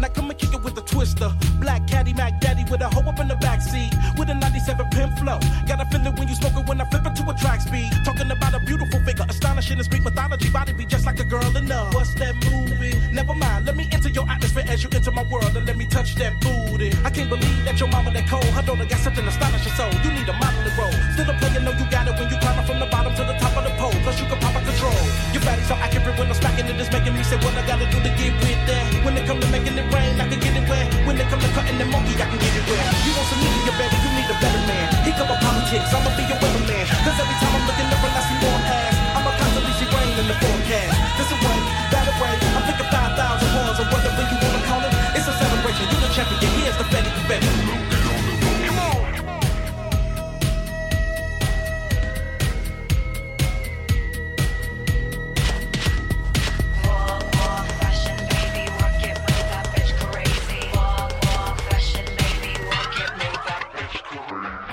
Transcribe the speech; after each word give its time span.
Now 0.00 0.08
come 0.08 0.30
and 0.30 0.38
kick 0.38 0.52
it 0.52 0.62
with 0.62 0.76
a 0.78 0.82
twister. 0.82 1.32
Black 1.60 1.86
caddy, 1.86 2.12
Mac 2.12 2.40
daddy 2.40 2.64
with 2.70 2.80
a 2.80 2.88
hoe 2.88 3.08
up 3.08 3.18
in 3.18 3.28
the 3.28 3.34
backseat. 3.34 3.92
With 4.18 4.28
a 4.30 4.34
97 4.34 4.86
pimp 4.90 5.18
flow. 5.18 5.38
Got 5.66 5.80
a 5.80 5.86
feeling 5.90 6.14
when 6.16 6.28
you 6.28 6.34
smoke 6.34 6.56
it 6.56 6.68
when 6.68 6.80
I 6.80 6.84
flip 6.90 7.06
it 7.06 7.14
to 7.16 7.30
a 7.30 7.34
track 7.34 7.60
speed. 7.60 7.90
Talking 8.04 8.30
about 8.30 8.54
a 8.54 8.60
beautiful 8.60 9.00
figure, 9.00 9.26
astonishing 9.28 9.76
and 9.76 9.84
speak 9.84 10.02
mythology. 10.02 10.50
Body 10.50 10.72
be 10.72 10.86
just 10.86 11.06
like 11.06 11.20
a 11.20 11.24
girl 11.24 11.56
in 11.56 11.68
love. 11.68 11.94
What's 11.94 12.14
that 12.14 12.34
movie? 12.50 12.94
Never 13.12 13.34
mind, 13.34 13.66
let 13.66 13.76
me 13.76 13.88
enter 13.92 14.08
your 14.08 14.28
atmosphere 14.28 14.64
as 14.68 14.82
you 14.82 14.90
enter 14.92 15.10
my 15.10 15.24
world 15.24 15.56
and 15.56 15.66
let 15.66 15.76
me 15.76 15.86
touch 15.86 16.14
that 16.16 16.40
booty. 16.40 16.92
I 17.04 17.10
can't 17.10 17.28
believe 17.28 17.64
that 17.64 17.78
your 17.80 17.88
mama 17.88 18.12
that 18.12 18.28
cold. 18.28 18.44
Her 18.44 18.62
daughter 18.62 18.84
got 18.84 19.00
something 19.00 19.26
astonishing, 19.26 19.72
so 19.72 19.84
you 20.04 20.10
need 20.12 20.28
a 20.28 20.32
modeling 20.34 20.76
role. 20.78 20.96
Still 21.14 21.30
a 21.30 21.34
player, 21.38 21.60
know 21.60 21.72
you 21.72 21.86
got 21.90 22.08
it 22.08 22.14
when 22.18 22.30
you 22.30 22.38
climbing 22.38 22.66
from 22.66 22.78
the 22.80 22.86
bottom 22.86 23.14
to 23.14 23.24
the 23.24 23.36
top 23.38 23.56
of 23.56 23.64
the 23.64 23.70
pole. 23.78 23.92
Plus 24.02 24.20
you 24.20 24.26
can. 24.26 24.35
Body's 25.46 25.68
so 25.68 25.74
accurate 25.74 26.18
when 26.18 26.26
I'm 26.26 26.34
smacking 26.34 26.66
it, 26.66 26.74
it's 26.74 26.90
making 26.90 27.14
me 27.14 27.22
say 27.22 27.36
what 27.36 27.54
I 27.54 27.64
gotta 27.70 27.86
do 27.86 28.02
to 28.02 28.10
get 28.18 28.34
with 28.42 28.58
that. 28.66 28.82
When 29.04 29.16
it 29.16 29.26
come 29.28 29.38
to 29.38 29.46
making 29.46 29.78
it 29.78 29.86
rain, 29.94 30.20
I 30.20 30.26
can 30.26 30.40
get 30.40 30.56
it 30.58 30.68
wet. 30.68 30.92
When 31.06 31.14
it 31.20 31.28
come 31.30 31.38
to 31.38 31.48
cutting 31.54 31.78
the 31.78 31.84
monkey, 31.84 32.18
I 32.18 32.26
can 32.26 32.38
get 32.42 32.50
it 32.50 32.66
wet. 32.66 32.82
You 33.06 33.14
want 33.14 33.28
some 33.30 33.38
nigga, 33.46 33.94
you 33.94 33.95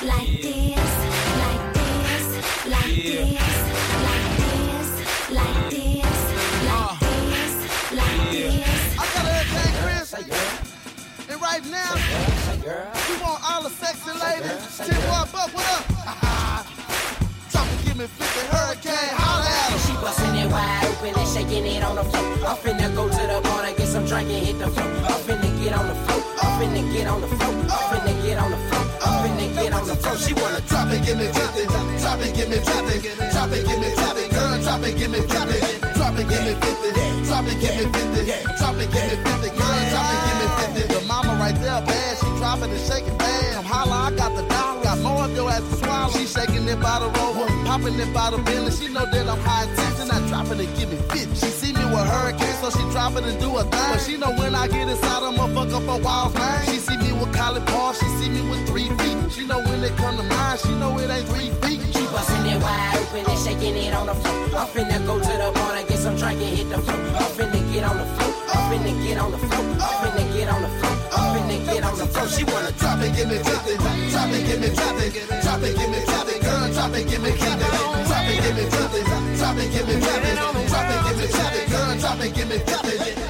I'm 22.50 22.56
finna 22.56 22.94
go 22.94 23.08
to 23.08 23.14
the 23.14 23.40
bar 23.44 23.64
and 23.64 23.76
get 23.76 23.86
some 23.86 24.06
drink 24.06 24.30
and 24.30 24.46
hit 24.46 24.58
the 24.58 24.68
floor. 24.68 24.86
I'm 24.86 25.20
finna 25.20 25.49
get 25.70 25.78
on 25.78 25.86
the 25.86 25.94
floor. 25.94 26.22
I'm 26.42 26.60
finna 26.60 26.92
get 26.92 27.06
on 27.06 27.20
the 27.20 27.26
floor. 27.28 27.54
I'm 27.54 28.00
finna 28.00 28.22
get 28.24 28.38
on 28.38 28.50
the 28.50 28.56
floor. 28.56 28.84
I'm 29.02 29.30
finna 29.30 29.54
get 29.54 29.72
on 29.72 29.86
the 29.86 29.96
floor. 29.96 30.16
She 30.16 30.34
wanna 30.34 30.60
Drop 30.66 30.90
it, 30.92 31.04
give 31.04 31.18
me 31.18 31.26
50. 31.26 31.66
Drop 31.66 32.20
it, 32.20 32.34
give 32.34 32.48
me, 32.48 32.56
drop 32.58 32.86
it. 32.90 33.02
Drop 33.32 33.52
it, 33.52 33.66
give 33.66 33.78
me, 33.78 33.94
drop 33.94 34.16
it. 34.16 34.30
Girl, 34.30 34.62
drop 34.62 34.82
it, 34.82 34.98
give 34.98 35.10
me, 35.10 35.20
drop 35.26 35.48
it. 35.48 35.89
Drop 36.10 36.22
it, 36.22 36.28
give 36.28 36.42
me 36.42 36.54
50. 36.58 37.22
Drop 37.22 37.46
it, 37.46 37.60
give 37.62 37.76
me 37.78 37.84
50. 37.86 38.58
Drop 38.58 38.74
it, 38.82 38.90
give 38.90 39.06
me 39.06 39.16
50. 39.22 39.46
Girl, 39.54 39.78
drop 39.94 40.10
it, 40.10 40.18
give 40.26 40.38
me 40.42 40.82
50. 40.82 40.94
The 40.94 41.06
mama 41.06 41.38
right 41.38 41.54
there, 41.54 41.80
bad. 41.86 42.18
She 42.18 42.26
dropping 42.34 42.70
and 42.74 42.80
shaking 42.82 43.16
bad. 43.16 43.54
I'm 43.54 43.62
holla, 43.62 44.10
I 44.10 44.16
got 44.18 44.34
the 44.34 44.42
dollar. 44.50 44.82
Got 44.82 44.98
more 45.06 45.22
of 45.22 45.36
your 45.36 45.48
ass 45.48 45.62
to 45.62 45.76
swallow. 45.76 46.10
She 46.10 46.26
shaking 46.26 46.66
it 46.66 46.80
by 46.82 46.98
the 46.98 47.06
rover. 47.14 47.46
Popping 47.62 47.94
it 47.94 48.12
by 48.12 48.30
the 48.30 48.38
billion. 48.38 48.72
She 48.72 48.88
know 48.88 49.06
that 49.06 49.28
I'm 49.28 49.38
high 49.38 49.70
intention. 49.70 50.10
I 50.10 50.18
drop 50.26 50.50
it 50.50 50.58
and 50.58 50.76
give 50.76 50.90
me 50.90 50.98
50. 51.14 51.30
She 51.38 51.46
see 51.54 51.72
me 51.78 51.84
with 51.86 52.02
hurricane, 52.10 52.58
so 52.58 52.70
she 52.74 52.82
drop 52.90 53.14
it 53.14 53.22
and 53.22 53.38
do 53.38 53.56
a 53.56 53.62
thing. 53.62 53.90
But 53.94 54.00
she 54.02 54.16
know 54.18 54.34
when 54.34 54.56
I 54.56 54.66
get 54.66 54.88
inside, 54.88 55.22
I'ma 55.22 55.46
fuck 55.54 55.70
up 55.70 55.86
a 55.86 55.96
wild 56.02 56.34
thing. 56.34 56.74
She 56.74 56.80
see 56.82 56.96
me 56.96 57.12
with 57.12 57.30
Collie 57.32 57.62
Paul. 57.70 57.92
She 57.94 58.06
see 58.18 58.30
me 58.34 58.42
with 58.50 58.66
three 58.66 58.90
feet. 58.98 59.30
She 59.30 59.46
know 59.46 59.62
when 59.62 59.78
it 59.84 59.94
come 59.94 60.16
to 60.16 60.24
mine, 60.24 60.58
she 60.58 60.74
know 60.74 60.98
it 60.98 61.08
ain't 61.08 61.28
three 61.30 61.54
feet. 61.62 61.79
Bustin' 62.12 62.46
it 62.46 62.62
wide 62.62 62.96
open 62.98 63.24
and 63.30 63.38
shaking 63.38 63.76
it 63.76 63.94
on 63.94 64.06
the 64.06 64.14
floor. 64.14 64.60
I'm 64.60 64.66
finna 64.68 64.98
go 65.06 65.18
to 65.18 65.32
the 65.42 65.50
bar 65.54 65.76
and 65.76 65.88
get 65.88 65.98
some 65.98 66.16
drink 66.16 66.40
and 66.42 66.56
hit 66.58 66.68
the 66.68 66.78
floor. 66.78 66.98
I'm 66.98 67.30
finna 67.38 67.60
get 67.72 67.84
on 67.84 67.96
the 67.98 68.06
floor. 68.14 68.34
I'm 68.50 68.62
finna 68.70 68.92
get 69.06 69.18
on 69.18 69.30
the 69.30 69.38
floor. 69.38 69.64
I'm 69.78 69.94
finna 70.02 70.24
get 70.34 70.48
on 70.48 70.62
the 70.62 70.68
floor. 70.68 70.96
I'm 71.12 71.26
finna 71.34 71.64
get 71.66 71.84
on 71.84 71.98
the 71.98 72.06
floor. 72.06 72.28
She 72.28 72.44
wanna 72.44 72.70
Drop 72.80 72.98
it, 73.02 73.14
give 73.14 73.28
me 73.28 73.36
50. 73.36 73.76
Drop 73.76 74.30
it, 74.32 74.46
give 74.46 74.60
me, 74.60 74.68
drop 74.74 74.98
it. 74.98 75.12
Drop 75.42 75.62
it, 75.62 75.76
give 75.76 75.90
me, 75.90 76.04
drop 76.04 76.28
it. 76.28 76.40
Girl, 76.42 76.72
drop 76.72 76.94
it, 76.94 77.08
give 77.08 77.22
me, 77.22 77.30
keep 77.30 77.60
it. 77.60 77.70
Drop 78.08 78.26
it, 78.26 78.42
give 78.42 78.56
me 78.56 78.64
50. 78.64 79.02
Drop 79.36 79.56
it, 79.56 79.70
give 79.70 79.86
me, 79.86 80.00
drop 80.00 80.24
it. 80.24 80.36
Drop 80.36 80.90
it, 80.90 81.04
give 81.04 81.18
me, 81.18 81.26
drop 81.28 81.54
it. 81.54 81.70
Girl, 81.70 81.98
drop 81.98 82.20
it, 82.24 82.34
give 82.34 82.48
me, 82.48 82.58
drop 82.66 82.84
it. 82.86 83.29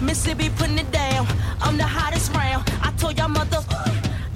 Mississippi 0.00 0.48
putting 0.50 0.78
it 0.78 0.90
down. 0.90 1.26
I'm 1.60 1.76
the 1.76 1.86
hottest 1.86 2.32
round. 2.34 2.62
I 2.82 2.92
told 2.98 3.18
y'all 3.18 3.28
mother, 3.28 3.60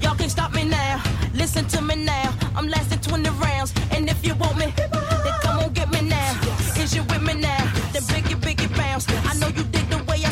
y'all 0.01 0.15
can't 0.15 0.29
stop 0.29 0.53
me 0.53 0.63
now. 0.63 1.01
Listen 1.33 1.65
to 1.67 1.81
me 1.81 1.95
now. 1.95 2.33
I'm 2.55 2.67
lasting 2.67 2.99
20 2.99 3.29
rounds. 3.29 3.73
And 3.91 4.09
if 4.09 4.25
you 4.25 4.35
want 4.35 4.57
me, 4.57 4.73
then 4.75 5.33
come 5.41 5.59
on 5.59 5.73
get 5.73 5.89
me 5.91 6.01
now. 6.01 6.31
Is 6.77 6.95
you 6.95 7.03
with 7.03 7.21
me 7.21 7.33
now? 7.35 7.63
The 7.93 7.99
biggie, 8.11 8.39
biggie 8.39 8.75
bounce. 8.75 9.05
I 9.09 9.33
know 9.39 9.47
you 9.47 9.63
dig 9.63 9.89
the 9.89 10.03
way 10.03 10.23
I 10.25 10.31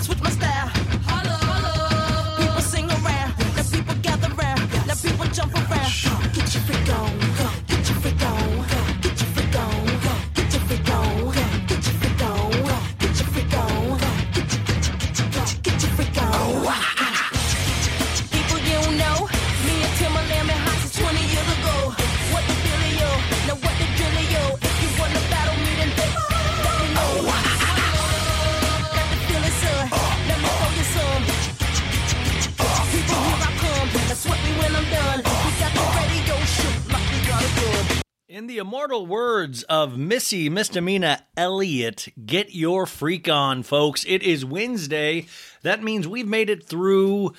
switch 0.00 0.22
my 0.22 0.30
style. 0.30 0.70
People 2.38 2.62
sing 2.62 2.90
around. 2.90 3.34
Now 3.56 3.64
people 3.70 3.94
gather 4.02 4.28
round. 4.34 4.60
Now 4.86 4.94
people 4.94 5.26
jump 5.26 5.54
around. 5.54 5.90
Get 6.32 6.54
your 6.54 6.62
freak 6.64 6.88
on. 6.98 7.23
Immortal 38.84 39.06
words 39.06 39.62
of 39.62 39.96
Missy 39.96 40.50
Misdemeanor 40.50 41.16
Elliott, 41.38 42.08
get 42.26 42.54
your 42.54 42.84
freak 42.84 43.30
on, 43.30 43.62
folks. 43.62 44.04
It 44.06 44.22
is 44.22 44.44
Wednesday. 44.44 45.24
That 45.62 45.82
means 45.82 46.06
we've 46.06 46.28
made 46.28 46.50
it 46.50 46.62
through. 46.62 47.32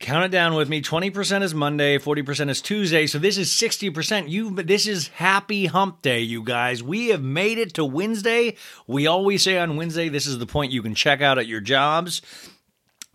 Count 0.00 0.26
it 0.26 0.30
down 0.30 0.52
with 0.54 0.68
me. 0.68 0.82
20% 0.82 1.42
is 1.42 1.54
Monday, 1.54 1.96
40% 1.96 2.50
is 2.50 2.60
Tuesday. 2.60 3.06
So 3.06 3.18
this 3.18 3.38
is 3.38 3.48
60%. 3.48 4.28
You 4.28 4.50
this 4.50 4.86
is 4.86 5.08
happy 5.08 5.64
hump 5.64 6.02
day, 6.02 6.20
you 6.20 6.42
guys. 6.42 6.82
We 6.82 7.08
have 7.08 7.22
made 7.22 7.56
it 7.56 7.72
to 7.74 7.84
Wednesday. 7.86 8.56
We 8.86 9.06
always 9.06 9.42
say 9.42 9.56
on 9.56 9.76
Wednesday 9.76 10.10
this 10.10 10.26
is 10.26 10.38
the 10.38 10.46
point 10.46 10.72
you 10.72 10.82
can 10.82 10.94
check 10.94 11.22
out 11.22 11.38
at 11.38 11.46
your 11.46 11.62
jobs 11.62 12.20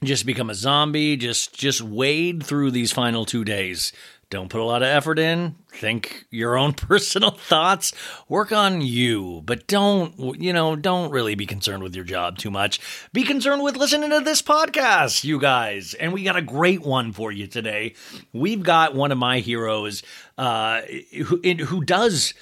just 0.03 0.25
become 0.25 0.49
a 0.49 0.55
zombie 0.55 1.15
just 1.15 1.55
just 1.55 1.81
wade 1.81 2.43
through 2.43 2.69
these 2.69 2.91
final 2.91 3.25
two 3.25 3.43
days 3.45 3.93
don't 4.29 4.49
put 4.49 4.61
a 4.61 4.65
lot 4.65 4.81
of 4.81 4.87
effort 4.87 5.19
in. 5.19 5.55
Think 5.69 6.25
your 6.31 6.57
own 6.57 6.73
personal 6.73 7.31
thoughts. 7.31 7.93
Work 8.27 8.51
on 8.51 8.81
you. 8.81 9.41
But 9.45 9.67
don't 9.67 10.41
you 10.41 10.53
know 10.53 10.75
don't 10.75 11.11
really 11.11 11.35
be 11.35 11.45
concerned 11.45 11.83
with 11.83 11.95
your 11.95 12.05
job 12.05 12.37
too 12.37 12.51
much. 12.51 12.79
Be 13.13 13.23
concerned 13.23 13.63
with 13.63 13.77
listening 13.77 14.09
to 14.09 14.21
this 14.21 14.41
podcast 14.41 15.23
you 15.23 15.39
guys. 15.39 15.93
And 15.93 16.13
we 16.13 16.23
got 16.23 16.35
a 16.35 16.41
great 16.41 16.81
one 16.81 17.11
for 17.11 17.31
you 17.31 17.47
today. 17.47 17.93
We've 18.33 18.63
got 18.63 18.95
one 18.95 19.11
of 19.11 19.17
my 19.17 19.39
heroes 19.39 20.03
uh 20.37 20.81
who, 21.13 21.37
who 21.37 21.83
does 21.85 22.33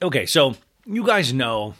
okay 0.00 0.24
so 0.24 0.54
you 0.86 1.04
guys 1.04 1.32
know 1.32 1.74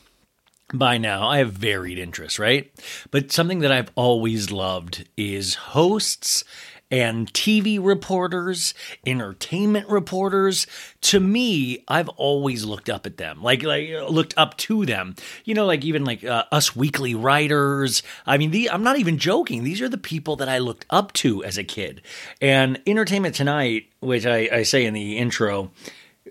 by 0.75 0.99
now 0.99 1.27
I 1.27 1.39
have 1.39 1.53
varied 1.53 1.99
interests, 1.99 2.39
right? 2.39 2.71
But 3.11 3.33
something 3.33 3.61
that 3.61 3.73
I've 3.73 3.91
always 3.95 4.51
loved 4.51 5.09
is 5.17 5.55
hosts 5.55 6.45
and 6.91 7.33
TV 7.33 7.79
reporters, 7.83 8.75
entertainment 9.07 9.89
reporters. 9.89 10.67
To 11.03 11.21
me, 11.21 11.85
I've 11.89 12.09
always 12.11 12.65
looked 12.65 12.89
up 12.89 13.07
at 13.07 13.17
them, 13.17 13.43
like 13.43 13.63
like 13.63 13.91
looked 14.09 14.35
up 14.37 14.57
to 14.59 14.87
them. 14.87 15.15
You 15.45 15.55
know, 15.55 15.67
like 15.67 15.85
even 15.85 16.05
like 16.05 16.25
uh, 16.25 16.45
us 16.51 16.75
weekly 16.75 17.15
writers. 17.15 18.03
I 18.27 18.39
mean, 18.39 18.51
the, 18.51 18.71
I'm 18.71 18.83
not 18.83 18.99
even 18.99 19.19
joking. 19.19 19.65
These 19.65 19.81
are 19.83 19.89
the 19.89 19.99
people 19.99 20.37
that 20.37 20.49
I 20.49 20.59
looked 20.59 20.87
up 20.91 21.13
to 21.15 21.45
as 21.45 21.59
a 21.59 21.65
kid. 21.65 22.03
And 22.41 22.81
Entertainment 22.87 23.35
Tonight, 23.35 23.87
which 24.01 24.27
I, 24.27 24.49
I 24.53 24.63
say 24.63 24.85
in 24.85 24.95
the 24.95 25.19
intro, 25.19 25.71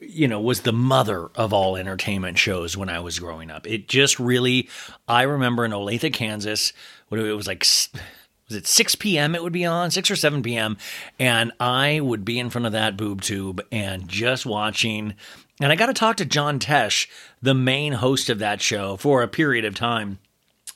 you 0.01 0.27
know, 0.27 0.39
was 0.41 0.61
the 0.61 0.73
mother 0.73 1.27
of 1.35 1.53
all 1.53 1.75
entertainment 1.75 2.37
shows 2.37 2.77
when 2.77 2.89
I 2.89 2.99
was 2.99 3.19
growing 3.19 3.49
up. 3.49 3.67
It 3.67 3.87
just 3.87 4.19
really, 4.19 4.69
I 5.07 5.23
remember 5.23 5.65
in 5.65 5.71
Olathe, 5.71 6.13
Kansas, 6.13 6.73
what 7.09 7.19
it 7.19 7.33
was 7.33 7.47
like, 7.47 7.65
was 8.47 8.57
it 8.57 8.67
6 8.67 8.95
p.m. 8.95 9.35
it 9.35 9.43
would 9.43 9.53
be 9.53 9.65
on, 9.65 9.91
6 9.91 10.11
or 10.11 10.15
7 10.15 10.41
p.m. 10.41 10.77
And 11.19 11.51
I 11.59 11.99
would 11.99 12.23
be 12.23 12.39
in 12.39 12.49
front 12.49 12.65
of 12.65 12.71
that 12.71 12.97
boob 12.97 13.21
tube 13.21 13.61
and 13.71 14.07
just 14.07 14.45
watching. 14.45 15.15
And 15.59 15.71
I 15.71 15.75
got 15.75 15.87
to 15.87 15.93
talk 15.93 16.17
to 16.17 16.25
John 16.25 16.59
Tesh, 16.59 17.07
the 17.41 17.53
main 17.53 17.93
host 17.93 18.29
of 18.29 18.39
that 18.39 18.61
show, 18.61 18.95
for 18.97 19.21
a 19.21 19.27
period 19.27 19.65
of 19.65 19.75
time 19.75 20.19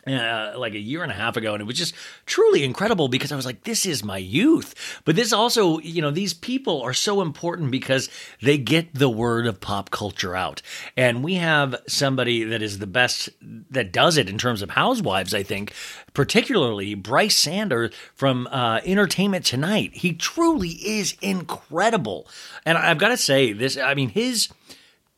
uh, 0.07 0.53
like 0.57 0.73
a 0.73 0.79
year 0.79 1.03
and 1.03 1.11
a 1.11 1.15
half 1.15 1.37
ago, 1.37 1.53
and 1.53 1.61
it 1.61 1.65
was 1.65 1.77
just 1.77 1.93
truly 2.25 2.63
incredible 2.63 3.07
because 3.07 3.31
I 3.31 3.35
was 3.35 3.45
like, 3.45 3.63
"This 3.63 3.85
is 3.85 4.03
my 4.03 4.17
youth." 4.17 4.73
But 5.05 5.15
this 5.15 5.31
also, 5.31 5.79
you 5.79 6.01
know, 6.01 6.11
these 6.11 6.33
people 6.33 6.81
are 6.81 6.93
so 6.93 7.21
important 7.21 7.71
because 7.71 8.09
they 8.41 8.57
get 8.57 8.93
the 8.93 9.09
word 9.09 9.45
of 9.45 9.61
pop 9.61 9.91
culture 9.91 10.35
out, 10.35 10.61
and 10.97 11.23
we 11.23 11.35
have 11.35 11.75
somebody 11.87 12.43
that 12.43 12.61
is 12.61 12.79
the 12.79 12.87
best 12.87 13.29
that 13.41 13.91
does 13.91 14.17
it 14.17 14.29
in 14.29 14.37
terms 14.37 14.61
of 14.61 14.71
housewives. 14.71 15.33
I 15.33 15.43
think, 15.43 15.73
particularly 16.13 16.95
Brice 16.95 17.37
Sander 17.37 17.91
from 18.15 18.47
uh, 18.47 18.81
Entertainment 18.85 19.45
Tonight. 19.45 19.91
He 19.93 20.13
truly 20.13 20.69
is 20.69 21.15
incredible, 21.21 22.27
and 22.65 22.77
I've 22.77 22.97
got 22.97 23.09
to 23.09 23.17
say 23.17 23.53
this. 23.53 23.77
I 23.77 23.93
mean, 23.93 24.09
his 24.09 24.49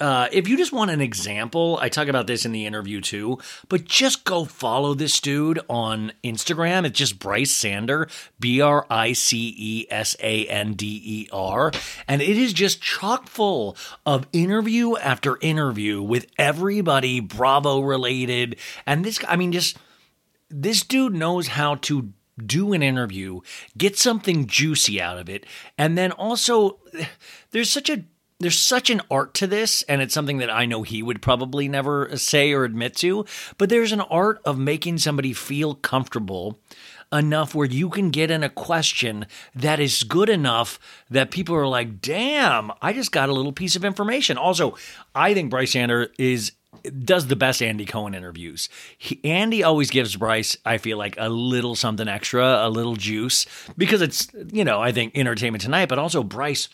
uh, 0.03 0.27
if 0.33 0.49
you 0.49 0.57
just 0.57 0.73
want 0.73 0.91
an 0.91 0.99
example, 0.99 1.79
I 1.81 1.87
talk 1.87 2.09
about 2.09 2.27
this 2.27 2.43
in 2.43 2.51
the 2.51 2.65
interview 2.65 2.99
too, 2.99 3.37
but 3.69 3.85
just 3.85 4.25
go 4.25 4.43
follow 4.43 4.93
this 4.93 5.21
dude 5.21 5.61
on 5.69 6.11
Instagram. 6.25 6.85
It's 6.85 6.99
just 6.99 7.19
Brice 7.19 7.53
Sander, 7.53 8.09
B 8.37 8.59
R 8.59 8.85
I 8.89 9.13
C 9.13 9.55
E 9.57 9.87
S 9.89 10.17
A 10.19 10.45
N 10.47 10.73
D 10.73 11.01
E 11.05 11.29
R. 11.31 11.71
And 12.05 12.21
it 12.21 12.37
is 12.37 12.51
just 12.51 12.81
chock 12.81 13.29
full 13.29 13.77
of 14.05 14.27
interview 14.33 14.97
after 14.97 15.37
interview 15.39 16.01
with 16.01 16.27
everybody 16.37 17.21
Bravo 17.21 17.79
related. 17.79 18.57
And 18.85 19.05
this, 19.05 19.23
I 19.25 19.37
mean, 19.37 19.53
just 19.53 19.77
this 20.49 20.83
dude 20.83 21.13
knows 21.13 21.47
how 21.47 21.75
to 21.75 22.11
do 22.45 22.73
an 22.73 22.83
interview, 22.83 23.39
get 23.77 23.97
something 23.97 24.47
juicy 24.47 24.99
out 24.99 25.17
of 25.17 25.29
it, 25.29 25.45
and 25.77 25.97
then 25.97 26.11
also 26.11 26.79
there's 27.51 27.69
such 27.69 27.89
a 27.89 28.03
there's 28.39 28.59
such 28.59 28.89
an 28.89 29.01
art 29.09 29.33
to 29.35 29.47
this, 29.47 29.83
and 29.83 30.01
it's 30.01 30.13
something 30.13 30.37
that 30.39 30.49
I 30.49 30.65
know 30.65 30.83
he 30.83 31.01
would 31.01 31.21
probably 31.21 31.67
never 31.67 32.15
say 32.17 32.51
or 32.51 32.63
admit 32.63 32.95
to, 32.97 33.25
but 33.57 33.69
there's 33.69 33.91
an 33.91 34.01
art 34.01 34.41
of 34.45 34.57
making 34.57 34.97
somebody 34.97 35.33
feel 35.33 35.75
comfortable 35.75 36.59
enough 37.11 37.53
where 37.53 37.67
you 37.67 37.89
can 37.89 38.09
get 38.09 38.31
in 38.31 38.43
a 38.43 38.49
question 38.49 39.27
that 39.53 39.79
is 39.79 40.03
good 40.03 40.29
enough 40.29 40.79
that 41.09 41.31
people 41.31 41.55
are 41.55 41.67
like, 41.67 42.01
damn, 42.01 42.71
I 42.81 42.91
just 42.91 43.11
got 43.11 43.29
a 43.29 43.33
little 43.33 43.53
piece 43.53 43.75
of 43.75 43.85
information. 43.85 44.37
Also, 44.37 44.75
I 45.13 45.33
think 45.33 45.51
Brice 45.51 45.73
Sander 45.73 46.11
is 46.17 46.53
does 47.05 47.27
the 47.27 47.35
best 47.35 47.61
Andy 47.61 47.85
Cohen 47.85 48.15
interviews. 48.15 48.67
He, 48.97 49.21
Andy 49.23 49.63
always 49.63 49.91
gives 49.91 50.15
Brice, 50.15 50.57
I 50.65 50.79
feel 50.79 50.97
like, 50.97 51.15
a 51.19 51.29
little 51.29 51.75
something 51.75 52.07
extra, 52.07 52.65
a 52.65 52.69
little 52.69 52.95
juice, 52.95 53.45
because 53.77 54.01
it's, 54.01 54.27
you 54.51 54.65
know, 54.65 54.81
I 54.81 54.91
think 54.91 55.15
entertainment 55.15 55.61
tonight, 55.61 55.87
but 55.87 55.99
also 55.99 56.23
Brice 56.23 56.69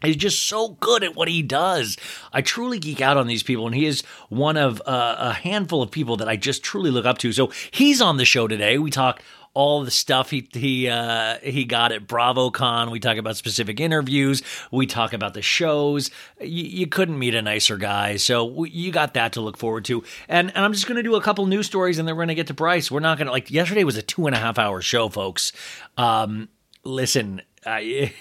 He's 0.00 0.14
just 0.14 0.46
so 0.46 0.68
good 0.68 1.02
at 1.02 1.16
what 1.16 1.26
he 1.26 1.42
does. 1.42 1.96
I 2.32 2.40
truly 2.40 2.78
geek 2.78 3.00
out 3.00 3.16
on 3.16 3.26
these 3.26 3.42
people, 3.42 3.66
and 3.66 3.74
he 3.74 3.84
is 3.84 4.02
one 4.28 4.56
of 4.56 4.80
uh, 4.86 5.16
a 5.18 5.32
handful 5.32 5.82
of 5.82 5.90
people 5.90 6.16
that 6.18 6.28
I 6.28 6.36
just 6.36 6.62
truly 6.62 6.92
look 6.92 7.04
up 7.04 7.18
to. 7.18 7.32
So 7.32 7.50
he's 7.72 8.00
on 8.00 8.16
the 8.16 8.24
show 8.24 8.46
today. 8.46 8.78
We 8.78 8.92
talk 8.92 9.20
all 9.54 9.82
the 9.82 9.90
stuff 9.90 10.30
he 10.30 10.48
he 10.52 10.88
uh, 10.88 11.38
he 11.42 11.64
got 11.64 11.90
at 11.90 12.06
BravoCon. 12.06 12.92
We 12.92 13.00
talk 13.00 13.16
about 13.16 13.36
specific 13.36 13.80
interviews. 13.80 14.40
We 14.70 14.86
talk 14.86 15.12
about 15.12 15.34
the 15.34 15.42
shows. 15.42 16.12
You, 16.40 16.62
you 16.62 16.86
couldn't 16.86 17.18
meet 17.18 17.34
a 17.34 17.42
nicer 17.42 17.76
guy. 17.76 18.18
So 18.18 18.62
you 18.62 18.92
got 18.92 19.14
that 19.14 19.32
to 19.32 19.40
look 19.40 19.56
forward 19.56 19.84
to. 19.86 20.04
And 20.28 20.50
and 20.54 20.64
I'm 20.64 20.74
just 20.74 20.86
to 20.86 21.02
do 21.02 21.16
a 21.16 21.20
couple 21.20 21.44
news 21.46 21.66
stories, 21.66 21.98
and 21.98 22.06
then 22.06 22.16
we're 22.16 22.26
to 22.26 22.36
get 22.36 22.46
to 22.46 22.54
Brice. 22.54 22.88
We're 22.88 23.00
not 23.00 23.18
to 23.18 23.24
like 23.32 23.50
yesterday 23.50 23.82
was 23.82 23.96
a 23.96 24.02
two 24.02 24.28
and 24.28 24.36
a 24.36 24.38
half 24.38 24.60
hour 24.60 24.80
show, 24.80 25.08
folks. 25.08 25.52
Um, 25.96 26.50
listen, 26.84 27.42
I, 27.68 28.12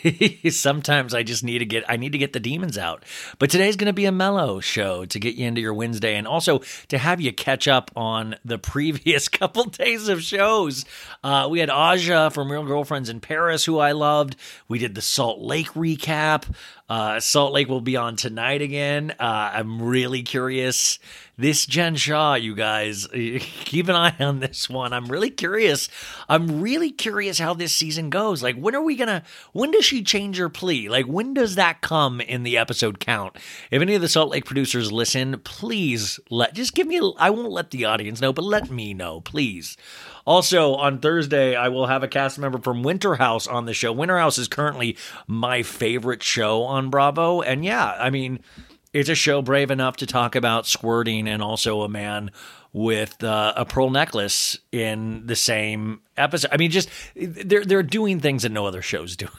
sometimes 0.50 1.14
I 1.14 1.24
just 1.24 1.44
need 1.44 1.60
to 1.60 1.66
get 1.66 1.84
I 1.88 1.98
need 1.98 2.12
to 2.12 2.18
get 2.18 2.34
the 2.34 2.40
demons 2.40 2.78
out. 2.78 3.04
But 3.40 3.50
today's 3.50 3.76
going 3.76 3.88
to 3.88 3.94
be 3.94 4.06
a 4.06 4.12
mellow 4.12 4.60
show 4.60 5.06
to 5.06 5.20
get 5.20 5.36
you 5.36 5.48
into 5.48 5.62
your 5.62 5.74
Wednesday 5.74 6.16
and 6.16 6.28
also 6.28 6.62
to 6.90 6.98
have 6.98 7.22
you 7.22 7.32
catch 7.34 7.68
up 7.68 7.92
on 7.96 8.36
the 8.44 8.58
previous 8.68 9.28
couple 9.28 9.64
days 9.66 10.08
of 10.10 10.22
shows. 10.22 10.86
Uh, 11.24 11.48
we 11.50 11.60
had 11.60 11.70
Aja 11.70 12.30
from 12.30 12.52
Real 12.52 12.66
Girlfriends 12.66 13.10
in 13.10 13.20
Paris, 13.20 13.66
who 13.66 13.80
I 13.80 13.94
loved. 13.94 14.36
We 14.68 14.80
did 14.80 14.96
the 14.96 15.02
Salt 15.02 15.40
Lake 15.40 15.70
recap. 15.70 16.46
Uh, 16.90 17.20
Salt 17.20 17.52
Lake 17.52 17.68
will 17.68 17.82
be 17.82 17.98
on 17.98 18.16
tonight 18.16 18.62
again. 18.62 19.14
Uh, 19.20 19.52
I'm 19.54 19.82
really 19.82 20.24
curious. 20.24 21.00
This 21.38 21.66
Jen 21.66 21.96
Shah, 21.96 22.36
you 22.36 22.56
guys, 22.56 23.08
keep 23.14 23.90
an 23.90 23.96
eye 23.96 24.16
on 24.20 24.40
this 24.40 24.70
one. 24.70 24.94
I'm 24.94 25.06
really 25.08 25.30
curious. 25.30 25.90
I'm 26.30 26.62
really 26.62 26.90
curious 26.92 27.40
how 27.40 27.54
this 27.54 27.76
season 27.76 28.10
goes. 28.10 28.42
Like, 28.42 28.56
when 28.56 28.74
are 28.74 28.82
we 28.82 28.96
gonna? 28.96 29.24
When 29.52 29.72
does 29.72 29.86
she 29.86 30.02
change 30.02 30.38
her 30.38 30.50
plea? 30.50 30.90
Like, 30.90 31.06
when 31.06 31.34
does 31.34 31.56
that 31.56 31.82
come 31.82 32.22
in 32.22 32.44
the 32.44 32.58
episode 32.58 33.00
count? 33.00 33.36
If 33.70 33.82
any 33.82 33.94
of 33.94 34.02
the 34.02 34.10
Salt 34.10 34.32
Lake 34.32 34.46
producers 34.46 34.92
listen, 34.92 35.40
please 35.44 36.20
let 36.30 36.56
just 36.56 36.74
give 36.74 36.88
me. 36.88 37.00
I 37.20 37.30
won't 37.30 37.52
let 37.52 37.72
the 37.72 37.86
audience 37.86 38.22
know, 38.22 38.34
but 38.34 38.46
let 38.46 38.72
me 38.72 38.94
know, 38.94 39.22
please. 39.22 39.78
Also, 40.28 40.76
on 40.76 41.00
Thursday, 41.00 41.56
I 41.56 41.70
will 41.70 41.88
have 41.88 42.04
a 42.04 42.08
cast 42.10 42.38
member 42.38 42.60
from 42.60 42.84
Winter 42.84 43.16
House 43.16 43.48
on 43.48 43.66
the 43.66 43.74
show. 43.74 43.94
Winter 43.94 44.18
House 44.18 44.38
is 44.38 44.50
currently 44.50 44.98
my 45.26 45.64
favorite 45.64 46.22
show 46.22 46.64
on 46.64 46.90
Bravo. 46.90 47.42
And 47.42 47.64
yeah, 47.64 47.96
I 47.98 48.10
mean, 48.10 48.42
it's 48.92 49.08
a 49.08 49.16
show 49.16 49.42
brave 49.42 49.72
enough 49.72 49.96
to 49.98 50.06
talk 50.06 50.36
about 50.36 50.68
squirting 50.68 51.30
and 51.30 51.42
also 51.42 51.82
a 51.82 51.88
man 51.88 52.32
with 52.74 53.24
uh, 53.24 53.54
a 53.56 53.64
pearl 53.64 53.90
necklace 53.90 54.60
in 54.74 55.26
the 55.28 55.36
same 55.38 56.02
episode. 56.18 56.52
I 56.52 56.58
mean, 56.58 56.72
just 56.72 56.90
they're 57.16 57.64
they're 57.64 57.82
doing 57.82 58.20
things 58.20 58.44
that 58.44 58.52
no 58.52 58.66
other 58.66 58.82
show's 58.82 59.16
doing, 59.16 59.32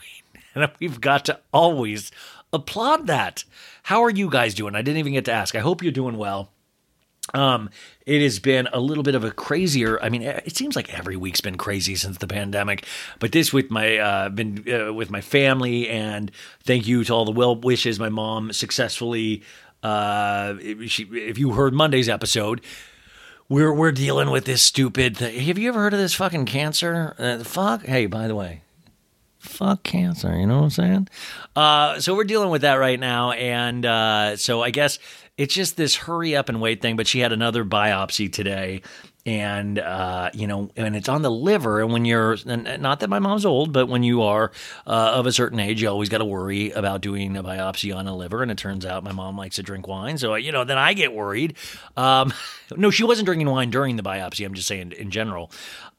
and 0.55 0.71
we've 0.79 0.99
got 0.99 1.23
to 1.25 1.39
always 1.53 2.11
applaud 2.51 3.05
that. 3.05 3.43
How 3.83 4.03
are 4.03 4.09
you 4.09 4.27
guys 4.27 4.55
doing? 4.55 4.73
I 4.73 4.81
didn't 4.81 4.97
even 4.97 5.13
get 5.13 5.25
to 5.25 5.33
ask. 5.33 5.53
I 5.53 5.59
hope 5.59 5.83
you're 5.83 5.91
doing 5.91 6.17
well. 6.17 6.49
Um, 7.33 7.69
it 8.05 8.21
has 8.21 8.39
been 8.39 8.67
a 8.73 8.79
little 8.79 9.03
bit 9.03 9.15
of 9.15 9.23
a 9.23 9.31
crazier. 9.31 10.01
I 10.01 10.09
mean, 10.09 10.23
it 10.23 10.55
seems 10.55 10.75
like 10.75 10.93
every 10.93 11.15
week's 11.15 11.41
been 11.41 11.57
crazy 11.57 11.95
since 11.95 12.17
the 12.17 12.27
pandemic, 12.27 12.85
but 13.19 13.31
this 13.31 13.53
with 13.53 13.69
my 13.69 13.97
uh, 13.97 14.29
been 14.29 14.65
uh, 14.71 14.93
with 14.93 15.11
my 15.11 15.21
family, 15.21 15.89
and 15.89 16.31
thank 16.63 16.87
you 16.87 17.03
to 17.03 17.13
all 17.13 17.25
the 17.25 17.31
well 17.31 17.55
wishes. 17.55 17.99
My 17.99 18.09
mom 18.09 18.51
successfully. 18.53 19.43
Uh, 19.81 20.55
she, 20.87 21.03
if 21.03 21.37
you 21.37 21.51
heard 21.51 21.73
Monday's 21.73 22.09
episode, 22.09 22.61
we're 23.47 23.73
we're 23.73 23.91
dealing 23.91 24.29
with 24.29 24.45
this 24.45 24.61
stupid 24.61 25.17
thing. 25.17 25.39
Have 25.39 25.57
you 25.57 25.69
ever 25.69 25.79
heard 25.79 25.93
of 25.93 25.99
this 25.99 26.13
fucking 26.15 26.45
cancer? 26.45 27.15
Uh, 27.17 27.43
fuck. 27.43 27.85
Hey, 27.85 28.05
by 28.05 28.27
the 28.27 28.35
way, 28.35 28.61
fuck 29.39 29.83
cancer. 29.83 30.37
You 30.37 30.45
know 30.45 30.57
what 30.57 30.63
I'm 30.63 30.69
saying? 30.69 31.07
Uh, 31.55 31.99
so 31.99 32.15
we're 32.15 32.25
dealing 32.25 32.49
with 32.49 32.61
that 32.61 32.75
right 32.75 32.99
now, 32.99 33.31
and 33.31 33.85
uh, 33.85 34.37
so 34.37 34.61
I 34.61 34.69
guess 34.69 34.99
it's 35.37 35.53
just 35.53 35.77
this 35.77 35.95
hurry 35.95 36.35
up 36.35 36.49
and 36.49 36.61
wait 36.61 36.81
thing. 36.81 36.95
But 36.95 37.07
she 37.07 37.19
had 37.19 37.31
another 37.31 37.63
biopsy 37.63 38.31
today, 38.31 38.81
and 39.25 39.79
uh, 39.79 40.29
you 40.33 40.47
know, 40.47 40.69
and 40.75 40.95
it's 40.95 41.09
on 41.09 41.21
the 41.21 41.31
liver. 41.31 41.81
And 41.81 41.91
when 41.91 42.05
you're 42.05 42.37
and 42.45 42.81
not 42.81 42.99
that 42.99 43.09
my 43.09 43.19
mom's 43.19 43.45
old, 43.45 43.71
but 43.71 43.87
when 43.87 44.03
you 44.03 44.23
are 44.23 44.51
uh, 44.85 45.11
of 45.15 45.25
a 45.25 45.31
certain 45.31 45.59
age, 45.59 45.81
you 45.81 45.87
always 45.87 46.09
got 46.09 46.19
to 46.19 46.25
worry 46.25 46.71
about 46.71 47.01
doing 47.01 47.35
a 47.37 47.43
biopsy 47.43 47.95
on 47.95 48.07
a 48.07 48.15
liver. 48.15 48.41
And 48.41 48.51
it 48.51 48.57
turns 48.57 48.85
out 48.85 49.03
my 49.03 49.13
mom 49.13 49.37
likes 49.37 49.55
to 49.55 49.63
drink 49.63 49.87
wine, 49.87 50.17
so 50.17 50.35
you 50.35 50.51
know, 50.51 50.65
then 50.65 50.77
I 50.77 50.93
get 50.93 51.13
worried. 51.13 51.55
Um, 51.95 52.33
no, 52.75 52.91
she 52.91 53.03
wasn't 53.03 53.25
drinking 53.25 53.49
wine 53.49 53.69
during 53.69 53.95
the 53.95 54.03
biopsy. 54.03 54.45
I'm 54.45 54.53
just 54.53 54.67
saying 54.67 54.91
in 54.91 55.11
general. 55.11 55.51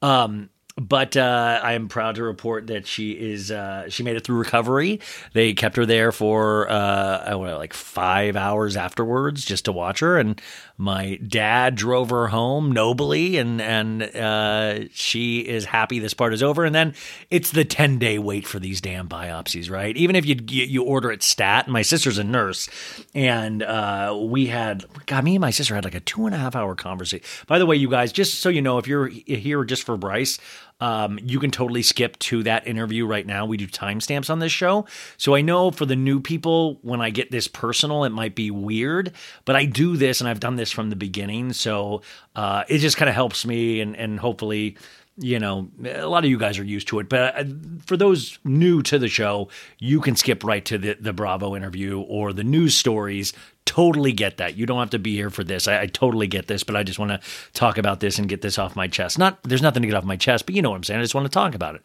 Um, 0.02 0.50
but 0.80 1.14
uh, 1.14 1.60
I 1.62 1.74
am 1.74 1.88
proud 1.88 2.14
to 2.14 2.22
report 2.22 2.68
that 2.68 2.86
she 2.86 3.12
is 3.12 3.50
uh, 3.50 3.90
she 3.90 4.02
made 4.02 4.16
it 4.16 4.24
through 4.24 4.38
recovery. 4.38 5.00
They 5.34 5.52
kept 5.52 5.76
her 5.76 5.84
there 5.84 6.10
for 6.10 6.70
uh, 6.70 7.22
I 7.26 7.30
don't 7.30 7.46
know, 7.46 7.58
like 7.58 7.74
five 7.74 8.34
hours 8.34 8.76
afterwards 8.76 9.44
just 9.44 9.66
to 9.66 9.72
watch 9.72 10.00
her, 10.00 10.18
and 10.18 10.40
my 10.78 11.16
dad 11.16 11.74
drove 11.74 12.08
her 12.08 12.28
home 12.28 12.72
nobly, 12.72 13.36
and 13.36 13.60
and 13.60 14.02
uh, 14.02 14.88
she 14.92 15.40
is 15.40 15.66
happy 15.66 15.98
this 15.98 16.14
part 16.14 16.32
is 16.32 16.42
over. 16.42 16.64
And 16.64 16.74
then 16.74 16.94
it's 17.30 17.50
the 17.50 17.66
ten 17.66 17.98
day 17.98 18.18
wait 18.18 18.46
for 18.46 18.58
these 18.58 18.80
damn 18.80 19.06
biopsies, 19.06 19.70
right? 19.70 19.94
Even 19.98 20.16
if 20.16 20.24
you 20.24 20.36
you, 20.48 20.82
order 20.82 21.12
it 21.12 21.22
stat. 21.22 21.68
My 21.68 21.82
sister's 21.82 22.16
a 22.16 22.24
nurse, 22.24 22.70
and 23.14 23.62
uh, 23.62 24.18
we 24.18 24.46
had 24.46 24.86
God, 25.04 25.24
me 25.24 25.34
and 25.34 25.42
my 25.42 25.50
sister 25.50 25.74
had 25.74 25.84
like 25.84 25.94
a 25.94 26.00
two 26.00 26.24
and 26.24 26.34
a 26.34 26.38
half 26.38 26.56
hour 26.56 26.74
conversation. 26.74 27.26
By 27.46 27.58
the 27.58 27.66
way, 27.66 27.76
you 27.76 27.90
guys, 27.90 28.12
just 28.12 28.40
so 28.40 28.48
you 28.48 28.62
know, 28.62 28.78
if 28.78 28.88
you're 28.88 29.08
here 29.08 29.64
just 29.64 29.82
for 29.82 29.98
Brice. 29.98 30.38
Um, 30.80 31.18
you 31.22 31.38
can 31.38 31.50
totally 31.50 31.82
skip 31.82 32.18
to 32.20 32.42
that 32.44 32.66
interview 32.66 33.06
right 33.06 33.26
now. 33.26 33.46
We 33.46 33.56
do 33.56 33.66
timestamps 33.66 34.30
on 34.30 34.38
this 34.38 34.52
show. 34.52 34.86
So 35.16 35.34
I 35.34 35.42
know 35.42 35.70
for 35.70 35.86
the 35.86 35.96
new 35.96 36.20
people, 36.20 36.78
when 36.82 37.00
I 37.00 37.10
get 37.10 37.30
this 37.30 37.48
personal, 37.48 38.04
it 38.04 38.10
might 38.10 38.34
be 38.34 38.50
weird, 38.50 39.12
but 39.44 39.56
I 39.56 39.64
do 39.64 39.96
this 39.96 40.20
and 40.20 40.28
I've 40.28 40.40
done 40.40 40.56
this 40.56 40.70
from 40.70 40.90
the 40.90 40.96
beginning. 40.96 41.52
So 41.52 42.02
uh, 42.34 42.64
it 42.68 42.78
just 42.78 42.96
kind 42.96 43.08
of 43.08 43.14
helps 43.14 43.44
me 43.44 43.80
and, 43.80 43.96
and 43.96 44.18
hopefully 44.18 44.76
you 45.16 45.38
know, 45.38 45.68
a 45.84 46.06
lot 46.06 46.24
of 46.24 46.30
you 46.30 46.38
guys 46.38 46.58
are 46.58 46.64
used 46.64 46.88
to 46.88 46.98
it, 46.98 47.08
but 47.08 47.36
uh, 47.36 47.44
for 47.84 47.96
those 47.96 48.38
new 48.42 48.82
to 48.82 48.98
the 48.98 49.08
show, 49.08 49.48
you 49.78 50.00
can 50.00 50.16
skip 50.16 50.42
right 50.42 50.64
to 50.64 50.78
the, 50.78 50.94
the 50.98 51.12
Bravo 51.12 51.54
interview 51.54 52.00
or 52.00 52.32
the 52.32 52.44
news 52.44 52.74
stories. 52.74 53.34
Totally 53.70 54.10
get 54.10 54.38
that. 54.38 54.56
You 54.56 54.66
don't 54.66 54.80
have 54.80 54.90
to 54.90 54.98
be 54.98 55.14
here 55.14 55.30
for 55.30 55.44
this. 55.44 55.68
I, 55.68 55.82
I 55.82 55.86
totally 55.86 56.26
get 56.26 56.48
this, 56.48 56.64
but 56.64 56.74
I 56.74 56.82
just 56.82 56.98
want 56.98 57.12
to 57.12 57.20
talk 57.52 57.78
about 57.78 58.00
this 58.00 58.18
and 58.18 58.28
get 58.28 58.42
this 58.42 58.58
off 58.58 58.74
my 58.74 58.88
chest. 58.88 59.16
Not, 59.16 59.40
there's 59.44 59.62
nothing 59.62 59.82
to 59.82 59.86
get 59.86 59.94
off 59.94 60.02
my 60.02 60.16
chest, 60.16 60.44
but 60.44 60.56
you 60.56 60.60
know 60.60 60.70
what 60.70 60.76
I'm 60.76 60.82
saying. 60.82 60.98
I 60.98 61.04
just 61.04 61.14
want 61.14 61.26
to 61.26 61.30
talk 61.30 61.54
about 61.54 61.76
it. 61.76 61.82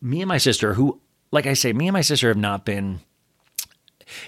Me 0.00 0.20
and 0.20 0.28
my 0.28 0.38
sister, 0.38 0.74
who, 0.74 1.00
like 1.32 1.46
I 1.46 1.54
say, 1.54 1.72
me 1.72 1.88
and 1.88 1.94
my 1.94 2.02
sister 2.02 2.28
have 2.28 2.36
not 2.36 2.64
been 2.64 3.00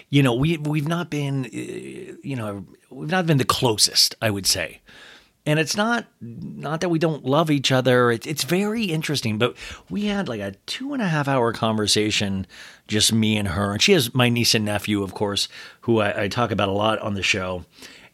you 0.08 0.24
know, 0.24 0.34
we 0.34 0.56
we've 0.58 0.88
not 0.88 1.08
been, 1.08 1.44
uh, 1.44 2.18
you 2.24 2.34
know, 2.34 2.66
we've 2.90 3.12
not 3.12 3.26
been 3.26 3.38
the 3.38 3.44
closest, 3.44 4.16
I 4.20 4.28
would 4.28 4.44
say 4.44 4.80
and 5.48 5.58
it's 5.58 5.78
not 5.78 6.04
not 6.20 6.82
that 6.82 6.90
we 6.90 6.98
don't 6.98 7.24
love 7.24 7.50
each 7.50 7.72
other. 7.72 8.10
It's, 8.10 8.26
it's 8.26 8.44
very 8.44 8.84
interesting. 8.84 9.38
But 9.38 9.56
we 9.88 10.04
had 10.04 10.28
like 10.28 10.42
a 10.42 10.52
two 10.66 10.92
and 10.92 11.00
a 11.00 11.08
half 11.08 11.26
hour 11.26 11.54
conversation 11.54 12.46
just 12.86 13.14
me 13.14 13.38
and 13.38 13.48
her. 13.48 13.72
And 13.72 13.80
she 13.80 13.92
has 13.92 14.14
my 14.14 14.28
niece 14.28 14.54
and 14.54 14.66
nephew 14.66 15.02
of 15.02 15.14
course 15.14 15.48
who 15.82 16.00
I, 16.00 16.24
I 16.24 16.28
talk 16.28 16.50
about 16.50 16.68
a 16.68 16.72
lot 16.72 16.98
on 16.98 17.14
the 17.14 17.22
show. 17.22 17.64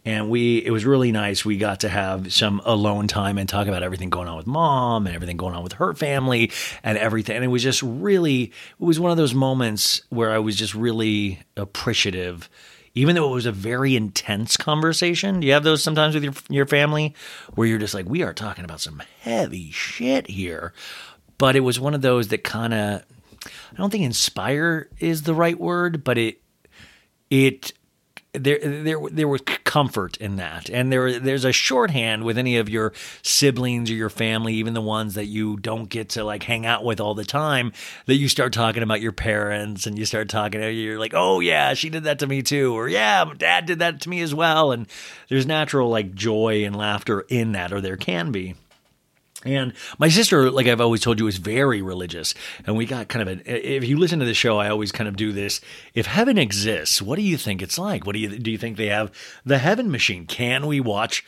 And 0.04 0.30
we 0.30 0.58
it 0.58 0.70
was 0.70 0.84
really 0.86 1.10
nice. 1.10 1.44
We 1.44 1.58
got 1.58 1.80
to 1.80 1.88
have 1.88 2.32
some 2.32 2.62
alone 2.64 3.08
time 3.08 3.36
and 3.36 3.48
talk 3.48 3.66
about 3.66 3.82
everything 3.82 4.10
going 4.10 4.28
on 4.28 4.36
with 4.36 4.46
mom 4.46 5.08
and 5.08 5.16
everything 5.16 5.36
going 5.36 5.56
on 5.56 5.64
with 5.64 5.72
her 5.72 5.92
family 5.92 6.52
and 6.84 6.96
everything. 6.96 7.34
And 7.34 7.44
it 7.44 7.48
was 7.48 7.64
just 7.64 7.82
really 7.82 8.44
it 8.44 8.52
was 8.78 9.00
one 9.00 9.10
of 9.10 9.16
those 9.16 9.34
moments 9.34 10.02
where 10.10 10.30
i 10.30 10.38
was 10.38 10.54
just 10.54 10.74
really 10.74 11.40
appreciative 11.56 12.48
even 12.94 13.14
though 13.14 13.30
it 13.30 13.34
was 13.34 13.46
a 13.46 13.52
very 13.52 13.96
intense 13.96 14.56
conversation. 14.56 15.40
Do 15.40 15.46
you 15.46 15.52
have 15.52 15.64
those 15.64 15.82
sometimes 15.82 16.14
with 16.14 16.24
your 16.24 16.34
your 16.48 16.66
family 16.66 17.14
where 17.54 17.66
you're 17.66 17.78
just 17.78 17.94
like, 17.94 18.06
we 18.06 18.22
are 18.22 18.32
talking 18.32 18.64
about 18.64 18.80
some 18.80 19.02
heavy 19.20 19.70
shit 19.70 20.28
here? 20.28 20.72
But 21.38 21.56
it 21.56 21.60
was 21.60 21.80
one 21.80 21.94
of 21.94 22.02
those 22.02 22.28
that 22.28 22.44
kind 22.44 22.72
of 22.72 23.02
I 23.46 23.76
don't 23.76 23.90
think 23.90 24.04
inspire 24.04 24.88
is 24.98 25.22
the 25.22 25.34
right 25.34 25.58
word, 25.58 26.04
but 26.04 26.18
it 26.18 26.40
it 27.30 27.72
there 28.34 28.58
there 28.58 28.98
there 29.10 29.28
was 29.28 29.40
comfort 29.74 30.16
in 30.18 30.36
that. 30.36 30.68
And 30.68 30.92
there 30.92 31.18
there's 31.18 31.44
a 31.44 31.52
shorthand 31.52 32.24
with 32.24 32.36
any 32.36 32.58
of 32.58 32.68
your 32.68 32.92
siblings 33.22 33.90
or 33.90 33.94
your 33.94 34.10
family 34.10 34.54
even 34.54 34.74
the 34.74 34.80
ones 34.80 35.14
that 35.14 35.26
you 35.26 35.56
don't 35.56 35.88
get 35.88 36.10
to 36.10 36.24
like 36.24 36.42
hang 36.42 36.66
out 36.66 36.84
with 36.84 37.00
all 37.00 37.14
the 37.14 37.24
time 37.24 37.72
that 38.06 38.16
you 38.16 38.28
start 38.28 38.52
talking 38.52 38.82
about 38.82 39.00
your 39.00 39.12
parents 39.12 39.86
and 39.86 39.98
you 39.98 40.04
start 40.04 40.28
talking 40.28 40.62
you're 40.62 40.98
like 40.98 41.12
oh 41.14 41.40
yeah 41.40 41.74
she 41.74 41.90
did 41.90 42.04
that 42.04 42.18
to 42.18 42.26
me 42.26 42.42
too 42.42 42.72
or 42.74 42.88
yeah 42.88 43.24
dad 43.36 43.66
did 43.66 43.80
that 43.80 44.00
to 44.00 44.08
me 44.08 44.20
as 44.20 44.34
well 44.34 44.72
and 44.72 44.86
there's 45.28 45.46
natural 45.46 45.88
like 45.88 46.14
joy 46.14 46.64
and 46.64 46.76
laughter 46.76 47.22
in 47.22 47.52
that 47.52 47.72
or 47.72 47.80
there 47.80 47.96
can 47.96 48.30
be 48.30 48.54
and 49.44 49.72
my 49.98 50.08
sister, 50.08 50.50
like 50.50 50.66
I've 50.66 50.80
always 50.80 51.00
told 51.00 51.20
you, 51.20 51.26
is 51.26 51.36
very 51.36 51.82
religious. 51.82 52.34
And 52.66 52.76
we 52.76 52.86
got 52.86 53.08
kind 53.08 53.28
of 53.28 53.38
a, 53.46 53.76
if 53.76 53.84
you 53.84 53.98
listen 53.98 54.18
to 54.20 54.24
the 54.24 54.34
show, 54.34 54.58
I 54.58 54.68
always 54.68 54.92
kind 54.92 55.08
of 55.08 55.16
do 55.16 55.32
this. 55.32 55.60
If 55.94 56.06
heaven 56.06 56.38
exists, 56.38 57.02
what 57.02 57.16
do 57.16 57.22
you 57.22 57.36
think 57.36 57.62
it's 57.62 57.78
like? 57.78 58.06
What 58.06 58.14
do 58.14 58.20
you, 58.20 58.38
do 58.38 58.50
you 58.50 58.58
think 58.58 58.76
they 58.76 58.88
have 58.88 59.12
the 59.44 59.58
heaven 59.58 59.90
machine? 59.90 60.26
Can 60.26 60.66
we 60.66 60.80
watch 60.80 61.24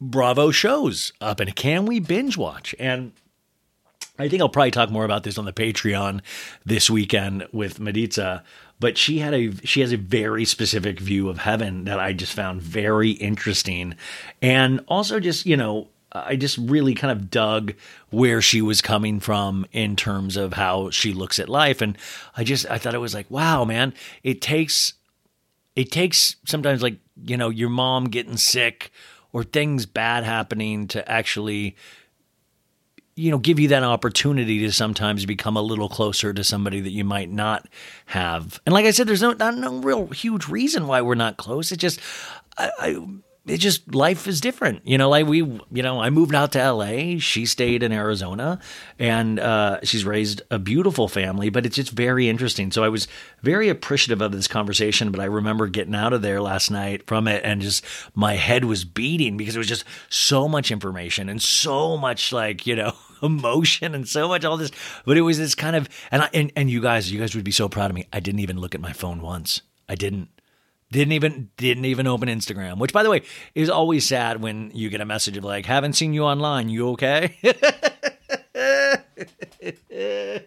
Bravo 0.00 0.50
shows 0.50 1.12
up 1.20 1.40
and 1.40 1.54
can 1.54 1.86
we 1.86 2.00
binge 2.00 2.36
watch? 2.36 2.74
And 2.78 3.12
I 4.18 4.28
think 4.28 4.40
I'll 4.40 4.48
probably 4.48 4.70
talk 4.70 4.90
more 4.90 5.04
about 5.04 5.24
this 5.24 5.36
on 5.36 5.44
the 5.44 5.52
Patreon 5.52 6.20
this 6.64 6.88
weekend 6.88 7.46
with 7.52 7.78
Mediza 7.78 8.42
but 8.78 8.98
she 8.98 9.18
had 9.18 9.34
a 9.34 9.54
she 9.66 9.80
has 9.80 9.92
a 9.92 9.96
very 9.96 10.44
specific 10.44 11.00
view 11.00 11.28
of 11.28 11.38
heaven 11.38 11.84
that 11.84 11.98
I 11.98 12.12
just 12.12 12.32
found 12.32 12.62
very 12.62 13.10
interesting 13.10 13.94
and 14.42 14.84
also 14.86 15.20
just 15.20 15.46
you 15.46 15.56
know 15.56 15.88
I 16.24 16.36
just 16.36 16.56
really 16.58 16.94
kind 16.94 17.12
of 17.12 17.30
dug 17.30 17.74
where 18.10 18.40
she 18.40 18.62
was 18.62 18.80
coming 18.80 19.20
from 19.20 19.66
in 19.72 19.96
terms 19.96 20.36
of 20.36 20.54
how 20.54 20.90
she 20.90 21.12
looks 21.12 21.38
at 21.38 21.48
life. 21.48 21.80
And 21.80 21.98
I 22.36 22.44
just, 22.44 22.70
I 22.70 22.78
thought 22.78 22.94
it 22.94 22.98
was 22.98 23.14
like, 23.14 23.30
wow, 23.30 23.64
man, 23.64 23.92
it 24.22 24.40
takes, 24.40 24.94
it 25.74 25.90
takes 25.90 26.36
sometimes 26.46 26.82
like, 26.82 26.98
you 27.24 27.36
know, 27.36 27.50
your 27.50 27.68
mom 27.68 28.04
getting 28.04 28.36
sick 28.36 28.90
or 29.32 29.44
things 29.44 29.84
bad 29.86 30.24
happening 30.24 30.88
to 30.88 31.10
actually, 31.10 31.76
you 33.14 33.30
know, 33.30 33.38
give 33.38 33.58
you 33.58 33.68
that 33.68 33.82
opportunity 33.82 34.60
to 34.60 34.72
sometimes 34.72 35.26
become 35.26 35.56
a 35.56 35.62
little 35.62 35.88
closer 35.88 36.32
to 36.32 36.44
somebody 36.44 36.80
that 36.80 36.90
you 36.90 37.04
might 37.04 37.30
not 37.30 37.66
have. 38.06 38.60
And 38.66 38.72
like 38.72 38.84
I 38.84 38.90
said, 38.90 39.06
there's 39.06 39.22
no, 39.22 39.32
not, 39.32 39.56
no 39.56 39.78
real 39.78 40.06
huge 40.08 40.48
reason 40.48 40.86
why 40.86 41.00
we're 41.00 41.14
not 41.14 41.36
close. 41.36 41.72
It's 41.72 41.80
just, 41.80 42.00
I, 42.58 42.70
I 42.78 43.06
it 43.46 43.58
just 43.58 43.94
life 43.94 44.26
is 44.26 44.40
different. 44.40 44.86
You 44.86 44.98
know 44.98 45.08
like 45.08 45.26
we 45.26 45.38
you 45.38 45.82
know 45.82 46.00
i 46.00 46.10
moved 46.10 46.34
out 46.34 46.52
to 46.52 46.72
la 46.72 47.18
she 47.18 47.46
stayed 47.46 47.82
in 47.82 47.92
arizona 47.92 48.58
and 48.98 49.38
uh, 49.38 49.80
she's 49.82 50.04
raised 50.04 50.42
a 50.50 50.58
beautiful 50.58 51.08
family 51.08 51.50
but 51.50 51.66
it's 51.66 51.76
just 51.76 51.90
very 51.90 52.28
interesting. 52.28 52.72
So 52.72 52.84
i 52.84 52.88
was 52.88 53.08
very 53.42 53.68
appreciative 53.68 54.20
of 54.20 54.32
this 54.32 54.48
conversation 54.48 55.10
but 55.10 55.20
i 55.20 55.24
remember 55.24 55.66
getting 55.68 55.94
out 55.94 56.12
of 56.12 56.22
there 56.22 56.40
last 56.40 56.70
night 56.70 57.06
from 57.06 57.28
it 57.28 57.42
and 57.44 57.60
just 57.60 57.84
my 58.14 58.34
head 58.34 58.64
was 58.64 58.84
beating 58.84 59.36
because 59.36 59.54
it 59.56 59.58
was 59.58 59.68
just 59.68 59.84
so 60.08 60.48
much 60.48 60.70
information 60.70 61.28
and 61.28 61.40
so 61.40 61.96
much 61.96 62.32
like 62.32 62.66
you 62.66 62.76
know 62.76 62.92
emotion 63.22 63.94
and 63.94 64.08
so 64.08 64.28
much 64.28 64.44
all 64.44 64.56
this. 64.56 64.70
But 65.04 65.16
it 65.16 65.22
was 65.22 65.38
this 65.38 65.54
kind 65.54 65.76
of 65.76 65.88
and 66.10 66.22
I, 66.22 66.30
and, 66.34 66.52
and 66.56 66.70
you 66.70 66.80
guys 66.80 67.10
you 67.10 67.18
guys 67.18 67.34
would 67.34 67.44
be 67.44 67.52
so 67.52 67.68
proud 67.68 67.90
of 67.90 67.94
me. 67.94 68.06
I 68.12 68.20
didn't 68.20 68.40
even 68.40 68.58
look 68.58 68.74
at 68.74 68.80
my 68.80 68.92
phone 68.92 69.20
once. 69.20 69.62
I 69.88 69.94
didn't 69.94 70.28
didn't 70.90 71.12
even 71.12 71.50
didn't 71.56 71.84
even 71.84 72.06
open 72.06 72.28
Instagram, 72.28 72.78
which 72.78 72.92
by 72.92 73.02
the 73.02 73.10
way 73.10 73.22
is 73.54 73.68
always 73.68 74.06
sad 74.06 74.40
when 74.40 74.70
you 74.74 74.88
get 74.88 75.00
a 75.00 75.04
message 75.06 75.36
of 75.36 75.44
like, 75.44 75.66
"Haven't 75.66 75.94
seen 75.94 76.12
you 76.12 76.24
online. 76.24 76.68
You 76.68 76.90
okay?" 76.90 77.36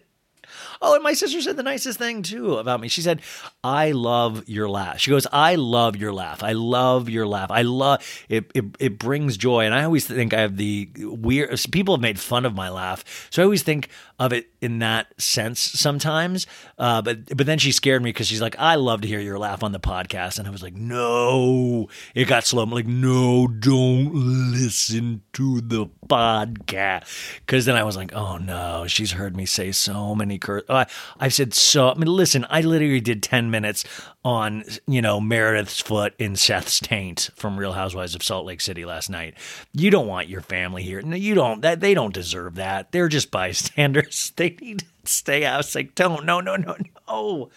Oh, 0.82 0.94
and 0.94 1.02
my 1.02 1.12
sister 1.12 1.40
said 1.42 1.56
the 1.56 1.62
nicest 1.62 1.98
thing 1.98 2.22
too 2.22 2.56
about 2.56 2.80
me. 2.80 2.88
She 2.88 3.02
said, 3.02 3.20
"I 3.62 3.92
love 3.92 4.48
your 4.48 4.68
laugh." 4.68 4.98
She 4.98 5.10
goes, 5.10 5.26
"I 5.30 5.56
love 5.56 5.96
your 5.96 6.12
laugh. 6.12 6.42
I 6.42 6.52
love 6.52 7.08
your 7.08 7.26
laugh. 7.26 7.50
I 7.50 7.62
love 7.62 8.02
it. 8.28 8.50
It, 8.54 8.64
it 8.78 8.98
brings 8.98 9.36
joy." 9.36 9.64
And 9.66 9.74
I 9.74 9.84
always 9.84 10.06
think 10.06 10.32
I 10.32 10.40
have 10.40 10.56
the 10.56 10.90
weird. 10.96 11.58
People 11.70 11.94
have 11.94 12.00
made 12.00 12.18
fun 12.18 12.46
of 12.46 12.54
my 12.54 12.70
laugh, 12.70 13.28
so 13.30 13.42
I 13.42 13.44
always 13.44 13.62
think 13.62 13.88
of 14.18 14.32
it 14.32 14.50
in 14.60 14.78
that 14.78 15.20
sense 15.20 15.60
sometimes. 15.60 16.46
Uh, 16.78 17.02
but 17.02 17.36
but 17.36 17.46
then 17.46 17.58
she 17.58 17.72
scared 17.72 18.02
me 18.02 18.10
because 18.10 18.26
she's 18.26 18.40
like, 18.40 18.56
"I 18.58 18.76
love 18.76 19.02
to 19.02 19.08
hear 19.08 19.20
your 19.20 19.38
laugh 19.38 19.62
on 19.62 19.72
the 19.72 19.80
podcast," 19.80 20.38
and 20.38 20.48
I 20.48 20.50
was 20.50 20.62
like, 20.62 20.74
"No." 20.74 21.88
It 22.14 22.26
got 22.26 22.44
slow. 22.44 22.62
I'm 22.62 22.70
like, 22.70 22.86
"No, 22.86 23.46
don't 23.46 24.14
listen 24.14 25.22
to 25.34 25.60
the 25.60 25.86
podcast," 26.08 27.04
because 27.44 27.66
then 27.66 27.76
I 27.76 27.84
was 27.84 27.96
like, 27.96 28.14
"Oh 28.14 28.38
no, 28.38 28.86
she's 28.86 29.12
heard 29.12 29.36
me 29.36 29.44
say 29.44 29.72
so 29.72 30.14
many 30.14 30.38
Uh, 30.70 30.84
I've 31.18 31.34
said 31.34 31.52
so. 31.52 31.90
I 31.90 31.94
mean, 31.94 32.06
listen, 32.06 32.46
I 32.48 32.60
literally 32.60 33.00
did 33.00 33.22
10 33.22 33.50
minutes 33.50 33.84
on, 34.24 34.64
you 34.86 35.02
know, 35.02 35.20
Meredith's 35.20 35.80
foot 35.80 36.14
in 36.18 36.36
Seth's 36.36 36.78
taint 36.80 37.30
from 37.34 37.58
Real 37.58 37.72
Housewives 37.72 38.14
of 38.14 38.22
Salt 38.22 38.46
Lake 38.46 38.60
City 38.60 38.84
last 38.84 39.10
night. 39.10 39.34
You 39.72 39.90
don't 39.90 40.06
want 40.06 40.28
your 40.28 40.42
family 40.42 40.82
here. 40.82 41.02
No, 41.02 41.16
you 41.16 41.34
don't. 41.34 41.62
That 41.62 41.80
They 41.80 41.94
don't 41.94 42.14
deserve 42.14 42.54
that. 42.54 42.92
They're 42.92 43.08
just 43.08 43.30
bystanders. 43.30 44.32
They 44.40 44.56
need 44.60 44.78
to 44.80 44.86
stay 45.04 45.44
out. 45.44 45.60
It's 45.60 45.74
like, 45.74 45.94
don't, 45.94 46.24
no, 46.24 46.40
no, 46.40 46.56
no, 46.56 46.76
no. 47.08 47.50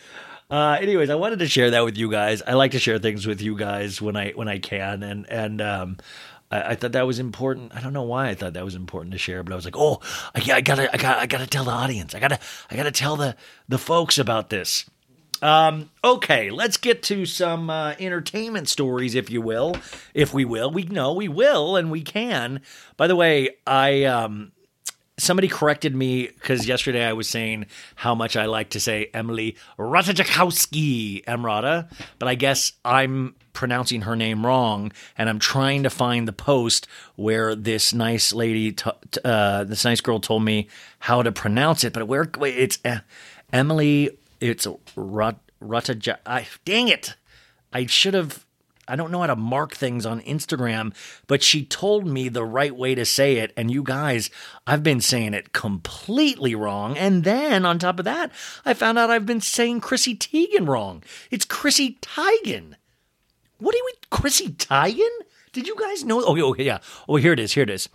Uh, 0.50 0.78
anyways, 0.82 1.10
I 1.10 1.16
wanted 1.16 1.40
to 1.40 1.48
share 1.48 1.72
that 1.72 1.86
with 1.86 1.98
you 1.98 2.12
guys. 2.12 2.42
I 2.42 2.54
like 2.54 2.72
to 2.72 2.80
share 2.80 3.00
things 3.00 3.26
with 3.26 3.42
you 3.42 3.56
guys 3.58 4.02
when 4.02 4.16
I 4.16 4.32
when 4.32 4.48
I 4.48 4.60
can, 4.60 5.02
and 5.02 5.26
and 5.28 5.62
um, 5.62 5.98
I, 6.54 6.72
I 6.72 6.76
thought 6.76 6.92
that 6.92 7.08
was 7.08 7.20
important. 7.20 7.76
I 7.76 7.82
don't 7.82 7.94
know 7.94 8.04
why 8.04 8.30
I 8.30 8.36
thought 8.36 8.54
that 8.54 8.64
was 8.64 8.76
important 8.76 9.14
to 9.14 9.18
share, 9.18 9.44
but 9.44 9.52
I 9.52 9.56
was 9.56 9.66
like, 9.66 9.78
oh, 9.78 10.00
I, 10.36 10.52
I 10.54 10.62
gotta 10.62 10.94
I 10.94 10.98
gotta 10.98 11.22
I 11.22 11.26
gotta 11.26 11.48
tell 11.48 11.64
the 11.64 11.72
audience. 11.72 12.14
I 12.14 12.20
gotta 12.20 12.40
I 12.70 12.76
gotta 12.76 12.92
tell 12.92 13.16
the 13.16 13.36
the 13.68 13.80
folks 13.80 14.18
about 14.18 14.50
this. 14.50 14.86
Um, 15.42 15.90
okay, 16.06 16.52
let's 16.52 16.78
get 16.78 17.04
to 17.04 17.26
some 17.26 17.70
uh, 17.70 17.96
entertainment 18.00 18.70
stories, 18.70 19.14
if 19.14 19.30
you 19.30 19.42
will, 19.42 19.76
if 20.14 20.34
we 20.34 20.46
will. 20.46 20.72
We 20.72 20.84
know 20.84 21.12
we 21.12 21.28
will 21.28 21.76
and 21.76 21.92
we 21.92 22.02
can. 22.02 22.62
By 22.96 23.08
the 23.08 23.16
way, 23.18 23.50
I 23.68 24.06
um, 24.06 24.53
somebody 25.24 25.48
corrected 25.48 25.96
me 25.96 26.28
because 26.28 26.68
yesterday 26.68 27.06
I 27.06 27.14
was 27.14 27.30
saying 27.30 27.66
how 27.96 28.14
much 28.14 28.36
I 28.36 28.46
like 28.46 28.70
to 28.72 28.80
say 28.80 29.10
Emily 29.14 29.56
Ratajkowski 29.80 31.24
Emrata, 31.26 31.90
but 32.20 32.28
I 32.28 32.36
guess 32.36 32.74
I'm 32.84 33.36
pronouncing 33.54 34.02
her 34.02 34.16
name 34.16 34.46
wrong, 34.46 34.92
and 35.18 35.30
I'm 35.30 35.40
trying 35.40 35.84
to 35.84 35.90
find 35.90 36.28
the 36.28 36.34
post 36.34 36.88
where 37.16 37.56
this 37.56 37.94
nice 37.94 38.34
lady, 38.34 38.72
t- 38.72 38.90
t- 39.12 39.22
uh, 39.24 39.64
this 39.64 39.86
nice 39.86 40.02
girl, 40.02 40.20
told 40.20 40.44
me 40.44 40.68
how 41.00 41.22
to 41.24 41.32
pronounce 41.32 41.84
it. 41.84 41.94
But 41.94 42.08
where? 42.08 42.30
Wait, 42.38 42.58
it's 42.58 42.80
uh, 42.84 43.00
Emily. 43.52 44.18
It's 44.42 44.68
Rat 44.96 45.38
Rataj. 45.62 46.18
I 46.26 46.48
dang 46.66 46.90
it! 46.90 47.16
I 47.72 47.86
should 47.86 48.14
have. 48.14 48.43
I 48.88 48.96
don't 48.96 49.12
know 49.12 49.22
how 49.22 49.28
to 49.28 49.36
mark 49.36 49.76
things 49.76 50.06
on 50.06 50.22
Instagram, 50.22 50.94
but 51.28 51.42
she 51.42 51.66
told 51.66 52.06
me 52.06 52.30
the 52.30 52.46
right 52.46 52.76
way 52.76 52.96
to 52.96 53.06
say 53.06 53.38
it. 53.38 53.54
And 53.56 53.72
you 53.72 53.84
guys, 53.84 54.30
I've 54.68 54.84
been 54.84 55.02
saying 55.02 55.34
it 55.34 55.54
completely 55.54 56.56
wrong. 56.56 56.98
And 56.98 57.24
then 57.24 57.66
on 57.66 57.80
top 57.80 58.00
of 58.00 58.06
that, 58.06 58.32
I 58.66 58.74
found 58.74 58.98
out 58.98 59.10
I've 59.10 59.26
been 59.26 59.42
saying 59.42 59.82
Chrissy 59.82 60.16
Teigen 60.16 60.68
wrong. 60.68 61.04
It's 61.32 61.46
Chrissy 61.46 61.98
Teigen. 62.02 62.76
What 63.60 63.72
do 63.72 63.78
you 63.78 63.86
mean, 63.86 63.96
Chrissy 64.10 64.50
Teigen? 64.50 65.10
Did 65.54 65.68
you 65.68 65.76
guys 65.80 66.04
know? 66.04 66.22
Oh, 66.22 66.38
oh 66.40 66.56
yeah. 66.56 66.80
Oh, 67.08 67.16
here 67.16 67.34
it 67.34 67.40
is. 67.40 67.54
Here 67.54 67.64
it 67.64 67.70
is. 67.70 67.88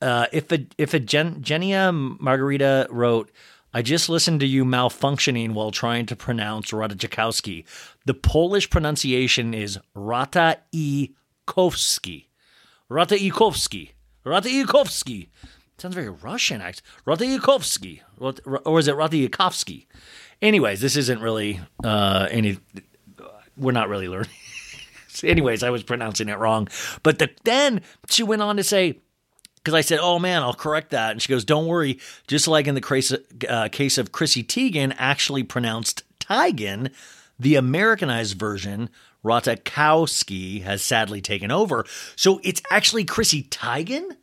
Uh, 0.00 0.26
if 0.32 0.50
a 0.52 0.66
if 0.78 0.94
a 0.94 1.00
Jen, 1.00 1.42
Genia 1.42 1.92
Margarita 1.92 2.86
wrote, 2.90 3.30
I 3.74 3.82
just 3.82 4.08
listened 4.08 4.40
to 4.40 4.46
you 4.46 4.64
malfunctioning 4.64 5.52
while 5.52 5.70
trying 5.70 6.06
to 6.06 6.16
pronounce 6.16 6.72
Ratajkowski. 6.72 7.64
The 8.04 8.14
Polish 8.14 8.68
pronunciation 8.68 9.54
is 9.54 9.78
Rataikowski. 9.96 10.66
Rataikowski. 12.90 13.90
Rataikowski. 14.26 15.28
Sounds 15.78 15.94
very 15.94 16.10
Russian, 16.10 16.60
act. 16.60 16.82
Rataikowski. 17.06 18.00
Or 18.18 18.78
is 18.78 18.88
it 18.88 18.94
Rataikowski? 18.94 19.86
Anyways, 20.42 20.80
this 20.80 20.96
isn't 20.96 21.20
really 21.20 21.60
uh, 21.82 22.28
any. 22.30 22.58
We're 23.56 23.72
not 23.72 23.88
really 23.88 24.08
learning. 24.08 24.30
Anyways, 25.24 25.62
I 25.62 25.70
was 25.70 25.82
pronouncing 25.82 26.28
it 26.28 26.38
wrong. 26.38 26.68
But 27.02 27.18
the, 27.18 27.30
then 27.44 27.82
she 28.08 28.22
went 28.22 28.42
on 28.42 28.56
to 28.56 28.64
say, 28.64 29.00
because 29.62 29.74
I 29.74 29.80
said, 29.80 29.98
"Oh 30.02 30.18
man, 30.18 30.42
I'll 30.42 30.54
correct 30.54 30.90
that," 30.90 31.12
and 31.12 31.22
she 31.22 31.28
goes, 31.32 31.44
"Don't 31.44 31.66
worry." 31.66 31.98
Just 32.26 32.48
like 32.48 32.66
in 32.66 32.74
the 32.74 32.80
case, 32.80 33.12
uh, 33.48 33.68
case 33.70 33.98
of 33.98 34.12
Chrissy 34.12 34.42
Teigen, 34.42 34.94
actually 34.98 35.42
pronounced 35.42 36.02
Teigen, 36.18 36.92
the 37.38 37.54
Americanized 37.56 38.38
version, 38.38 38.88
Ratakowski, 39.24 40.62
has 40.62 40.82
sadly 40.82 41.20
taken 41.20 41.50
over. 41.50 41.84
So 42.16 42.40
it's 42.42 42.62
actually 42.70 43.04
Chrissy 43.04 43.44
Teigen. 43.44 44.16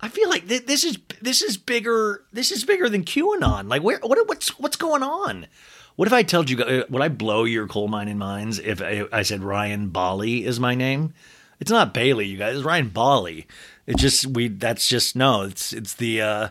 I 0.00 0.08
feel 0.08 0.28
like 0.30 0.48
th- 0.48 0.66
this 0.66 0.84
is 0.84 0.98
this 1.20 1.42
is 1.42 1.56
bigger. 1.56 2.24
This 2.32 2.50
is 2.50 2.64
bigger 2.64 2.88
than 2.88 3.04
QAnon. 3.04 3.68
Like, 3.68 3.82
where 3.82 3.98
what 4.02 4.18
what's 4.28 4.58
what's 4.58 4.76
going 4.76 5.02
on? 5.02 5.46
What 5.96 6.08
if 6.08 6.14
I 6.14 6.22
told 6.22 6.48
you? 6.48 6.62
uh, 6.62 6.84
Would 6.88 7.02
I 7.02 7.08
blow 7.08 7.44
your 7.44 7.66
coal 7.66 7.88
mining 7.88 8.16
minds 8.16 8.58
if 8.58 8.80
I, 8.80 9.04
I 9.12 9.22
said 9.22 9.42
Ryan 9.42 9.88
Bali 9.90 10.44
is 10.46 10.58
my 10.58 10.74
name? 10.74 11.12
It's 11.58 11.70
not 11.70 11.92
Bailey, 11.92 12.24
you 12.26 12.38
guys. 12.38 12.56
It's 12.56 12.64
Ryan 12.64 12.88
Bali. 12.88 13.46
It 13.86 13.96
just 13.96 14.26
we. 14.26 14.48
That's 14.48 14.88
just 14.88 15.16
no. 15.16 15.42
It's 15.42 15.72
it's 15.72 15.94
the 15.94 16.20
uh, 16.20 16.48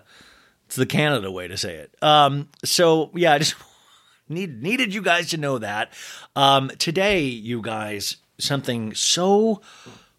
it's 0.65 0.75
the 0.75 0.85
Canada 0.85 1.31
way 1.31 1.47
to 1.47 1.57
say 1.57 1.75
it. 1.75 1.95
Um. 2.01 2.49
So 2.63 3.11
yeah, 3.13 3.33
I 3.33 3.39
just 3.39 3.55
need 4.29 4.61
needed 4.61 4.93
you 4.93 5.01
guys 5.01 5.29
to 5.29 5.37
know 5.37 5.57
that. 5.59 5.93
Um. 6.35 6.69
Today, 6.79 7.21
you 7.21 7.61
guys, 7.61 8.17
something 8.37 8.93
so 8.93 9.61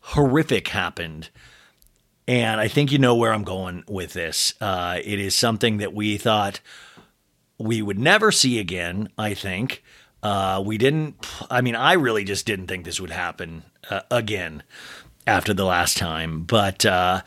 horrific 0.01 0.69
happened. 0.69 1.31
And 2.29 2.61
I 2.61 2.69
think 2.69 2.93
you 2.93 2.99
know 2.99 3.17
where 3.17 3.33
I'm 3.33 3.43
going 3.43 3.83
with 3.89 4.13
this. 4.13 4.55
Uh, 4.61 5.01
it 5.03 5.19
is 5.19 5.35
something 5.35 5.79
that 5.79 5.93
we 5.93 6.17
thought 6.17 6.61
we 7.59 7.83
would 7.83 7.99
never 7.99 8.31
see 8.31 8.59
again, 8.59 9.09
I 9.19 9.35
think. 9.35 9.83
Uh, 10.23 10.63
we 10.65 10.79
didn't, 10.79 11.27
I 11.51 11.61
mean, 11.61 11.75
I 11.75 11.95
really 11.95 12.25
just 12.25 12.47
didn't 12.47 12.67
think 12.69 12.85
this 12.85 13.01
would 13.01 13.11
happen 13.11 13.65
uh, 13.89 14.03
again 14.11 14.63
after 15.27 15.55
the 15.55 15.65
last 15.65 15.97
time, 15.97 16.43
but 16.43 16.85
uh, 16.85 17.23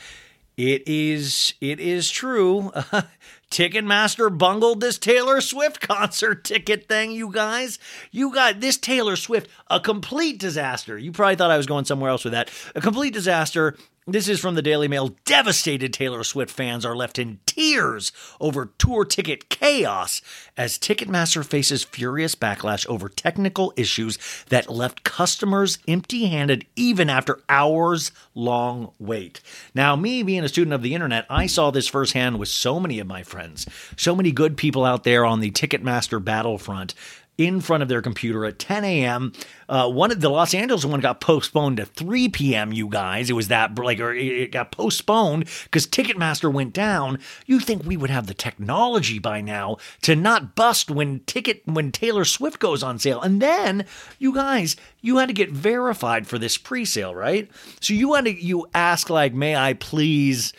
it 0.58 0.84
is, 0.86 1.53
it 1.62 1.79
is 1.79 2.10
true. 2.10 2.71
Ticketmaster 3.51 4.36
bungled 4.36 4.82
this 4.82 4.97
Taylor 4.97 5.39
Swift 5.39 5.79
concert 5.79 6.43
ticket 6.43 6.88
thing, 6.88 7.12
you 7.12 7.32
guys. 7.32 7.77
You 8.12 8.34
got 8.34 8.60
this 8.60 8.77
Taylor 8.77 9.15
Swift, 9.15 9.47
a 9.69 9.79
complete 9.79 10.39
disaster. 10.39 10.97
You 10.97 11.12
probably 11.12 11.36
thought 11.36 11.51
I 11.51 11.58
was 11.58 11.67
going 11.67 11.86
somewhere 11.86 12.10
else 12.10 12.23
with 12.23 12.34
that. 12.34 12.49
A 12.73 12.82
complete 12.82 13.13
disaster. 13.13 13.77
This 14.06 14.28
is 14.28 14.42
from 14.42 14.56
the 14.56 14.62
Daily 14.62 14.89
Mail. 14.89 15.16
Devastated 15.24 15.94
Taylor 15.94 16.26
Swift 16.26 16.52
fans 16.52 16.84
are 16.84 16.96
left 16.96 17.18
in 17.18 17.39
tears 17.46 18.12
over 18.42 18.74
tour 18.78 19.06
ticket 19.06 19.48
chaos 19.48 20.22
as 20.58 20.78
Ticketmaster 20.78 21.46
faces 21.46 21.86
furious 21.86 22.36
backlash 22.36 22.86
over 22.88 23.08
technical 23.08 23.72
issues 23.78 24.20
that 24.50 24.70
left 24.70 25.06
customers 25.06 25.78
empty 25.88 26.26
handed 26.26 26.66
even 26.76 27.10
after 27.10 27.39
hours 27.48 28.12
long 28.36 28.92
wait. 29.00 29.39
Now, 29.74 29.96
me 29.96 30.22
being 30.22 30.44
a 30.44 30.50
student 30.50 30.74
of 30.74 30.82
the 30.82 30.94
internet, 30.94 31.26
I 31.30 31.48
saw 31.48 31.72
this 31.72 31.88
firsthand 31.88 32.39
with 32.39 32.50
so 32.50 32.82
many 32.82 33.00
of 33.00 33.08
my 33.08 33.24
friends, 33.24 33.66
so 33.96 34.18
many 34.18 34.34
good 34.34 34.58
people 34.58 34.84
out 34.84 35.06
there 35.06 35.24
on 35.24 35.39
the 35.39 35.52
Ticketmaster 35.52 36.22
battlefront 36.22 36.94
in 37.38 37.60
front 37.62 37.82
of 37.82 37.89
their 37.89 38.02
computer 38.02 38.46
at 38.46 38.60
10 38.60 38.84
a.m. 38.84 39.34
Uh, 39.67 39.89
one 39.89 40.12
of 40.12 40.22
the 40.22 40.30
Los 40.30 40.54
Angeles 40.54 40.86
one 40.86 41.00
got 41.00 41.19
postponed 41.19 41.78
to 41.78 41.86
3 41.86 42.30
p.m. 42.30 42.72
You 42.72 42.88
guys, 42.88 43.30
it 43.30 43.34
was 43.34 43.48
that 43.48 43.78
like, 43.78 44.00
or 44.00 44.13
it 44.13 44.52
got 44.52 44.72
postponed 44.72 45.46
because 45.63 45.88
Ticketmaster 45.88 46.52
went 46.52 46.74
down. 46.74 47.19
You 47.46 47.60
think 47.60 47.84
we 47.84 47.98
would 47.98 48.12
have 48.12 48.28
the 48.28 48.34
technology 48.34 49.17
by 49.17 49.41
now 49.41 49.78
to 50.04 50.15
not 50.15 50.56
bust 50.56 50.91
when 50.91 51.22
ticket 51.22 51.63
when 51.65 51.91
Taylor 51.91 52.26
Swift 52.26 52.60
goes 52.60 52.84
on 52.84 53.00
sale, 53.00 53.22
and 53.22 53.41
then 53.41 53.86
you 54.19 54.34
guys, 54.34 54.76
you 55.02 55.17
had 55.17 55.28
to 55.28 55.34
get 55.34 55.50
verified 55.50 56.28
for 56.28 56.38
this 56.38 56.58
pre-sale, 56.58 57.15
right? 57.15 57.50
So 57.82 57.93
you 57.93 58.13
had 58.13 58.26
to 58.26 58.32
you 58.32 58.67
ask 58.76 59.10
like, 59.10 59.34
may 59.34 59.56
I 59.56 59.74
please 59.74 60.54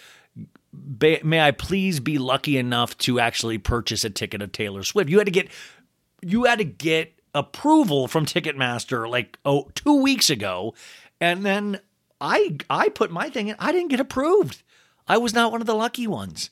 may 0.98 1.40
I 1.40 1.52
please 1.52 2.00
be 2.00 2.18
lucky 2.18 2.58
enough 2.58 2.98
to 2.98 3.20
actually 3.20 3.58
purchase 3.58 4.04
a 4.04 4.10
ticket 4.10 4.42
of 4.42 4.50
Taylor 4.50 4.82
Swift? 4.82 5.08
You 5.08 5.18
had 5.18 5.26
to 5.26 5.30
get 5.30 5.48
you 6.24 6.44
had 6.44 6.58
to 6.58 6.64
get 6.64 7.20
approval 7.34 8.06
from 8.08 8.26
Ticketmaster 8.26 9.08
like 9.08 9.38
oh 9.44 9.70
two 9.74 10.00
weeks 10.00 10.30
ago, 10.30 10.74
and 11.20 11.44
then 11.44 11.80
I 12.20 12.56
I 12.70 12.88
put 12.88 13.10
my 13.10 13.30
thing 13.30 13.48
in. 13.48 13.56
I 13.58 13.72
didn't 13.72 13.90
get 13.90 14.00
approved. 14.00 14.62
I 15.06 15.18
was 15.18 15.34
not 15.34 15.52
one 15.52 15.60
of 15.60 15.66
the 15.66 15.74
lucky 15.74 16.06
ones. 16.06 16.50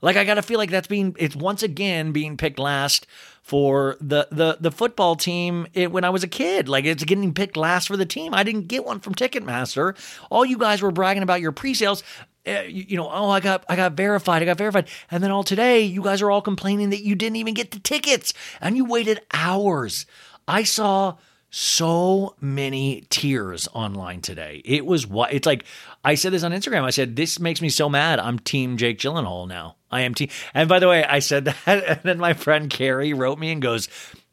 Like 0.00 0.16
I 0.16 0.24
gotta 0.24 0.42
feel 0.42 0.58
like 0.58 0.70
that's 0.70 0.88
being 0.88 1.14
it's 1.18 1.36
once 1.36 1.62
again 1.62 2.12
being 2.12 2.36
picked 2.36 2.58
last 2.58 3.06
for 3.42 3.96
the 4.00 4.26
the 4.32 4.56
the 4.60 4.72
football 4.72 5.14
team 5.14 5.66
it, 5.74 5.92
when 5.92 6.04
I 6.04 6.10
was 6.10 6.24
a 6.24 6.28
kid. 6.28 6.68
Like 6.68 6.84
it's 6.84 7.04
getting 7.04 7.32
picked 7.32 7.56
last 7.56 7.86
for 7.86 7.96
the 7.96 8.06
team. 8.06 8.34
I 8.34 8.42
didn't 8.42 8.66
get 8.66 8.84
one 8.84 8.98
from 8.98 9.14
Ticketmaster. 9.14 9.96
All 10.28 10.44
you 10.44 10.58
guys 10.58 10.82
were 10.82 10.90
bragging 10.90 11.22
about 11.22 11.40
your 11.40 11.52
pre-sales. 11.52 12.02
Eh, 12.44 12.62
you, 12.62 12.84
you 12.88 12.96
know, 12.96 13.08
oh, 13.10 13.30
I 13.30 13.40
got 13.40 13.64
I 13.68 13.76
got 13.76 13.92
verified. 13.92 14.42
I 14.42 14.44
got 14.44 14.58
verified. 14.58 14.88
And 15.10 15.22
then 15.22 15.30
all 15.30 15.44
today, 15.44 15.82
you 15.82 16.02
guys 16.02 16.22
are 16.22 16.30
all 16.30 16.42
complaining 16.42 16.90
that 16.90 17.02
you 17.02 17.14
didn't 17.14 17.36
even 17.36 17.54
get 17.54 17.70
the 17.70 17.78
tickets 17.78 18.32
and 18.60 18.76
you 18.76 18.84
waited 18.84 19.20
hours. 19.32 20.06
I 20.48 20.64
saw 20.64 21.16
so 21.50 22.34
many 22.40 23.04
tears 23.10 23.68
online 23.74 24.22
today. 24.22 24.62
It 24.64 24.86
was 24.86 25.06
what 25.06 25.32
it's 25.32 25.46
like. 25.46 25.64
I 26.04 26.16
said 26.16 26.32
this 26.32 26.42
on 26.42 26.52
Instagram. 26.52 26.82
I 26.82 26.90
said 26.90 27.14
this 27.14 27.38
makes 27.38 27.60
me 27.60 27.68
so 27.68 27.88
mad. 27.88 28.18
I'm 28.18 28.38
Team 28.38 28.76
Jake 28.76 28.98
Gyllenhaal 28.98 29.46
now. 29.46 29.76
I 29.90 30.00
am 30.00 30.14
team. 30.14 30.30
And 30.54 30.68
by 30.68 30.78
the 30.78 30.88
way, 30.88 31.04
I 31.04 31.20
said 31.20 31.44
that, 31.66 31.66
and 31.66 32.00
then 32.02 32.18
my 32.18 32.32
friend 32.32 32.68
Carrie 32.70 33.12
wrote 33.12 33.38
me 33.38 33.52
and 33.52 33.62
goes, 33.62 33.88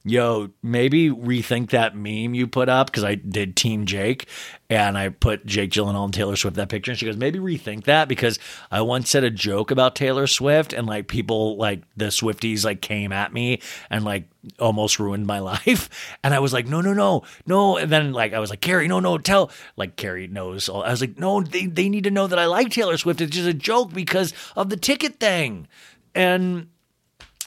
yo, 0.10 0.50
maybe 0.64 1.10
rethink 1.10 1.70
that 1.70 1.96
meme 1.96 2.34
you 2.34 2.48
put 2.48 2.68
up 2.68 2.88
because 2.88 3.04
I 3.04 3.16
did 3.16 3.56
Team 3.56 3.86
Jake 3.86 4.28
and 4.70 4.98
I 4.98 5.10
put 5.10 5.46
Jake 5.46 5.72
Gyllenhaal 5.72 6.06
and 6.06 6.14
Taylor 6.14 6.36
Swift 6.36 6.56
that 6.56 6.70
picture. 6.70 6.92
And 6.92 7.00
she 7.00 7.06
goes, 7.06 7.18
maybe 7.18 7.40
rethink 7.40 7.86
that 7.86 8.08
because 8.08 8.40
I 8.72 8.82
once 8.82 9.10
said 9.10 9.24
a 9.24 9.30
joke 9.30 9.72
about 9.72 9.96
Taylor 9.96 10.28
Swift 10.28 10.74
and 10.74 10.88
like 10.88 11.08
people 11.08 11.58
like 11.58 11.84
the 11.96 12.06
Swifties 12.06 12.66
like 12.66 12.82
came 12.82 13.12
at 13.12 13.32
me 13.34 13.62
and 13.90 14.04
like 14.04 14.30
almost 14.60 15.00
ruined 15.00 15.28
my 15.28 15.40
life. 15.40 15.90
And 16.24 16.34
I 16.34 16.40
was 16.40 16.54
like, 16.54 16.68
no, 16.68 16.82
no, 16.82 16.94
no, 16.94 17.24
no. 17.46 17.78
And 17.78 17.92
then 17.92 18.12
like 18.12 18.34
I 18.34 18.40
was 18.40 18.50
like, 18.50 18.62
Carrie, 18.62 18.88
no, 18.88 19.00
no, 19.00 19.18
tell 19.18 19.52
like 19.78 19.96
Carrie 19.96 20.28
knows. 20.28 20.70
All. 20.70 20.84
I 20.84 20.92
was 20.92 21.02
like, 21.02 21.18
no, 21.20 21.42
they, 21.42 21.68
they 21.68 21.88
need 21.88 22.06
to 22.06 22.12
know 22.12 22.28
that 22.28 22.40
I 22.40 22.46
like 22.46 22.70
Taylor 22.70 22.98
Swift. 22.98 23.22
It's 23.22 23.36
just 23.36 23.48
a 23.48 23.54
joke 23.54 23.94
because 23.94 24.34
of 24.56 24.70
the 24.70 24.78
ticket 24.78 25.20
thing. 25.20 25.68
And 26.16 26.68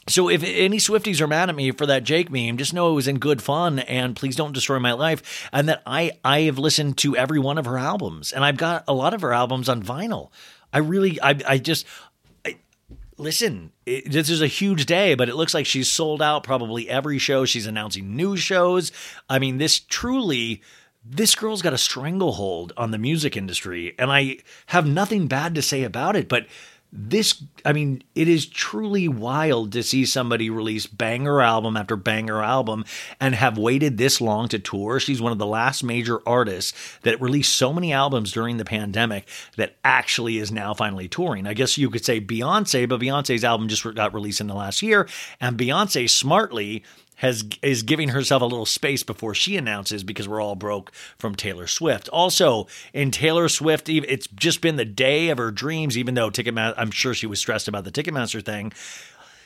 so 0.07 0.29
if 0.29 0.43
any 0.43 0.77
Swifties 0.77 1.21
are 1.21 1.27
mad 1.27 1.49
at 1.49 1.55
me 1.55 1.71
for 1.71 1.85
that 1.85 2.03
Jake 2.03 2.29
meme, 2.29 2.57
just 2.57 2.73
know 2.73 2.91
it 2.91 2.95
was 2.95 3.07
in 3.07 3.19
good 3.19 3.41
fun 3.41 3.79
and 3.79 4.15
please 4.15 4.35
don't 4.35 4.53
destroy 4.53 4.79
my 4.79 4.93
life. 4.93 5.49
And 5.53 5.69
that 5.69 5.81
I 5.85 6.11
I 6.23 6.41
have 6.41 6.57
listened 6.57 6.97
to 6.99 7.15
every 7.15 7.39
one 7.39 7.57
of 7.57 7.65
her 7.65 7.77
albums 7.77 8.31
and 8.31 8.43
I've 8.43 8.57
got 8.57 8.83
a 8.87 8.93
lot 8.93 9.13
of 9.13 9.21
her 9.21 9.33
albums 9.33 9.69
on 9.69 9.81
vinyl. 9.83 10.29
I 10.71 10.79
really 10.79 11.21
I 11.21 11.39
I 11.47 11.57
just 11.57 11.85
listen, 13.17 13.71
it, 13.85 14.11
this 14.11 14.29
is 14.29 14.41
a 14.41 14.47
huge 14.47 14.85
day, 14.85 15.15
but 15.15 15.29
it 15.29 15.35
looks 15.35 15.53
like 15.53 15.65
she's 15.65 15.89
sold 15.89 16.21
out 16.21 16.43
probably 16.43 16.89
every 16.89 17.17
show. 17.17 17.45
She's 17.45 17.67
announcing 17.67 18.15
new 18.15 18.35
shows. 18.35 18.91
I 19.29 19.39
mean, 19.39 19.57
this 19.57 19.79
truly 19.79 20.61
this 21.05 21.35
girl's 21.35 21.61
got 21.61 21.73
a 21.73 21.77
stranglehold 21.77 22.71
on 22.77 22.91
the 22.91 22.97
music 22.97 23.35
industry 23.35 23.93
and 23.99 24.09
I 24.09 24.37
have 24.67 24.87
nothing 24.87 25.27
bad 25.27 25.53
to 25.55 25.61
say 25.61 25.83
about 25.83 26.15
it, 26.15 26.29
but 26.29 26.47
this 26.95 27.43
i 27.65 27.73
mean 27.73 28.03
it 28.13 28.27
is 28.27 28.45
truly 28.45 29.07
wild 29.07 29.71
to 29.71 29.81
see 29.81 30.05
somebody 30.05 30.47
release 30.47 30.85
banger 30.85 31.41
album 31.41 31.75
after 31.75 31.95
banger 31.95 32.43
album 32.43 32.85
and 33.19 33.33
have 33.33 33.57
waited 33.57 33.97
this 33.97 34.21
long 34.21 34.47
to 34.47 34.59
tour. 34.59 34.99
She's 34.99 35.21
one 35.21 35.31
of 35.31 35.37
the 35.37 35.45
last 35.45 35.83
major 35.83 36.21
artists 36.27 36.73
that 37.01 37.21
released 37.21 37.55
so 37.55 37.73
many 37.73 37.93
albums 37.93 38.31
during 38.31 38.57
the 38.57 38.65
pandemic 38.65 39.27
that 39.57 39.75
actually 39.83 40.37
is 40.37 40.51
now 40.51 40.73
finally 40.73 41.07
touring. 41.07 41.47
I 41.47 41.53
guess 41.53 41.77
you 41.77 41.89
could 41.89 42.05
say 42.05 42.21
beyonce 42.21 42.87
but 42.87 42.99
beyonce's 42.99 43.43
album 43.43 43.67
just 43.67 43.83
got 43.95 44.13
released 44.13 44.41
in 44.41 44.47
the 44.47 44.53
last 44.53 44.81
year 44.81 45.07
and 45.39 45.57
beyonce 45.57 46.09
smartly 46.09 46.83
has 47.15 47.43
is 47.61 47.83
giving 47.83 48.09
herself 48.09 48.41
a 48.41 48.45
little 48.45 48.65
space 48.65 49.03
before 49.03 49.33
she 49.33 49.57
announces 49.57 50.03
because 50.03 50.27
we're 50.27 50.41
all 50.41 50.55
broke 50.55 50.91
from 51.17 51.35
Taylor 51.35 51.67
Swift. 51.67 52.09
Also, 52.09 52.67
in 52.93 53.11
Taylor 53.11 53.49
Swift, 53.49 53.89
it's 53.89 54.27
just 54.27 54.61
been 54.61 54.75
the 54.75 54.85
day 54.85 55.29
of 55.29 55.37
her 55.37 55.51
dreams. 55.51 55.97
Even 55.97 56.15
though 56.15 56.29
Ticketmaster, 56.29 56.75
I'm 56.77 56.91
sure 56.91 57.13
she 57.13 57.27
was 57.27 57.39
stressed 57.39 57.67
about 57.67 57.83
the 57.83 57.91
Ticketmaster 57.91 58.43
thing. 58.43 58.73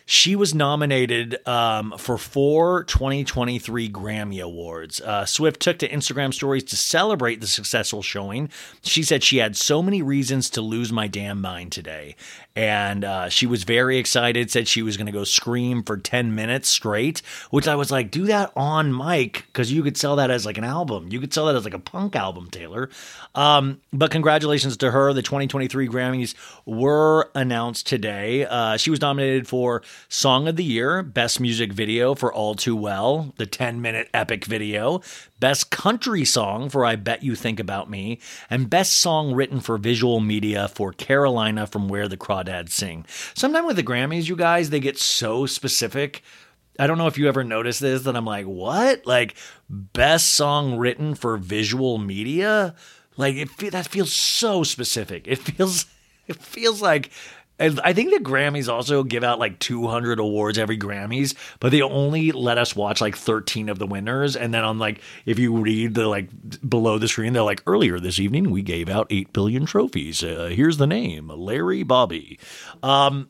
She 0.10 0.38
was 0.38 0.56
nominated 0.56 1.46
um, 1.46 1.94
for 1.98 2.18
four 2.18 2.86
2023 2.86 3.90
Grammy 3.90 4.42
Awards. 4.42 5.02
Uh, 5.02 5.26
Swift 5.26 5.60
took 5.60 5.80
to 5.80 5.90
Instagram 5.90 6.34
stories 6.34 6.64
to 6.64 6.78
celebrate 6.78 7.42
the 7.42 7.48
successful 7.48 8.02
showing. 8.02 8.50
She 8.84 9.04
said 9.04 9.22
she 9.22 9.40
had 9.40 9.58
so 9.58 9.84
many 9.84 10.02
reasons 10.02 10.50
to 10.52 10.62
lose 10.62 10.94
my 10.94 11.08
damn 11.08 11.42
mind 11.42 11.74
today. 11.74 12.16
And 12.58 13.06
uh, 13.06 13.30
she 13.30 13.46
was 13.46 13.66
very 13.66 14.00
excited, 14.00 14.50
said 14.50 14.68
she 14.68 14.82
was 14.82 14.98
going 14.98 15.06
to 15.06 15.12
go 15.12 15.24
scream 15.24 15.84
for 15.84 15.96
10 15.96 16.34
minutes 16.34 16.68
straight, 16.68 17.20
which 17.52 17.68
I 17.68 17.76
was 17.76 17.92
like, 17.92 18.10
do 18.10 18.26
that 18.26 18.52
on 18.56 18.98
mic 18.98 19.46
because 19.46 19.72
you 19.72 19.84
could 19.84 19.96
sell 19.96 20.16
that 20.16 20.32
as 20.32 20.44
like 20.44 20.58
an 20.58 20.64
album. 20.64 21.10
You 21.12 21.20
could 21.20 21.32
sell 21.32 21.46
that 21.46 21.56
as 21.56 21.66
like 21.66 21.76
a 21.76 21.80
punk 21.80 22.16
album, 22.16 22.50
Taylor. 22.50 22.90
Um, 23.36 23.80
but 23.94 24.10
congratulations 24.10 24.76
to 24.78 24.90
her. 24.90 25.14
The 25.14 25.22
2023 25.22 25.88
Grammys 25.88 26.34
were 26.66 27.30
announced 27.36 27.86
today. 27.86 28.48
Uh, 28.48 28.76
she 28.78 28.90
was 28.90 29.02
nominated 29.02 29.48
for 29.48 29.84
Song 30.10 30.48
of 30.48 30.56
the 30.56 30.64
Year, 30.64 31.04
Best 31.04 31.40
Music 31.40 31.72
Video 31.72 32.16
for 32.16 32.34
All 32.34 32.56
Too 32.56 32.76
Well, 32.76 33.36
the 33.38 33.46
10 33.46 33.84
minute 33.84 34.10
epic 34.16 34.46
video, 34.46 35.02
Best 35.40 35.70
Country 35.70 36.26
Song 36.26 36.70
for 36.70 36.86
I 36.86 36.96
Bet 36.96 37.24
You 37.24 37.36
Think 37.36 37.60
About 37.60 37.90
Me, 37.90 38.20
and 38.50 38.70
Best 38.70 38.98
Song 38.98 39.34
Written 39.34 39.60
for 39.60 39.78
Visual 39.78 40.20
Media 40.20 40.68
for 40.68 40.92
Carolina 40.92 41.68
from 41.68 41.88
Where 41.88 42.08
the 42.08 42.18
Crawdads 42.18 42.72
Sing. 42.72 43.06
Sometimes 43.36 43.68
with 43.68 43.76
the 43.76 43.84
Grammys, 43.84 44.28
you 44.28 44.36
guys, 44.36 44.70
they 44.70 44.80
get 44.80 44.98
so 44.98 45.46
specific. 45.46 46.24
I 46.80 46.88
don't 46.88 46.98
know 46.98 47.08
if 47.08 47.18
you 47.18 47.28
ever 47.28 47.44
noticed 47.44 47.82
this 47.82 48.04
that 48.04 48.16
I'm 48.16 48.26
like, 48.26 48.46
what? 48.46 49.06
Like, 49.06 49.36
best 49.70 50.36
song 50.36 50.78
written 50.78 51.16
for 51.16 51.38
visual 51.38 51.98
media? 51.98 52.76
Like, 53.16 53.36
it, 53.36 53.72
that 53.72 53.88
feels 53.88 54.14
so 54.14 54.64
specific. 54.64 55.28
It 55.28 55.40
feels, 55.40 55.86
it 56.28 56.38
feels 56.38 56.82
like 56.82 57.12
I 57.60 57.94
think 57.94 58.12
the 58.12 58.24
Grammys 58.24 58.72
also 58.72 59.04
give 59.04 59.24
out 59.24 59.40
like 59.40 59.60
200 59.60 60.20
awards 60.20 60.58
every 60.60 60.78
Grammys, 60.78 61.36
but 61.60 61.72
they 61.72 61.82
only 61.82 62.32
let 62.32 62.58
us 62.58 62.76
watch 62.76 63.02
like 63.02 63.16
13 63.16 63.70
of 63.70 63.80
the 63.80 63.88
winners. 63.88 64.36
And 64.36 64.54
then 64.54 64.64
on 64.64 64.78
like, 64.78 65.02
if 65.26 65.40
you 65.40 65.58
read 65.58 65.96
the 65.96 66.08
like 66.08 66.30
below 66.68 67.00
the 67.00 67.08
screen, 67.08 67.34
they're 67.34 67.42
like, 67.42 67.64
earlier 67.66 68.00
this 68.00 68.20
evening, 68.20 68.52
we 68.52 68.62
gave 68.62 68.90
out 68.90 69.08
8 69.10 69.34
billion 69.34 69.66
trophies. 69.66 70.24
Uh, 70.24 70.52
here's 70.54 70.78
the 70.78 70.88
name 70.88 71.30
Larry 71.30 71.84
Bobby. 71.84 72.40
Um, 72.84 73.30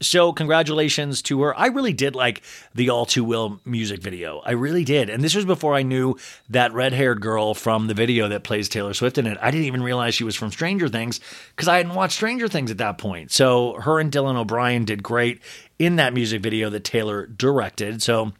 so 0.00 0.32
congratulations 0.32 1.22
to 1.22 1.42
her. 1.42 1.58
I 1.58 1.66
really 1.68 1.92
did 1.92 2.14
like 2.14 2.42
the 2.74 2.90
All 2.90 3.06
Too 3.06 3.24
Well 3.24 3.60
music 3.64 4.02
video. 4.02 4.40
I 4.44 4.52
really 4.52 4.84
did. 4.84 5.08
And 5.08 5.22
this 5.22 5.34
was 5.34 5.44
before 5.44 5.74
I 5.74 5.82
knew 5.82 6.16
that 6.50 6.72
red-haired 6.72 7.20
girl 7.20 7.54
from 7.54 7.86
the 7.86 7.94
video 7.94 8.28
that 8.28 8.44
plays 8.44 8.68
Taylor 8.68 8.94
Swift 8.94 9.18
in 9.18 9.26
it. 9.26 9.38
I 9.40 9.50
didn't 9.50 9.66
even 9.66 9.82
realize 9.82 10.14
she 10.14 10.24
was 10.24 10.36
from 10.36 10.50
Stranger 10.50 10.88
Things 10.88 11.20
because 11.54 11.68
I 11.68 11.78
hadn't 11.78 11.94
watched 11.94 12.16
Stranger 12.16 12.48
Things 12.48 12.70
at 12.70 12.78
that 12.78 12.98
point. 12.98 13.32
So 13.32 13.74
her 13.80 13.98
and 13.98 14.12
Dylan 14.12 14.36
O'Brien 14.36 14.84
did 14.84 15.02
great 15.02 15.40
in 15.78 15.96
that 15.96 16.14
music 16.14 16.42
video 16.42 16.70
that 16.70 16.84
Taylor 16.84 17.26
directed. 17.26 18.02
So 18.02 18.32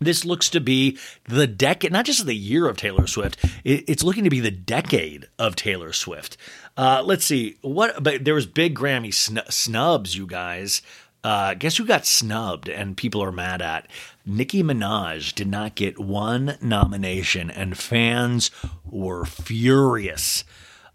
this 0.00 0.24
looks 0.24 0.48
to 0.50 0.60
be 0.60 0.98
the 1.24 1.46
decade, 1.46 1.92
not 1.92 2.06
just 2.06 2.26
the 2.26 2.34
year 2.34 2.68
of 2.68 2.76
Taylor 2.76 3.06
Swift. 3.06 3.36
It's 3.64 4.02
looking 4.02 4.24
to 4.24 4.30
be 4.30 4.40
the 4.40 4.50
decade 4.50 5.26
of 5.38 5.56
Taylor 5.56 5.92
Swift. 5.92 6.36
Uh, 6.76 7.02
let's 7.04 7.24
see 7.24 7.56
what, 7.62 8.02
but 8.02 8.24
there 8.24 8.34
was 8.34 8.46
big 8.46 8.74
Grammy 8.76 9.14
sn- 9.14 9.48
snubs, 9.48 10.16
you 10.16 10.26
guys. 10.26 10.82
Uh, 11.22 11.54
guess 11.54 11.78
who 11.78 11.86
got 11.86 12.04
snubbed 12.04 12.68
and 12.68 12.98
people 12.98 13.22
are 13.22 13.32
mad 13.32 13.62
at? 13.62 13.86
Nicki 14.26 14.62
Minaj 14.62 15.34
did 15.34 15.48
not 15.48 15.74
get 15.74 15.98
one 15.98 16.58
nomination, 16.60 17.50
and 17.50 17.78
fans 17.78 18.50
were 18.84 19.24
furious. 19.24 20.44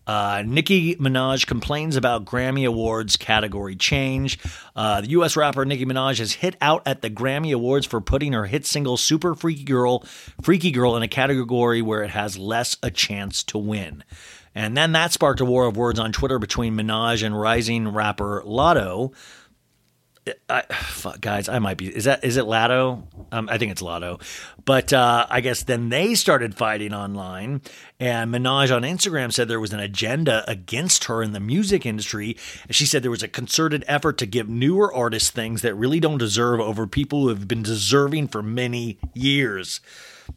Uh, 0.10 0.42
Nicki 0.44 0.96
Minaj 0.96 1.46
complains 1.46 1.96
about 1.96 2.26
Grammy 2.26 2.68
Awards 2.68 3.16
category 3.16 3.76
change. 3.76 4.40
Uh, 4.76 5.02
the 5.02 5.10
U.S. 5.10 5.38
rapper 5.38 5.66
Nicki 5.66 5.86
Minaj 5.86 6.18
has 6.18 6.32
hit 6.32 6.56
out 6.62 6.82
at 6.88 7.04
the 7.04 7.12
Grammy 7.12 7.54
Awards 7.54 7.86
for 7.86 8.02
putting 8.02 8.34
her 8.34 8.48
hit 8.48 8.66
single 8.66 8.98
"Super 8.98 9.36
Freaky 9.36 9.66
Girl" 9.66 10.04
"Freaky 10.42 10.72
Girl" 10.72 10.98
in 10.98 11.04
a 11.04 11.08
category 11.08 11.84
where 11.84 12.02
it 12.02 12.10
has 12.10 12.40
less 12.40 12.76
a 12.82 12.90
chance 12.90 13.44
to 13.44 13.60
win. 13.60 14.04
And 14.56 14.76
then 14.76 14.94
that 14.94 15.14
sparked 15.14 15.42
a 15.42 15.46
war 15.46 15.68
of 15.68 15.78
words 15.78 16.00
on 16.00 16.12
Twitter 16.12 16.40
between 16.40 16.76
Minaj 16.76 17.24
and 17.24 17.40
rising 17.40 17.90
rapper 17.90 18.42
Latto. 18.44 19.14
I, 20.50 20.62
fuck, 20.62 21.22
guys, 21.22 21.50
I 21.50 21.60
might 21.60 21.78
be. 21.78 21.88
Is 21.88 22.06
that 22.06 22.24
is 22.24 22.38
it 22.38 22.46
Latto? 22.46 23.04
Um, 23.32 23.50
I 23.50 23.58
think 23.58 23.72
it's 23.72 23.82
Latto. 23.82 24.22
But 24.66 24.94
uh, 24.94 25.26
I 25.30 25.42
guess 25.42 25.64
then 25.64 25.90
they 25.90 26.16
started 26.16 26.56
fighting 26.56 26.94
online, 26.94 27.62
and 28.00 28.34
Minaj 28.34 28.76
on 28.76 28.84
Instagram 28.84 29.32
said 29.32 29.48
there 29.48 29.60
was 29.60 29.74
an 29.74 29.80
agenda 29.80 30.44
against 30.50 31.06
her 31.06 31.22
in 31.24 31.32
the 31.32 31.40
music 31.40 31.86
industry. 31.86 32.38
She 32.70 32.86
said 32.86 33.04
there 33.04 33.12
was 33.12 33.24
a 33.24 33.28
concerted 33.28 33.84
effort 33.88 34.18
to 34.20 34.26
give 34.26 34.50
newer 34.50 34.94
artists 34.94 35.30
things 35.30 35.62
that 35.62 35.76
really 35.76 36.00
don't 36.00 36.18
deserve 36.18 36.60
over 36.60 36.88
people 36.88 37.22
who 37.22 37.30
have 37.30 37.48
been 37.48 37.64
deserving 37.64 38.28
for 38.28 38.44
many 38.44 39.00
years. 39.14 39.82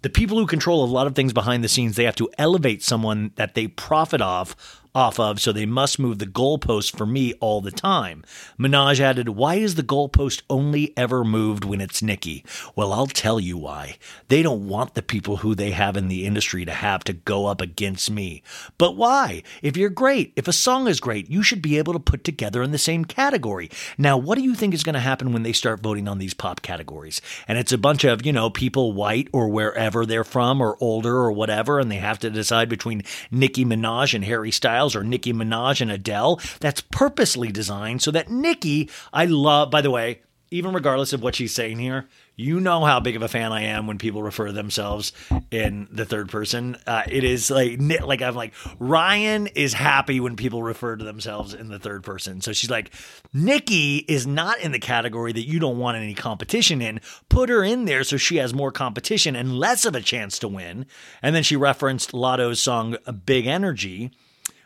The 0.01 0.11
people 0.11 0.39
who 0.39 0.47
control 0.47 0.83
a 0.83 0.87
lot 0.87 1.07
of 1.07 1.15
things 1.15 1.33
behind 1.33 1.63
the 1.63 1.69
scenes, 1.69 1.97
they 1.97 2.05
have 2.05 2.17
to 2.17 2.31
elevate 2.39 2.83
someone 2.83 3.33
that 3.37 3.55
they 3.55 3.69
profit 3.69 4.23
off 4.23 4.82
off 4.95 5.19
of, 5.19 5.41
so 5.41 5.53
they 5.53 5.67
must 5.67 5.99
move 5.99 6.19
the 6.19 6.27
goalpost 6.27 6.97
for 6.97 7.07
me 7.07 7.33
all 7.35 7.61
the 7.61 7.71
time. 7.71 8.25
Minaj 8.59 9.01
added, 9.01 9.31
Why 9.31 9.55
is 9.55 9.75
the 9.75 9.83
goalpost 9.83 10.43
only 10.51 10.93
ever 10.97 11.25
moved 11.25 11.65
when 11.65 11.81
it's 11.81 12.03
Nicki? 12.03 12.45
Well, 12.77 12.93
I'll 12.93 13.07
tell 13.07 13.41
you 13.41 13.57
why. 13.57 13.97
They 14.29 14.43
don't 14.43 14.69
want 14.69 14.95
the 14.95 15.03
people 15.03 15.39
who 15.39 15.55
they 15.55 15.71
have 15.71 15.97
in 15.97 16.09
the 16.09 16.27
industry 16.27 16.65
to 16.65 16.73
have 16.73 17.05
to 17.05 17.13
go 17.13 17.47
up 17.47 17.61
against 17.61 18.11
me. 18.11 18.43
But 18.77 18.97
why? 18.97 19.43
If 19.63 19.77
you're 19.77 19.89
great, 19.89 20.33
if 20.37 20.47
a 20.47 20.53
song 20.53 20.87
is 20.89 21.01
great, 21.01 21.31
you 21.31 21.43
should 21.43 21.63
be 21.63 21.79
able 21.79 21.95
to 21.95 21.99
put 21.99 22.25
together 22.25 22.63
in 22.63 22.73
the 22.73 22.79
same 22.79 23.05
category. 23.05 23.71
Now, 23.97 24.19
what 24.19 24.37
do 24.37 24.45
you 24.45 24.55
think 24.55 24.75
is 24.75 24.85
going 24.85 24.95
to 24.95 25.01
happen 25.01 25.33
when 25.33 25.43
they 25.43 25.53
start 25.53 25.81
voting 25.83 26.09
on 26.09 26.19
these 26.19 26.35
pop 26.35 26.63
categories? 26.63 27.23
And 27.49 27.59
it's 27.59 27.73
a 27.73 27.79
bunch 27.79 28.05
of, 28.05 28.27
you 28.27 28.33
know, 28.33 28.51
people 28.51 28.93
white 28.93 29.29
or 29.33 29.49
wherever 29.49 30.05
they're 30.05 30.25
from 30.25 30.61
or 30.61 30.77
older 30.81 31.17
or 31.17 31.33
whatever, 31.33 31.79
and 31.79 31.91
they 31.91 31.97
have 31.97 32.19
to 32.21 32.31
decide 32.31 32.69
between 32.69 33.03
Nicki 33.31 33.65
Minaj 33.65 34.15
and 34.15 34.25
Harry 34.25 34.51
Styles 34.51 34.82
Styles 34.83 34.97
or 34.97 35.05
Nicki 35.05 35.33
Minaj 35.33 35.81
and 35.81 35.93
Adele. 35.93 36.41
That's 36.61 36.81
purposely 36.81 37.53
designed 37.53 38.03
so 38.03 38.11
that 38.11 38.31
Nicki, 38.31 38.91
I 39.13 39.27
love, 39.27 39.71
by 39.71 39.81
the 39.81 39.91
way, 39.91 40.23
even 40.51 40.75
regardless 40.75 41.13
of 41.13 41.23
what 41.23 41.35
she's 41.35 41.55
saying 41.55 41.79
here, 41.79 42.09
you 42.37 42.61
know 42.61 42.85
how 42.85 43.01
big 43.01 43.17
of 43.17 43.23
a 43.23 43.29
fan 43.29 43.53
I 43.53 43.63
am 43.63 43.87
when 43.87 43.97
people 43.97 44.23
refer 44.23 44.47
to 44.47 44.53
themselves 44.53 45.13
in 45.51 45.89
the 45.91 46.05
third 46.05 46.31
person. 46.31 46.77
Uh, 46.87 47.03
it 47.09 47.25
is 47.25 47.51
like 47.51 47.79
like 47.81 48.21
I'm 48.21 48.35
like 48.35 48.53
Ryan 48.79 49.47
is 49.47 49.73
happy 49.73 50.21
when 50.21 50.37
people 50.37 50.63
refer 50.63 50.97
to 50.97 51.05
themselves 51.05 51.55
in 51.55 51.69
the 51.69 51.79
third 51.79 52.03
person. 52.03 52.41
So 52.41 52.53
she's 52.53 52.71
like, 52.71 52.93
Nicki 53.33 53.99
is 54.09 54.27
not 54.27 54.61
in 54.61 54.73
the 54.73 54.79
category 54.79 55.33
that 55.33 55.47
you 55.47 55.59
don't 55.59 55.79
want 55.79 55.97
any 55.97 56.15
competition 56.15 56.83
in. 56.83 57.01
Put 57.29 57.49
her 57.49 57.65
in 57.65 57.87
there 57.87 58.05
so 58.05 58.17
she 58.17 58.37
has 58.37 58.53
more 58.53 58.73
competition 58.73 59.37
and 59.37 59.59
less 59.59 59.87
of 59.87 59.95
a 59.95 60.01
chance 60.03 60.39
to 60.41 60.49
win. 60.49 60.87
And 61.23 61.35
then 61.35 61.43
she 61.43 61.57
referenced 61.57 62.13
Latto's 62.13 62.61
song 62.61 62.97
"Big 63.25 63.47
Energy." 63.47 64.11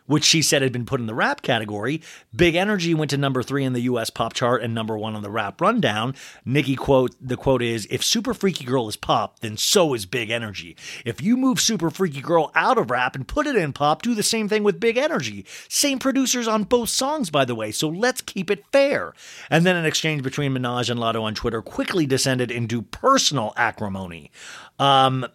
Which 0.07 0.23
she 0.23 0.41
said 0.41 0.61
had 0.61 0.73
been 0.73 0.85
put 0.85 0.99
in 0.99 1.05
the 1.05 1.13
rap 1.13 1.41
category. 1.41 2.01
Big 2.35 2.55
Energy 2.55 2.93
went 2.93 3.11
to 3.11 3.17
number 3.17 3.43
three 3.43 3.63
in 3.63 3.73
the 3.73 3.81
US 3.81 4.09
pop 4.09 4.33
chart 4.33 4.63
and 4.63 4.73
number 4.73 4.97
one 4.97 5.15
on 5.15 5.21
the 5.21 5.29
rap 5.29 5.61
rundown. 5.61 6.15
Nicki 6.43 6.75
quote, 6.75 7.15
the 7.21 7.37
quote 7.37 7.61
is, 7.61 7.87
if 7.91 8.03
Super 8.03 8.33
Freaky 8.33 8.65
Girl 8.65 8.87
is 8.87 8.95
pop, 8.95 9.39
then 9.39 9.57
so 9.57 9.93
is 9.93 10.05
Big 10.05 10.29
Energy. 10.29 10.75
If 11.05 11.21
you 11.21 11.37
move 11.37 11.59
Super 11.59 11.89
Freaky 11.89 12.21
Girl 12.21 12.51
out 12.55 12.77
of 12.77 12.89
rap 12.89 13.15
and 13.15 13.27
put 13.27 13.47
it 13.47 13.55
in 13.55 13.73
pop, 13.73 14.01
do 14.01 14.15
the 14.15 14.23
same 14.23 14.49
thing 14.49 14.63
with 14.63 14.79
Big 14.79 14.97
Energy. 14.97 15.45
Same 15.69 15.99
producers 15.99 16.47
on 16.47 16.63
both 16.63 16.89
songs, 16.89 17.29
by 17.29 17.45
the 17.45 17.55
way, 17.55 17.71
so 17.71 17.87
let's 17.87 18.21
keep 18.21 18.49
it 18.49 18.65
fair. 18.71 19.13
And 19.49 19.65
then 19.65 19.75
an 19.75 19.85
exchange 19.85 20.23
between 20.23 20.53
Minaj 20.53 20.89
and 20.89 20.99
Latto 20.99 21.23
on 21.23 21.35
Twitter 21.35 21.61
quickly 21.61 22.05
descended 22.05 22.49
into 22.49 22.81
personal 22.81 23.53
acrimony. 23.57 24.31
Um, 24.79 25.25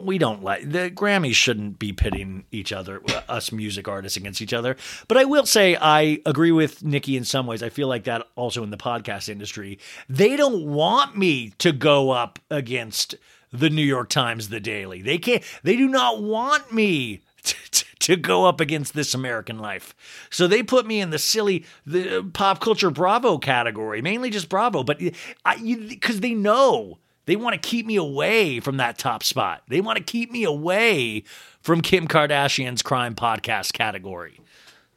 we 0.00 0.18
don't 0.18 0.44
like 0.44 0.70
the 0.70 0.90
Grammys 0.90 1.34
shouldn't 1.34 1.78
be 1.78 1.92
pitting 1.92 2.44
each 2.52 2.72
other, 2.72 3.02
us 3.28 3.50
music 3.50 3.88
artists 3.88 4.16
against 4.16 4.40
each 4.40 4.52
other. 4.52 4.76
But 5.08 5.16
I 5.16 5.24
will 5.24 5.46
say 5.46 5.76
I 5.76 6.20
agree 6.24 6.52
with 6.52 6.84
Nicki 6.84 7.16
in 7.16 7.24
some 7.24 7.46
ways. 7.46 7.62
I 7.62 7.68
feel 7.68 7.88
like 7.88 8.04
that 8.04 8.26
also 8.36 8.62
in 8.62 8.70
the 8.70 8.76
podcast 8.76 9.28
industry. 9.28 9.78
They 10.08 10.36
don't 10.36 10.66
want 10.66 11.16
me 11.16 11.50
to 11.58 11.72
go 11.72 12.10
up 12.10 12.38
against 12.48 13.16
the 13.52 13.70
New 13.70 13.84
York 13.84 14.08
Times, 14.08 14.48
the 14.48 14.60
Daily. 14.60 15.02
They 15.02 15.18
can't. 15.18 15.42
They 15.64 15.76
do 15.76 15.88
not 15.88 16.22
want 16.22 16.72
me. 16.72 17.22
To, 17.72 17.84
to 18.00 18.16
go 18.16 18.44
up 18.44 18.60
against 18.60 18.94
this 18.94 19.14
American 19.14 19.58
life. 19.58 19.94
So 20.30 20.46
they 20.46 20.62
put 20.62 20.86
me 20.86 21.00
in 21.00 21.10
the 21.10 21.18
silly 21.18 21.64
the 21.86 22.28
pop 22.32 22.60
culture 22.60 22.90
Bravo 22.90 23.38
category, 23.38 24.02
mainly 24.02 24.30
just 24.30 24.48
Bravo, 24.48 24.84
but 24.84 24.98
because 24.98 26.20
they 26.20 26.34
know 26.34 26.98
they 27.26 27.36
want 27.36 27.54
to 27.54 27.68
keep 27.68 27.86
me 27.86 27.96
away 27.96 28.60
from 28.60 28.78
that 28.78 28.98
top 28.98 29.22
spot. 29.22 29.62
They 29.68 29.80
want 29.80 29.98
to 29.98 30.04
keep 30.04 30.30
me 30.30 30.44
away 30.44 31.24
from 31.60 31.80
Kim 31.80 32.08
Kardashian's 32.08 32.82
crime 32.82 33.14
podcast 33.14 33.72
category. 33.72 34.40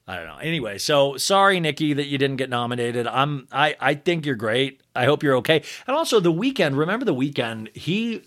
I 0.08 0.18
don't 0.18 0.28
know. 0.28 0.38
Anyway, 0.38 0.78
so 0.78 1.18
sorry, 1.18 1.60
Nicki, 1.60 1.94
that 1.94 2.06
you 2.06 2.18
didn't 2.18 2.38
get 2.38 2.50
nominated. 2.50 3.08
I'm 3.08 3.48
I 3.52 3.76
I 3.80 3.96
think 3.96 4.26
you're 4.26 4.36
great. 4.36 4.82
I 4.96 5.06
hope 5.06 5.24
you're 5.24 5.38
okay. 5.38 5.64
And 5.88 5.96
also 5.96 6.20
the 6.20 6.32
Weeknd, 6.32 6.78
remember 6.78 7.06
the 7.06 7.16
Weeknd, 7.16 7.76
he 7.76 8.22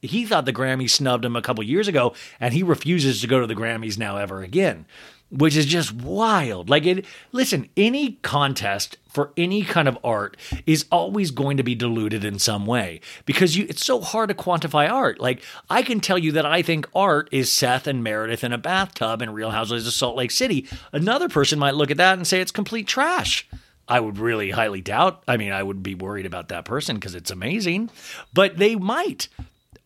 he 0.00 0.24
thought 0.24 0.46
the 0.46 0.52
Grammys 0.52 0.90
snubbed 0.90 1.26
him 1.26 1.36
a 1.36 1.42
couple 1.42 1.62
years 1.62 1.88
ago, 1.88 2.14
and 2.40 2.54
he 2.54 2.62
refuses 2.62 3.20
to 3.20 3.26
go 3.26 3.40
to 3.40 3.46
the 3.46 3.54
Grammys 3.54 3.98
now 3.98 4.16
ever 4.16 4.42
again 4.42 4.86
which 5.30 5.56
is 5.56 5.66
just 5.66 5.92
wild. 5.92 6.68
Like 6.68 6.86
it 6.86 7.04
listen, 7.32 7.68
any 7.76 8.12
contest 8.22 8.96
for 9.08 9.32
any 9.36 9.62
kind 9.62 9.88
of 9.88 9.98
art 10.04 10.36
is 10.66 10.86
always 10.90 11.30
going 11.30 11.56
to 11.56 11.62
be 11.62 11.74
diluted 11.74 12.24
in 12.24 12.38
some 12.38 12.66
way 12.66 13.00
because 13.24 13.56
you 13.56 13.66
it's 13.68 13.84
so 13.84 14.00
hard 14.00 14.28
to 14.28 14.34
quantify 14.34 14.90
art. 14.90 15.20
Like 15.20 15.42
I 15.68 15.82
can 15.82 16.00
tell 16.00 16.18
you 16.18 16.32
that 16.32 16.46
I 16.46 16.62
think 16.62 16.88
art 16.94 17.28
is 17.32 17.52
Seth 17.52 17.86
and 17.86 18.02
Meredith 18.04 18.44
in 18.44 18.52
a 18.52 18.58
bathtub 18.58 19.22
in 19.22 19.30
Real 19.30 19.50
Housewives 19.50 19.86
of 19.86 19.92
Salt 19.92 20.16
Lake 20.16 20.30
City. 20.30 20.66
Another 20.92 21.28
person 21.28 21.58
might 21.58 21.74
look 21.74 21.90
at 21.90 21.96
that 21.96 22.18
and 22.18 22.26
say 22.26 22.40
it's 22.40 22.50
complete 22.50 22.86
trash. 22.86 23.48
I 23.88 23.98
would 23.98 24.18
really 24.18 24.50
highly 24.50 24.80
doubt. 24.80 25.24
I 25.26 25.36
mean, 25.36 25.50
I 25.50 25.64
would 25.64 25.82
be 25.82 25.96
worried 25.96 26.26
about 26.26 26.48
that 26.48 26.64
person 26.64 26.94
because 26.94 27.16
it's 27.16 27.30
amazing, 27.30 27.90
but 28.32 28.56
they 28.56 28.76
might. 28.76 29.28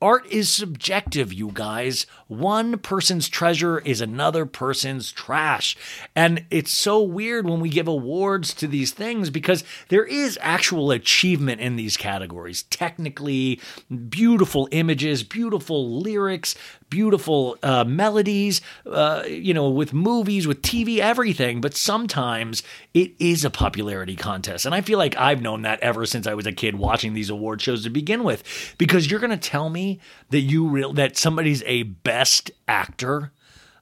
Art 0.03 0.27
is 0.31 0.53
subjective, 0.53 1.33
you 1.33 1.51
guys. 1.55 2.05
One 2.39 2.79
person's 2.79 3.29
treasure 3.29 3.79
is 3.79 4.01
another 4.01 4.47
person's 4.47 5.13
trash. 5.13 5.77
And 6.15 6.45
it's 6.51 6.73
so 6.73 7.03
weird 7.03 7.49
when 7.49 7.61
we 7.61 7.69
give 7.69 7.89
awards 7.89 8.55
to 8.55 8.67
these 8.67 8.93
things 8.93 9.31
because 9.31 9.65
there 9.89 10.05
is 10.05 10.39
actual 10.41 10.91
achievement 10.91 11.61
in 11.61 11.77
these 11.77 11.97
categories. 11.97 12.65
Technically, 12.65 13.61
beautiful 14.09 14.69
images, 14.73 15.23
beautiful 15.23 16.01
lyrics, 16.01 16.55
beautiful 16.95 17.59
uh, 17.63 17.85
melodies, 17.85 18.61
uh, 18.87 19.25
you 19.27 19.53
know, 19.53 19.69
with 19.69 19.93
movies, 19.93 20.47
with 20.47 20.63
TV, 20.63 20.99
everything. 20.99 21.61
But 21.61 21.77
sometimes 21.77 22.63
it 22.95 23.13
is 23.19 23.45
a 23.45 23.51
popularity 23.51 24.17
contest. 24.17 24.65
And 24.65 24.75
I 24.75 24.81
feel 24.81 24.99
like 24.99 25.17
I've 25.17 25.43
known 25.43 25.63
that 25.63 25.81
ever 25.81 26.07
since 26.07 26.27
I 26.27 26.35
was 26.35 26.47
a 26.47 26.53
kid 26.53 26.77
watching 26.77 27.15
these 27.15 27.31
award 27.31 27.61
shows 27.61 27.83
to 27.85 27.91
begin 27.91 28.23
with. 28.23 28.45
Because 28.79 29.11
you're 29.11 29.21
going 29.21 29.31
to 29.31 29.37
tell 29.37 29.71
me 29.71 30.01
that 30.31 30.41
you 30.41 30.69
real 30.69 30.93
that 30.93 31.17
somebody's 31.17 31.63
a 31.67 31.83
best 31.83 32.24
actor 32.69 33.33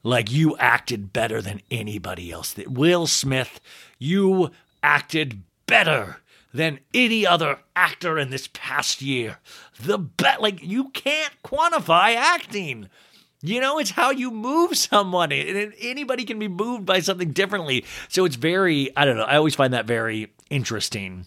like 0.02 0.30
you 0.30 0.56
acted 0.56 1.12
better 1.12 1.40
than 1.40 1.60
anybody 1.70 2.30
else. 2.30 2.56
Will 2.66 3.06
Smith, 3.06 3.60
you 3.98 4.50
acted 4.82 5.42
better 5.66 6.18
than 6.52 6.80
any 6.92 7.26
other 7.26 7.58
actor 7.74 8.18
in 8.18 8.30
this 8.30 8.48
past 8.52 9.00
year. 9.00 9.38
The 9.80 9.98
bet, 9.98 10.42
like 10.42 10.62
you 10.62 10.90
can't 10.90 11.32
quantify 11.42 12.14
acting. 12.14 12.88
You 13.40 13.60
know, 13.60 13.78
it's 13.78 13.90
how 13.90 14.10
you 14.10 14.30
move 14.30 14.76
someone. 14.76 15.32
And 15.32 15.72
anybody 15.80 16.24
can 16.24 16.38
be 16.38 16.48
moved 16.48 16.86
by 16.86 17.00
something 17.00 17.32
differently. 17.32 17.84
So 18.08 18.24
it's 18.24 18.36
very, 18.36 18.94
I 18.96 19.04
don't 19.04 19.16
know, 19.16 19.24
I 19.24 19.36
always 19.36 19.54
find 19.54 19.72
that 19.72 19.86
very 19.86 20.32
interesting 20.50 21.26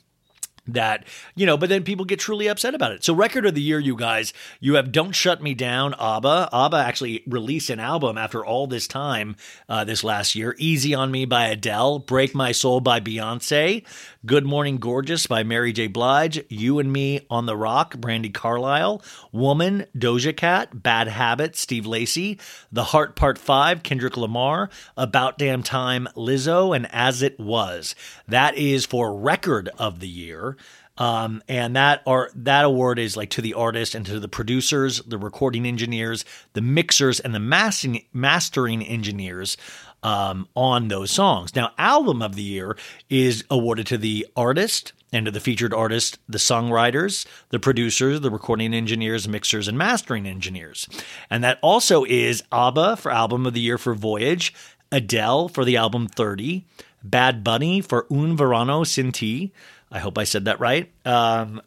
that 0.67 1.05
you 1.35 1.45
know 1.45 1.57
but 1.57 1.69
then 1.69 1.83
people 1.83 2.05
get 2.05 2.19
truly 2.19 2.47
upset 2.47 2.75
about 2.75 2.91
it. 2.91 3.03
So 3.03 3.13
record 3.13 3.45
of 3.45 3.55
the 3.55 3.61
year 3.61 3.79
you 3.79 3.95
guys 3.95 4.33
you 4.59 4.75
have 4.75 4.91
don't 4.91 5.13
shut 5.13 5.41
me 5.41 5.53
down 5.53 5.93
abba. 5.99 6.49
Abba 6.51 6.77
actually 6.77 7.23
released 7.27 7.69
an 7.69 7.79
album 7.79 8.17
after 8.17 8.45
all 8.45 8.67
this 8.67 8.87
time 8.87 9.35
uh, 9.69 9.83
this 9.83 10.03
last 10.03 10.35
year. 10.35 10.55
Easy 10.57 10.93
on 10.93 11.11
me 11.11 11.25
by 11.25 11.47
adele 11.47 11.99
break 11.99 12.33
my 12.33 12.51
soul 12.51 12.79
by 12.79 12.99
beyonce 12.99 13.83
good 14.25 14.45
morning 14.45 14.77
gorgeous 14.77 15.27
by 15.27 15.43
mary 15.43 15.71
j. 15.71 15.87
Blige 15.87 16.43
you 16.49 16.79
and 16.79 16.91
me 16.91 17.25
on 17.29 17.45
the 17.45 17.55
rock 17.55 17.95
brandi 17.95 18.33
carlile 18.33 19.01
woman 19.31 19.85
doja 19.95 20.35
cat 20.35 20.81
bad 20.81 21.07
habit 21.07 21.55
steve 21.55 21.85
lacy 21.85 22.39
the 22.71 22.85
heart 22.85 23.15
part 23.15 23.37
5 23.37 23.83
kendrick 23.83 24.17
lamar 24.17 24.69
about 24.97 25.37
damn 25.37 25.63
time 25.63 26.07
lizzo 26.15 26.75
and 26.75 26.87
as 26.91 27.21
it 27.21 27.39
was. 27.39 27.95
That 28.27 28.55
is 28.55 28.85
for 28.85 29.15
record 29.15 29.69
of 29.77 29.99
the 29.99 30.07
year 30.07 30.54
um, 30.97 31.43
and 31.47 31.75
that 31.75 32.01
are 32.07 32.31
that 32.35 32.65
award 32.65 32.99
is 32.99 33.17
like 33.17 33.29
to 33.31 33.41
the 33.41 33.53
artist 33.53 33.95
and 33.95 34.05
to 34.05 34.19
the 34.19 34.29
producers, 34.29 35.01
the 35.01 35.17
recording 35.17 35.65
engineers, 35.65 36.23
the 36.53 36.61
mixers, 36.61 37.19
and 37.19 37.35
the 37.35 37.39
mastering 37.39 38.05
mastering 38.13 38.81
engineers 38.81 39.57
um, 40.03 40.47
on 40.55 40.87
those 40.87 41.11
songs. 41.11 41.55
Now, 41.55 41.71
album 41.77 42.21
of 42.21 42.35
the 42.35 42.43
year 42.43 42.77
is 43.09 43.43
awarded 43.49 43.87
to 43.87 43.97
the 43.97 44.27
artist 44.35 44.93
and 45.11 45.25
to 45.25 45.31
the 45.31 45.39
featured 45.39 45.73
artist, 45.73 46.19
the 46.29 46.37
songwriters, 46.37 47.25
the 47.49 47.59
producers, 47.59 48.21
the 48.21 48.29
recording 48.29 48.73
engineers, 48.73 49.27
mixers, 49.27 49.67
and 49.67 49.77
mastering 49.77 50.25
engineers. 50.25 50.87
And 51.29 51.43
that 51.43 51.59
also 51.61 52.03
is 52.03 52.43
ABBA 52.51 52.97
for 52.97 53.11
album 53.11 53.45
of 53.45 53.53
the 53.53 53.61
year 53.61 53.77
for 53.77 53.93
Voyage, 53.93 54.53
Adele 54.91 55.47
for 55.47 55.65
the 55.65 55.77
album 55.77 56.07
30, 56.07 56.65
Bad 57.03 57.43
Bunny 57.43 57.81
for 57.81 58.05
Un 58.11 58.35
Verano 58.35 58.83
Sin 58.83 59.11
Ti, 59.11 59.53
I 59.95 59.99
hope 59.99 60.17
I 60.17 60.25
said 60.25 60.43
that 60.45 60.59
right. 60.59 60.91
Um, 61.05 61.61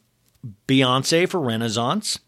Beyonce 0.67 1.27
for 1.27 1.41
Renaissance. 1.41 2.19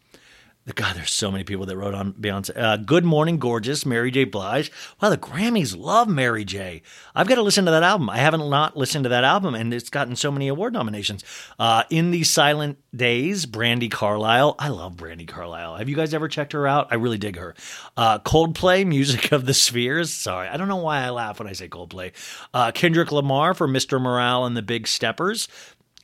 God, 0.75 0.95
there's 0.95 1.11
so 1.11 1.31
many 1.31 1.43
people 1.43 1.65
that 1.65 1.75
wrote 1.77 1.93
on 1.93 2.13
Beyonce. 2.13 2.51
Uh, 2.55 2.77
Good 2.77 3.03
Morning 3.03 3.37
Gorgeous, 3.39 3.85
Mary 3.85 4.09
J. 4.09 4.23
Blige. 4.23 4.71
Wow, 5.01 5.09
the 5.09 5.17
Grammys 5.17 5.77
love 5.77 6.07
Mary 6.07 6.45
J. 6.45 6.81
I've 7.15 7.27
got 7.27 7.35
to 7.35 7.41
listen 7.41 7.65
to 7.65 7.71
that 7.71 7.83
album. 7.83 8.09
I 8.09 8.17
haven't 8.17 8.47
not 8.49 8.77
listened 8.77 9.03
to 9.05 9.09
that 9.09 9.23
album, 9.23 9.53
and 9.53 9.73
it's 9.73 9.89
gotten 9.89 10.15
so 10.15 10.31
many 10.31 10.47
award 10.47 10.73
nominations. 10.73 11.23
Uh, 11.59 11.83
In 11.89 12.11
These 12.11 12.29
Silent 12.29 12.77
Days, 12.95 13.45
Brandi 13.45 13.91
Carlile. 13.91 14.55
I 14.57 14.69
love 14.69 14.95
Brandi 14.95 15.27
Carlile. 15.27 15.77
Have 15.77 15.89
you 15.89 15.95
guys 15.95 16.13
ever 16.13 16.27
checked 16.27 16.53
her 16.53 16.67
out? 16.67 16.87
I 16.91 16.95
really 16.95 17.17
dig 17.17 17.37
her. 17.37 17.53
Uh, 17.97 18.19
Coldplay, 18.19 18.85
Music 18.87 19.31
of 19.31 19.45
the 19.45 19.53
Spheres. 19.55 20.13
Sorry, 20.13 20.47
I 20.47 20.57
don't 20.57 20.67
know 20.67 20.77
why 20.77 21.01
I 21.01 21.09
laugh 21.09 21.39
when 21.39 21.47
I 21.47 21.53
say 21.53 21.69
Coldplay. 21.69 22.11
Uh, 22.53 22.71
Kendrick 22.71 23.11
Lamar 23.11 23.53
for 23.53 23.67
Mr. 23.67 23.99
Morale 24.01 24.45
and 24.45 24.55
the 24.55 24.61
Big 24.61 24.87
Steppers. 24.87 25.47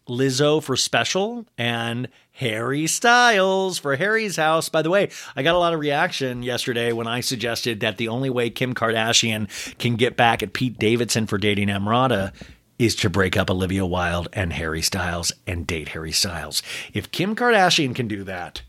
Lizzo 0.08 0.62
for 0.62 0.76
Special, 0.76 1.46
and 1.58 2.08
Harry 2.32 2.88
Styles 2.88 3.80
for 3.80 3.96
Harry's 3.96 4.36
House. 4.36 4.70
By 4.70 4.82
the 4.82 4.90
way, 4.90 5.10
I 5.36 5.44
got 5.44 5.56
a 5.56 5.60
lot 5.60 5.74
of 5.74 5.80
reaction 5.80 6.44
yesterday 6.44 6.92
when 6.92 7.08
I 7.08 7.22
suggested 7.22 7.80
that 7.80 7.98
the 7.98 8.08
only 8.08 8.30
way 8.30 8.50
Kim 8.50 8.74
Kardashian 8.74 9.50
can 9.78 9.96
get 9.96 10.16
back 10.16 10.44
at 10.44 10.54
Pete 10.54 10.78
Davidson 10.78 11.28
for 11.28 11.38
dating 11.38 11.70
Emrata 11.70 12.34
is 12.78 12.96
to 12.98 13.10
break 13.10 13.36
up 13.36 13.50
Olivia 13.50 13.86
Wilde 13.86 14.30
and 14.34 14.54
Harry 14.54 14.82
Styles 14.82 15.32
and 15.48 15.66
date 15.66 15.90
Harry 15.90 16.12
Styles. 16.12 16.62
If 16.94 17.12
Kim 17.12 17.36
Kardashian 17.36 17.96
can 17.96 18.08
do 18.08 18.24
that, 18.26 18.62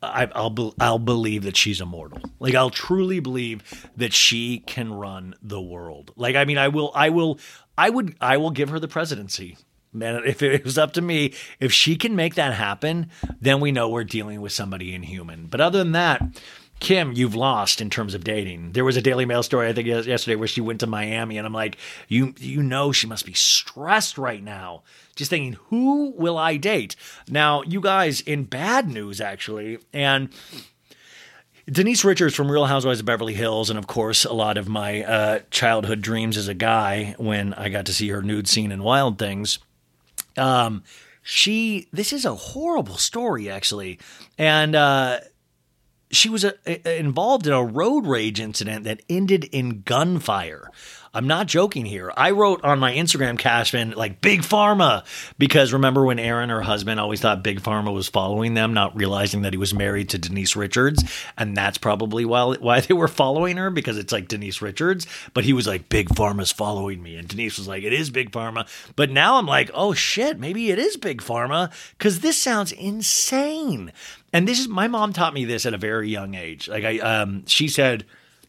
I, 0.00 0.26
will 0.26 0.74
I'll 0.78 1.00
believe 1.00 1.42
that 1.42 1.56
she's 1.56 1.80
immortal. 1.80 2.20
Like 2.38 2.54
I'll 2.54 2.70
truly 2.70 3.18
believe 3.18 3.88
that 3.96 4.12
she 4.12 4.60
can 4.60 4.92
run 4.92 5.34
the 5.42 5.60
world. 5.60 6.12
Like 6.16 6.36
I 6.36 6.44
mean, 6.44 6.58
I 6.58 6.68
will 6.68 6.92
I 6.94 7.10
will 7.10 7.40
I 7.76 7.90
would 7.90 8.14
I 8.20 8.36
will 8.36 8.50
give 8.50 8.68
her 8.68 8.78
the 8.78 8.86
presidency 8.86 9.56
Man, 9.92 10.22
if 10.26 10.42
it 10.42 10.64
was 10.64 10.78
up 10.78 10.92
to 10.94 11.00
me, 11.00 11.34
if 11.60 11.72
she 11.72 11.96
can 11.96 12.14
make 12.14 12.34
that 12.34 12.54
happen, 12.54 13.10
then 13.40 13.60
we 13.60 13.72
know 13.72 13.88
we're 13.88 14.04
dealing 14.04 14.40
with 14.40 14.52
somebody 14.52 14.94
inhuman. 14.94 15.46
But 15.46 15.60
other 15.60 15.78
than 15.78 15.92
that, 15.92 16.22
Kim, 16.80 17.12
you've 17.12 17.34
lost 17.34 17.80
in 17.80 17.90
terms 17.90 18.14
of 18.14 18.22
dating. 18.22 18.72
There 18.72 18.84
was 18.84 18.96
a 18.96 19.02
Daily 19.02 19.24
Mail 19.24 19.42
story 19.42 19.68
I 19.68 19.72
think 19.72 19.88
yesterday 19.88 20.36
where 20.36 20.46
she 20.46 20.60
went 20.60 20.80
to 20.80 20.86
Miami, 20.86 21.36
and 21.36 21.46
I'm 21.46 21.52
like, 21.52 21.76
you 22.06 22.34
you 22.38 22.62
know 22.62 22.92
she 22.92 23.06
must 23.06 23.26
be 23.26 23.32
stressed 23.32 24.16
right 24.16 24.42
now, 24.42 24.82
just 25.16 25.30
thinking, 25.30 25.54
who 25.70 26.10
will 26.16 26.38
I 26.38 26.56
date? 26.56 26.94
Now, 27.28 27.62
you 27.62 27.80
guys, 27.80 28.20
in 28.20 28.44
bad 28.44 28.88
news 28.88 29.20
actually, 29.20 29.78
and 29.92 30.28
Denise 31.70 32.04
Richards 32.04 32.34
from 32.34 32.50
Real 32.50 32.66
Housewives 32.66 33.00
of 33.00 33.06
Beverly 33.06 33.34
Hills, 33.34 33.70
and 33.70 33.78
of 33.78 33.86
course, 33.88 34.24
a 34.24 34.32
lot 34.32 34.56
of 34.56 34.68
my 34.68 35.02
uh, 35.02 35.40
childhood 35.50 36.00
dreams 36.00 36.36
as 36.36 36.46
a 36.46 36.54
guy 36.54 37.16
when 37.18 37.54
I 37.54 37.70
got 37.70 37.86
to 37.86 37.92
see 37.92 38.08
her 38.08 38.22
nude 38.22 38.48
scene 38.48 38.70
in 38.70 38.82
Wild 38.82 39.18
Things. 39.18 39.58
Um, 40.38 40.84
she, 41.22 41.88
this 41.92 42.12
is 42.12 42.24
a 42.24 42.34
horrible 42.34 42.96
story, 42.96 43.50
actually, 43.50 43.98
and 44.38 44.74
uh, 44.74 45.20
she 46.10 46.28
was 46.30 46.44
uh 46.44 46.52
involved 46.86 47.46
in 47.46 47.52
a 47.52 47.62
road 47.62 48.06
rage 48.06 48.40
incident 48.40 48.84
that 48.84 49.02
ended 49.10 49.44
in 49.44 49.82
gunfire. 49.82 50.70
I'm 51.18 51.26
not 51.26 51.48
joking 51.48 51.84
here. 51.84 52.12
I 52.16 52.30
wrote 52.30 52.62
on 52.62 52.78
my 52.78 52.94
Instagram 52.94 53.36
Cashman, 53.36 53.90
like 53.90 54.20
Big 54.20 54.42
Pharma 54.42 55.04
because 55.36 55.72
remember 55.72 56.04
when 56.04 56.20
Aaron, 56.20 56.48
her 56.48 56.62
husband, 56.62 57.00
always 57.00 57.20
thought 57.20 57.42
Big 57.42 57.60
Pharma 57.60 57.92
was 57.92 58.08
following 58.08 58.54
them, 58.54 58.72
not 58.72 58.94
realizing 58.94 59.42
that 59.42 59.52
he 59.52 59.56
was 59.56 59.74
married 59.74 60.10
to 60.10 60.18
Denise 60.18 60.54
Richards, 60.54 61.02
and 61.36 61.56
that's 61.56 61.76
probably 61.76 62.24
why 62.24 62.54
why 62.60 62.78
they 62.78 62.94
were 62.94 63.08
following 63.08 63.56
her 63.56 63.68
because 63.68 63.98
it's 63.98 64.12
like 64.12 64.28
Denise 64.28 64.62
Richards. 64.62 65.08
But 65.34 65.42
he 65.42 65.52
was 65.52 65.66
like 65.66 65.88
Big 65.88 66.08
Pharma's 66.10 66.52
following 66.52 67.02
me, 67.02 67.16
and 67.16 67.26
Denise 67.26 67.58
was 67.58 67.66
like, 67.66 67.82
it 67.82 67.92
is 67.92 68.10
Big 68.10 68.30
Pharma. 68.30 68.68
But 68.94 69.10
now 69.10 69.38
I'm 69.38 69.46
like, 69.46 69.72
oh 69.74 69.94
shit, 69.94 70.38
maybe 70.38 70.70
it 70.70 70.78
is 70.78 70.96
Big 70.96 71.20
Pharma 71.20 71.72
because 71.98 72.20
this 72.20 72.38
sounds 72.38 72.70
insane. 72.70 73.90
And 74.32 74.46
this 74.46 74.60
is 74.60 74.68
my 74.68 74.86
mom 74.86 75.12
taught 75.12 75.34
me 75.34 75.44
this 75.44 75.66
at 75.66 75.74
a 75.74 75.78
very 75.78 76.10
young 76.10 76.36
age. 76.36 76.68
Like 76.68 76.84
I, 76.84 76.98
um, 77.00 77.44
she 77.46 77.66
said, 77.66 78.04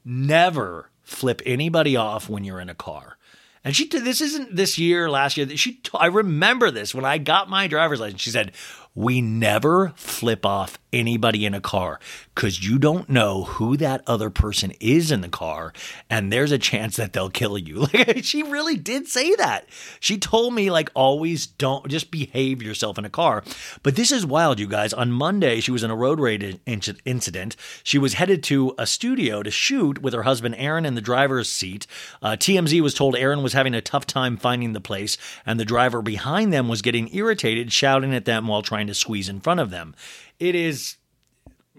never 0.05 0.88
flip 1.09 1.41
anybody 1.45 1.95
off 1.95 2.29
when 2.29 2.43
you're 2.43 2.59
in 2.59 2.69
a 2.69 2.75
car. 2.75 3.17
And 3.63 3.75
she 3.75 3.87
this 3.87 4.21
isn't 4.21 4.55
this 4.55 4.77
year, 4.77 5.09
last 5.09 5.35
year. 5.35 5.47
She 5.57 5.81
I 5.93 6.07
remember 6.07 6.71
this 6.71 6.95
when 6.95 7.05
I 7.05 7.17
got 7.17 7.49
my 7.49 7.67
driver's 7.67 7.99
license. 7.99 8.21
She 8.21 8.29
said, 8.29 8.53
"We 8.95 9.21
never 9.21 9.91
flip 9.95 10.45
off 10.45 10.79
anybody 10.91 11.45
in 11.45 11.53
a 11.53 11.61
car 11.61 11.99
cuz 12.35 12.65
you 12.65 12.79
don't 12.79 13.09
know 13.09 13.43
who 13.43 13.77
that 13.77 14.01
other 14.07 14.29
person 14.29 14.71
is 14.79 15.11
in 15.11 15.21
the 15.21 15.29
car 15.29 15.73
and 16.09 16.31
there's 16.31 16.51
a 16.51 16.57
chance 16.57 16.95
that 16.95 17.13
they'll 17.13 17.29
kill 17.29 17.57
you." 17.57 17.87
Like 17.99 18.23
she 18.23 18.43
really 18.43 18.77
did 18.77 19.07
say 19.07 19.35
that. 19.35 19.67
She 19.99 20.17
told 20.17 20.53
me 20.53 20.71
like 20.71 20.89
always 20.95 21.47
don't 21.47 21.87
just 21.87 22.11
behave 22.11 22.61
yourself 22.61 22.97
in 22.97 23.05
a 23.05 23.09
car. 23.09 23.43
But 23.83 23.95
this 23.95 24.11
is 24.11 24.25
wild, 24.25 24.59
you 24.59 24.67
guys. 24.67 24.93
On 24.93 25.11
Monday, 25.11 25.59
she 25.59 25.71
was 25.71 25.83
in 25.83 25.91
a 25.91 25.95
road 25.95 26.19
rage 26.19 26.41
inc- 26.65 26.99
incident. 27.05 27.55
She 27.83 27.97
was 27.97 28.13
headed 28.13 28.43
to 28.43 28.73
a 28.77 28.85
studio 28.85 29.43
to 29.43 29.51
shoot 29.51 30.01
with 30.01 30.13
her 30.13 30.23
husband 30.23 30.55
Aaron 30.57 30.85
in 30.85 30.95
the 30.95 31.01
driver's 31.01 31.51
seat. 31.51 31.87
Uh, 32.21 32.31
TMZ 32.31 32.81
was 32.81 32.93
told 32.93 33.15
Aaron 33.15 33.43
was 33.43 33.53
having 33.53 33.73
a 33.73 33.81
tough 33.81 34.05
time 34.05 34.37
finding 34.37 34.73
the 34.73 34.81
place, 34.81 35.17
and 35.45 35.59
the 35.59 35.65
driver 35.65 36.01
behind 36.01 36.53
them 36.53 36.67
was 36.67 36.81
getting 36.81 37.13
irritated, 37.13 37.71
shouting 37.71 38.13
at 38.13 38.25
them 38.25 38.47
while 38.47 38.61
trying 38.61 38.87
to 38.87 38.93
squeeze 38.93 39.29
in 39.29 39.39
front 39.39 39.59
of 39.59 39.69
them. 39.69 39.95
It 40.39 40.55
is 40.55 40.97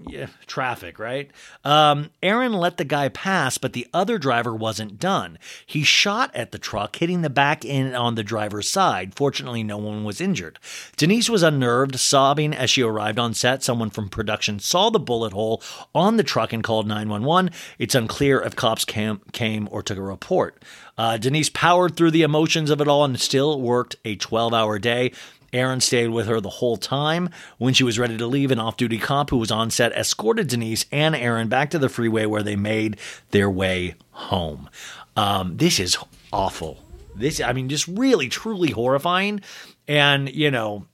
yeah, 0.09 0.27
traffic, 0.47 0.99
right? 0.99 1.31
Um, 1.65 2.11
Aaron 2.23 2.53
let 2.53 2.77
the 2.77 2.85
guy 2.85 3.09
pass, 3.09 3.59
but 3.59 3.73
the 3.73 3.87
other 3.93 4.19
driver 4.19 4.55
wasn't 4.55 4.99
done. 4.99 5.39
He 5.67 5.83
shot 5.83 6.35
at 6.35 6.53
the 6.53 6.59
truck, 6.59 6.97
hitting 6.97 7.23
the 7.23 7.31
back 7.31 7.65
end 7.65 7.95
on 7.95 8.15
the 8.15 8.23
driver's 8.23 8.69
side. 8.69 9.15
Fortunately, 9.15 9.63
no 9.63 9.77
one 9.77 10.05
was 10.05 10.21
injured. 10.21 10.59
Denise 10.97 11.29
was 11.29 11.43
unnerved, 11.43 11.99
sobbing 11.99 12.55
as 12.55 12.71
she 12.71 12.83
arrived 12.83 13.19
on 13.19 13.35
set. 13.35 13.63
Someone 13.63 13.91
from 13.91 14.09
production 14.09 14.59
saw 14.59 14.91
the 14.91 14.99
bullet 14.99 15.33
hole 15.33 15.63
on 15.95 16.17
the 16.17 16.25
truck 16.25 16.53
and 16.53 16.65
called 16.65 16.87
911. 16.87 17.51
It's 17.79 17.95
unclear 17.95 18.41
if 18.41 18.57
cops 18.57 18.85
came, 18.85 19.21
came 19.33 19.69
or 19.71 19.83
took 19.83 19.99
a 19.99 20.03
report. 20.03 20.63
Uh, 20.97 21.17
Denise 21.17 21.51
powered 21.51 21.97
through 21.97 22.11
the 22.11 22.23
emotions 22.23 22.71
of 22.71 22.81
it 22.81 22.89
all 22.89 23.05
and 23.05 23.19
still 23.21 23.61
worked 23.61 23.97
a 24.05 24.17
12 24.17 24.55
hour 24.55 24.79
day. 24.79 25.13
Aaron 25.53 25.81
stayed 25.81 26.09
with 26.09 26.27
her 26.27 26.41
the 26.41 26.49
whole 26.49 26.77
time. 26.77 27.29
When 27.59 27.75
she 27.75 27.85
was 27.85 27.99
ready 27.99 28.17
to 28.17 28.27
leave, 28.27 28.51
an 28.51 28.59
off 28.59 28.77
duty 28.77 28.99
cop 28.99 29.31
who 29.31 29.39
was 29.39 29.51
on 29.51 29.71
set 29.71 29.93
escorted 29.93 30.49
Denise 30.49 30.87
and 30.93 31.15
Aaron 31.15 31.49
back 31.49 31.71
to 31.71 31.79
the 31.79 31.89
freeway 31.89 32.27
where 32.27 32.43
they 32.43 32.57
made 32.57 32.99
their 33.31 33.51
way 33.51 33.95
home. 34.11 34.69
Um, 35.17 35.57
this 35.57 35.81
is 35.81 35.99
awful. 36.33 36.79
This, 37.15 37.41
I 37.41 37.53
mean, 37.53 37.69
just 37.69 37.89
really, 37.89 38.29
truly 38.29 38.71
horrifying. 38.71 39.41
And, 39.89 40.33
you 40.33 40.51
know, 40.51 40.87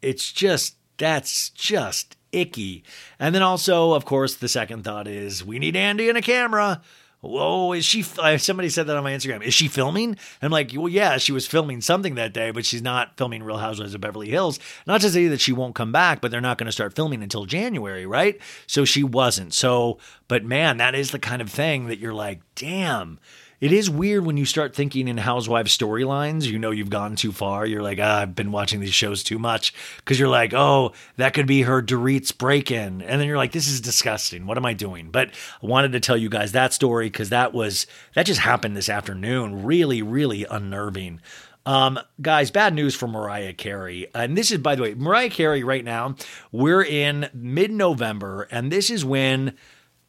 it's 0.00 0.32
just, 0.32 0.76
that's 0.96 1.50
just 1.50 2.16
icky. 2.32 2.84
And 3.18 3.34
then 3.34 3.42
also, 3.42 3.92
of 3.92 4.04
course, 4.04 4.34
the 4.34 4.48
second 4.48 4.84
thought 4.84 5.06
is 5.06 5.44
we 5.44 5.58
need 5.58 5.76
Andy 5.76 6.08
and 6.08 6.18
a 6.18 6.22
camera. 6.22 6.82
Whoa, 7.24 7.72
is 7.72 7.84
she? 7.84 8.02
Somebody 8.02 8.68
said 8.68 8.86
that 8.86 8.96
on 8.96 9.02
my 9.02 9.12
Instagram. 9.12 9.42
Is 9.42 9.54
she 9.54 9.68
filming? 9.68 10.16
I'm 10.42 10.50
like, 10.50 10.72
well, 10.74 10.88
yeah, 10.88 11.16
she 11.16 11.32
was 11.32 11.46
filming 11.46 11.80
something 11.80 12.14
that 12.16 12.32
day, 12.32 12.50
but 12.50 12.66
she's 12.66 12.82
not 12.82 13.16
filming 13.16 13.42
Real 13.42 13.58
Housewives 13.58 13.94
of 13.94 14.00
Beverly 14.00 14.28
Hills. 14.28 14.58
Not 14.86 15.00
to 15.00 15.10
say 15.10 15.28
that 15.28 15.40
she 15.40 15.52
won't 15.52 15.74
come 15.74 15.92
back, 15.92 16.20
but 16.20 16.30
they're 16.30 16.40
not 16.40 16.58
going 16.58 16.66
to 16.66 16.72
start 16.72 16.94
filming 16.94 17.22
until 17.22 17.46
January, 17.46 18.06
right? 18.06 18.38
So 18.66 18.84
she 18.84 19.02
wasn't. 19.02 19.54
So, 19.54 19.98
but 20.28 20.44
man, 20.44 20.76
that 20.76 20.94
is 20.94 21.10
the 21.10 21.18
kind 21.18 21.40
of 21.40 21.50
thing 21.50 21.86
that 21.86 21.98
you're 21.98 22.14
like, 22.14 22.40
damn. 22.54 23.18
It 23.64 23.72
is 23.72 23.88
weird 23.88 24.26
when 24.26 24.36
you 24.36 24.44
start 24.44 24.76
thinking 24.76 25.08
in 25.08 25.16
housewives 25.16 25.74
storylines. 25.74 26.44
You 26.44 26.58
know 26.58 26.70
you've 26.70 26.90
gone 26.90 27.16
too 27.16 27.32
far. 27.32 27.64
You're 27.64 27.82
like, 27.82 27.98
ah, 27.98 28.20
I've 28.20 28.34
been 28.34 28.52
watching 28.52 28.78
these 28.78 28.92
shows 28.92 29.22
too 29.22 29.38
much 29.38 29.72
because 29.96 30.20
you're 30.20 30.28
like, 30.28 30.52
oh, 30.52 30.92
that 31.16 31.32
could 31.32 31.46
be 31.46 31.62
her 31.62 31.80
Dorit's 31.80 32.30
break-in, 32.30 33.00
and 33.00 33.18
then 33.18 33.26
you're 33.26 33.38
like, 33.38 33.52
this 33.52 33.66
is 33.66 33.80
disgusting. 33.80 34.44
What 34.44 34.58
am 34.58 34.66
I 34.66 34.74
doing? 34.74 35.10
But 35.10 35.30
I 35.62 35.66
wanted 35.66 35.92
to 35.92 36.00
tell 36.00 36.18
you 36.18 36.28
guys 36.28 36.52
that 36.52 36.74
story 36.74 37.06
because 37.06 37.30
that 37.30 37.54
was 37.54 37.86
that 38.14 38.26
just 38.26 38.40
happened 38.40 38.76
this 38.76 38.90
afternoon. 38.90 39.64
Really, 39.64 40.02
really 40.02 40.44
unnerving. 40.44 41.22
Um, 41.64 41.98
guys, 42.20 42.50
bad 42.50 42.74
news 42.74 42.94
for 42.94 43.08
Mariah 43.08 43.54
Carey. 43.54 44.08
And 44.14 44.36
this 44.36 44.50
is, 44.50 44.58
by 44.58 44.74
the 44.74 44.82
way, 44.82 44.92
Mariah 44.92 45.30
Carey 45.30 45.64
right 45.64 45.82
now, 45.82 46.16
we're 46.52 46.84
in 46.84 47.30
mid 47.32 47.70
November, 47.70 48.46
and 48.50 48.70
this 48.70 48.90
is 48.90 49.06
when 49.06 49.56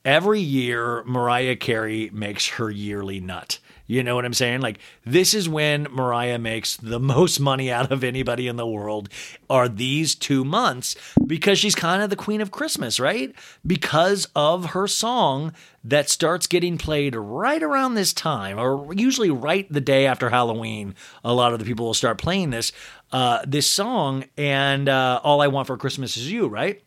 every 0.05 0.39
year 0.39 1.03
Mariah 1.03 1.55
Carey 1.55 2.09
makes 2.13 2.47
her 2.49 2.69
yearly 2.69 3.19
nut. 3.19 3.59
You 3.87 4.01
know 4.01 4.15
what 4.15 4.25
I'm 4.25 4.33
saying? 4.33 4.61
Like 4.61 4.79
this 5.05 5.33
is 5.33 5.47
when 5.47 5.83
Mariah 5.91 6.39
makes 6.39 6.77
the 6.77 6.99
most 7.15 7.39
money 7.39 7.71
out 7.71 7.91
of 7.91 8.03
anybody 8.03 8.47
in 8.47 8.55
the 8.55 8.65
world 8.65 9.09
are 9.49 9.67
these 9.67 10.15
2 10.15 10.43
months 10.43 10.95
because 11.25 11.59
she's 11.59 11.75
kind 11.75 12.01
of 12.01 12.09
the 12.09 12.15
queen 12.15 12.41
of 12.41 12.51
Christmas, 12.51 12.99
right? 12.99 13.33
Because 13.65 14.27
of 14.35 14.67
her 14.67 14.87
song 14.87 15.53
that 15.83 16.09
starts 16.09 16.47
getting 16.47 16.77
played 16.77 17.15
right 17.15 17.61
around 17.61 17.93
this 17.93 18.11
time 18.13 18.57
or 18.57 18.91
usually 18.93 19.29
right 19.29 19.71
the 19.71 19.81
day 19.81 20.07
after 20.07 20.29
Halloween. 20.29 20.95
A 21.23 21.33
lot 21.33 21.53
of 21.53 21.59
the 21.59 21.65
people 21.65 21.85
will 21.85 21.93
start 21.93 22.17
playing 22.17 22.49
this 22.49 22.71
uh, 23.11 23.43
this 23.45 23.67
song 23.67 24.25
and 24.35 24.89
uh, 24.89 25.19
all 25.23 25.41
I 25.41 25.47
want 25.47 25.67
for 25.67 25.77
Christmas 25.77 26.17
is 26.17 26.31
you, 26.31 26.47
right? 26.47 26.81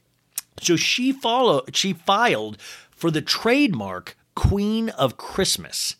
So 0.60 0.74
she 0.74 1.12
follow 1.12 1.62
she 1.72 1.92
filed 1.92 2.58
for 2.98 3.10
the 3.10 3.22
trademark 3.22 4.16
Queen 4.34 4.90
of 4.90 5.16
Christmas. 5.16 5.96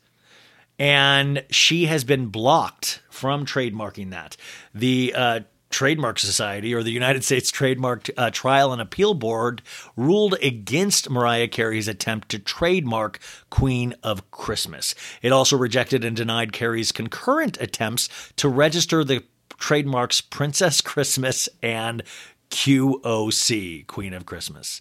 And 0.78 1.44
she 1.50 1.86
has 1.86 2.04
been 2.04 2.26
blocked 2.26 3.02
from 3.10 3.46
trademarking 3.46 4.10
that. 4.10 4.36
The 4.74 5.12
uh, 5.16 5.40
Trademark 5.70 6.18
Society 6.18 6.74
or 6.74 6.82
the 6.82 6.90
United 6.90 7.24
States 7.24 7.50
Trademark 7.50 8.08
uh, 8.16 8.30
Trial 8.30 8.72
and 8.72 8.80
Appeal 8.80 9.14
Board 9.14 9.62
ruled 9.96 10.34
against 10.42 11.10
Mariah 11.10 11.48
Carey's 11.48 11.88
attempt 11.88 12.28
to 12.30 12.38
trademark 12.38 13.18
Queen 13.50 13.94
of 14.02 14.30
Christmas. 14.30 14.94
It 15.20 15.32
also 15.32 15.56
rejected 15.56 16.04
and 16.04 16.16
denied 16.16 16.52
Carey's 16.52 16.92
concurrent 16.92 17.60
attempts 17.60 18.08
to 18.36 18.48
register 18.48 19.04
the 19.04 19.24
trademarks 19.58 20.20
Princess 20.20 20.80
Christmas 20.80 21.48
and 21.62 22.02
QOC, 22.50 23.86
Queen 23.86 24.14
of 24.14 24.26
Christmas. 24.26 24.80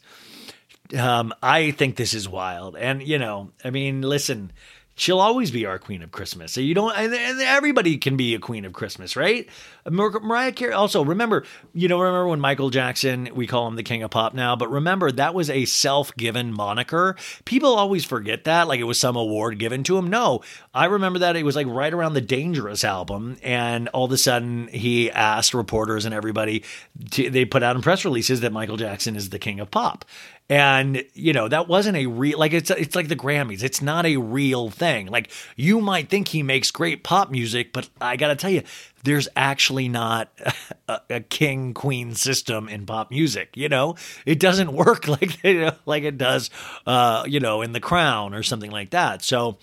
Um, 0.96 1.34
I 1.42 1.72
think 1.72 1.96
this 1.96 2.14
is 2.14 2.30
wild. 2.30 2.76
And, 2.76 3.02
you 3.02 3.18
know, 3.18 3.52
I 3.64 3.70
mean, 3.72 4.02
listen, 4.02 4.52
she'll 4.96 5.20
always 5.20 5.52
be 5.52 5.66
our 5.66 5.80
queen 5.80 6.02
of 6.02 6.12
Christmas. 6.12 6.52
So 6.52 6.62
you 6.62 6.74
don't, 6.74 6.96
everybody 6.96 7.98
can 7.98 8.18
be 8.18 8.36
a 8.36 8.40
queen 8.40 8.66
of 8.66 8.74
Christmas, 8.74 9.16
right? 9.16 9.48
Mar- 9.90 10.20
Mariah 10.20 10.52
Carey. 10.52 10.74
Also, 10.74 11.04
remember, 11.04 11.46
you 11.74 11.88
know, 11.88 12.00
remember 12.00 12.28
when 12.28 12.40
Michael 12.40 12.70
Jackson, 12.70 13.30
we 13.34 13.48
call 13.48 13.68
him 13.68 13.76
the 13.76 13.84
king 13.84 14.04
of 14.04 14.12
pop 14.12 14.34
now, 14.34 14.56
but 14.56 14.70
remember 14.70 15.12
that 15.12 15.34
was 15.34 15.50
a 15.50 15.66
self-given 15.66 16.54
moniker. 16.54 17.16
People 17.46 17.76
always 17.76 18.06
forget 18.06 18.44
that, 18.46 18.68
like 18.68 18.80
it 18.80 18.86
was 18.86 19.00
some 19.00 19.16
award 19.16 19.60
given 19.60 19.84
to 19.84 19.98
him. 19.98 20.08
No, 20.10 20.42
I 20.74 20.86
remember 20.86 21.20
that 21.20 21.36
it 21.36 21.44
was 21.44 21.56
like 21.56 21.68
right 21.68 21.94
around 21.94 22.14
the 22.14 22.22
Dangerous 22.22 22.84
album, 22.84 23.38
and 23.42 23.88
all 23.90 24.06
of 24.06 24.12
a 24.12 24.18
sudden 24.18 24.68
he 24.68 25.12
asked 25.12 25.54
reporters 25.54 26.06
and 26.06 26.14
everybody, 26.14 26.64
to, 27.12 27.30
they 27.30 27.46
put 27.46 27.64
out 27.64 27.76
in 27.76 27.82
press 27.82 28.06
releases 28.06 28.42
that 28.42 28.52
Michael 28.52 28.78
Jackson 28.78 29.16
is 29.16 29.30
the 29.30 29.40
king 29.40 29.60
of 29.60 29.72
pop. 29.72 30.06
And 30.50 31.04
you 31.14 31.34
know 31.34 31.50
that 31.50 31.68
wasn't 31.68 31.98
a 31.98 32.06
real 32.06 32.40
like 32.40 32.54
it's 32.54 32.70
it's 32.72 32.96
like 32.96 33.10
the 33.10 33.18
Grammys. 33.18 33.64
It's 33.64 33.82
not 33.82 34.06
a 34.06 34.16
real 34.16 34.70
thing. 34.70 35.08
Like 35.08 35.30
you 35.58 35.82
might 35.82 36.08
think 36.08 36.30
he 36.30 36.42
makes 36.42 36.72
great 36.72 37.04
pop 37.04 37.30
music, 37.30 37.74
but 37.74 37.90
I 38.00 38.16
got 38.16 38.30
to 38.30 38.36
tell 38.38 38.50
you, 38.50 38.64
there's 39.08 39.28
actually 39.36 39.88
not 39.90 40.30
a, 40.88 41.02
a, 41.10 41.20
king 41.22 41.74
queen 41.74 42.14
system 42.14 42.68
in 42.70 42.86
pop 42.86 43.10
music. 43.10 43.56
You 43.56 43.70
know, 43.70 43.96
it 44.26 44.40
doesn't 44.40 44.74
work 44.86 45.08
like 45.08 45.44
you 45.44 45.62
know, 45.62 45.76
like 45.86 46.04
it 46.04 46.18
does, 46.18 46.50
uh, 46.86 47.24
you 47.28 47.40
know, 47.40 47.62
in 47.62 47.72
The 47.72 47.80
Crown 47.80 48.34
or 48.34 48.44
something 48.44 48.72
like 48.72 48.92
that. 48.92 49.24
So. 49.24 49.58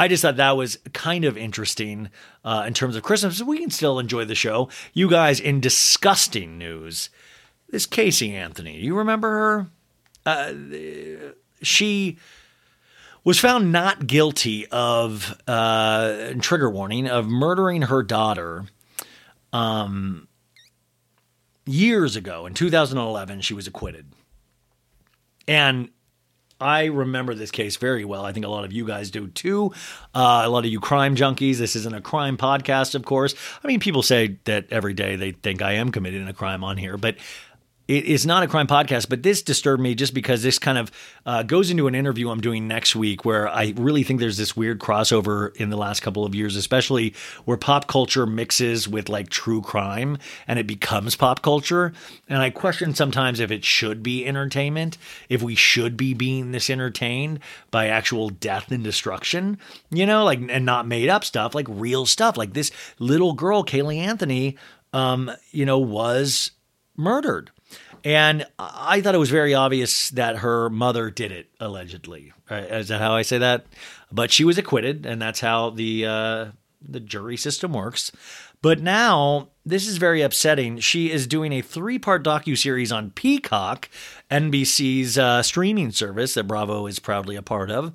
I 0.00 0.06
just 0.06 0.22
thought 0.22 0.36
that 0.36 0.56
was 0.56 0.78
kind 0.92 1.24
of 1.24 1.36
interesting 1.36 2.10
uh, 2.44 2.62
in 2.68 2.72
terms 2.72 2.94
of 2.94 3.02
Christmas. 3.02 3.42
We 3.42 3.58
can 3.58 3.70
still 3.70 3.98
enjoy 3.98 4.26
the 4.26 4.36
show. 4.36 4.68
You 4.94 5.10
guys, 5.10 5.40
in 5.40 5.58
disgusting 5.58 6.56
news, 6.56 7.10
this 7.68 7.84
Casey 7.84 8.32
Anthony, 8.32 8.76
you 8.76 8.96
remember 8.96 9.28
her? 9.28 9.66
Uh, 10.24 10.54
she 11.62 12.16
was 13.24 13.38
found 13.38 13.72
not 13.72 14.06
guilty 14.06 14.66
of 14.68 15.38
uh, 15.46 16.32
trigger 16.40 16.70
warning 16.70 17.08
of 17.08 17.26
murdering 17.26 17.82
her 17.82 18.02
daughter. 18.02 18.64
Um, 19.52 20.28
years 21.66 22.16
ago 22.16 22.46
in 22.46 22.54
2011, 22.54 23.40
she 23.40 23.54
was 23.54 23.66
acquitted, 23.66 24.06
and 25.46 25.90
I 26.60 26.86
remember 26.86 27.34
this 27.34 27.50
case 27.50 27.76
very 27.76 28.04
well. 28.04 28.24
I 28.24 28.32
think 28.32 28.44
a 28.44 28.48
lot 28.48 28.64
of 28.64 28.72
you 28.72 28.84
guys 28.84 29.10
do 29.10 29.28
too. 29.28 29.72
Uh, 30.14 30.42
a 30.44 30.48
lot 30.48 30.64
of 30.64 30.70
you 30.70 30.80
crime 30.80 31.14
junkies. 31.14 31.58
This 31.58 31.76
isn't 31.76 31.94
a 31.94 32.00
crime 32.00 32.36
podcast, 32.36 32.94
of 32.94 33.04
course. 33.04 33.34
I 33.62 33.68
mean, 33.68 33.78
people 33.78 34.02
say 34.02 34.38
that 34.44 34.66
every 34.70 34.92
day 34.92 35.14
they 35.16 35.32
think 35.32 35.62
I 35.62 35.72
am 35.74 35.92
committing 35.92 36.26
a 36.26 36.32
crime 36.32 36.64
on 36.64 36.76
here, 36.76 36.96
but 36.96 37.16
it 37.88 38.04
is 38.04 38.26
not 38.26 38.42
a 38.42 38.46
crime 38.46 38.66
podcast, 38.66 39.08
but 39.08 39.22
this 39.22 39.40
disturbed 39.40 39.82
me 39.82 39.94
just 39.94 40.12
because 40.12 40.42
this 40.42 40.58
kind 40.58 40.76
of 40.76 40.90
uh, 41.24 41.42
goes 41.42 41.70
into 41.70 41.86
an 41.86 41.94
interview 41.94 42.28
I'm 42.28 42.42
doing 42.42 42.68
next 42.68 42.94
week 42.94 43.24
where 43.24 43.48
I 43.48 43.72
really 43.76 44.02
think 44.02 44.20
there's 44.20 44.36
this 44.36 44.54
weird 44.54 44.78
crossover 44.78 45.56
in 45.56 45.70
the 45.70 45.76
last 45.78 46.00
couple 46.00 46.26
of 46.26 46.34
years, 46.34 46.54
especially 46.54 47.14
where 47.46 47.56
pop 47.56 47.86
culture 47.86 48.26
mixes 48.26 48.86
with 48.86 49.08
like 49.08 49.30
true 49.30 49.62
crime 49.62 50.18
and 50.46 50.58
it 50.58 50.66
becomes 50.66 51.16
pop 51.16 51.40
culture. 51.40 51.94
And 52.28 52.42
I 52.42 52.50
question 52.50 52.94
sometimes 52.94 53.40
if 53.40 53.50
it 53.50 53.64
should 53.64 54.02
be 54.02 54.26
entertainment, 54.26 54.98
if 55.30 55.42
we 55.42 55.54
should 55.54 55.96
be 55.96 56.12
being 56.12 56.52
this 56.52 56.68
entertained 56.68 57.40
by 57.70 57.86
actual 57.86 58.28
death 58.28 58.70
and 58.70 58.84
destruction, 58.84 59.58
you 59.90 60.04
know, 60.04 60.24
like, 60.24 60.40
and 60.50 60.66
not 60.66 60.86
made 60.86 61.08
up 61.08 61.24
stuff, 61.24 61.54
like 61.54 61.66
real 61.70 62.04
stuff. 62.04 62.36
Like 62.36 62.52
this 62.52 62.70
little 62.98 63.32
girl, 63.32 63.64
Caylee 63.64 63.96
Anthony, 63.96 64.58
um, 64.92 65.30
you 65.52 65.64
know, 65.64 65.78
was 65.78 66.50
murdered 66.94 67.50
and 68.04 68.46
I 68.58 69.00
thought 69.00 69.14
it 69.14 69.18
was 69.18 69.30
very 69.30 69.54
obvious 69.54 70.10
that 70.10 70.38
her 70.38 70.70
mother 70.70 71.10
did 71.10 71.32
it, 71.32 71.48
allegedly. 71.60 72.32
Is 72.50 72.88
that 72.88 73.00
how 73.00 73.14
I 73.14 73.22
say 73.22 73.38
that? 73.38 73.66
But 74.12 74.30
she 74.30 74.44
was 74.44 74.58
acquitted, 74.58 75.04
and 75.04 75.20
that's 75.20 75.40
how 75.40 75.70
the 75.70 76.06
uh, 76.06 76.46
the 76.80 77.00
jury 77.00 77.36
system 77.36 77.72
works. 77.72 78.12
But 78.60 78.80
now 78.80 79.48
this 79.64 79.86
is 79.86 79.98
very 79.98 80.22
upsetting. 80.22 80.78
She 80.78 81.10
is 81.10 81.26
doing 81.26 81.52
a 81.52 81.62
three 81.62 81.98
part 81.98 82.24
docu 82.24 82.56
series 82.56 82.90
on 82.92 83.10
Peacock, 83.10 83.88
NBC's 84.30 85.18
uh, 85.18 85.42
streaming 85.42 85.92
service 85.92 86.34
that 86.34 86.44
Bravo 86.44 86.86
is 86.86 86.98
proudly 86.98 87.36
a 87.36 87.42
part 87.42 87.70
of, 87.70 87.92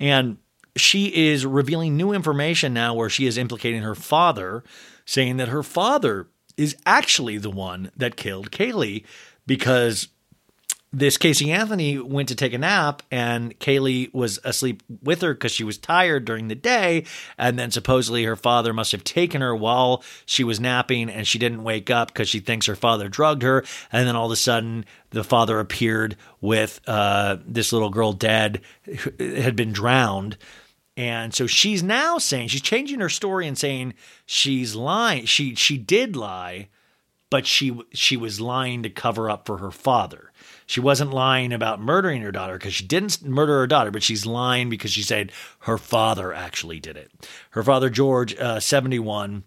and 0.00 0.38
she 0.76 1.30
is 1.30 1.44
revealing 1.44 1.96
new 1.96 2.12
information 2.12 2.72
now 2.72 2.94
where 2.94 3.10
she 3.10 3.26
is 3.26 3.38
implicating 3.38 3.82
her 3.82 3.94
father, 3.94 4.64
saying 5.04 5.36
that 5.36 5.48
her 5.48 5.62
father 5.62 6.28
is 6.56 6.76
actually 6.86 7.38
the 7.38 7.50
one 7.50 7.90
that 7.96 8.16
killed 8.16 8.50
Caylee 8.50 9.04
because 9.46 10.08
this 10.94 11.16
Casey 11.16 11.50
Anthony 11.50 11.98
went 11.98 12.28
to 12.28 12.34
take 12.34 12.52
a 12.52 12.58
nap 12.58 13.02
and 13.10 13.58
Caylee 13.58 14.12
was 14.12 14.38
asleep 14.44 14.82
with 15.02 15.22
her 15.22 15.32
because 15.32 15.52
she 15.52 15.64
was 15.64 15.78
tired 15.78 16.26
during 16.26 16.48
the 16.48 16.54
day. 16.54 17.06
And 17.38 17.58
then 17.58 17.70
supposedly 17.70 18.24
her 18.24 18.36
father 18.36 18.74
must 18.74 18.92
have 18.92 19.02
taken 19.02 19.40
her 19.40 19.56
while 19.56 20.04
she 20.26 20.44
was 20.44 20.60
napping 20.60 21.08
and 21.08 21.26
she 21.26 21.38
didn't 21.38 21.64
wake 21.64 21.88
up 21.88 22.08
because 22.08 22.28
she 22.28 22.40
thinks 22.40 22.66
her 22.66 22.76
father 22.76 23.08
drugged 23.08 23.42
her. 23.42 23.64
And 23.90 24.06
then 24.06 24.16
all 24.16 24.26
of 24.26 24.32
a 24.32 24.36
sudden 24.36 24.84
the 25.10 25.24
father 25.24 25.58
appeared 25.60 26.16
with 26.42 26.80
uh, 26.86 27.38
this 27.46 27.72
little 27.72 27.90
girl 27.90 28.12
dead, 28.12 28.60
had 29.18 29.56
been 29.56 29.72
drowned. 29.72 30.36
And 30.96 31.34
so 31.34 31.46
she's 31.46 31.82
now 31.82 32.18
saying, 32.18 32.48
she's 32.48 32.60
changing 32.60 33.00
her 33.00 33.08
story 33.08 33.46
and 33.46 33.56
saying 33.56 33.94
she's 34.26 34.74
lying. 34.74 35.24
She, 35.24 35.54
she 35.54 35.78
did 35.78 36.16
lie 36.16 36.68
but 37.32 37.46
she 37.46 37.74
she 37.94 38.14
was 38.14 38.42
lying 38.42 38.82
to 38.82 38.90
cover 38.90 39.30
up 39.30 39.46
for 39.46 39.56
her 39.56 39.70
father. 39.70 40.30
She 40.66 40.80
wasn't 40.80 41.14
lying 41.14 41.50
about 41.50 41.80
murdering 41.80 42.20
her 42.20 42.30
daughter 42.30 42.58
because 42.58 42.74
she 42.74 42.84
didn't 42.84 43.24
murder 43.24 43.60
her 43.60 43.66
daughter, 43.66 43.90
but 43.90 44.02
she's 44.02 44.26
lying 44.26 44.68
because 44.68 44.90
she 44.90 45.02
said 45.02 45.32
her 45.60 45.78
father 45.78 46.34
actually 46.34 46.78
did 46.78 46.98
it. 46.98 47.10
Her 47.52 47.62
father 47.62 47.88
George, 47.88 48.34
uh, 48.38 48.60
seventy 48.60 48.98
one, 48.98 49.44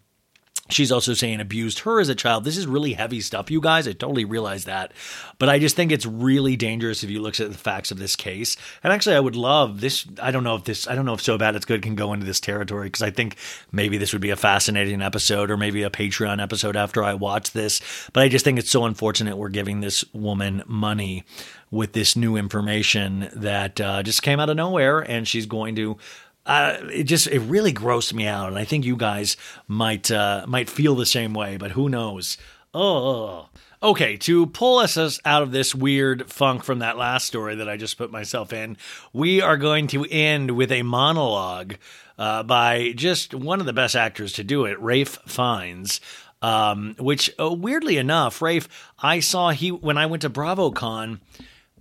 She's 0.70 0.92
also 0.92 1.14
saying 1.14 1.42
abused 1.42 1.80
her 1.80 2.00
as 2.00 2.10
a 2.10 2.16
child. 2.16 2.44
This 2.44 2.58
is 2.58 2.66
really 2.66 2.94
heavy 2.94 3.22
stuff, 3.22 3.52
you 3.52 3.62
guys. 3.62 3.88
I 3.88 3.92
totally 3.92 4.26
realize 4.26 4.66
that. 4.66 4.94
But 5.38 5.48
I 5.48 5.60
just 5.60 5.76
think 5.76 5.92
it's 5.92 6.08
really 6.08 6.56
dangerous 6.56 7.04
if 7.04 7.12
you 7.12 7.22
look 7.22 7.40
at 7.40 7.52
the 7.52 7.58
facts 7.58 7.92
of 7.92 8.00
this 8.00 8.16
case. 8.16 8.58
And 8.84 8.92
actually, 8.92 9.16
I 9.16 9.20
would 9.20 9.36
love 9.36 9.80
this. 9.80 10.08
I 10.20 10.32
don't 10.32 10.44
know 10.44 10.56
if 10.56 10.64
this, 10.64 10.88
I 10.88 10.96
don't 10.96 11.06
know 11.06 11.14
if 11.14 11.22
So 11.22 11.38
Bad 11.38 11.56
It's 11.56 11.66
Good 11.66 11.84
can 11.84 11.94
go 11.94 12.14
into 12.14 12.26
this 12.26 12.40
territory 12.40 12.88
because 12.88 13.04
I 13.04 13.12
think 13.12 13.38
maybe 13.72 14.00
this 14.00 14.12
would 14.12 14.24
be 14.24 14.32
a 14.32 14.36
fascinating 14.36 15.04
episode 15.04 15.52
or 15.52 15.58
maybe 15.58 15.84
a 15.84 15.92
Patreon 15.92 16.42
episode 16.42 16.76
after 16.76 17.04
I 17.04 17.14
watch 17.14 17.52
this. 17.52 17.80
But 18.12 18.24
I 18.24 18.28
just 18.28 18.44
think 18.44 18.58
it's 18.58 18.72
so 18.72 18.86
unfortunate 18.86 19.38
we're 19.38 19.50
giving 19.50 19.82
this 19.82 20.04
woman 20.14 20.64
money 20.66 21.26
with 21.70 21.94
this 21.94 22.16
new 22.16 22.38
information 22.38 23.30
that 23.36 23.80
uh, 23.82 24.02
just 24.02 24.24
came 24.24 24.40
out 24.40 24.50
of 24.50 24.56
nowhere 24.56 25.00
and 25.00 25.28
she's 25.28 25.46
going 25.46 25.76
to 25.76 25.98
uh, 26.46 26.78
it 26.92 27.04
just 27.04 27.28
it 27.28 27.40
really 27.40 27.74
grossed 27.74 28.14
me 28.14 28.28
out, 28.28 28.50
and 28.50 28.58
I 28.58 28.66
think 28.66 28.86
you 28.86 28.96
guys 28.96 29.36
might 29.68 30.12
uh, 30.12 30.46
might 30.48 30.70
feel 30.70 30.96
the 30.96 31.06
same 31.06 31.34
way. 31.34 31.58
But 31.58 31.72
who 31.72 31.90
knows? 31.90 32.38
Oh, 32.74 33.50
okay. 33.82 34.18
To 34.18 34.46
pull 34.48 34.80
us 34.80 35.20
out 35.26 35.42
of 35.44 35.52
this 35.52 35.74
weird 35.74 36.30
funk 36.32 36.64
from 36.64 36.80
that 36.80 36.98
last 36.98 37.26
story 37.26 37.56
that 37.56 37.70
I 37.70 37.78
just 37.78 37.98
put 37.98 38.12
myself 38.12 38.54
in, 38.54 38.78
we 39.14 39.42
are 39.42 39.58
going 39.58 39.88
to 39.88 40.06
end 40.06 40.52
with 40.52 40.72
a 40.72 40.84
monologue 40.84 41.76
uh, 42.18 42.44
by 42.44 42.94
just 42.96 43.34
one 43.34 43.60
of 43.60 43.66
the 43.66 43.74
best 43.74 43.96
actors 43.96 44.34
to 44.34 44.44
do 44.44 44.66
it, 44.66 44.80
Ralph 44.80 45.20
Fiennes. 45.26 46.00
Um, 46.42 46.96
which 47.00 47.32
uh, 47.40 47.52
weirdly 47.52 47.98
enough, 47.98 48.40
Ralph, 48.40 48.68
I 49.00 49.20
saw 49.20 49.50
he 49.50 49.72
when 49.72 49.98
I 49.98 50.06
went 50.06 50.22
to 50.22 50.30
BravoCon. 50.30 51.20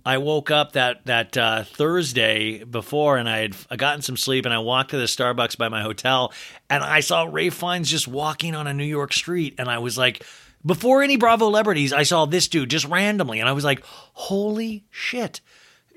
I 0.05 0.19
woke 0.19 0.51
up 0.51 0.73
that 0.73 1.05
that 1.05 1.35
uh, 1.35 1.63
Thursday 1.63 2.63
before, 2.63 3.17
and 3.17 3.27
I 3.27 3.37
had 3.39 3.55
gotten 3.77 4.03
some 4.03 4.17
sleep, 4.17 4.45
and 4.45 4.53
I 4.53 4.59
walked 4.59 4.91
to 4.91 4.97
the 4.97 5.05
Starbucks 5.05 5.57
by 5.57 5.69
my 5.69 5.81
hotel, 5.81 6.31
and 6.69 6.83
I 6.83 6.99
saw 6.99 7.23
Ralph 7.23 7.55
Fiennes 7.55 7.89
just 7.89 8.07
walking 8.07 8.53
on 8.55 8.67
a 8.67 8.73
New 8.73 8.85
York 8.85 9.13
street, 9.13 9.55
and 9.57 9.67
I 9.67 9.79
was 9.79 9.97
like, 9.97 10.23
before 10.63 11.01
any 11.01 11.17
Bravo 11.17 11.45
celebrities, 11.45 11.93
I 11.93 12.03
saw 12.03 12.25
this 12.25 12.47
dude 12.47 12.69
just 12.69 12.85
randomly, 12.85 13.39
and 13.39 13.49
I 13.49 13.53
was 13.53 13.63
like, 13.63 13.83
holy 14.13 14.85
shit. 14.91 15.41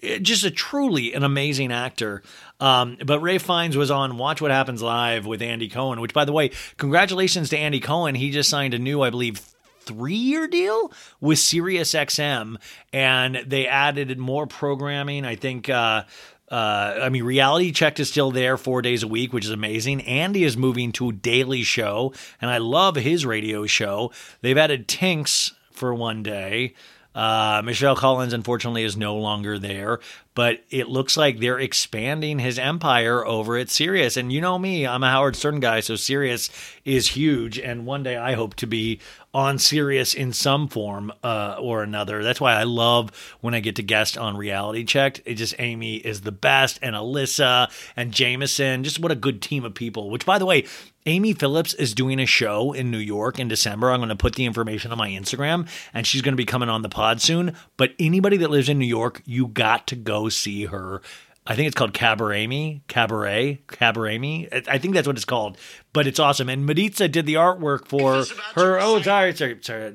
It, 0.00 0.22
just 0.22 0.44
a 0.44 0.50
truly 0.50 1.12
an 1.12 1.24
amazing 1.24 1.72
actor. 1.72 2.22
Um, 2.60 2.98
but 3.04 3.18
Ralph 3.18 3.42
Fiennes 3.42 3.76
was 3.76 3.90
on 3.90 4.16
Watch 4.16 4.40
What 4.40 4.52
Happens 4.52 4.80
Live 4.80 5.26
with 5.26 5.42
Andy 5.42 5.68
Cohen, 5.68 6.00
which, 6.00 6.14
by 6.14 6.24
the 6.24 6.32
way, 6.32 6.52
congratulations 6.76 7.48
to 7.50 7.58
Andy 7.58 7.80
Cohen. 7.80 8.14
He 8.14 8.30
just 8.30 8.48
signed 8.48 8.74
a 8.74 8.78
new, 8.78 9.02
I 9.02 9.10
believe, 9.10 9.40
three 9.88 10.14
year 10.14 10.46
deal 10.46 10.92
with 11.20 11.38
SiriusXM, 11.38 12.56
and 12.92 13.38
they 13.46 13.66
added 13.66 14.16
more 14.18 14.46
programming. 14.46 15.24
I 15.24 15.36
think. 15.36 15.68
Uh, 15.68 16.04
uh, 16.50 17.00
I 17.02 17.10
mean, 17.10 17.24
Reality 17.24 17.72
Check 17.72 18.00
is 18.00 18.08
still 18.08 18.30
there 18.30 18.56
four 18.56 18.80
days 18.80 19.02
a 19.02 19.08
week, 19.08 19.34
which 19.34 19.44
is 19.44 19.50
amazing. 19.50 20.00
Andy 20.00 20.44
is 20.44 20.56
moving 20.56 20.92
to 20.92 21.10
a 21.10 21.12
daily 21.12 21.62
show, 21.62 22.14
and 22.40 22.50
I 22.50 22.56
love 22.56 22.96
his 22.96 23.26
radio 23.26 23.66
show. 23.66 24.12
They've 24.40 24.56
added 24.56 24.88
Tinx 24.88 25.52
for 25.72 25.92
one 25.92 26.22
day. 26.22 26.72
Uh, 27.14 27.62
Michelle 27.64 27.96
Collins, 27.96 28.32
unfortunately, 28.32 28.84
is 28.84 28.96
no 28.96 29.16
longer 29.16 29.58
there, 29.58 29.98
but 30.34 30.62
it 30.70 30.88
looks 30.88 31.16
like 31.16 31.40
they're 31.40 31.58
expanding 31.58 32.38
his 32.38 32.60
empire 32.60 33.26
over 33.26 33.56
at 33.56 33.70
Sirius. 33.70 34.16
And 34.16 34.32
you 34.32 34.40
know 34.40 34.56
me, 34.56 34.86
I'm 34.86 35.02
a 35.02 35.10
Howard 35.10 35.34
Stern 35.34 35.58
guy, 35.58 35.80
so 35.80 35.96
Sirius 35.96 36.48
is 36.84 37.08
huge. 37.08 37.58
And 37.58 37.86
one 37.86 38.04
day 38.04 38.16
I 38.16 38.34
hope 38.34 38.54
to 38.56 38.66
be 38.66 39.00
on 39.38 39.56
Sirius 39.56 40.14
in 40.14 40.32
some 40.32 40.66
form 40.66 41.12
uh, 41.22 41.54
or 41.60 41.84
another. 41.84 42.24
That's 42.24 42.40
why 42.40 42.54
I 42.54 42.64
love 42.64 43.36
when 43.40 43.54
I 43.54 43.60
get 43.60 43.76
to 43.76 43.84
guest 43.84 44.18
on 44.18 44.36
Reality 44.36 44.82
Checked. 44.82 45.22
It 45.24 45.34
just 45.34 45.54
Amy 45.60 45.94
is 45.94 46.22
the 46.22 46.32
best, 46.32 46.80
and 46.82 46.96
Alyssa 46.96 47.70
and 47.94 48.10
Jameson. 48.10 48.82
Just 48.82 48.98
what 48.98 49.12
a 49.12 49.14
good 49.14 49.40
team 49.40 49.64
of 49.64 49.74
people. 49.74 50.10
Which, 50.10 50.26
by 50.26 50.40
the 50.40 50.44
way, 50.44 50.64
Amy 51.06 51.34
Phillips 51.34 51.72
is 51.74 51.94
doing 51.94 52.18
a 52.18 52.26
show 52.26 52.72
in 52.72 52.90
New 52.90 52.98
York 52.98 53.38
in 53.38 53.46
December. 53.46 53.92
I'm 53.92 54.00
going 54.00 54.08
to 54.08 54.16
put 54.16 54.34
the 54.34 54.44
information 54.44 54.90
on 54.90 54.98
my 54.98 55.08
Instagram, 55.08 55.68
and 55.94 56.04
she's 56.04 56.20
going 56.20 56.32
to 56.32 56.36
be 56.36 56.44
coming 56.44 56.68
on 56.68 56.82
the 56.82 56.88
pod 56.88 57.20
soon. 57.20 57.54
But 57.76 57.92
anybody 58.00 58.38
that 58.38 58.50
lives 58.50 58.68
in 58.68 58.80
New 58.80 58.86
York, 58.86 59.22
you 59.24 59.46
got 59.46 59.86
to 59.86 59.94
go 59.94 60.28
see 60.28 60.64
her. 60.64 61.00
I 61.48 61.56
think 61.56 61.66
it's 61.66 61.74
called 61.74 61.94
Cabaret 61.94 62.82
Cabaret, 62.88 63.62
Cabaret 63.68 64.48
I 64.68 64.78
think 64.78 64.94
that's 64.94 65.06
what 65.06 65.16
it's 65.16 65.24
called, 65.24 65.56
but 65.94 66.06
it's 66.06 66.20
awesome. 66.20 66.50
And 66.50 66.66
Maritza 66.66 67.08
did 67.08 67.24
the 67.24 67.34
artwork 67.34 67.88
for 67.88 68.24
her. 68.54 68.78
Oh, 68.78 69.00
sorry, 69.00 69.34
sorry, 69.34 69.58
sorry, 69.62 69.94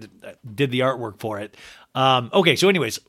did 0.56 0.72
the 0.72 0.80
artwork 0.80 1.20
for 1.20 1.40
it. 1.40 1.56
Um, 1.94 2.32
okay, 2.34 2.56
so 2.56 2.70
anyways, 2.70 3.00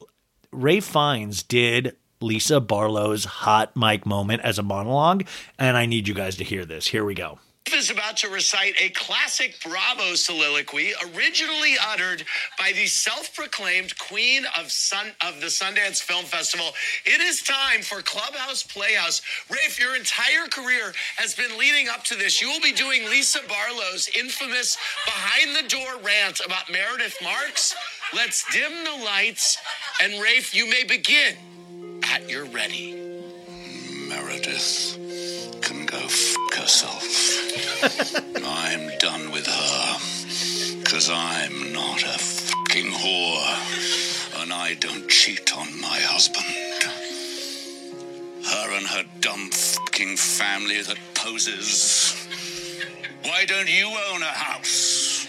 Ralph 0.52 0.84
Fiennes 0.84 1.42
did 1.42 1.96
Lisa 2.20 2.60
Barlow's 2.60 3.24
hot 3.24 3.74
mic 3.76 4.04
moment 4.04 4.42
as 4.42 4.58
a 4.58 4.62
monologue, 4.62 5.26
and 5.58 5.76
I 5.76 5.86
need 5.86 6.06
you 6.06 6.14
guys 6.14 6.36
to 6.36 6.44
hear 6.44 6.66
this. 6.66 6.86
Here 6.86 7.04
we 7.04 7.14
go. 7.14 7.38
Is 7.72 7.90
about 7.90 8.16
to 8.18 8.28
recite 8.28 8.74
a 8.80 8.90
classic 8.90 9.56
Bravo 9.60 10.14
soliloquy 10.14 10.92
originally 11.16 11.74
uttered 11.84 12.22
by 12.56 12.70
the 12.72 12.86
self-proclaimed 12.86 13.98
queen 13.98 14.44
of 14.56 14.70
Sun 14.70 15.08
of 15.26 15.40
the 15.40 15.48
Sundance 15.48 16.00
Film 16.00 16.24
Festival. 16.24 16.68
It 17.04 17.20
is 17.20 17.42
time 17.42 17.82
for 17.82 18.00
Clubhouse 18.00 18.62
Playhouse. 18.62 19.22
Ralph, 19.50 19.80
your 19.80 19.96
entire 19.96 20.46
career 20.46 20.92
has 21.16 21.34
been 21.34 21.58
leading 21.58 21.88
up 21.88 22.04
to 22.04 22.14
this. 22.14 22.40
You 22.40 22.48
will 22.48 22.60
be 22.60 22.72
doing 22.72 23.06
Lisa 23.06 23.40
Barlow's 23.48 24.08
infamous 24.16 24.78
behind 25.04 25.56
the 25.56 25.68
door 25.68 25.96
rant 26.04 26.40
about 26.46 26.70
Meredith 26.70 27.16
Marks. 27.24 27.74
Let's 28.14 28.44
dim 28.52 28.84
the 28.84 29.04
lights 29.04 29.58
and 30.00 30.22
Ralph, 30.22 30.54
you 30.54 30.70
may 30.70 30.84
begin 30.84 31.34
at 32.04 32.30
your 32.30 32.44
ready. 32.44 32.94
Meredith 34.08 34.96
can 35.60 35.86
go 35.86 35.98
f 35.98 36.36
herself. 36.64 37.04
I'm 38.42 38.90
done 38.98 39.30
with 39.32 39.46
her. 39.46 39.98
Cause 40.84 41.10
I'm 41.12 41.74
not 41.74 42.02
a 42.02 42.18
fucking 42.18 42.90
whore. 42.90 44.40
And 44.40 44.50
I 44.50 44.72
don't 44.80 45.06
cheat 45.10 45.54
on 45.54 45.68
my 45.78 46.00
husband. 46.00 46.46
Her 48.50 48.76
and 48.78 48.86
her 48.86 49.04
dumb 49.20 49.50
fucking 49.50 50.16
family 50.16 50.80
that 50.80 50.96
poses. 51.14 52.16
Why 53.24 53.44
don't 53.44 53.68
you 53.68 53.88
own 54.12 54.22
a 54.22 54.34
house? 54.48 55.26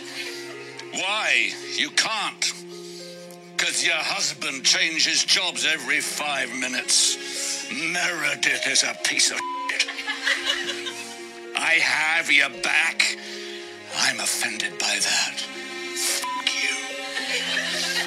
Why? 0.94 1.50
You 1.76 1.90
can't. 1.90 2.54
Cause 3.58 3.84
your 3.84 3.96
husband 4.16 4.64
changes 4.64 5.26
jobs 5.26 5.66
every 5.66 6.00
five 6.00 6.50
minutes. 6.58 7.18
Meredith 7.74 8.68
is 8.68 8.84
a 8.84 8.96
piece 9.04 9.32
of 9.32 9.40
shit. 9.70 10.96
I 11.58 11.80
have 11.82 12.32
your 12.32 12.50
back. 12.62 13.18
I'm 13.98 14.20
offended 14.20 14.78
by 14.78 15.00
that. 15.00 15.40
Fuck 15.96 16.50
you. 16.54 16.76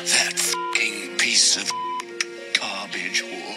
That 0.04 0.38
fucking 0.38 1.16
piece 1.18 1.56
of 1.56 1.70
garbage 2.58 3.22
whore. 3.22 3.56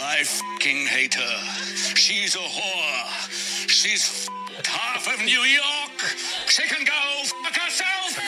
I 0.00 0.22
fucking 0.24 0.86
hate 0.86 1.14
her. 1.14 1.38
She's 1.96 2.34
a 2.34 2.38
whore. 2.38 3.68
She's 3.68 4.28
half 4.64 5.06
of 5.12 5.18
New 5.24 5.40
York. 5.40 6.00
She 6.46 6.62
can 6.68 6.84
go 6.84 7.24
fuck 7.24 7.56
herself. 7.56 8.18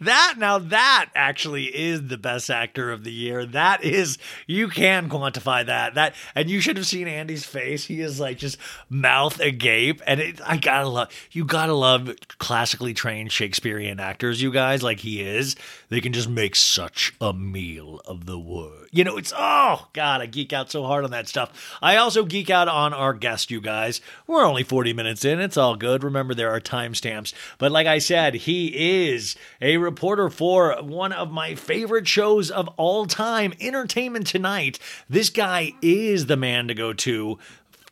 That 0.00 0.36
now 0.38 0.58
that 0.58 1.10
actually 1.14 1.64
is 1.66 2.08
the 2.08 2.16
best 2.16 2.48
actor 2.50 2.90
of 2.90 3.04
the 3.04 3.12
year. 3.12 3.44
That 3.44 3.84
is 3.84 4.18
you 4.46 4.68
can 4.68 5.08
quantify 5.08 5.64
that. 5.66 5.94
That 5.94 6.14
and 6.34 6.48
you 6.48 6.60
should 6.60 6.76
have 6.76 6.86
seen 6.86 7.06
Andy's 7.06 7.44
face. 7.44 7.84
He 7.84 8.00
is 8.00 8.18
like 8.18 8.38
just 8.38 8.56
mouth 8.88 9.40
agape, 9.40 10.00
and 10.06 10.20
it, 10.20 10.40
I 10.44 10.56
gotta 10.56 10.88
love 10.88 11.10
you. 11.32 11.44
Gotta 11.44 11.74
love 11.74 12.14
classically 12.38 12.94
trained 12.94 13.32
Shakespearean 13.32 14.00
actors. 14.00 14.40
You 14.40 14.50
guys 14.50 14.82
like 14.82 15.00
he 15.00 15.20
is. 15.20 15.56
They 15.88 16.00
can 16.00 16.12
just 16.12 16.28
make 16.28 16.56
such 16.56 17.14
a 17.20 17.32
meal 17.32 18.00
of 18.06 18.26
the 18.26 18.38
word. 18.38 18.88
You 18.92 19.04
know, 19.04 19.18
it's 19.18 19.32
oh 19.36 19.88
god, 19.92 20.22
I 20.22 20.26
geek 20.26 20.52
out 20.52 20.70
so 20.70 20.84
hard 20.84 21.04
on 21.04 21.10
that 21.10 21.28
stuff. 21.28 21.76
I 21.82 21.96
also 21.96 22.24
geek 22.24 22.48
out 22.48 22.68
on 22.68 22.94
our 22.94 23.12
guest. 23.12 23.50
You 23.50 23.60
guys, 23.60 24.00
we're 24.26 24.44
only 24.44 24.62
forty 24.62 24.92
minutes 24.92 25.24
in. 25.24 25.40
It's 25.40 25.56
all 25.56 25.76
good. 25.76 26.02
Remember 26.02 26.34
there 26.34 26.50
are 26.50 26.60
timestamps, 26.60 27.34
but 27.58 27.70
like 27.70 27.86
I 27.86 27.98
said, 27.98 28.34
he 28.34 29.08
is 29.08 29.36
a 29.60 29.89
reporter 29.90 30.30
for 30.30 30.76
one 30.82 31.10
of 31.10 31.32
my 31.32 31.56
favorite 31.56 32.06
shows 32.06 32.48
of 32.48 32.68
all 32.76 33.06
time, 33.06 33.52
Entertainment 33.60 34.24
Tonight. 34.24 34.78
This 35.08 35.30
guy 35.30 35.72
is 35.82 36.26
the 36.26 36.36
man 36.36 36.68
to 36.68 36.74
go 36.74 36.92
to 36.92 37.38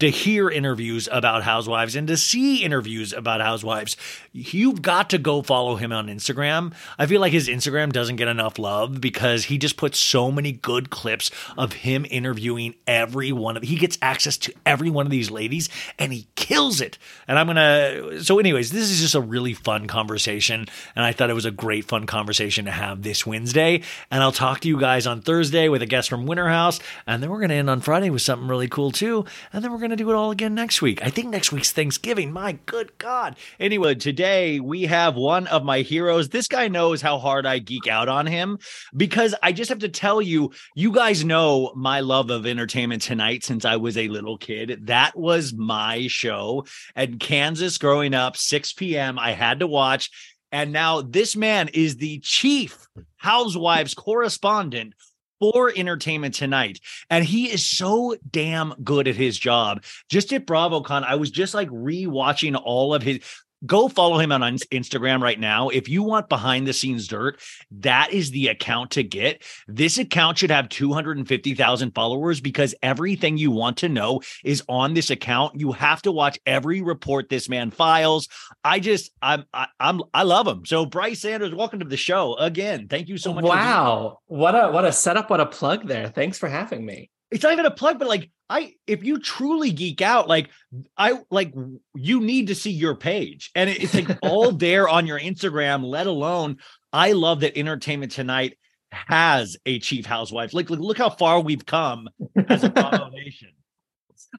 to 0.00 0.08
hear 0.10 0.48
interviews 0.48 1.08
about 1.10 1.42
housewives 1.42 1.96
and 1.96 2.06
to 2.06 2.16
see 2.16 2.62
interviews 2.62 3.12
about 3.12 3.40
housewives. 3.40 3.96
You've 4.32 4.80
got 4.80 5.10
to 5.10 5.18
go 5.18 5.42
follow 5.42 5.74
him 5.74 5.90
on 5.90 6.06
Instagram. 6.06 6.72
I 6.98 7.06
feel 7.06 7.20
like 7.20 7.32
his 7.32 7.48
Instagram 7.48 7.92
doesn't 7.92 8.14
get 8.14 8.28
enough 8.28 8.60
love 8.60 9.00
because 9.00 9.44
he 9.44 9.58
just 9.58 9.76
puts 9.76 9.98
so 9.98 10.30
many 10.30 10.52
good 10.52 10.90
clips 10.90 11.32
of 11.56 11.72
him 11.72 12.06
interviewing 12.10 12.76
every 12.86 13.32
one 13.32 13.56
of 13.56 13.64
he 13.64 13.74
gets 13.74 13.98
access 14.00 14.36
to 14.38 14.54
every 14.64 14.88
one 14.88 15.04
of 15.04 15.10
these 15.10 15.32
ladies 15.32 15.68
and 15.98 16.12
he 16.12 16.28
kills 16.36 16.80
it. 16.80 16.96
And 17.26 17.36
I'm 17.36 17.46
going 17.46 17.56
to 17.56 18.22
so 18.22 18.38
anyways, 18.38 18.70
this 18.70 18.90
is 18.90 19.00
just 19.00 19.16
a 19.16 19.20
really 19.20 19.52
fun 19.52 19.88
conversation 19.88 20.66
and 20.94 21.04
I 21.04 21.10
thought 21.10 21.28
it 21.28 21.34
was 21.34 21.44
a 21.44 21.50
great 21.50 21.86
fun 21.86 22.06
conversation 22.06 22.66
to 22.66 22.70
have 22.70 23.02
this 23.02 23.26
Wednesday 23.26 23.82
and 24.12 24.22
I'll 24.22 24.30
talk 24.30 24.60
to 24.60 24.68
you 24.68 24.78
guys 24.78 25.08
on 25.08 25.22
Thursday 25.22 25.68
with 25.68 25.82
a 25.82 25.86
guest 25.86 26.08
from 26.08 26.26
Winter 26.26 26.48
House 26.48 26.78
and 27.04 27.20
then 27.20 27.30
we're 27.30 27.38
going 27.38 27.48
to 27.48 27.56
end 27.56 27.68
on 27.68 27.80
Friday 27.80 28.10
with 28.10 28.22
something 28.22 28.46
really 28.46 28.68
cool 28.68 28.92
too 28.92 29.24
and 29.52 29.64
then 29.64 29.72
we're 29.72 29.78
going 29.78 29.87
to 29.90 29.96
do 29.96 30.10
it 30.10 30.14
all 30.14 30.30
again 30.30 30.54
next 30.54 30.82
week. 30.82 31.04
I 31.04 31.10
think 31.10 31.28
next 31.28 31.52
week's 31.52 31.72
Thanksgiving. 31.72 32.32
My 32.32 32.52
good 32.66 32.96
God. 32.98 33.36
Anyway, 33.58 33.94
today 33.94 34.60
we 34.60 34.82
have 34.84 35.16
one 35.16 35.46
of 35.46 35.64
my 35.64 35.80
heroes. 35.80 36.28
This 36.28 36.48
guy 36.48 36.68
knows 36.68 37.02
how 37.02 37.18
hard 37.18 37.46
I 37.46 37.58
geek 37.58 37.86
out 37.86 38.08
on 38.08 38.26
him 38.26 38.58
because 38.96 39.34
I 39.42 39.52
just 39.52 39.68
have 39.68 39.80
to 39.80 39.88
tell 39.88 40.20
you, 40.22 40.52
you 40.74 40.92
guys 40.92 41.24
know 41.24 41.72
my 41.74 42.00
love 42.00 42.30
of 42.30 42.46
entertainment 42.46 43.02
tonight 43.02 43.44
since 43.44 43.64
I 43.64 43.76
was 43.76 43.96
a 43.96 44.08
little 44.08 44.38
kid. 44.38 44.86
That 44.86 45.18
was 45.18 45.54
my 45.54 46.06
show 46.08 46.66
at 46.96 47.20
Kansas 47.20 47.78
growing 47.78 48.14
up, 48.14 48.36
6 48.36 48.72
p.m. 48.74 49.18
I 49.18 49.32
had 49.32 49.60
to 49.60 49.66
watch. 49.66 50.10
And 50.50 50.72
now 50.72 51.02
this 51.02 51.36
man 51.36 51.68
is 51.68 51.96
the 51.96 52.20
chief 52.20 52.86
housewives 53.16 53.94
correspondent 53.94 54.94
for 55.40 55.72
Entertainment 55.74 56.34
Tonight. 56.34 56.80
And 57.10 57.24
he 57.24 57.50
is 57.50 57.64
so 57.64 58.16
damn 58.30 58.74
good 58.82 59.08
at 59.08 59.16
his 59.16 59.38
job. 59.38 59.84
Just 60.08 60.32
at 60.32 60.46
BravoCon, 60.46 61.04
I 61.04 61.16
was 61.16 61.30
just 61.30 61.54
like 61.54 61.68
rewatching 61.68 62.60
all 62.62 62.94
of 62.94 63.02
his 63.02 63.20
go 63.66 63.88
follow 63.88 64.18
him 64.18 64.32
on 64.32 64.40
Instagram 64.40 65.20
right 65.20 65.38
now. 65.38 65.68
If 65.68 65.88
you 65.88 66.02
want 66.02 66.28
behind 66.28 66.66
the 66.66 66.72
scenes 66.72 67.08
dirt, 67.08 67.40
that 67.70 68.12
is 68.12 68.30
the 68.30 68.48
account 68.48 68.92
to 68.92 69.02
get. 69.02 69.42
This 69.66 69.98
account 69.98 70.38
should 70.38 70.50
have 70.50 70.68
250,000 70.68 71.94
followers 71.94 72.40
because 72.40 72.74
everything 72.82 73.38
you 73.38 73.50
want 73.50 73.78
to 73.78 73.88
know 73.88 74.20
is 74.44 74.62
on 74.68 74.94
this 74.94 75.10
account. 75.10 75.60
You 75.60 75.72
have 75.72 76.02
to 76.02 76.12
watch 76.12 76.38
every 76.46 76.82
report 76.82 77.28
this 77.28 77.48
man 77.48 77.70
files. 77.70 78.28
I 78.64 78.80
just 78.80 79.10
I'm 79.22 79.44
I, 79.52 79.66
I'm 79.80 80.02
I 80.14 80.22
love 80.22 80.46
him. 80.46 80.64
So 80.64 80.86
Brice 80.86 81.20
Sanders, 81.20 81.54
welcome 81.54 81.80
to 81.80 81.84
the 81.84 81.96
show 81.96 82.36
again. 82.36 82.88
Thank 82.88 83.08
you 83.08 83.18
so 83.18 83.32
much. 83.32 83.44
Wow. 83.44 84.18
What 84.26 84.54
a 84.54 84.70
what 84.70 84.84
a 84.84 84.92
setup, 84.92 85.30
what 85.30 85.40
a 85.40 85.46
plug 85.46 85.86
there. 85.86 86.08
Thanks 86.08 86.38
for 86.38 86.48
having 86.48 86.84
me 86.84 87.10
it's 87.30 87.42
not 87.42 87.52
even 87.52 87.66
a 87.66 87.70
plug, 87.70 87.98
but 87.98 88.08
like 88.08 88.30
I 88.48 88.74
if 88.86 89.04
you 89.04 89.18
truly 89.18 89.70
geek 89.70 90.00
out, 90.00 90.28
like 90.28 90.50
I 90.96 91.20
like 91.30 91.52
you 91.94 92.20
need 92.20 92.48
to 92.48 92.54
see 92.54 92.70
your 92.70 92.94
page. 92.94 93.50
And 93.54 93.68
it's 93.68 93.94
like 93.94 94.18
all 94.22 94.52
there 94.52 94.88
on 94.88 95.06
your 95.06 95.20
Instagram, 95.20 95.84
let 95.84 96.06
alone 96.06 96.58
I 96.92 97.12
love 97.12 97.40
that 97.40 97.58
Entertainment 97.58 98.12
Tonight 98.12 98.58
has 98.90 99.56
a 99.66 99.78
chief 99.78 100.06
housewife. 100.06 100.54
Like, 100.54 100.70
look, 100.70 100.80
look 100.80 100.98
how 100.98 101.10
far 101.10 101.40
we've 101.40 101.66
come 101.66 102.08
as 102.48 102.64
a 102.64 103.10
Nation. 103.12 103.50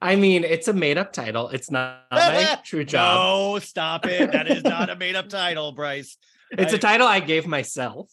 I 0.02 0.16
mean, 0.16 0.44
it's 0.44 0.68
a 0.68 0.72
made 0.72 0.98
up 0.98 1.12
title. 1.12 1.48
It's 1.48 1.70
not 1.70 2.04
my 2.10 2.58
true 2.64 2.84
job. 2.84 3.16
No, 3.16 3.58
stop 3.60 4.06
it. 4.06 4.32
That 4.32 4.48
is 4.48 4.64
not 4.64 4.90
a 4.90 4.96
made 4.96 5.16
up 5.16 5.28
title, 5.28 5.72
Brice. 5.72 6.16
It's 6.50 6.72
I, 6.72 6.76
a 6.76 6.78
title 6.78 7.06
I 7.06 7.20
gave 7.20 7.46
myself 7.46 8.10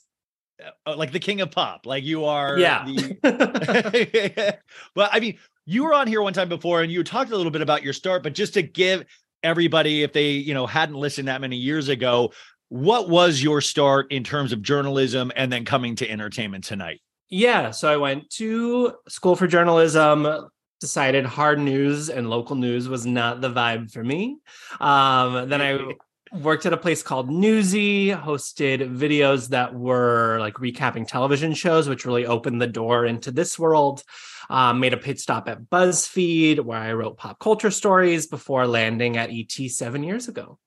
like 0.85 1.11
the 1.11 1.19
king 1.19 1.41
of 1.41 1.51
pop. 1.51 1.85
Like 1.85 2.03
you 2.03 2.25
are. 2.25 2.57
Yeah. 2.57 2.85
The... 2.85 4.57
well, 4.95 5.09
I 5.11 5.19
mean, 5.19 5.37
you 5.65 5.83
were 5.83 5.93
on 5.93 6.07
here 6.07 6.21
one 6.21 6.33
time 6.33 6.49
before, 6.49 6.81
and 6.81 6.91
you 6.91 7.03
talked 7.03 7.31
a 7.31 7.37
little 7.37 7.51
bit 7.51 7.61
about 7.61 7.83
your 7.83 7.93
start. 7.93 8.23
But 8.23 8.33
just 8.33 8.53
to 8.55 8.61
give 8.61 9.05
everybody, 9.43 10.03
if 10.03 10.13
they 10.13 10.31
you 10.31 10.53
know 10.53 10.65
hadn't 10.65 10.95
listened 10.95 11.27
that 11.27 11.41
many 11.41 11.57
years 11.57 11.89
ago, 11.89 12.31
what 12.69 13.09
was 13.09 13.41
your 13.41 13.61
start 13.61 14.11
in 14.11 14.23
terms 14.23 14.51
of 14.51 14.61
journalism, 14.61 15.31
and 15.35 15.51
then 15.51 15.65
coming 15.65 15.95
to 15.97 16.09
entertainment 16.09 16.63
tonight? 16.63 17.01
Yeah, 17.29 17.71
so 17.71 17.91
I 17.91 17.97
went 17.97 18.29
to 18.31 18.93
school 19.07 19.35
for 19.35 19.47
journalism. 19.47 20.49
Decided 20.79 21.25
hard 21.25 21.57
news 21.57 22.09
and 22.09 22.29
local 22.29 22.55
news 22.55 22.87
was 22.87 23.03
not 23.03 23.41
the 23.41 23.49
vibe 23.49 23.91
for 23.91 24.03
me. 24.03 24.37
Um, 24.79 25.49
then 25.49 25.59
I 25.59 25.79
worked 26.31 26.65
at 26.65 26.73
a 26.73 26.77
place 26.77 27.01
called 27.03 27.29
Newsy, 27.29 28.09
hosted 28.09 28.95
videos 28.95 29.49
that 29.49 29.73
were 29.73 30.37
like 30.39 30.55
recapping 30.55 31.07
television 31.07 31.53
shows, 31.53 31.87
which 31.89 32.05
really 32.05 32.25
opened 32.25 32.61
the 32.61 32.67
door 32.67 33.05
into 33.05 33.31
this 33.31 33.57
world. 33.59 34.03
Um, 34.49 34.79
made 34.79 34.93
a 34.93 34.97
pit 34.97 35.19
stop 35.19 35.49
at 35.49 35.63
BuzzFeed, 35.69 36.61
where 36.61 36.79
I 36.79 36.93
wrote 36.93 37.17
pop 37.17 37.39
culture 37.39 37.71
stories 37.71 38.27
before 38.27 38.65
landing 38.65 39.17
at 39.17 39.29
ET 39.31 39.51
seven 39.69 40.03
years 40.03 40.27
ago. 40.29 40.57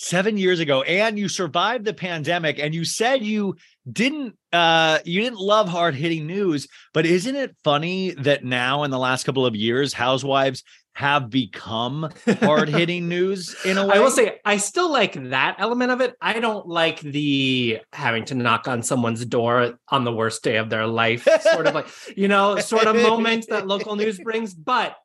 seven 0.00 0.36
years 0.36 0.60
ago 0.60 0.82
and 0.82 1.18
you 1.18 1.28
survived 1.28 1.84
the 1.84 1.92
pandemic 1.92 2.60
and 2.60 2.72
you 2.72 2.84
said 2.84 3.24
you 3.24 3.56
didn't 3.90 4.36
uh 4.52 5.00
you 5.04 5.20
didn't 5.20 5.40
love 5.40 5.68
hard-hitting 5.68 6.24
news 6.24 6.68
but 6.94 7.04
isn't 7.04 7.34
it 7.34 7.56
funny 7.64 8.12
that 8.12 8.44
now 8.44 8.84
in 8.84 8.92
the 8.92 8.98
last 8.98 9.24
couple 9.24 9.44
of 9.44 9.56
years 9.56 9.92
housewives 9.92 10.62
have 10.98 11.30
become 11.30 12.10
hard-hitting 12.40 13.08
news 13.08 13.54
in 13.64 13.78
a 13.78 13.86
way 13.86 13.94
I 13.94 14.00
will 14.00 14.10
say 14.10 14.40
I 14.44 14.56
still 14.56 14.90
like 14.90 15.12
that 15.30 15.54
element 15.60 15.92
of 15.92 16.00
it. 16.00 16.16
I 16.20 16.40
don't 16.40 16.66
like 16.66 16.98
the 16.98 17.78
having 17.92 18.24
to 18.24 18.34
knock 18.34 18.66
on 18.66 18.82
someone's 18.82 19.24
door 19.24 19.78
on 19.90 20.02
the 20.02 20.12
worst 20.12 20.42
day 20.42 20.56
of 20.56 20.70
their 20.70 20.88
life, 20.88 21.22
sort 21.52 21.68
of 21.68 21.74
like, 21.76 21.86
you 22.16 22.26
know, 22.26 22.58
sort 22.58 22.88
of 22.88 22.96
moment 22.96 23.46
that 23.48 23.68
local 23.68 23.94
news 23.94 24.18
brings. 24.24 24.54
But 24.54 24.96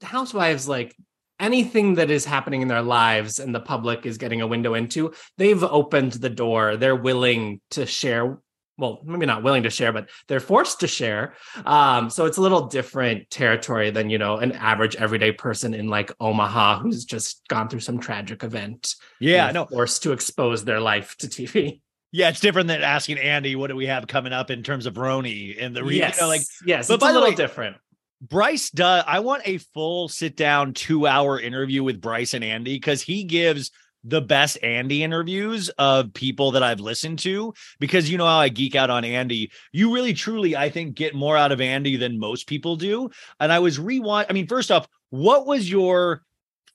housewives, 0.00 0.68
like 0.68 0.94
anything 1.40 1.96
that 1.96 2.08
is 2.08 2.24
happening 2.24 2.62
in 2.62 2.68
their 2.68 2.82
lives 2.82 3.40
and 3.40 3.52
the 3.52 3.58
public 3.58 4.06
is 4.06 4.16
getting 4.16 4.42
a 4.42 4.46
window 4.46 4.74
into, 4.74 5.12
they've 5.38 5.64
opened 5.64 6.12
the 6.12 6.30
door. 6.30 6.76
They're 6.76 6.94
willing 6.94 7.60
to 7.70 7.84
share 7.84 8.38
well, 8.78 9.00
maybe 9.04 9.26
not 9.26 9.42
willing 9.42 9.64
to 9.64 9.70
share, 9.70 9.92
but 9.92 10.08
they're 10.28 10.40
forced 10.40 10.80
to 10.80 10.86
share. 10.86 11.34
Um, 11.66 12.08
so 12.08 12.24
it's 12.26 12.38
a 12.38 12.40
little 12.40 12.68
different 12.68 13.28
territory 13.28 13.90
than, 13.90 14.08
you 14.08 14.18
know, 14.18 14.36
an 14.36 14.52
average 14.52 14.94
everyday 14.96 15.32
person 15.32 15.74
in 15.74 15.88
like 15.88 16.12
Omaha 16.20 16.78
who's 16.78 17.04
just 17.04 17.46
gone 17.48 17.68
through 17.68 17.80
some 17.80 17.98
tragic 17.98 18.44
event. 18.44 18.94
Yeah, 19.20 19.50
no. 19.50 19.66
Forced 19.66 20.04
to 20.04 20.12
expose 20.12 20.64
their 20.64 20.80
life 20.80 21.16
to 21.18 21.26
TV. 21.26 21.80
Yeah, 22.12 22.30
it's 22.30 22.40
different 22.40 22.68
than 22.68 22.80
asking 22.80 23.18
Andy, 23.18 23.54
what 23.56 23.66
do 23.66 23.76
we 23.76 23.86
have 23.86 24.06
coming 24.06 24.32
up 24.32 24.50
in 24.50 24.62
terms 24.62 24.86
of 24.86 24.94
Roni 24.94 25.62
and 25.62 25.76
the 25.76 25.84
re- 25.84 25.98
yes. 25.98 26.16
you 26.16 26.22
know, 26.22 26.28
like 26.28 26.42
yes, 26.64 26.88
but 26.88 26.94
it's 26.94 27.00
by 27.02 27.10
a 27.10 27.12
little 27.12 27.28
way- 27.28 27.34
different. 27.34 27.76
Brice 28.20 28.70
does. 28.70 29.04
I 29.06 29.20
want 29.20 29.42
a 29.44 29.58
full 29.58 30.08
sit 30.08 30.36
down 30.36 30.72
two 30.72 31.06
hour 31.06 31.38
interview 31.38 31.84
with 31.84 32.00
Brice 32.00 32.34
and 32.34 32.42
Andy 32.42 32.74
because 32.74 33.00
he 33.02 33.24
gives 33.24 33.70
the 34.08 34.20
best 34.20 34.58
Andy 34.62 35.02
interviews 35.02 35.68
of 35.78 36.12
people 36.14 36.50
that 36.52 36.62
I've 36.62 36.80
listened 36.80 37.18
to. 37.20 37.52
Because 37.78 38.10
you 38.10 38.18
know 38.18 38.26
how 38.26 38.38
I 38.38 38.48
geek 38.48 38.74
out 38.74 38.90
on 38.90 39.04
Andy. 39.04 39.50
You 39.72 39.94
really, 39.94 40.14
truly, 40.14 40.56
I 40.56 40.70
think, 40.70 40.94
get 40.94 41.14
more 41.14 41.36
out 41.36 41.52
of 41.52 41.60
Andy 41.60 41.96
than 41.96 42.18
most 42.18 42.46
people 42.46 42.76
do. 42.76 43.10
And 43.40 43.52
I 43.52 43.58
was 43.58 43.78
rewind. 43.78 44.26
I 44.30 44.32
mean, 44.32 44.46
first 44.46 44.70
off, 44.70 44.86
what 45.10 45.46
was 45.46 45.70
your 45.70 46.22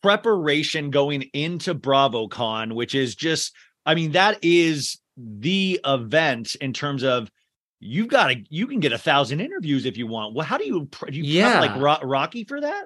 preparation 0.01 0.89
going 0.91 1.23
into 1.34 1.73
BravoCon, 1.73 2.73
which 2.73 2.93
is 2.93 3.15
just, 3.15 3.55
I 3.86 3.95
mean, 3.95 4.11
that 4.11 4.38
is 4.43 4.99
the 5.17 5.79
event 5.86 6.55
in 6.55 6.73
terms 6.73 7.03
of 7.03 7.31
you've 7.79 8.07
got 8.07 8.27
to 8.27 8.43
you 8.49 8.65
can 8.67 8.79
get 8.79 8.93
a 8.93 8.97
thousand 8.97 9.39
interviews 9.39 9.86
if 9.86 9.97
you 9.97 10.07
want. 10.07 10.34
Well, 10.34 10.45
how 10.45 10.57
do 10.57 10.65
you 10.65 10.88
do 11.09 11.17
you 11.17 11.23
Yeah. 11.23 11.59
like 11.59 11.75
Ro- 11.75 12.07
Rocky 12.07 12.43
for 12.43 12.59
that? 12.61 12.86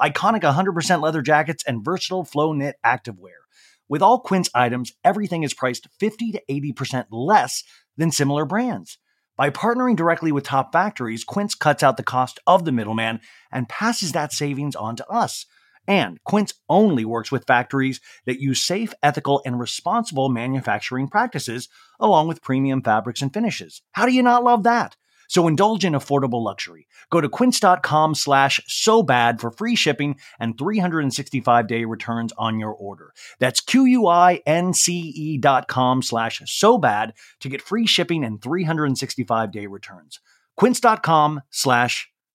iconic 0.02 0.42
100% 0.42 1.02
leather 1.02 1.22
jackets, 1.22 1.64
and 1.68 1.86
versatile 1.86 2.24
flow 2.24 2.52
knit 2.52 2.78
activewear. 2.84 3.46
With 3.88 4.02
all 4.02 4.20
Quince 4.20 4.50
items, 4.56 4.94
everything 5.04 5.44
is 5.44 5.54
priced 5.54 5.88
50 6.00 6.32
to 6.32 6.42
80% 6.50 7.06
less 7.12 7.64
than 7.96 8.12
similar 8.12 8.44
brands. 8.44 8.98
By 9.38 9.52
partnering 9.52 9.96
directly 9.96 10.32
with 10.32 10.46
top 10.46 10.74
factories, 10.74 11.24
Quince 11.24 11.54
cuts 11.54 11.84
out 11.84 11.96
the 11.96 12.04
cost 12.04 12.40
of 12.48 12.66
the 12.66 12.72
middleman 12.72 13.22
and 13.52 13.70
passes 13.70 14.12
that 14.14 14.34
savings 14.34 14.76
on 14.76 14.96
to 14.96 15.08
us. 15.08 15.46
And 15.88 16.22
Quince 16.24 16.56
only 16.68 17.06
works 17.06 17.32
with 17.32 17.46
factories 17.46 18.02
that 18.26 18.42
use 18.42 18.62
safe, 18.62 18.94
ethical, 19.02 19.42
and 19.46 19.60
responsible 19.60 20.28
manufacturing 20.28 21.08
practices, 21.08 21.70
along 22.00 22.28
with 22.28 22.42
premium 22.42 22.82
fabrics 22.82 23.22
and 23.22 23.32
finishes. 23.32 23.84
How 23.92 24.08
do 24.08 24.12
you 24.12 24.24
not 24.24 24.44
love 24.44 24.64
that? 24.64 24.98
So 25.28 25.48
indulge 25.48 25.86
in 25.86 25.94
affordable 25.94 26.44
luxury. 26.44 26.88
Go 27.10 27.22
to 27.22 27.30
quince.com 27.30 28.16
slash 28.16 28.60
so 28.68 29.04
bad 29.04 29.40
for 29.40 29.52
free 29.52 29.76
shipping 29.76 30.18
and 30.40 30.58
365 30.58 31.68
day 31.68 31.86
returns 31.86 32.34
on 32.38 32.60
your 32.60 32.72
order. 32.72 33.14
That's 33.40 33.60
Q-U-I-N-C-E 33.60 35.38
dot 35.38 35.68
com 35.68 36.02
slash 36.02 36.42
so 36.46 36.78
bad 36.78 37.14
to 37.40 37.50
get 37.50 37.62
free 37.62 37.88
shipping 37.88 38.24
and 38.24 38.42
365 38.42 39.52
day 39.52 39.68
returns. 39.68 40.20
Quince.com 40.56 41.42
slash 41.52 42.10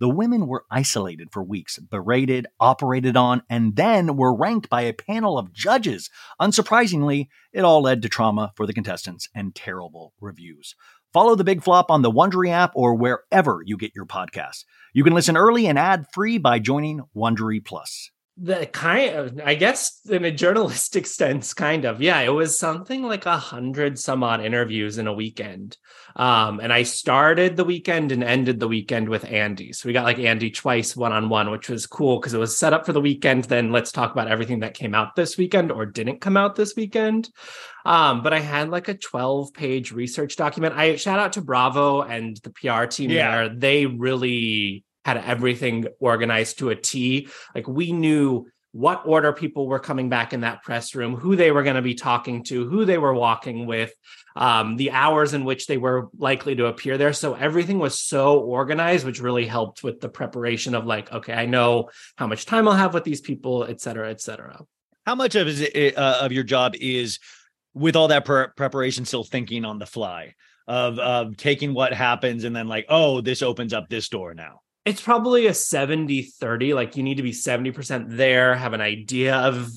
The 0.00 0.08
women 0.08 0.46
were 0.46 0.64
isolated 0.70 1.28
for 1.32 1.42
weeks, 1.42 1.78
berated, 1.78 2.46
operated 2.58 3.16
on, 3.16 3.42
and 3.48 3.76
then 3.76 4.16
were 4.16 4.34
ranked 4.36 4.68
by 4.68 4.82
a 4.82 4.92
panel 4.92 5.38
of 5.38 5.52
judges. 5.52 6.10
Unsurprisingly, 6.40 7.28
it 7.52 7.64
all 7.64 7.82
led 7.82 8.02
to 8.02 8.08
trauma 8.08 8.52
for 8.56 8.66
the 8.66 8.72
contestants 8.72 9.28
and 9.34 9.54
terrible 9.54 10.12
reviews. 10.20 10.74
Follow 11.12 11.36
the 11.36 11.44
big 11.44 11.62
flop 11.62 11.90
on 11.90 12.02
the 12.02 12.10
Wondery 12.10 12.50
app 12.50 12.72
or 12.74 12.94
wherever 12.94 13.60
you 13.64 13.76
get 13.76 13.94
your 13.94 14.06
podcasts. 14.06 14.64
You 14.92 15.04
can 15.04 15.14
listen 15.14 15.36
early 15.36 15.66
and 15.66 15.78
ad 15.78 16.06
free 16.12 16.38
by 16.38 16.58
joining 16.58 17.02
Wondery 17.14 17.64
Plus 17.64 18.10
the 18.36 18.66
kind 18.66 19.14
of 19.14 19.40
i 19.44 19.54
guess 19.54 20.00
in 20.10 20.24
a 20.24 20.30
journalistic 20.32 21.06
sense 21.20 21.54
kind 21.54 21.84
of. 21.84 22.02
Yeah 22.02 22.20
it 22.20 22.30
was 22.30 22.58
something 22.58 23.04
like 23.04 23.26
a 23.26 23.36
hundred 23.36 23.96
some 23.96 24.24
odd 24.24 24.44
interviews 24.44 24.98
in 24.98 25.06
a 25.06 25.12
weekend. 25.12 25.76
Um 26.16 26.58
and 26.58 26.72
i 26.72 26.82
started 26.82 27.56
the 27.56 27.62
weekend 27.64 28.10
and 28.10 28.24
ended 28.24 28.58
the 28.58 28.66
weekend 28.66 29.08
with 29.08 29.24
andy. 29.24 29.72
So 29.72 29.88
we 29.88 29.92
got 29.92 30.04
like 30.04 30.18
andy 30.18 30.50
twice 30.50 30.96
one-on-one 30.96 31.50
which 31.52 31.68
was 31.68 31.86
cool 31.86 32.18
because 32.18 32.34
it 32.34 32.38
was 32.40 32.58
set 32.58 32.72
up 32.72 32.84
for 32.86 32.92
the 32.92 33.00
weekend. 33.00 33.44
Then 33.44 33.70
let's 33.70 33.92
talk 33.92 34.10
about 34.10 34.26
everything 34.28 34.60
that 34.60 34.74
came 34.74 34.96
out 34.96 35.14
this 35.14 35.38
weekend 35.38 35.70
or 35.70 35.86
didn't 35.86 36.20
come 36.20 36.36
out 36.36 36.56
this 36.56 36.74
weekend. 36.74 37.30
Um 37.86 38.22
but 38.22 38.32
i 38.32 38.40
had 38.40 38.68
like 38.68 38.88
a 38.88 38.94
12 38.94 39.52
page 39.54 39.92
research 39.92 40.34
document. 40.34 40.74
I 40.76 40.96
shout 40.96 41.20
out 41.20 41.34
to 41.34 41.40
bravo 41.40 42.02
and 42.02 42.36
the 42.42 42.50
pr 42.50 42.86
team 42.86 43.10
Yeah. 43.10 43.46
there. 43.46 43.54
They 43.56 43.86
really 43.86 44.84
had 45.04 45.18
everything 45.18 45.86
organized 46.00 46.58
to 46.58 46.70
a 46.70 46.76
T. 46.76 47.28
Like 47.54 47.68
we 47.68 47.92
knew 47.92 48.46
what 48.72 49.02
order 49.06 49.32
people 49.32 49.68
were 49.68 49.78
coming 49.78 50.08
back 50.08 50.32
in 50.32 50.40
that 50.40 50.64
press 50.64 50.96
room, 50.96 51.14
who 51.14 51.36
they 51.36 51.52
were 51.52 51.62
going 51.62 51.76
to 51.76 51.82
be 51.82 51.94
talking 51.94 52.42
to, 52.42 52.68
who 52.68 52.84
they 52.84 52.98
were 52.98 53.14
walking 53.14 53.66
with, 53.66 53.94
um, 54.34 54.76
the 54.76 54.90
hours 54.90 55.32
in 55.32 55.44
which 55.44 55.68
they 55.68 55.76
were 55.76 56.08
likely 56.18 56.56
to 56.56 56.66
appear 56.66 56.98
there. 56.98 57.12
So 57.12 57.34
everything 57.34 57.78
was 57.78 57.96
so 58.00 58.40
organized, 58.40 59.06
which 59.06 59.20
really 59.20 59.46
helped 59.46 59.84
with 59.84 60.00
the 60.00 60.08
preparation 60.08 60.74
of 60.74 60.86
like, 60.86 61.12
okay, 61.12 61.34
I 61.34 61.46
know 61.46 61.90
how 62.16 62.26
much 62.26 62.46
time 62.46 62.66
I'll 62.66 62.74
have 62.74 62.94
with 62.94 63.04
these 63.04 63.20
people, 63.20 63.62
et 63.62 63.80
cetera, 63.80 64.10
et 64.10 64.20
cetera. 64.20 64.60
How 65.06 65.14
much 65.14 65.36
of 65.36 65.46
it, 65.46 65.96
uh, 65.96 66.18
of 66.22 66.32
your 66.32 66.42
job 66.42 66.74
is 66.74 67.20
with 67.74 67.94
all 67.94 68.08
that 68.08 68.24
pre- 68.24 68.48
preparation 68.56 69.04
still 69.04 69.22
thinking 69.22 69.64
on 69.64 69.78
the 69.78 69.86
fly 69.86 70.34
of 70.66 70.98
of 70.98 71.36
taking 71.36 71.74
what 71.74 71.92
happens 71.92 72.42
and 72.42 72.56
then 72.56 72.66
like, 72.66 72.86
oh, 72.88 73.20
this 73.20 73.42
opens 73.42 73.72
up 73.72 73.88
this 73.88 74.08
door 74.08 74.34
now. 74.34 74.62
It's 74.84 75.00
probably 75.00 75.46
a 75.46 75.54
70 75.54 76.22
30. 76.22 76.74
Like 76.74 76.96
you 76.96 77.02
need 77.02 77.16
to 77.16 77.22
be 77.22 77.32
70% 77.32 78.16
there, 78.16 78.54
have 78.54 78.74
an 78.74 78.80
idea 78.80 79.36
of 79.36 79.70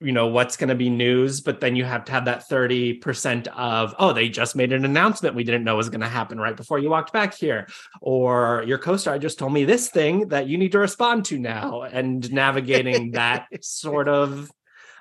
you 0.00 0.12
know 0.12 0.26
what's 0.26 0.56
going 0.56 0.68
to 0.68 0.74
be 0.74 0.90
news 0.90 1.40
but 1.40 1.60
then 1.60 1.76
you 1.76 1.84
have 1.84 2.04
to 2.04 2.12
have 2.12 2.26
that 2.26 2.48
30% 2.48 3.46
of 3.48 3.94
oh 3.98 4.12
they 4.12 4.28
just 4.28 4.54
made 4.54 4.72
an 4.72 4.84
announcement 4.84 5.34
we 5.34 5.44
didn't 5.44 5.64
know 5.64 5.76
was 5.76 5.88
going 5.88 6.00
to 6.00 6.08
happen 6.08 6.38
right 6.38 6.56
before 6.56 6.78
you 6.78 6.90
walked 6.90 7.12
back 7.12 7.32
here 7.32 7.66
or 8.00 8.64
your 8.66 8.76
co-star 8.76 9.18
just 9.18 9.38
told 9.38 9.52
me 9.52 9.64
this 9.64 9.88
thing 9.88 10.28
that 10.28 10.46
you 10.46 10.58
need 10.58 10.72
to 10.72 10.78
respond 10.78 11.24
to 11.24 11.38
now 11.38 11.82
and 11.82 12.30
navigating 12.32 13.10
that 13.12 13.46
sort 13.64 14.08
of 14.08 14.50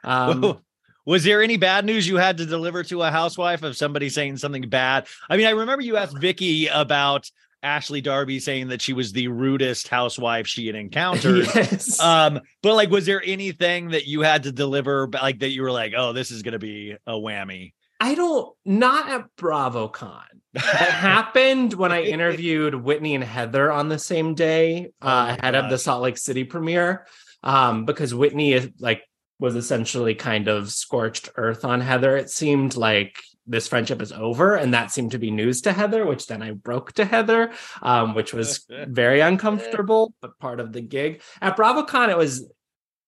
um 0.04 0.60
Was 1.06 1.26
there 1.26 1.44
any 1.44 1.58
bad 1.58 1.84
news 1.84 2.08
you 2.08 2.16
had 2.16 2.38
to 2.38 2.46
deliver 2.46 2.82
to 2.84 3.02
a 3.02 3.12
housewife 3.12 3.62
of 3.64 3.76
somebody 3.76 4.08
saying 4.08 4.38
something 4.38 4.70
bad? 4.70 5.06
I 5.30 5.36
mean, 5.36 5.48
I 5.48 5.50
remember 5.50 5.84
you 5.84 5.98
asked 5.98 6.18
Vicky 6.18 6.68
about 6.68 7.30
Ashley 7.64 8.02
Darby 8.02 8.40
saying 8.40 8.68
that 8.68 8.82
she 8.82 8.94
was 8.94 9.12
the 9.12 9.30
rudest 9.30 9.88
housewife 9.88 10.48
she 10.48 10.68
had 10.68 10.76
encountered. 10.76 11.48
Yes. 11.56 12.00
Um, 12.00 12.42
but 12.62 12.76
like, 12.76 12.90
was 12.90 13.06
there 13.06 13.22
anything 13.24 13.90
that 13.90 14.06
you 14.08 14.22
had 14.22 14.44
to 14.44 14.52
deliver, 14.52 15.08
like 15.08 15.40
that 15.40 15.50
you 15.50 15.62
were 15.62 15.72
like, 15.72 15.94
oh, 15.96 16.14
this 16.14 16.32
is 16.32 16.42
going 16.42 16.54
to 16.54 16.60
be 16.60 16.96
a 17.06 17.14
whammy? 17.14 17.74
I 18.00 18.16
don't 18.16 18.54
not 18.66 19.10
at 19.10 19.36
BravoCon. 19.38 20.24
It 20.54 20.62
happened 20.62 21.74
when 21.74 21.92
I 21.92 22.04
interviewed 22.04 22.76
Whitney 22.76 23.16
and 23.16 23.24
Heather 23.24 23.72
on 23.72 23.88
the 23.88 24.00
same 24.00 24.36
day 24.36 24.92
uh, 25.02 25.38
ahead 25.40 25.56
of 25.56 25.70
the 25.70 25.78
Salt 25.78 26.02
Lake 26.02 26.18
City 26.18 26.44
premiere. 26.44 27.08
Um, 27.44 27.86
because 27.86 28.14
Whitney 28.14 28.54
is 28.54 28.70
like 28.80 29.04
was 29.40 29.56
essentially 29.56 30.16
kind 30.16 30.48
of 30.48 30.72
scorched 30.72 31.30
earth 31.36 31.66
on 31.66 31.82
Heather. 31.82 32.16
It 32.18 32.30
seemed 32.30 32.76
like 32.76 33.22
this 33.46 33.68
friendship 33.68 34.02
is 34.02 34.12
over, 34.12 34.56
and 34.56 34.74
that 34.74 34.92
seemed 34.92 35.12
to 35.12 35.20
be 35.20 35.32
news 35.32 35.62
to 35.62 35.74
Heather, 35.74 36.06
which 36.06 36.28
then 36.28 36.42
I 36.42 36.52
broke 36.52 36.94
to 36.94 37.06
Heather, 37.06 37.52
um, 37.82 38.16
which 38.16 38.34
was 38.34 38.66
very 38.88 39.20
uncomfortable, 39.20 40.14
but 40.22 40.40
part 40.40 40.60
of 40.60 40.72
the 40.72 40.82
gig. 40.82 41.22
At 41.42 41.58
BravoCon, 41.58 42.10
it 42.10 42.18
was 42.18 42.50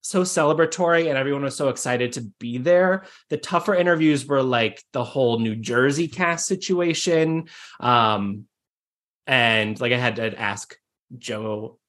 so 0.05 0.21
celebratory 0.21 1.09
and 1.09 1.17
everyone 1.17 1.41
was 1.41 1.55
so 1.55 1.69
excited 1.69 2.11
to 2.13 2.21
be 2.39 2.59
there. 2.59 3.05
The 3.29 3.37
tougher 3.37 3.73
interviews 3.73 4.23
were 4.23 4.43
like 4.43 4.83
the 4.93 5.03
whole 5.03 5.39
New 5.39 5.55
Jersey 5.55 6.07
cast 6.07 6.45
situation. 6.45 7.45
Um, 7.79 8.45
and 9.25 9.81
like 9.81 9.93
I 9.93 9.97
had 9.97 10.17
to 10.17 10.39
ask 10.39 10.75
Joe 11.17 11.79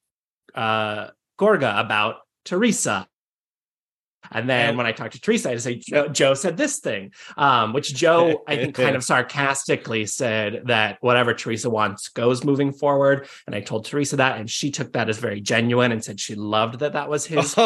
uh, 0.55 1.09
Gorga 1.39 1.79
about 1.79 2.17
Teresa. 2.47 3.07
And 4.33 4.49
then 4.49 4.77
when 4.77 4.87
I 4.87 4.93
talked 4.93 5.15
to 5.15 5.21
Teresa, 5.21 5.51
I 5.51 5.57
say, 5.57 5.77
Joe, 5.77 6.09
Joe 6.09 6.35
said 6.35 6.57
this 6.57 6.79
thing, 6.79 7.13
um, 7.37 7.73
which 7.73 7.95
Joe, 7.95 8.43
I 8.47 8.57
think, 8.57 8.75
kind 8.75 8.97
of 8.97 9.05
sarcastically 9.13 10.07
said 10.07 10.63
that 10.67 10.99
whatever 11.01 11.35
Teresa 11.35 11.71
wants 11.71 12.09
goes 12.09 12.45
moving 12.45 12.73
forward. 12.73 13.29
And 13.47 13.55
I 13.55 13.61
told 13.61 13.85
Teresa 13.85 14.17
that, 14.17 14.39
and 14.39 14.51
she 14.51 14.71
took 14.71 14.93
that 14.93 15.09
as 15.09 15.19
very 15.19 15.41
genuine 15.41 15.93
and 15.93 16.03
said 16.03 16.21
she 16.21 16.35
loved 16.35 16.81
that 16.81 16.93
that 16.95 17.09
was 17.09 17.27
his 17.27 17.55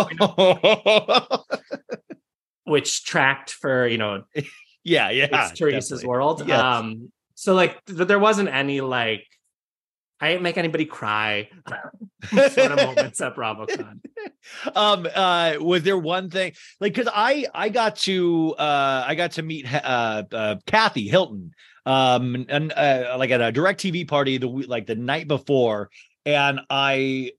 which 2.64 3.04
tracked 3.04 3.50
for 3.50 3.86
you 3.86 3.98
know 3.98 4.22
yeah 4.84 5.10
yeah 5.10 5.26
it's 5.30 5.58
teresa's 5.58 5.88
definitely. 5.88 6.08
world 6.08 6.42
Yes. 6.46 6.60
um 6.60 7.10
so 7.34 7.54
like 7.54 7.84
th- 7.86 8.06
there 8.06 8.18
wasn't 8.18 8.48
any 8.48 8.80
like 8.80 9.24
i 10.20 10.28
didn't 10.30 10.42
make 10.42 10.56
anybody 10.56 10.84
cry 10.84 11.48
sort 12.28 12.58
of 12.72 12.76
moments 12.76 13.20
at 13.20 13.34
BravoCon. 13.34 14.00
Um 14.74 15.06
uh 15.14 15.54
was 15.60 15.82
there 15.82 15.98
one 15.98 16.30
thing 16.30 16.52
like 16.80 16.94
because 16.94 17.10
i 17.14 17.46
i 17.54 17.68
got 17.68 17.96
to 17.96 18.54
uh 18.58 19.04
i 19.06 19.14
got 19.14 19.32
to 19.32 19.42
meet 19.42 19.66
uh, 19.72 20.22
uh 20.32 20.56
kathy 20.66 21.08
hilton 21.08 21.52
um 21.86 22.46
and 22.48 22.72
uh 22.72 23.16
like 23.18 23.30
at 23.30 23.40
a 23.40 23.52
direct 23.52 23.80
tv 23.80 24.06
party 24.06 24.38
the 24.38 24.48
like 24.48 24.86
the 24.86 24.94
night 24.94 25.28
before 25.28 25.90
and 26.26 26.60
i 26.68 27.30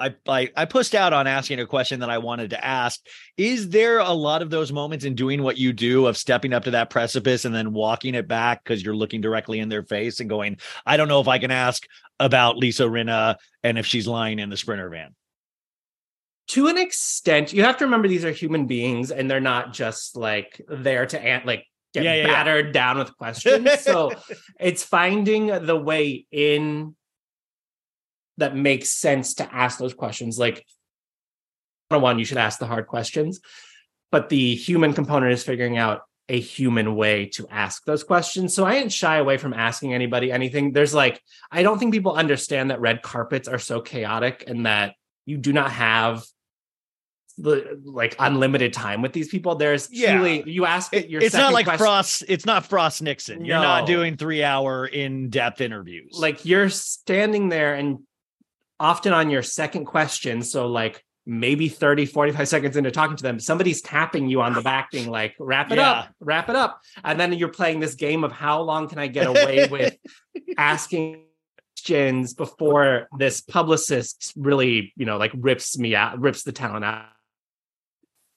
I, 0.00 0.14
I 0.28 0.50
I 0.56 0.64
pushed 0.64 0.94
out 0.94 1.12
on 1.12 1.26
asking 1.26 1.60
a 1.60 1.66
question 1.66 2.00
that 2.00 2.10
I 2.10 2.18
wanted 2.18 2.50
to 2.50 2.64
ask. 2.64 3.00
Is 3.36 3.68
there 3.68 3.98
a 3.98 4.12
lot 4.12 4.42
of 4.42 4.50
those 4.50 4.72
moments 4.72 5.04
in 5.04 5.14
doing 5.14 5.42
what 5.42 5.58
you 5.58 5.72
do 5.72 6.06
of 6.06 6.16
stepping 6.16 6.52
up 6.52 6.64
to 6.64 6.70
that 6.72 6.90
precipice 6.90 7.44
and 7.44 7.54
then 7.54 7.72
walking 7.72 8.14
it 8.14 8.28
back 8.28 8.62
because 8.62 8.82
you're 8.82 8.96
looking 8.96 9.20
directly 9.20 9.58
in 9.58 9.68
their 9.68 9.82
face 9.82 10.20
and 10.20 10.28
going, 10.28 10.58
I 10.86 10.96
don't 10.96 11.08
know 11.08 11.20
if 11.20 11.28
I 11.28 11.38
can 11.38 11.50
ask 11.50 11.84
about 12.20 12.56
Lisa 12.56 12.84
Rinna 12.84 13.36
and 13.62 13.78
if 13.78 13.86
she's 13.86 14.06
lying 14.06 14.38
in 14.38 14.50
the 14.50 14.56
sprinter 14.56 14.88
van. 14.88 15.14
To 16.48 16.68
an 16.68 16.78
extent 16.78 17.52
you 17.52 17.62
have 17.62 17.76
to 17.76 17.84
remember 17.84 18.08
these 18.08 18.24
are 18.24 18.32
human 18.32 18.66
beings 18.66 19.10
and 19.10 19.30
they're 19.30 19.40
not 19.40 19.72
just 19.72 20.16
like 20.16 20.60
there 20.68 21.06
to 21.06 21.20
ant 21.20 21.46
like 21.46 21.64
get 21.94 22.04
Yeah, 22.04 22.14
yeah, 22.14 22.20
yeah. 22.22 22.26
battered 22.28 22.72
down 22.72 22.98
with 22.98 23.16
questions. 23.16 23.80
So 23.80 24.12
it's 24.60 24.82
finding 24.82 25.46
the 25.46 25.76
way 25.76 26.26
in 26.30 26.94
that 28.36 28.54
makes 28.54 28.90
sense 28.90 29.34
to 29.34 29.54
ask 29.54 29.78
those 29.78 29.94
questions. 29.94 30.38
Like 30.38 30.64
one 31.90 32.18
you 32.18 32.24
should 32.24 32.38
ask 32.38 32.58
the 32.58 32.66
hard 32.66 32.86
questions 32.86 33.40
but 34.10 34.28
the 34.28 34.54
human 34.54 34.92
component 34.92 35.32
is 35.32 35.42
figuring 35.42 35.76
out 35.76 36.02
a 36.30 36.38
human 36.38 36.94
way 36.94 37.26
to 37.26 37.46
ask 37.48 37.84
those 37.84 38.04
questions. 38.04 38.54
So 38.54 38.66
i 38.66 38.74
didn't 38.74 38.92
shy 38.92 39.16
away 39.16 39.38
from 39.38 39.54
asking 39.54 39.94
anybody 39.94 40.30
anything. 40.30 40.72
There's 40.72 40.94
like 40.94 41.22
i 41.50 41.62
don't 41.62 41.78
think 41.78 41.92
people 41.94 42.12
understand 42.12 42.70
that 42.70 42.80
red 42.80 43.02
carpets 43.02 43.48
are 43.48 43.58
so 43.58 43.80
chaotic 43.80 44.44
and 44.46 44.66
that 44.66 44.94
you 45.24 45.38
do 45.38 45.52
not 45.52 45.70
have 45.72 46.24
like 47.38 48.16
unlimited 48.18 48.72
time 48.72 49.00
with 49.02 49.12
these 49.12 49.28
people 49.28 49.54
there's 49.54 49.88
Yeah. 49.92 50.14
truly 50.16 50.42
you 50.50 50.66
ask 50.66 50.92
it 50.92 51.08
your 51.08 51.22
it's 51.22 51.34
not 51.34 51.52
like 51.52 51.64
question- 51.66 51.78
Frost. 51.86 52.24
It's 52.28 52.44
not 52.46 52.66
Frost 52.66 53.00
Nixon. 53.02 53.44
You're 53.44 53.60
not 53.60 53.86
doing 53.86 54.16
three 54.16 54.42
hour 54.42 54.86
in 54.86 55.30
depth 55.30 55.60
interviews. 55.60 56.16
like 56.18 56.44
you're 56.44 56.68
standing 56.68 57.48
there 57.48 57.74
and 57.74 57.98
often 58.80 59.12
on 59.12 59.30
your 59.30 59.42
second 59.42 59.84
question 59.86 60.42
so 60.42 60.66
like 60.68 61.04
maybe 61.26 61.68
30 61.68 62.06
45 62.06 62.48
seconds 62.48 62.76
into 62.76 62.90
talking 62.90 63.16
to 63.16 63.22
them 63.22 63.38
somebody's 63.38 63.82
tapping 63.82 64.28
you 64.28 64.40
on 64.40 64.54
the 64.54 64.62
back 64.62 64.90
being 64.90 65.10
like 65.10 65.34
wrap 65.38 65.70
it 65.70 65.76
Yeah. 65.76 65.90
up 65.90 66.08
wrap 66.20 66.48
it 66.48 66.56
up 66.56 66.80
and 67.04 67.20
then 67.20 67.32
you're 67.34 67.48
playing 67.50 67.80
this 67.80 67.94
game 67.96 68.24
of 68.24 68.32
how 68.32 68.62
long 68.62 68.88
can 68.88 68.98
i 68.98 69.06
get 69.08 69.26
away 69.26 69.68
with 69.70 69.94
asking 70.56 71.24
questions 71.76 72.34
before 72.34 73.08
this 73.18 73.40
publicist 73.40 74.32
really 74.36 74.92
you 74.96 75.04
know 75.06 75.16
like 75.18 75.30
rips 75.36 75.78
me 75.78 75.94
out 75.94 76.18
rips 76.20 76.42
the 76.42 76.52
talent 76.52 76.84
out 76.84 77.06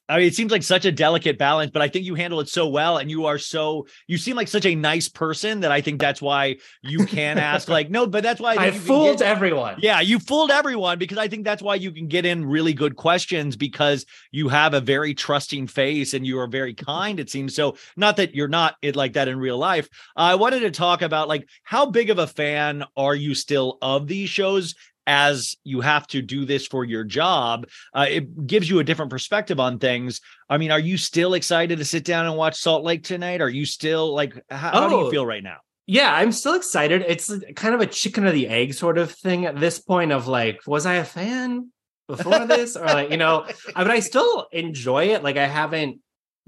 I 0.08 0.18
mean, 0.18 0.26
it 0.26 0.34
seems 0.34 0.52
like 0.52 0.62
such 0.62 0.84
a 0.84 0.92
delicate 0.92 1.38
balance, 1.38 1.70
but 1.70 1.80
I 1.80 1.88
think 1.88 2.04
you 2.04 2.14
handle 2.14 2.40
it 2.40 2.48
so 2.48 2.66
well, 2.66 2.98
and 2.98 3.10
you 3.10 3.26
are 3.26 3.38
so 3.38 3.86
you 4.08 4.18
seem 4.18 4.36
like 4.36 4.48
such 4.48 4.66
a 4.66 4.74
nice 4.74 5.08
person 5.08 5.60
that 5.60 5.72
I 5.72 5.80
think 5.80 6.00
that's 6.00 6.20
why 6.20 6.56
you 6.82 7.06
can 7.06 7.38
ask. 7.38 7.68
Like, 7.68 7.88
no, 7.88 8.06
but 8.06 8.22
that's 8.22 8.40
why 8.40 8.54
I, 8.54 8.54
i 8.66 8.70
think 8.70 8.74
you 8.74 8.80
can 8.80 8.86
fooled 8.88 9.18
get- 9.18 9.28
everyone 9.28 9.76
Yeah, 9.78 10.00
you 10.00 10.18
fooled 10.18 10.50
everyone 10.50 10.98
because 10.98 11.18
I 11.18 11.28
think 11.28 11.44
that's 11.44 11.62
why 11.62 11.76
you 11.76 11.92
can 11.92 12.08
get 12.08 12.26
in 12.26 12.44
really 12.44 12.74
good 12.74 12.96
questions 12.96 13.56
because 13.56 14.04
you 14.32 14.48
have 14.48 14.74
a 14.74 14.80
very 14.80 15.14
trusting 15.14 15.66
face 15.68 16.14
and 16.14 16.26
you 16.26 16.38
are 16.40 16.48
very 16.48 16.74
kind. 16.74 17.20
It 17.20 17.30
seems 17.30 17.54
so. 17.54 17.76
Not 17.96 18.16
that 18.16 18.34
you're 18.34 18.48
not 18.48 18.76
it 18.82 18.96
like 18.96 19.14
that 19.14 19.28
in 19.28 19.38
real 19.38 19.58
life. 19.58 19.88
I 20.16 20.34
wanted 20.34 20.60
to 20.60 20.70
talk 20.70 21.02
about 21.02 21.28
like 21.28 21.48
how 21.62 21.86
big 21.86 22.10
of 22.10 22.18
a 22.18 22.26
fan 22.26 22.84
are 22.96 23.14
you 23.14 23.34
still 23.34 23.78
of 23.80 24.08
these 24.08 24.28
shows? 24.28 24.74
As 25.06 25.56
you 25.64 25.80
have 25.80 26.06
to 26.08 26.22
do 26.22 26.44
this 26.44 26.66
for 26.66 26.84
your 26.84 27.04
job, 27.04 27.66
uh, 27.94 28.06
it 28.08 28.46
gives 28.46 28.68
you 28.70 28.78
a 28.78 28.84
different 28.84 29.10
perspective 29.10 29.58
on 29.60 29.78
things. 29.78 30.20
I 30.48 30.58
mean, 30.58 30.70
are 30.70 30.78
you 30.78 30.96
still 30.96 31.34
excited 31.34 31.78
to 31.78 31.84
sit 31.84 32.04
down 32.04 32.26
and 32.26 32.36
watch 32.36 32.56
Salt 32.58 32.84
Lake 32.84 33.02
tonight? 33.04 33.40
Are 33.40 33.48
you 33.48 33.64
still 33.66 34.14
like, 34.14 34.34
how, 34.50 34.70
how 34.70 34.88
do 34.88 34.94
you 34.96 35.06
Oh. 35.06 35.10
feel 35.10 35.26
right 35.26 35.42
now? 35.42 35.56
Yeah, 35.86 36.14
I'm 36.14 36.30
still 36.30 36.54
excited. 36.54 37.04
It's 37.08 37.32
kind 37.56 37.74
of 37.74 37.80
a 37.80 37.86
chicken 37.86 38.24
or 38.24 38.30
the 38.32 38.46
egg 38.48 38.74
sort 38.74 38.98
of 38.98 39.10
thing 39.10 39.46
at 39.46 39.58
this 39.58 39.80
point 39.80 40.12
of 40.12 40.28
like, 40.28 40.60
was 40.66 40.86
I 40.86 40.94
a 40.94 41.04
fan 41.04 41.70
before 42.06 42.46
this? 42.46 42.76
or 42.76 42.84
like, 42.86 43.10
you 43.10 43.16
know, 43.16 43.46
but 43.74 43.90
I 43.90 43.98
still 44.00 44.46
enjoy 44.52 45.06
it. 45.06 45.24
Like 45.24 45.36
I 45.36 45.46
haven't 45.48 45.98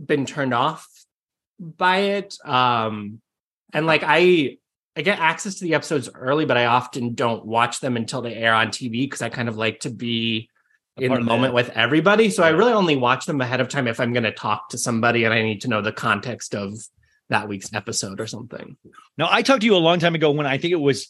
been 0.04 0.24
turned 0.26 0.54
off 0.54 0.86
by 1.58 1.98
it. 1.98 2.36
Um 2.44 3.20
and 3.72 3.86
like 3.86 4.02
I 4.04 4.58
I 4.96 5.02
get 5.02 5.18
access 5.18 5.56
to 5.56 5.64
the 5.64 5.74
episodes 5.74 6.08
early, 6.14 6.44
but 6.44 6.56
I 6.56 6.66
often 6.66 7.14
don't 7.14 7.44
watch 7.44 7.80
them 7.80 7.96
until 7.96 8.22
they 8.22 8.34
air 8.34 8.54
on 8.54 8.68
TV 8.68 8.92
because 9.02 9.22
I 9.22 9.28
kind 9.28 9.48
of 9.48 9.56
like 9.56 9.80
to 9.80 9.90
be 9.90 10.48
in 10.96 11.12
the 11.12 11.20
moment 11.20 11.52
it. 11.52 11.54
with 11.54 11.70
everybody. 11.70 12.30
So 12.30 12.42
I 12.42 12.50
really 12.50 12.72
only 12.72 12.96
watch 12.96 13.26
them 13.26 13.40
ahead 13.40 13.60
of 13.60 13.68
time 13.68 13.88
if 13.88 13.98
I'm 13.98 14.12
going 14.12 14.24
to 14.24 14.32
talk 14.32 14.68
to 14.68 14.78
somebody 14.78 15.24
and 15.24 15.34
I 15.34 15.42
need 15.42 15.62
to 15.62 15.68
know 15.68 15.82
the 15.82 15.92
context 15.92 16.54
of 16.54 16.72
that 17.28 17.48
week's 17.48 17.72
episode 17.74 18.20
or 18.20 18.26
something. 18.26 18.76
Now, 19.18 19.28
I 19.30 19.42
talked 19.42 19.62
to 19.62 19.66
you 19.66 19.74
a 19.74 19.78
long 19.78 19.98
time 19.98 20.14
ago 20.14 20.30
when 20.30 20.46
I 20.46 20.58
think 20.58 20.72
it 20.72 20.80
was 20.80 21.08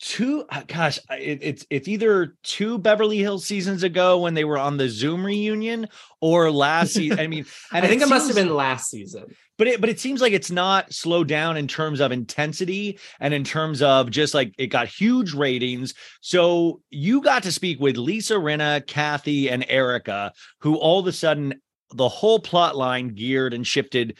two. 0.00 0.44
uh, 0.48 0.62
Gosh, 0.66 0.98
it, 1.10 1.40
it's 1.42 1.66
it's 1.68 1.88
either 1.88 2.36
two 2.42 2.78
Beverly 2.78 3.18
Hills 3.18 3.44
seasons 3.44 3.82
ago 3.82 4.20
when 4.20 4.34
they 4.34 4.44
were 4.44 4.58
on 4.58 4.76
the 4.76 4.88
Zoom 4.88 5.26
reunion, 5.26 5.88
or 6.20 6.50
last 6.50 6.92
season. 6.94 7.18
I 7.18 7.26
mean, 7.26 7.44
and 7.72 7.84
I 7.84 7.88
think 7.88 8.02
it, 8.02 8.08
must 8.08 8.28
have 8.28 8.36
been 8.36 8.54
last 8.54 8.88
season. 8.88 9.34
But 9.58 9.66
it 9.66 9.80
but 9.80 9.90
it 9.90 10.00
seems 10.00 10.20
like 10.20 10.32
it's 10.32 10.50
not 10.50 10.92
slowed 10.92 11.28
down 11.28 11.56
in 11.56 11.66
terms 11.66 12.00
of 12.00 12.12
intensity 12.12 12.98
and 13.20 13.34
in 13.34 13.44
terms 13.44 13.82
of 13.82 14.10
just 14.10 14.32
like 14.32 14.54
it 14.56 14.68
got 14.68 14.86
huge 14.86 15.34
ratings. 15.34 15.94
So 16.20 16.80
you 16.90 17.20
got 17.20 17.42
to 17.42 17.52
speak 17.52 17.80
with 17.80 17.96
Lisa 17.96 18.34
Rinna, 18.34 18.86
Kathy, 18.86 19.50
and 19.50 19.66
Erika, 19.68 20.32
who 20.60 20.76
all 20.76 21.00
of 21.00 21.06
a 21.08 21.12
sudden 21.12 21.60
the 21.92 22.08
whole 22.08 22.38
plot 22.38 22.76
line 22.76 23.14
geared 23.14 23.52
and 23.52 23.66
shifted 23.66 24.18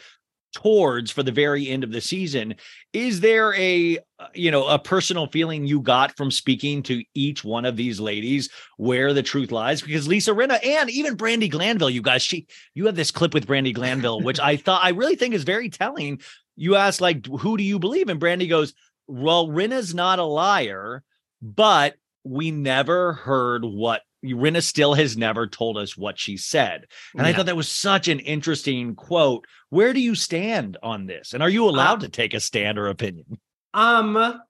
towards 0.61 1.09
for 1.09 1.23
the 1.23 1.31
very 1.31 1.69
end 1.69 1.83
of 1.83 1.91
the 1.91 2.01
season. 2.01 2.55
Is 2.91 3.21
there 3.21 3.53
a 3.55 3.97
you 4.33 4.51
know 4.51 4.67
a 4.67 4.77
personal 4.77 5.27
feeling 5.27 5.65
you 5.65 5.79
got 5.81 6.15
from 6.17 6.31
speaking 6.31 6.83
to 6.83 7.03
each 7.13 7.43
one 7.43 7.65
of 7.65 7.77
these 7.77 7.99
ladies 7.99 8.49
where 8.77 9.13
the 9.13 9.23
truth 9.23 9.51
lies? 9.51 9.81
Because 9.81 10.07
Lisa 10.07 10.31
Rinna 10.31 10.59
and 10.65 10.89
even 10.89 11.15
Brandi 11.15 11.49
Glanville, 11.49 11.89
you 11.89 12.01
guys, 12.01 12.21
she 12.21 12.47
you 12.73 12.85
have 12.87 12.95
this 12.95 13.11
clip 13.11 13.33
with 13.33 13.47
Brandi 13.47 13.73
Glanville, 13.73 14.21
which 14.23 14.39
I 14.39 14.57
thought 14.57 14.83
I 14.83 14.89
really 14.89 15.15
think 15.15 15.33
is 15.33 15.43
very 15.43 15.69
telling. 15.69 16.19
You 16.55 16.75
asked 16.75 16.99
like, 16.99 17.25
who 17.25 17.55
do 17.55 17.63
you 17.63 17.79
believe? 17.79 18.09
And 18.09 18.19
Brandi 18.19 18.49
goes, 18.49 18.73
Well, 19.07 19.47
Rinna's 19.47 19.95
not 19.95 20.19
a 20.19 20.23
liar, 20.23 21.03
but 21.41 21.95
we 22.25 22.51
never 22.51 23.13
heard 23.13 23.63
what 23.63 24.01
Rinna 24.23 24.61
still 24.61 24.93
has 24.95 25.15
never 25.15 25.47
told 25.47 25.77
us 25.77 25.97
what 25.97 26.19
she 26.19 26.37
said. 26.37 26.85
And 27.15 27.25
I 27.25 27.33
thought 27.33 27.45
that 27.45 27.55
was 27.55 27.69
such 27.69 28.07
an 28.07 28.19
interesting 28.19 28.95
quote. 28.95 29.45
Where 29.69 29.93
do 29.93 29.99
you 29.99 30.15
stand 30.15 30.77
on 30.83 31.05
this? 31.05 31.33
And 31.33 31.41
are 31.41 31.49
you 31.49 31.67
allowed 31.67 32.01
to 32.01 32.09
take 32.09 32.33
a 32.33 32.39
stand 32.39 32.77
or 32.77 32.87
opinion? 32.87 33.39
Um, 33.73 34.41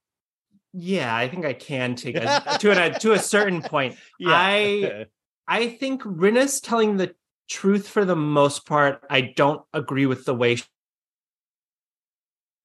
yeah, 0.74 1.16
I 1.16 1.28
think 1.28 1.46
I 1.46 1.54
can 1.54 1.96
take 1.96 2.16
a, 2.16 2.58
to 2.60 2.72
a 2.72 3.00
to 3.00 3.14
a 3.14 3.20
certain 3.20 3.62
point. 3.64 3.96
Yeah. 4.20 4.30
I 4.32 5.06
I 5.48 5.68
think 5.68 6.04
Rinna's 6.04 6.62
telling 6.62 6.98
the 6.98 7.16
truth 7.50 7.88
for 7.88 8.06
the 8.06 8.16
most 8.16 8.66
part. 8.66 9.04
I 9.10 9.22
don't 9.22 9.62
agree 9.74 10.06
with 10.06 10.26
the 10.26 10.36
way 10.36 10.58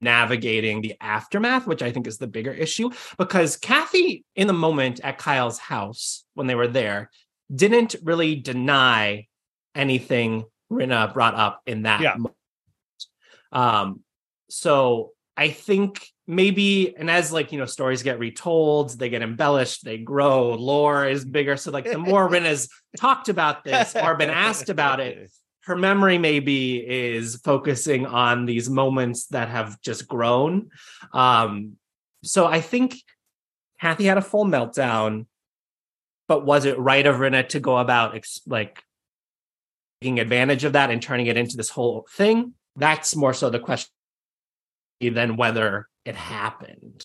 navigating 0.01 0.80
the 0.80 0.95
aftermath, 1.01 1.66
which 1.66 1.82
I 1.82 1.90
think 1.90 2.07
is 2.07 2.18
the 2.18 2.26
bigger 2.26 2.53
issue. 2.53 2.90
Because 3.18 3.57
Kathy, 3.57 4.24
in 4.36 4.47
the 4.47 4.53
moment 4.53 5.01
at 5.01 5.18
Kyle's 5.18 5.59
house 5.59 6.24
when 6.34 6.47
they 6.47 6.55
were 6.55 6.68
there, 6.68 7.11
didn't 7.55 7.95
really 8.03 8.36
deny 8.36 9.26
anything 9.74 10.45
Rinna 10.70 11.12
brought 11.12 11.34
up 11.34 11.61
in 11.66 11.82
that 11.82 12.01
Yeah. 12.01 12.14
moment. 12.16 12.36
Um, 13.53 14.01
so 14.51 15.12
I 15.36 15.51
think 15.51 16.07
maybe, 16.26 16.95
and 16.97 17.11
as 17.11 17.32
like 17.32 17.53
you 17.53 17.59
know, 17.59 17.66
stories 17.66 18.03
get 18.03 18.18
retold, 18.18 18.99
they 18.99 19.09
get 19.09 19.22
embellished, 19.22 19.84
they 19.84 19.99
grow, 19.99 20.55
lore 20.55 21.07
is 21.07 21.24
bigger. 21.24 21.57
So 21.57 21.70
like 21.70 21.84
the 21.84 21.99
more 21.99 22.28
Rinna's 22.30 22.68
talked 22.97 23.28
about 23.28 23.64
this 23.64 23.95
or 23.95 24.16
been 24.16 24.30
asked 24.30 24.68
about 24.68 25.01
it, 25.01 25.30
her 25.67 25.77
memory 25.77 26.19
maybe 26.19 26.77
is 26.77 27.37
focusing 27.37 28.07
on 28.07 28.45
these 28.45 28.69
moments 28.69 29.27
that 29.29 29.49
have 29.49 29.81
just 29.81 30.07
grown. 30.07 30.71
Um, 31.12 31.77
so 32.23 32.47
I 32.47 32.61
think 32.61 32.97
Kathy 33.81 34.05
had 34.05 34.19
a 34.19 34.23
full 34.23 34.45
meltdown, 34.45 35.27
but 36.29 36.45
was 36.45 36.65
it 36.65 36.79
right 36.79 37.07
of 37.07 37.17
Rinna 37.17 37.49
to 37.51 37.61
go 37.61 37.79
about 37.79 38.15
ex- 38.15 38.41
like 38.47 38.83
taking 40.01 40.21
advantage 40.21 40.65
of 40.65 40.75
that 40.75 40.91
and 40.91 41.01
turning 41.01 41.27
it 41.27 41.37
into 41.37 41.57
this 41.57 41.71
whole 41.71 42.07
thing? 42.11 42.55
That's 42.77 43.17
more 43.17 43.33
so 43.33 43.49
the 43.51 43.61
question 43.61 43.91
than 45.01 45.37
whether 45.37 45.89
it 46.05 46.15
happened. 46.15 47.05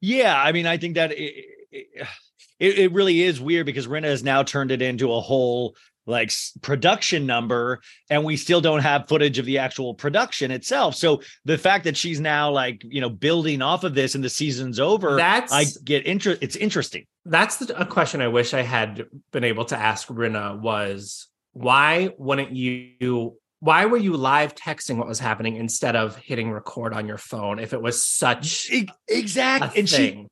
Yeah, 0.00 0.40
I 0.40 0.52
mean, 0.52 0.66
I 0.66 0.76
think 0.76 0.94
that 0.94 1.12
it, 1.12 1.44
it, 1.70 2.78
it 2.78 2.92
really 2.92 3.22
is 3.22 3.40
weird 3.40 3.66
because 3.66 3.86
Rinna 3.86 4.04
has 4.04 4.22
now 4.22 4.42
turned 4.42 4.70
it 4.70 4.82
into 4.82 5.12
a 5.12 5.20
whole 5.20 5.76
like 6.08 6.32
production 6.62 7.26
number 7.26 7.80
and 8.10 8.24
we 8.24 8.36
still 8.36 8.60
don't 8.60 8.80
have 8.80 9.06
footage 9.06 9.38
of 9.38 9.44
the 9.44 9.58
actual 9.58 9.94
production 9.94 10.50
itself. 10.50 10.94
So 10.96 11.22
the 11.44 11.58
fact 11.58 11.84
that 11.84 11.96
she's 11.96 12.18
now 12.18 12.50
like, 12.50 12.82
you 12.84 13.00
know, 13.00 13.10
building 13.10 13.62
off 13.62 13.84
of 13.84 13.94
this 13.94 14.14
and 14.14 14.24
the 14.24 14.30
season's 14.30 14.80
over, 14.80 15.16
That's- 15.16 15.52
I 15.52 15.66
get 15.84 16.06
interest 16.06 16.42
it's 16.42 16.56
interesting. 16.56 17.04
That's 17.24 17.56
the, 17.58 17.78
a 17.78 17.84
question 17.84 18.22
I 18.22 18.28
wish 18.28 18.54
I 18.54 18.62
had 18.62 19.06
been 19.32 19.44
able 19.44 19.66
to 19.66 19.76
ask 19.76 20.08
Rinna 20.08 20.58
was 20.58 21.28
why 21.52 22.14
wouldn't 22.16 22.52
you 22.52 23.36
why 23.60 23.86
were 23.86 23.96
you 23.96 24.16
live 24.16 24.54
texting 24.54 24.96
what 24.96 25.08
was 25.08 25.18
happening 25.18 25.56
instead 25.56 25.96
of 25.96 26.16
hitting 26.16 26.50
record 26.50 26.94
on 26.94 27.08
your 27.08 27.18
phone 27.18 27.58
if 27.58 27.72
it 27.72 27.82
was 27.82 28.02
such 28.02 28.70
exact 29.08 29.76
and 29.76 29.88
she? 29.88 30.26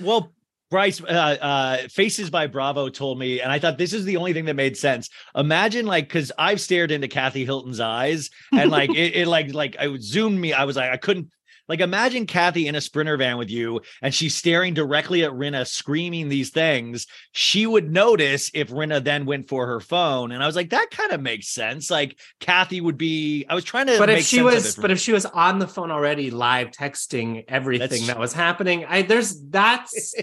Well, 0.00 0.32
Brice, 0.72 1.02
uh, 1.02 1.04
uh, 1.04 1.76
Faces 1.88 2.30
by 2.30 2.46
Bravo 2.46 2.88
told 2.88 3.18
me, 3.18 3.42
and 3.42 3.52
I 3.52 3.58
thought 3.58 3.76
this 3.76 3.92
is 3.92 4.06
the 4.06 4.16
only 4.16 4.32
thing 4.32 4.46
that 4.46 4.54
made 4.54 4.74
sense. 4.74 5.10
Imagine 5.36 5.84
like, 5.84 6.08
because 6.08 6.32
I've 6.38 6.62
stared 6.62 6.90
into 6.90 7.08
Kathy 7.08 7.44
Hilton's 7.44 7.78
eyes, 7.78 8.30
and 8.52 8.70
like 8.70 8.88
it, 8.96 9.14
it, 9.14 9.28
like, 9.28 9.52
like 9.52 9.76
I 9.78 9.94
zoomed 9.98 10.40
me. 10.40 10.54
I 10.54 10.64
was 10.64 10.76
like, 10.76 10.90
I 10.90 10.96
couldn't. 10.96 11.28
Like, 11.72 11.80
imagine 11.80 12.26
Kathy 12.26 12.68
in 12.68 12.74
a 12.74 12.80
sprinter 12.82 13.16
van 13.16 13.38
with 13.38 13.48
you, 13.48 13.80
and 14.02 14.14
she's 14.14 14.34
staring 14.34 14.74
directly 14.74 15.24
at 15.24 15.32
Rinna, 15.32 15.66
screaming 15.66 16.28
these 16.28 16.50
things. 16.50 17.06
She 17.32 17.66
would 17.66 17.90
notice 17.90 18.50
if 18.52 18.68
Rinna 18.68 19.02
then 19.02 19.24
went 19.24 19.48
for 19.48 19.66
her 19.66 19.80
phone, 19.80 20.32
and 20.32 20.42
I 20.42 20.46
was 20.46 20.54
like, 20.54 20.70
that 20.70 20.90
kind 20.90 21.12
of 21.12 21.22
makes 21.22 21.48
sense. 21.48 21.90
Like, 21.90 22.18
Kathy 22.40 22.82
would 22.82 22.98
be. 22.98 23.46
I 23.48 23.54
was 23.54 23.64
trying 23.64 23.86
to. 23.86 23.98
but 23.98 24.10
if 24.10 24.26
she 24.26 24.42
was 24.42 24.76
but 24.76 24.90
if 24.90 25.00
she 25.00 25.12
was 25.12 25.24
on 25.24 25.58
the 25.58 25.66
phone 25.66 25.90
already 25.90 26.30
live 26.30 26.70
texting 26.72 27.44
everything 27.48 27.88
That's- 27.88 28.06
that 28.08 28.18
was 28.18 28.32
happening 28.32 28.84
i 28.84 29.02
there's 29.02 29.40
that's 29.48 30.14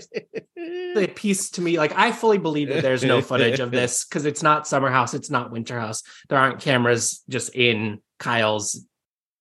the 0.55 1.11
piece 1.15 1.49
to 1.51 1.61
me 1.61 1.77
like 1.77 1.93
i 1.95 2.11
fully 2.11 2.37
believe 2.37 2.69
that 2.69 2.83
there's 2.83 3.03
no 3.03 3.21
footage 3.21 3.59
of 3.59 3.71
this 3.71 4.05
because 4.05 4.25
it's 4.25 4.43
not 4.43 4.67
summer 4.67 4.89
house 4.89 5.13
it's 5.13 5.29
not 5.29 5.51
winter 5.51 5.79
house 5.79 6.03
there 6.27 6.37
aren't 6.37 6.59
cameras 6.59 7.23
just 7.29 7.55
in 7.55 7.99
kyle's 8.19 8.85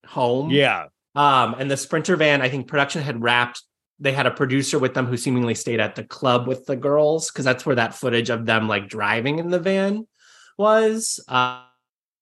home 0.06 0.50
yeah, 0.50 0.86
um 1.14 1.54
and 1.58 1.70
the 1.70 1.76
sprinter 1.76 2.16
van 2.16 2.42
i 2.42 2.48
think 2.48 2.66
production 2.68 3.02
had 3.02 3.22
wrapped 3.22 3.62
they 4.00 4.12
had 4.12 4.26
a 4.26 4.30
producer 4.30 4.78
with 4.78 4.94
them 4.94 5.06
who 5.06 5.16
seemingly 5.16 5.54
stayed 5.54 5.80
at 5.80 5.94
the 5.96 6.04
club 6.04 6.46
with 6.46 6.64
the 6.66 6.76
girls 6.76 7.30
because 7.30 7.44
that's 7.44 7.66
where 7.66 7.76
that 7.76 7.94
footage 7.94 8.30
of 8.30 8.46
them 8.46 8.68
like 8.68 8.88
driving 8.88 9.38
in 9.40 9.50
the 9.50 9.58
van 9.58 10.06
was. 10.56 11.18
Uh 11.28 11.62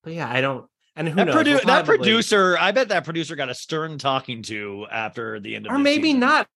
but 0.03 0.13
yeah 0.13 0.31
i 0.31 0.41
don't 0.41 0.67
and 0.97 1.09
who 1.09 1.15
that, 1.17 1.27
knows? 1.27 1.35
Produ- 1.37 1.63
that 1.65 1.85
producer, 1.85 2.57
I 2.59 2.73
bet 2.73 2.89
that 2.89 3.05
producer 3.05 3.37
got 3.37 3.51
a 3.51 3.55
stern 3.55 3.99
talking 3.99 4.43
to 4.45 4.87
after 4.91 5.39
the 5.39 5.55
end 5.55 5.67
of 5.67 5.73
or 5.73 5.79
maybe 5.79 6.05
season. 6.09 6.21
not. 6.21 6.49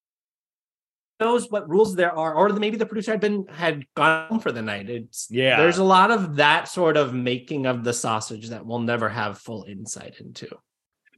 Knows 1.21 1.51
what 1.51 1.69
rules 1.69 1.95
there 1.95 2.17
are 2.17 2.33
or 2.33 2.49
maybe 2.49 2.79
the 2.79 2.87
producer 2.87 3.11
had 3.11 3.21
been 3.21 3.45
had 3.49 3.85
gone 3.95 4.41
for 4.41 4.51
the 4.51 4.63
night. 4.63 4.89
It's 4.89 5.29
Yeah. 5.31 5.59
there's 5.59 5.77
a 5.77 5.85
lot 5.85 6.11
of 6.11 6.37
that 6.37 6.69
sort 6.69 6.97
of 6.97 7.13
making 7.13 7.67
of 7.67 7.85
the 7.85 7.93
sausage 7.93 8.49
that 8.49 8.65
we'll 8.65 8.79
never 8.79 9.11
have 9.11 9.37
full 9.37 9.65
insight 9.65 10.15
into 10.21 10.49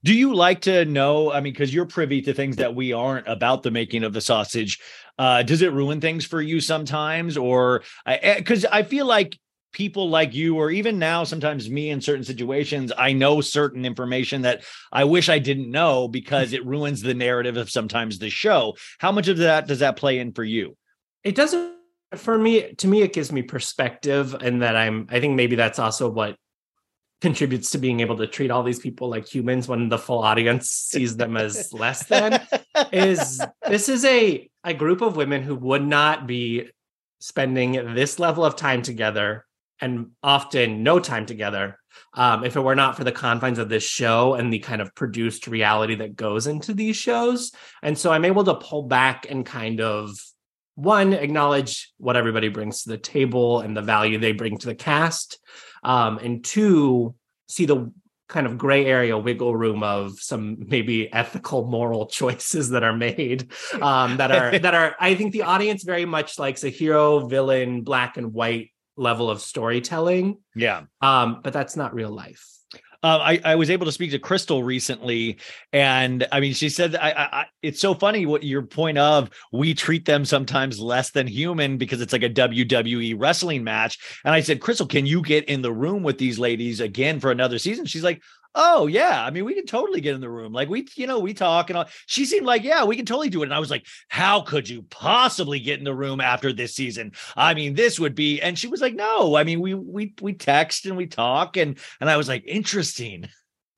Do 0.04 0.14
you 0.14 0.34
like 0.34 0.62
to 0.62 0.84
know? 0.84 1.32
I 1.32 1.40
mean, 1.40 1.52
because 1.52 1.72
you're 1.72 1.86
privy 1.86 2.22
to 2.22 2.34
things 2.34 2.56
that 2.56 2.74
we 2.74 2.92
aren't 2.92 3.28
about 3.28 3.62
the 3.62 3.70
making 3.70 4.02
of 4.04 4.12
the 4.12 4.20
sausage. 4.20 4.80
Uh, 5.18 5.42
does 5.42 5.62
it 5.62 5.72
ruin 5.72 6.00
things 6.00 6.24
for 6.24 6.40
you 6.40 6.60
sometimes, 6.60 7.36
or 7.36 7.82
because 8.06 8.64
I 8.64 8.82
feel 8.82 9.06
like 9.06 9.38
people 9.72 10.10
like 10.10 10.34
you, 10.34 10.56
or 10.56 10.70
even 10.70 10.98
now, 10.98 11.24
sometimes 11.24 11.70
me 11.70 11.90
in 11.90 12.00
certain 12.00 12.24
situations, 12.24 12.92
I 12.96 13.12
know 13.12 13.40
certain 13.40 13.84
information 13.84 14.42
that 14.42 14.64
I 14.90 15.04
wish 15.04 15.28
I 15.28 15.38
didn't 15.38 15.70
know 15.70 16.08
because 16.08 16.52
it 16.52 16.66
ruins 16.66 17.00
the 17.00 17.14
narrative 17.14 17.56
of 17.56 17.70
sometimes 17.70 18.18
the 18.18 18.28
show. 18.28 18.76
How 18.98 19.12
much 19.12 19.28
of 19.28 19.38
that 19.38 19.68
does 19.68 19.78
that 19.78 19.96
play 19.96 20.18
in 20.18 20.32
for 20.32 20.44
you? 20.44 20.76
it 21.24 21.34
doesn't 21.34 21.72
for 22.16 22.36
me 22.36 22.74
to 22.74 22.86
me 22.86 23.02
it 23.02 23.12
gives 23.12 23.32
me 23.32 23.42
perspective 23.42 24.34
and 24.34 24.62
that 24.62 24.76
i'm 24.76 25.06
i 25.10 25.20
think 25.20 25.34
maybe 25.34 25.56
that's 25.56 25.78
also 25.78 26.10
what 26.10 26.36
contributes 27.22 27.70
to 27.70 27.78
being 27.78 28.00
able 28.00 28.16
to 28.16 28.26
treat 28.26 28.50
all 28.50 28.64
these 28.64 28.80
people 28.80 29.08
like 29.08 29.32
humans 29.32 29.68
when 29.68 29.88
the 29.88 29.96
full 29.96 30.18
audience 30.18 30.68
sees 30.68 31.16
them 31.16 31.36
as 31.36 31.72
less 31.84 32.04
than 32.06 32.44
is 32.92 33.40
this 33.68 33.88
is 33.88 34.04
a 34.04 34.50
a 34.64 34.74
group 34.74 35.00
of 35.00 35.14
women 35.14 35.40
who 35.40 35.54
would 35.54 35.86
not 35.86 36.26
be 36.26 36.68
spending 37.20 37.94
this 37.94 38.18
level 38.18 38.44
of 38.44 38.56
time 38.56 38.82
together 38.82 39.46
and 39.80 40.10
often 40.22 40.82
no 40.82 40.98
time 40.98 41.24
together 41.24 41.78
um, 42.14 42.44
if 42.44 42.56
it 42.56 42.60
were 42.60 42.74
not 42.74 42.96
for 42.96 43.04
the 43.04 43.12
confines 43.12 43.60
of 43.60 43.68
this 43.68 43.84
show 43.84 44.34
and 44.34 44.52
the 44.52 44.58
kind 44.58 44.82
of 44.82 44.92
produced 44.96 45.46
reality 45.46 45.94
that 45.96 46.16
goes 46.16 46.46
into 46.46 46.74
these 46.74 46.96
shows. 46.96 47.52
And 47.82 47.96
so 47.96 48.12
I'm 48.12 48.24
able 48.24 48.44
to 48.44 48.54
pull 48.54 48.84
back 48.84 49.26
and 49.28 49.46
kind 49.46 49.80
of 49.80 50.10
one 50.74 51.12
acknowledge 51.12 51.92
what 51.98 52.16
everybody 52.16 52.48
brings 52.48 52.82
to 52.82 52.90
the 52.90 52.98
table 52.98 53.60
and 53.60 53.76
the 53.76 53.82
value 53.82 54.18
they 54.18 54.32
bring 54.32 54.56
to 54.58 54.66
the 54.66 54.74
cast 54.74 55.38
um, 55.82 56.18
and 56.18 56.44
two 56.44 57.14
see 57.48 57.66
the 57.66 57.92
kind 58.28 58.46
of 58.46 58.56
gray 58.56 58.86
area 58.86 59.18
wiggle 59.18 59.54
room 59.54 59.82
of 59.82 60.18
some 60.18 60.56
maybe 60.68 61.12
ethical 61.12 61.66
moral 61.66 62.06
choices 62.18 62.70
that 62.70 62.82
are 62.82 62.96
made 62.96 63.52
um, 63.82 64.16
that 64.16 64.30
are 64.32 64.58
that 64.66 64.74
are 64.74 64.96
i 65.00 65.14
think 65.14 65.32
the 65.32 65.42
audience 65.42 65.82
very 65.82 66.04
much 66.06 66.38
likes 66.38 66.64
a 66.64 66.68
hero 66.70 67.26
villain 67.26 67.82
black 67.82 68.16
and 68.16 68.32
white 68.32 68.70
level 68.96 69.28
of 69.30 69.40
storytelling 69.40 70.38
Yeah. 70.54 70.84
um, 71.00 71.40
but 71.42 71.52
that's 71.52 71.76
not 71.76 71.94
real 71.94 72.10
life 72.10 72.46
Uh, 73.04 73.18
I, 73.20 73.40
I 73.44 73.54
was 73.56 73.68
able 73.68 73.86
to 73.86 73.92
speak 73.92 74.12
to 74.12 74.18
Crystal 74.20 74.62
recently, 74.62 75.38
and 75.72 76.26
I 76.30 76.38
mean, 76.38 76.54
she 76.54 76.68
said, 76.68 76.94
I, 76.94 77.10
I, 77.10 77.46
"It's 77.60 77.80
so 77.80 77.94
funny 77.94 78.26
what 78.26 78.44
your 78.44 78.62
point 78.62 78.96
of 78.96 79.28
we 79.52 79.74
treat 79.74 80.04
them 80.04 80.24
sometimes 80.24 80.78
less 80.78 81.10
than 81.10 81.26
human 81.26 81.78
because 81.78 82.00
it's 82.00 82.12
like 82.12 82.22
a 82.22 82.30
WWE 82.30 83.16
wrestling 83.18 83.64
match." 83.64 83.98
And 84.24 84.32
I 84.32 84.40
said, 84.40 84.60
"Crystal, 84.60 84.86
can 84.86 85.04
you 85.04 85.20
get 85.20 85.46
in 85.46 85.62
the 85.62 85.72
room 85.72 86.04
with 86.04 86.18
these 86.18 86.38
ladies 86.38 86.78
again 86.78 87.18
for 87.18 87.32
another 87.32 87.58
season?" 87.58 87.86
She's 87.86 88.04
like, 88.04 88.22
"Oh 88.54 88.86
yeah, 88.86 89.24
I 89.24 89.30
mean, 89.30 89.44
we 89.44 89.54
can 89.54 89.66
totally 89.66 90.00
get 90.00 90.14
in 90.14 90.20
the 90.20 90.28
room. 90.30 90.52
Like 90.52 90.68
we, 90.68 90.86
you 90.96 91.06
know, 91.06 91.18
we 91.20 91.34
talk 91.34 91.70
and 91.70 91.76
all." 91.78 91.86
She 92.06 92.24
seemed 92.24 92.46
like, 92.46 92.62
"Yeah, 92.64 92.84
we 92.84 92.96
can 92.96 93.06
totally 93.06 93.28
do 93.30 93.42
it." 93.42 93.46
And 93.46 93.54
I 93.54 93.58
was 93.58 93.70
like, 93.70 93.86
"How 94.08 94.40
could 94.42 94.68
you 94.68 94.82
possibly 94.90 95.60
get 95.60 95.78
in 95.78 95.84
the 95.84 95.94
room 95.94 96.20
after 96.20 96.52
this 96.52 96.74
season? 96.74 97.12
I 97.36 97.54
mean, 97.54 97.74
this 97.74 97.98
would 98.00 98.14
be." 98.14 98.40
And 98.40 98.58
she 98.58 98.68
was 98.68 98.80
like, 98.80 98.94
"No, 98.94 99.36
I 99.36 99.44
mean, 99.44 99.60
we 99.60 99.74
we 99.74 100.14
we 100.20 100.32
text 100.34 100.86
and 100.86 100.96
we 100.96 101.06
talk 101.06 101.56
and 101.56 101.78
and 102.00 102.08
I 102.10 102.16
was 102.16 102.28
like, 102.28 102.44
interesting." 102.46 103.28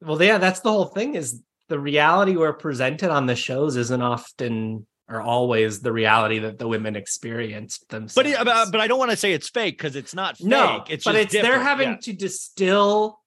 well 0.00 0.20
yeah 0.22 0.36
that's 0.36 0.60
the 0.60 0.70
whole 0.70 0.86
thing 0.86 1.14
is 1.14 1.40
the 1.68 1.78
reality 1.78 2.36
we're 2.36 2.52
presented 2.52 3.08
on 3.10 3.24
the 3.24 3.34
shows 3.36 3.74
isn't 3.76 4.02
often 4.02 4.86
or 5.08 5.22
always 5.22 5.80
the 5.80 5.92
reality 5.92 6.40
that 6.40 6.58
the 6.58 6.68
women 6.68 6.94
experienced 6.94 7.88
themselves 7.88 8.14
But 8.14 8.26
it, 8.26 8.70
but, 8.72 8.80
I 8.80 8.86
don't 8.86 8.98
want 8.98 9.12
to 9.12 9.16
say 9.16 9.32
it's 9.32 9.48
fake 9.48 9.78
because 9.78 9.96
it's 9.96 10.14
not 10.14 10.36
fake. 10.36 10.46
no 10.48 10.84
it's 10.90 11.04
but 11.04 11.14
it's 11.14 11.32
they're 11.32 11.60
having 11.60 11.90
Yeah. 11.92 11.96
to 12.02 12.12
distill 12.12 13.18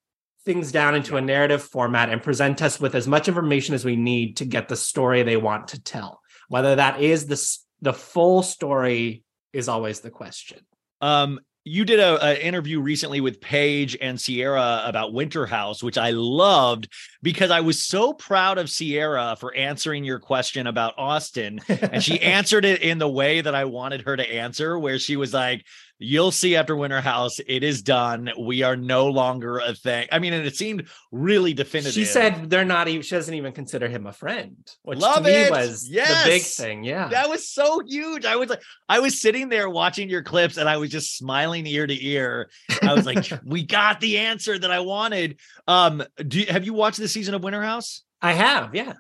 things 0.48 0.72
down 0.72 0.96
into 0.96 1.18
a 1.18 1.22
narrative 1.22 1.62
format 1.62 2.10
and 2.10 2.24
present 2.24 2.62
us 2.62 2.80
with 2.80 2.96
as 2.96 3.08
much 3.08 3.28
information 3.28 3.76
as 3.76 3.86
we 3.86 3.96
need 3.96 4.38
to 4.38 4.46
get 4.46 4.70
the 4.70 4.76
story 4.76 5.22
they 5.22 5.38
want 5.38 5.68
to 5.68 5.84
tell 5.84 6.22
whether 6.48 6.76
that 6.76 7.02
is 7.02 7.28
the 7.28 7.58
the 7.82 7.94
full 7.94 8.42
story 8.42 9.24
is 9.54 9.68
always 9.68 10.00
the 10.00 10.10
question 10.10 10.60
Um, 11.02 11.40
you 11.68 11.84
did 11.84 12.00
a, 12.00 12.26
a 12.26 12.46
interview 12.46 12.80
recently 12.80 13.20
with 13.20 13.42
Paige 13.42 13.98
and 14.00 14.20
Sierra 14.20 14.84
about 14.86 15.14
Winter 15.14 15.46
House, 15.46 15.84
which 15.84 15.98
I 15.98 16.12
loved 16.12 16.88
because 17.22 17.52
I 17.52 17.60
was 17.60 17.82
so 17.82 18.14
proud 18.14 18.58
of 18.58 18.70
Sierra 18.70 19.36
for 19.38 19.54
answering 19.54 20.06
your 20.06 20.20
question 20.20 20.66
about 20.66 20.94
Austin, 20.98 21.60
and 21.68 22.02
she 22.02 22.20
answered 22.38 22.64
it 22.64 22.82
in 22.82 23.00
the 23.00 23.10
way 23.10 23.42
that 23.42 23.54
I 23.54 23.66
wanted 23.66 24.02
her 24.04 24.16
to 24.16 24.34
answer, 24.34 24.80
where 24.80 24.98
she 24.98 25.16
was 25.18 25.34
like. 25.34 25.66
You'll 26.00 26.32
see 26.32 26.56
after 26.56 26.76
Winter 26.76 27.02
House, 27.02 27.40
it 27.48 27.64
is 27.64 27.82
done. 27.82 28.30
We 28.40 28.62
are 28.62 28.76
no 28.76 29.08
longer 29.08 29.58
a 29.58 29.74
thing. 29.74 30.08
I 30.12 30.20
mean, 30.20 30.34
and 30.34 30.46
it 30.46 30.56
seemed 30.56 30.88
really 31.12 31.54
definitive. 31.54 31.94
she 31.94 32.06
said 32.06 32.50
they're 32.50 32.66
not 32.66 32.88
even 32.88 33.02
she 33.02 33.16
doesn't 33.16 33.34
even 33.34 33.52
consider 33.52 33.88
him 33.88 34.06
a 34.06 34.14
friend 34.14 34.56
which 34.84 35.00
Love 35.00 35.18
to 35.18 35.24
me 35.24 35.32
it. 35.32 35.52
was 35.52 35.88
yes. 35.90 36.24
the 36.24 36.30
big 36.30 36.42
thing 36.44 36.84
yeah 36.84 37.08
That 37.08 37.30
was 37.30 37.50
so 37.50 37.82
huge. 37.88 38.26
I 38.26 38.36
was 38.36 38.50
like, 38.50 38.62
I 38.88 39.00
was 39.00 39.20
sitting 39.20 39.50
there 39.50 39.70
watching 39.70 40.10
your 40.10 40.24
clips 40.24 40.58
and 40.58 40.70
I 40.70 40.78
was 40.78 40.90
just 40.90 41.18
smiling 41.18 41.66
ear 41.66 41.88
to 41.88 42.06
ear. 42.06 42.50
I 42.82 42.94
was 42.94 43.06
like, 43.06 43.28
we 43.46 43.64
got 43.66 44.00
the 44.00 44.20
answer 44.20 44.58
that 44.58 44.72
I 44.72 44.82
wanted. 44.82 45.40
Um, 45.68 46.04
do 46.28 46.40
you, 46.42 46.46
have 46.48 46.66
you 46.66 46.74
watched 46.74 47.00
the 47.00 47.08
season 47.08 47.34
of 47.34 47.44
Winter 47.44 47.64
House? 47.64 48.04
I 48.22 48.34
have, 48.34 48.74
yeah. 48.76 48.94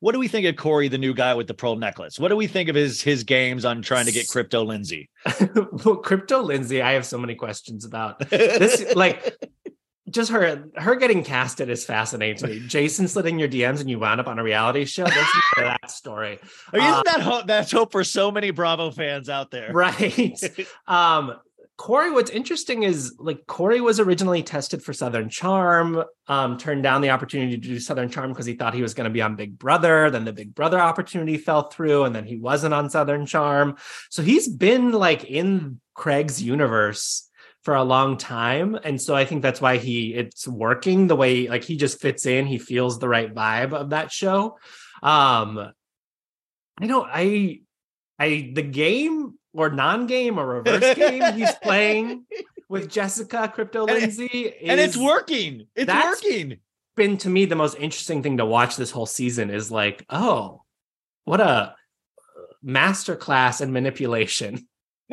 What 0.00 0.12
do 0.12 0.18
we 0.18 0.28
think 0.28 0.46
of 0.46 0.56
Corey, 0.56 0.88
the 0.88 0.98
new 0.98 1.14
guy 1.14 1.34
with 1.34 1.46
the 1.46 1.54
pearl 1.54 1.76
necklace? 1.76 2.18
What 2.18 2.28
do 2.28 2.36
we 2.36 2.46
think 2.46 2.68
of 2.68 2.74
his 2.74 3.00
his 3.00 3.24
games 3.24 3.64
on 3.64 3.82
trying 3.82 4.06
to 4.06 4.12
get 4.12 4.28
crypto 4.28 4.62
Lindsay? 4.62 5.08
well, 5.84 5.96
crypto 5.96 6.42
Lindsay, 6.42 6.82
I 6.82 6.92
have 6.92 7.06
so 7.06 7.18
many 7.18 7.34
questions 7.34 7.84
about 7.84 8.18
this. 8.28 8.84
like, 8.96 9.36
just 10.10 10.30
her 10.30 10.68
her 10.76 10.96
getting 10.96 11.24
casted 11.24 11.70
is 11.70 11.84
fascinating 11.84 12.36
to 12.36 12.46
me. 12.46 12.66
Jason 12.66 13.08
slid 13.08 13.26
in 13.26 13.38
your 13.38 13.48
DMs 13.48 13.80
and 13.80 13.88
you 13.88 13.98
wound 13.98 14.20
up 14.20 14.28
on 14.28 14.38
a 14.38 14.42
reality 14.42 14.84
show. 14.84 15.06
To 15.06 15.26
that 15.56 15.90
story. 15.90 16.38
Isn't 16.74 17.04
that 17.06 17.20
hope? 17.20 17.46
That's 17.46 17.72
hope 17.72 17.90
for 17.90 18.04
so 18.04 18.30
many 18.30 18.50
Bravo 18.50 18.90
fans 18.90 19.28
out 19.30 19.50
there, 19.50 19.72
right? 19.72 20.38
um, 20.86 21.36
Corey, 21.76 22.10
what's 22.10 22.30
interesting 22.30 22.84
is 22.84 23.14
like 23.18 23.46
Corey 23.46 23.82
was 23.82 24.00
originally 24.00 24.42
tested 24.42 24.82
for 24.82 24.94
Southern 24.94 25.28
Charm, 25.28 26.02
um, 26.26 26.56
turned 26.56 26.82
down 26.82 27.02
the 27.02 27.10
opportunity 27.10 27.52
to 27.52 27.68
do 27.68 27.78
Southern 27.78 28.08
Charm 28.08 28.32
because 28.32 28.46
he 28.46 28.54
thought 28.54 28.72
he 28.72 28.80
was 28.82 28.94
going 28.94 29.04
to 29.04 29.10
be 29.10 29.20
on 29.20 29.36
Big 29.36 29.58
Brother. 29.58 30.10
Then 30.10 30.24
the 30.24 30.32
Big 30.32 30.54
Brother 30.54 30.80
opportunity 30.80 31.36
fell 31.36 31.68
through, 31.68 32.04
and 32.04 32.16
then 32.16 32.24
he 32.24 32.36
wasn't 32.36 32.72
on 32.72 32.88
Southern 32.88 33.26
Charm. 33.26 33.76
So 34.08 34.22
he's 34.22 34.48
been 34.48 34.92
like 34.92 35.24
in 35.24 35.80
Craig's 35.92 36.42
universe 36.42 37.28
for 37.66 37.74
a 37.74 37.82
long 37.82 38.16
time. 38.16 38.78
And 38.82 39.02
so 39.02 39.14
I 39.14 39.24
think 39.24 39.42
that's 39.42 39.60
why 39.60 39.76
he 39.76 40.14
it's 40.14 40.46
working 40.46 41.08
the 41.08 41.16
way 41.16 41.48
like 41.48 41.64
he 41.64 41.76
just 41.76 42.00
fits 42.00 42.24
in, 42.24 42.46
he 42.46 42.58
feels 42.58 42.98
the 42.98 43.08
right 43.08 43.34
vibe 43.34 43.72
of 43.72 43.90
that 43.90 44.12
show. 44.12 44.56
Um 45.02 45.72
I 46.80 46.86
don't 46.86 47.08
I 47.12 47.60
I 48.20 48.52
the 48.54 48.62
game 48.62 49.34
or 49.56 49.70
non-game 49.70 50.38
or 50.38 50.46
reverse 50.46 50.94
game 50.94 51.34
he's 51.34 51.54
playing 51.62 52.24
with 52.68 52.90
Jessica 52.90 53.50
Crypto 53.52 53.84
Lindsay 53.84 54.54
and 54.62 54.80
it's 54.80 54.96
working. 54.96 55.66
It's 55.74 55.86
that's 55.86 56.22
working. 56.22 56.58
Been 56.96 57.18
to 57.18 57.28
me 57.28 57.44
the 57.44 57.56
most 57.56 57.76
interesting 57.78 58.22
thing 58.22 58.38
to 58.38 58.46
watch 58.46 58.76
this 58.76 58.90
whole 58.90 59.06
season 59.06 59.50
is 59.50 59.70
like, 59.70 60.04
oh, 60.08 60.62
what 61.24 61.40
a 61.40 61.74
masterclass 62.64 63.60
in 63.60 63.72
manipulation. 63.72 64.66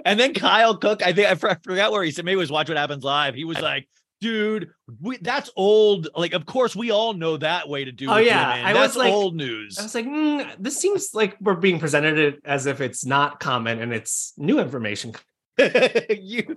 And 0.05 0.19
then 0.19 0.33
Kyle 0.33 0.75
Cooke, 0.77 1.05
I 1.05 1.13
think 1.13 1.27
I 1.27 1.49
I 1.49 1.55
forgot 1.61 1.91
where 1.91 2.03
he 2.03 2.11
said 2.11 2.25
maybe 2.25 2.35
it 2.35 2.37
was 2.37 2.51
Watch 2.51 2.67
What 2.67 2.77
Happens 2.77 3.03
Live. 3.03 3.35
He 3.35 3.45
was 3.45 3.61
like, 3.61 3.87
dude, 4.23 4.69
we, 5.01 5.17
that's 5.17 5.49
old. 5.57 6.07
Like, 6.15 6.31
of 6.31 6.45
course, 6.45 6.75
we 6.77 6.91
all 6.91 7.13
know 7.13 7.35
that 7.35 7.67
way 7.67 7.83
to 7.83 7.91
do. 7.91 8.09
Oh 8.09 8.15
yeah, 8.17 8.53
women. 8.53 8.65
I 8.65 8.73
that's 8.73 8.95
was 8.95 8.97
like 8.97 9.13
old 9.13 9.35
news. 9.35 9.77
I 9.77 9.83
was 9.83 9.93
like, 9.93 10.05
mm, 10.05 10.55
this 10.59 10.77
seems 10.77 11.09
like 11.13 11.35
we're 11.41 11.55
being 11.55 11.77
presented 11.77 12.39
as 12.45 12.65
if 12.65 12.79
it's 12.79 13.05
not 13.05 13.41
common 13.41 13.81
and 13.81 13.93
it's 13.93 14.33
new 14.37 14.59
information. 14.59 15.13
you, 15.59 16.55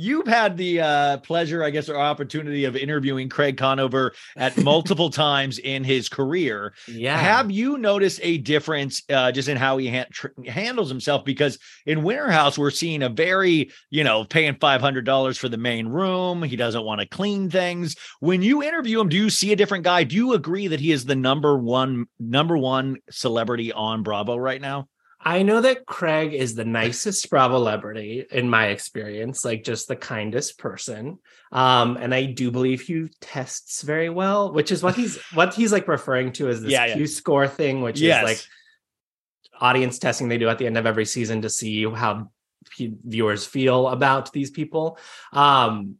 You've 0.00 0.28
had 0.28 0.56
the 0.56 0.80
uh, 0.80 1.16
pleasure, 1.18 1.64
I 1.64 1.70
guess, 1.70 1.88
or 1.88 1.96
opportunity 1.96 2.64
of 2.66 2.76
interviewing 2.76 3.28
Craig 3.28 3.56
Conover 3.56 4.12
at 4.36 4.56
multiple 4.56 5.10
times 5.26 5.58
in 5.58 5.82
his 5.82 6.08
career. 6.08 6.72
Yeah. 6.86 7.16
Have 7.16 7.50
you 7.50 7.78
noticed 7.78 8.20
a 8.22 8.38
difference 8.38 9.02
uh, 9.10 9.32
just 9.32 9.48
in 9.48 9.56
how 9.56 9.76
he 9.78 9.88
ha- 9.88 10.06
tr- 10.12 10.28
handles 10.46 10.88
himself? 10.88 11.24
Because 11.24 11.58
in 11.84 12.04
Winter 12.04 12.30
House, 12.30 12.56
we're 12.56 12.70
seeing 12.70 13.02
a 13.02 13.08
very, 13.08 13.72
you 13.90 14.04
know, 14.04 14.24
paying 14.24 14.54
$500 14.54 15.36
for 15.36 15.48
the 15.48 15.56
main 15.56 15.88
room. 15.88 16.44
He 16.44 16.54
doesn't 16.54 16.84
want 16.84 17.00
to 17.00 17.06
clean 17.08 17.50
things. 17.50 17.96
When 18.20 18.40
you 18.40 18.62
interview 18.62 19.00
him, 19.00 19.08
do 19.08 19.16
you 19.16 19.30
see 19.30 19.52
a 19.52 19.56
different 19.56 19.82
guy? 19.82 20.04
Do 20.04 20.14
you 20.14 20.32
agree 20.34 20.68
that 20.68 20.78
he 20.78 20.92
is 20.92 21.06
the 21.06 21.16
number 21.16 21.58
one, 21.58 22.06
number 22.20 22.56
one 22.56 22.98
celebrity 23.10 23.72
on 23.72 24.04
Bravo 24.04 24.36
right 24.36 24.60
now? 24.60 24.86
I 25.20 25.42
know 25.42 25.60
that 25.60 25.84
Craig 25.84 26.32
is 26.32 26.54
the 26.54 26.64
nicest 26.64 27.28
Bravo 27.28 27.56
celebrity 27.56 28.24
in 28.30 28.48
my 28.48 28.68
experience, 28.68 29.44
like 29.44 29.64
just 29.64 29.88
the 29.88 29.96
kindest 29.96 30.58
person. 30.58 31.18
Um, 31.50 31.96
and 31.96 32.14
I 32.14 32.24
do 32.26 32.50
believe 32.50 32.82
he 32.82 33.08
tests 33.20 33.82
very 33.82 34.10
well, 34.10 34.52
which 34.52 34.70
is 34.70 34.82
what 34.82 34.94
he's 34.94 35.18
what 35.34 35.54
he's 35.54 35.72
like 35.72 35.88
referring 35.88 36.32
to 36.34 36.48
as 36.48 36.62
this 36.62 36.70
Yeah, 36.70 36.86
yeah. 36.86 36.94
Q 36.94 37.06
score 37.06 37.48
thing, 37.48 37.82
which 37.82 38.00
Yes. 38.00 38.22
is 38.22 38.24
like 38.24 39.60
audience 39.60 39.98
testing 39.98 40.28
they 40.28 40.38
do 40.38 40.48
at 40.48 40.58
the 40.58 40.66
end 40.66 40.76
of 40.78 40.86
every 40.86 41.04
season 41.04 41.42
to 41.42 41.50
see 41.50 41.84
how 41.90 42.30
viewers 42.78 43.44
feel 43.44 43.88
about 43.88 44.32
these 44.32 44.50
people. 44.50 44.98
Um, 45.32 45.96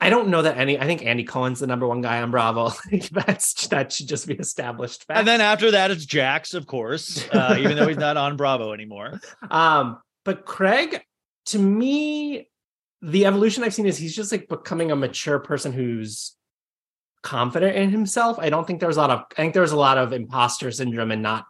I 0.00 0.10
don't 0.10 0.28
know 0.28 0.42
that 0.42 0.56
any. 0.56 0.78
I 0.78 0.86
think 0.86 1.04
Andy 1.04 1.24
Cohen's 1.24 1.60
the 1.60 1.66
number 1.66 1.86
one 1.86 2.00
guy 2.00 2.22
on 2.22 2.30
Bravo. 2.30 2.70
That's 3.12 3.66
that 3.68 3.92
should 3.92 4.08
just 4.08 4.28
be 4.28 4.34
established. 4.34 5.04
Fact. 5.04 5.18
And 5.18 5.26
then 5.26 5.40
after 5.40 5.72
that, 5.72 5.90
it's 5.90 6.06
Jax, 6.06 6.54
of 6.54 6.66
course, 6.66 7.28
uh, 7.32 7.56
even 7.58 7.76
though 7.76 7.88
he's 7.88 7.96
not 7.96 8.16
on 8.16 8.36
Bravo 8.36 8.72
anymore. 8.72 9.20
Um, 9.50 9.98
but 10.24 10.44
Craig, 10.44 11.00
to 11.46 11.58
me, 11.58 12.50
the 13.00 13.24
evolution 13.24 13.64
I've 13.64 13.72
seen 13.72 13.86
is 13.86 13.96
he's 13.96 14.14
just 14.14 14.30
like 14.30 14.46
becoming 14.48 14.90
a 14.90 14.96
mature 14.96 15.38
person 15.38 15.72
who's 15.72 16.36
confident 17.22 17.76
in 17.76 17.90
himself. 17.90 18.38
I 18.38 18.50
don't 18.50 18.66
think 18.66 18.80
there 18.80 18.88
was 18.88 18.98
a 18.98 19.00
lot 19.00 19.10
of 19.10 19.20
I 19.32 19.34
think 19.36 19.54
there 19.54 19.62
was 19.62 19.72
a 19.72 19.76
lot 19.76 19.96
of 19.96 20.12
imposter 20.12 20.70
syndrome 20.70 21.12
and 21.12 21.22
not 21.22 21.46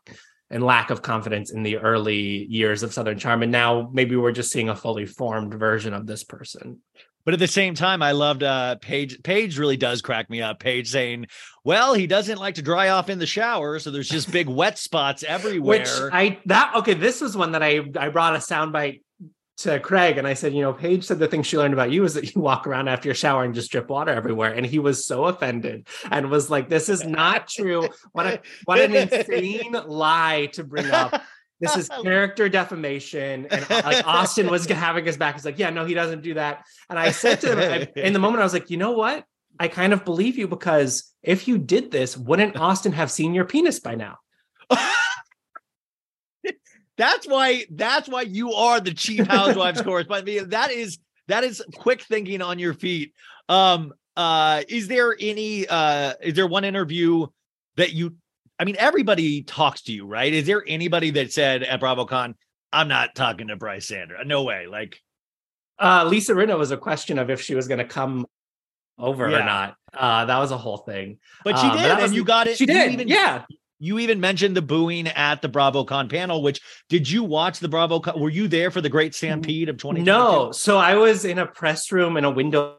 and 0.51 0.63
lack 0.63 0.91
of 0.91 1.03
confidence 1.03 1.51
in 1.51 1.63
the 1.63 1.77
early 1.79 2.47
years 2.47 2.83
of 2.83 2.93
Southern 2.93 3.19
Charm. 3.19 3.43
And 3.43 3.53
now 3.53 3.91
maybe 3.93 4.17
we're 4.17 4.33
just 4.33 4.51
seeing 4.51 4.69
a 4.69 4.77
fully 4.77 5.07
formed 5.07 5.53
version 5.55 5.93
of 5.93 6.07
this 6.07 6.25
person. 6.25 6.81
But 7.29 7.35
at 7.35 7.41
the 7.41 7.47
same 7.47 7.75
time, 7.75 8.03
I 8.03 8.13
loved 8.13 8.43
uh 8.43 8.77
Paige. 8.77 9.23
Paige 9.23 9.59
really 9.59 9.77
does 9.77 10.01
crack 10.01 10.31
me 10.31 10.41
up. 10.41 10.61
Paige 10.61 10.89
saying, 10.89 11.27
Well, 11.63 11.93
he 11.93 12.07
doesn't 12.07 12.39
like 12.39 12.55
to 12.55 12.63
dry 12.63 12.89
off 12.89 13.11
in 13.11 13.19
the 13.19 13.27
shower, 13.27 13.79
so 13.81 13.91
there's 13.91 14.09
just 14.09 14.33
big 14.33 14.49
wet 14.49 14.79
spots 14.79 15.23
everywhere. 15.23 15.81
Which 15.81 15.91
I 15.91 16.39
that 16.47 16.73
okay, 16.77 16.95
this 16.95 17.21
was 17.21 17.37
one 17.37 17.53
that 17.53 17.63
I 17.63 17.83
I 17.99 18.09
brought 18.09 18.35
a 18.35 18.39
soundbite 18.39 19.03
to 19.59 19.79
Craig 19.79 20.17
and 20.17 20.27
I 20.27 20.33
said, 20.33 20.55
you 20.55 20.63
know, 20.63 20.73
Paige 20.73 21.05
said 21.05 21.19
the 21.19 21.29
thing 21.29 21.43
she 21.43 21.59
learned 21.59 21.75
about 21.75 21.91
you 21.91 22.03
is 22.05 22.15
that 22.15 22.35
you 22.35 22.41
walk 22.41 22.67
around 22.67 22.89
after 22.89 23.09
your 23.09 23.15
shower 23.15 23.45
and 23.45 23.55
just 23.55 23.71
drip 23.71 23.91
water 23.91 24.13
everywhere. 24.13 24.55
And 24.55 24.65
he 24.65 24.79
was 24.79 25.05
so 25.05 25.27
offended 25.27 25.87
and 26.11 26.31
was 26.31 26.49
like, 26.49 26.71
this 26.71 26.89
is 26.89 27.05
not 27.05 27.47
true. 27.47 27.89
What 28.13 28.27
a 28.27 28.41
what 28.65 28.81
an 28.81 28.95
insane 28.95 29.77
lie 29.87 30.49
to 30.55 30.65
bring 30.65 30.91
up. 30.91 31.21
This 31.61 31.77
is 31.77 31.89
character 32.03 32.49
defamation. 32.49 33.47
And 33.51 33.67
uh, 33.71 33.83
like 33.85 34.07
Austin 34.07 34.49
was 34.49 34.67
having 34.67 35.05
his 35.05 35.17
back. 35.17 35.35
He's 35.35 35.45
like, 35.45 35.59
yeah, 35.59 35.71
no, 35.71 35.85
he 35.85 35.95
doesn't 35.95 36.23
do 36.23 36.35
that. 36.35 36.65
And 36.89 36.99
I 36.99 37.11
said 37.11 37.41
to 37.43 37.53
him 37.53 37.89
I- 37.97 38.01
in 38.01 38.13
the 38.13 38.19
moment, 38.19 38.41
I 38.41 38.45
was 38.45 38.53
like, 38.53 38.71
you 38.71 38.77
know 38.77 38.93
what? 38.93 39.25
I 39.59 39.69
kind 39.69 39.93
of 39.93 40.05
believe 40.05 40.39
you 40.39 40.47
because 40.47 41.13
if 41.23 41.49
you 41.49 41.59
did 41.59 41.91
this, 41.91 42.17
wouldn't 42.17 42.57
Austin 42.57 42.93
have 42.93 43.11
seen 43.11 43.35
your 43.35 43.45
penis 43.45 43.81
by 43.81 43.97
now? 43.97 44.19
That's 46.97 47.27
why 47.29 47.65
that's 47.71 48.09
why 48.09 48.23
you 48.23 48.53
are 48.53 48.81
the 48.81 48.93
chief 48.93 49.27
housewives 49.27 49.81
correspondent. 49.85 50.51
That 50.51 50.73
is 50.73 50.99
that 51.29 51.45
is 51.45 51.63
quick 51.77 52.03
thinking 52.03 52.43
on 52.43 52.59
your 52.59 52.75
feet. 52.75 53.15
Um 53.49 53.95
uh 54.17 54.63
is 54.69 54.89
there 54.89 55.17
any 55.19 55.67
uh 55.69 56.15
is 56.21 56.35
there 56.35 56.49
one 56.49 56.65
interview 56.65 57.29
that 57.77 57.93
you 57.93 58.17
I 58.59 58.65
mean 58.65 58.77
everybody 58.79 59.43
talks 59.43 59.83
to 59.83 59.93
you, 59.93 60.07
right? 60.07 60.33
Is 60.33 60.47
there 60.47 60.65
anybody 60.67 61.11
that 61.13 61.33
said 61.33 61.63
at 61.63 61.81
BravoCon, 61.81 62.35
I'm 62.73 62.89
not 62.89 63.15
talking 63.15 63.49
to 63.49 63.57
Brice 63.57 63.87
Sander? 63.87 64.19
No 64.25 64.43
way. 64.43 64.67
Like 64.67 65.01
Uh, 65.81 66.05
Lisa 66.05 66.35
Rinna 66.35 66.59
was 66.59 66.73
a 66.73 66.77
question 66.77 67.19
of 67.19 67.31
if 67.31 67.41
she 67.41 67.55
was 67.55 67.69
going 67.69 67.79
to 67.79 67.85
come 67.85 68.27
over 68.99 69.31
Yeah. 69.31 69.37
or 69.37 69.45
not. 69.45 69.77
Uh, 69.95 70.25
that 70.25 70.39
was 70.39 70.51
a 70.51 70.59
whole 70.59 70.79
thing. 70.79 71.19
But 71.45 71.57
she 71.57 71.67
Um, 71.69 71.77
did, 71.77 71.91
and 71.93 72.03
was- 72.03 72.13
you 72.13 72.25
got 72.25 72.49
it. 72.49 72.57
She 72.59 72.67
did. 72.67 72.91
even- 72.93 73.07
yeah. 73.07 73.45
You 73.79 74.01
even 74.01 74.19
mentioned 74.19 74.57
the 74.57 74.63
booing 74.63 75.07
at 75.07 75.41
the 75.41 75.49
BravoCon 75.49 76.11
panel, 76.11 76.43
which 76.43 76.61
did 76.89 77.09
you 77.09 77.23
watch 77.23 77.61
the 77.61 77.69
BravoCon? 77.69 78.19
Were 78.19 78.29
you 78.29 78.49
there 78.49 78.73
for 78.73 78.81
the 78.81 78.89
Great 78.89 79.15
Stampede 79.15 79.69
of 79.69 79.77
2022? 79.77 80.05
No. 80.05 80.51
So 80.51 80.79
I 80.79 80.97
was 80.97 81.25
in 81.25 81.39
a 81.39 81.47
press 81.47 81.93
room 81.93 82.17
in 82.17 82.25
a 82.25 82.31
window 82.31 82.79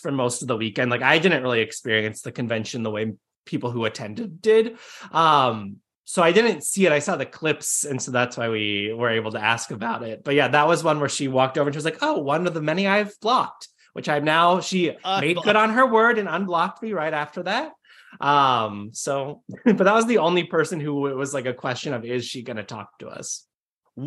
for 0.00 0.12
most 0.12 0.40
of 0.42 0.46
the 0.46 0.56
weekend. 0.56 0.88
Like 0.88 1.02
I 1.02 1.18
didn't 1.18 1.42
really 1.42 1.62
experience 1.62 2.22
the 2.22 2.30
convention 2.30 2.84
the 2.84 2.90
way 2.92 3.12
people 3.44 3.70
who 3.70 3.84
attended 3.84 4.40
did. 4.42 4.76
Um, 5.12 5.76
so 6.04 6.22
I 6.22 6.32
didn't 6.32 6.64
see 6.64 6.86
it. 6.86 6.92
I 6.92 6.98
saw 6.98 7.14
the 7.14 7.24
clips, 7.24 7.84
and 7.84 8.02
so 8.02 8.10
that's 8.10 8.36
why 8.36 8.48
we 8.48 8.92
were 8.92 9.10
able 9.10 9.30
to 9.30 9.40
ask 9.40 9.70
about 9.70 10.02
it. 10.02 10.24
But 10.24 10.34
yeah, 10.34 10.48
that 10.48 10.66
was 10.66 10.82
one 10.82 10.98
where 10.98 11.08
she 11.08 11.28
walked 11.28 11.56
over 11.56 11.68
and 11.68 11.74
she 11.74 11.78
was 11.78 11.84
like, 11.84 11.98
"Oh, 12.02 12.18
one 12.18 12.48
of 12.48 12.54
the 12.54 12.60
many 12.62 12.86
I've 12.86 13.14
blocked." 13.20 13.68
Which 13.92 14.08
I'm 14.08 14.24
now. 14.24 14.60
She 14.60 14.96
made 15.04 15.36
good 15.36 15.56
on 15.56 15.70
her 15.70 15.86
word 15.86 16.18
and 16.18 16.28
unblocked 16.28 16.82
me 16.82 16.92
right 16.92 17.12
after 17.14 17.44
that. 17.44 17.72
Um. 18.20 18.90
So, 18.92 19.42
but 19.64 19.78
that 19.78 19.94
was 19.94 20.06
the 20.06 20.18
only 20.18 20.44
person 20.44 20.80
who 20.80 21.06
it 21.06 21.14
was 21.16 21.32
like 21.32 21.46
a 21.46 21.54
question 21.54 21.94
of, 21.94 22.04
is 22.04 22.24
she 22.24 22.42
going 22.42 22.56
to 22.56 22.64
talk 22.64 22.98
to 22.98 23.08
us? 23.08 23.46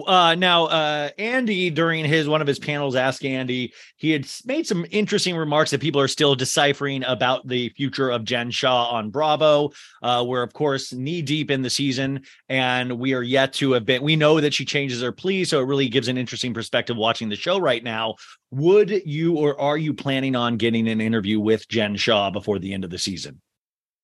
Uh, 0.07 0.33
now, 0.35 0.65
uh, 0.65 1.09
Andy, 1.17 1.69
during 1.69 2.05
his 2.05 2.27
one 2.27 2.41
of 2.41 2.47
his 2.47 2.57
panels, 2.57 2.95
Ask 2.95 3.23
Andy, 3.25 3.73
he 3.97 4.11
had 4.11 4.27
made 4.45 4.65
some 4.65 4.85
interesting 4.91 5.35
remarks 5.35 5.71
that 5.71 5.81
people 5.81 5.99
are 6.01 6.07
still 6.07 6.35
deciphering 6.35 7.03
about 7.03 7.47
the 7.47 7.69
future 7.69 8.09
of 8.09 8.23
Jen 8.23 8.49
Shah 8.49 8.89
on 8.89 9.09
Bravo. 9.09 9.71
Uh, 10.01 10.23
we're, 10.25 10.41
of 10.41 10.53
course, 10.53 10.93
knee 10.93 11.21
deep 11.21 11.51
in 11.51 11.61
the 11.61 11.69
season, 11.69 12.23
and 12.49 12.97
we 12.97 13.13
are 13.13 13.21
yet 13.21 13.53
to 13.53 13.73
have 13.73 13.85
been. 13.85 14.01
We 14.01 14.15
know 14.15 14.39
that 14.39 14.53
she 14.53 14.65
changes 14.65 15.01
her 15.01 15.11
plea, 15.11 15.43
so 15.43 15.59
it 15.59 15.65
really 15.65 15.89
gives 15.89 16.07
an 16.07 16.17
interesting 16.17 16.53
perspective 16.53 16.97
watching 16.97 17.29
the 17.29 17.35
show 17.35 17.59
right 17.59 17.83
now. 17.83 18.15
Would 18.51 19.03
you 19.05 19.35
or 19.35 19.59
are 19.59 19.77
you 19.77 19.93
planning 19.93 20.35
on 20.35 20.57
getting 20.57 20.87
an 20.87 21.01
interview 21.01 21.39
with 21.39 21.67
Jen 21.67 21.97
Shah 21.97 22.29
before 22.31 22.57
the 22.57 22.73
end 22.73 22.83
of 22.83 22.89
the 22.89 22.99
season? 22.99 23.41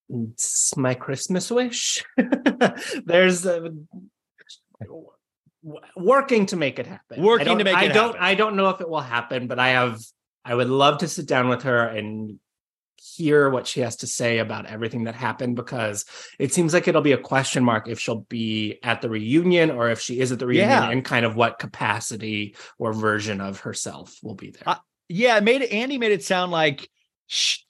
It's 0.08 0.76
my 0.76 0.94
Christmas 0.94 1.50
wish. 1.50 2.04
There's 3.04 3.46
a 3.46 3.72
working 5.96 6.46
to 6.46 6.56
make 6.56 6.78
it 6.78 6.86
happen. 6.86 7.22
Working 7.22 7.58
to 7.58 7.64
make 7.64 7.76
I 7.76 7.84
it 7.84 7.92
don't. 7.92 8.12
happen. 8.12 8.20
I 8.22 8.34
don't 8.34 8.56
know 8.56 8.70
if 8.70 8.80
it 8.80 8.88
will 8.88 9.00
happen, 9.00 9.46
but 9.46 9.58
I 9.58 9.68
have. 9.70 10.00
I 10.44 10.54
would 10.54 10.68
love 10.68 10.98
to 10.98 11.08
sit 11.08 11.26
down 11.26 11.48
with 11.48 11.62
her 11.64 11.86
and 11.86 12.38
hear 13.16 13.48
what 13.50 13.66
she 13.66 13.80
has 13.80 13.96
to 13.96 14.06
say 14.06 14.38
about 14.38 14.66
everything 14.66 15.04
that 15.04 15.14
happened 15.14 15.56
because 15.56 16.04
it 16.38 16.52
seems 16.52 16.72
like 16.74 16.86
it'll 16.88 17.00
be 17.02 17.12
a 17.12 17.18
question 17.18 17.64
mark 17.64 17.88
if 17.88 17.98
she'll 17.98 18.26
be 18.28 18.78
at 18.82 19.00
the 19.00 19.08
reunion 19.08 19.70
or 19.70 19.90
if 19.90 20.00
she 20.00 20.20
is 20.20 20.32
at 20.32 20.38
the 20.38 20.46
reunion 20.46 20.68
Yeah. 20.70 20.90
and 20.90 21.04
kind 21.04 21.24
of 21.24 21.34
what 21.36 21.58
capacity 21.58 22.56
or 22.78 22.92
version 22.92 23.40
of 23.40 23.60
herself 23.60 24.18
will 24.22 24.34
be 24.34 24.50
there. 24.50 24.76
Yeah, 25.08 25.36
it 25.38 25.44
made 25.44 25.62
it. 25.62 25.72
Andy 25.72 25.96
made 25.98 26.12
it 26.12 26.22
sound 26.24 26.52
like 26.52 26.88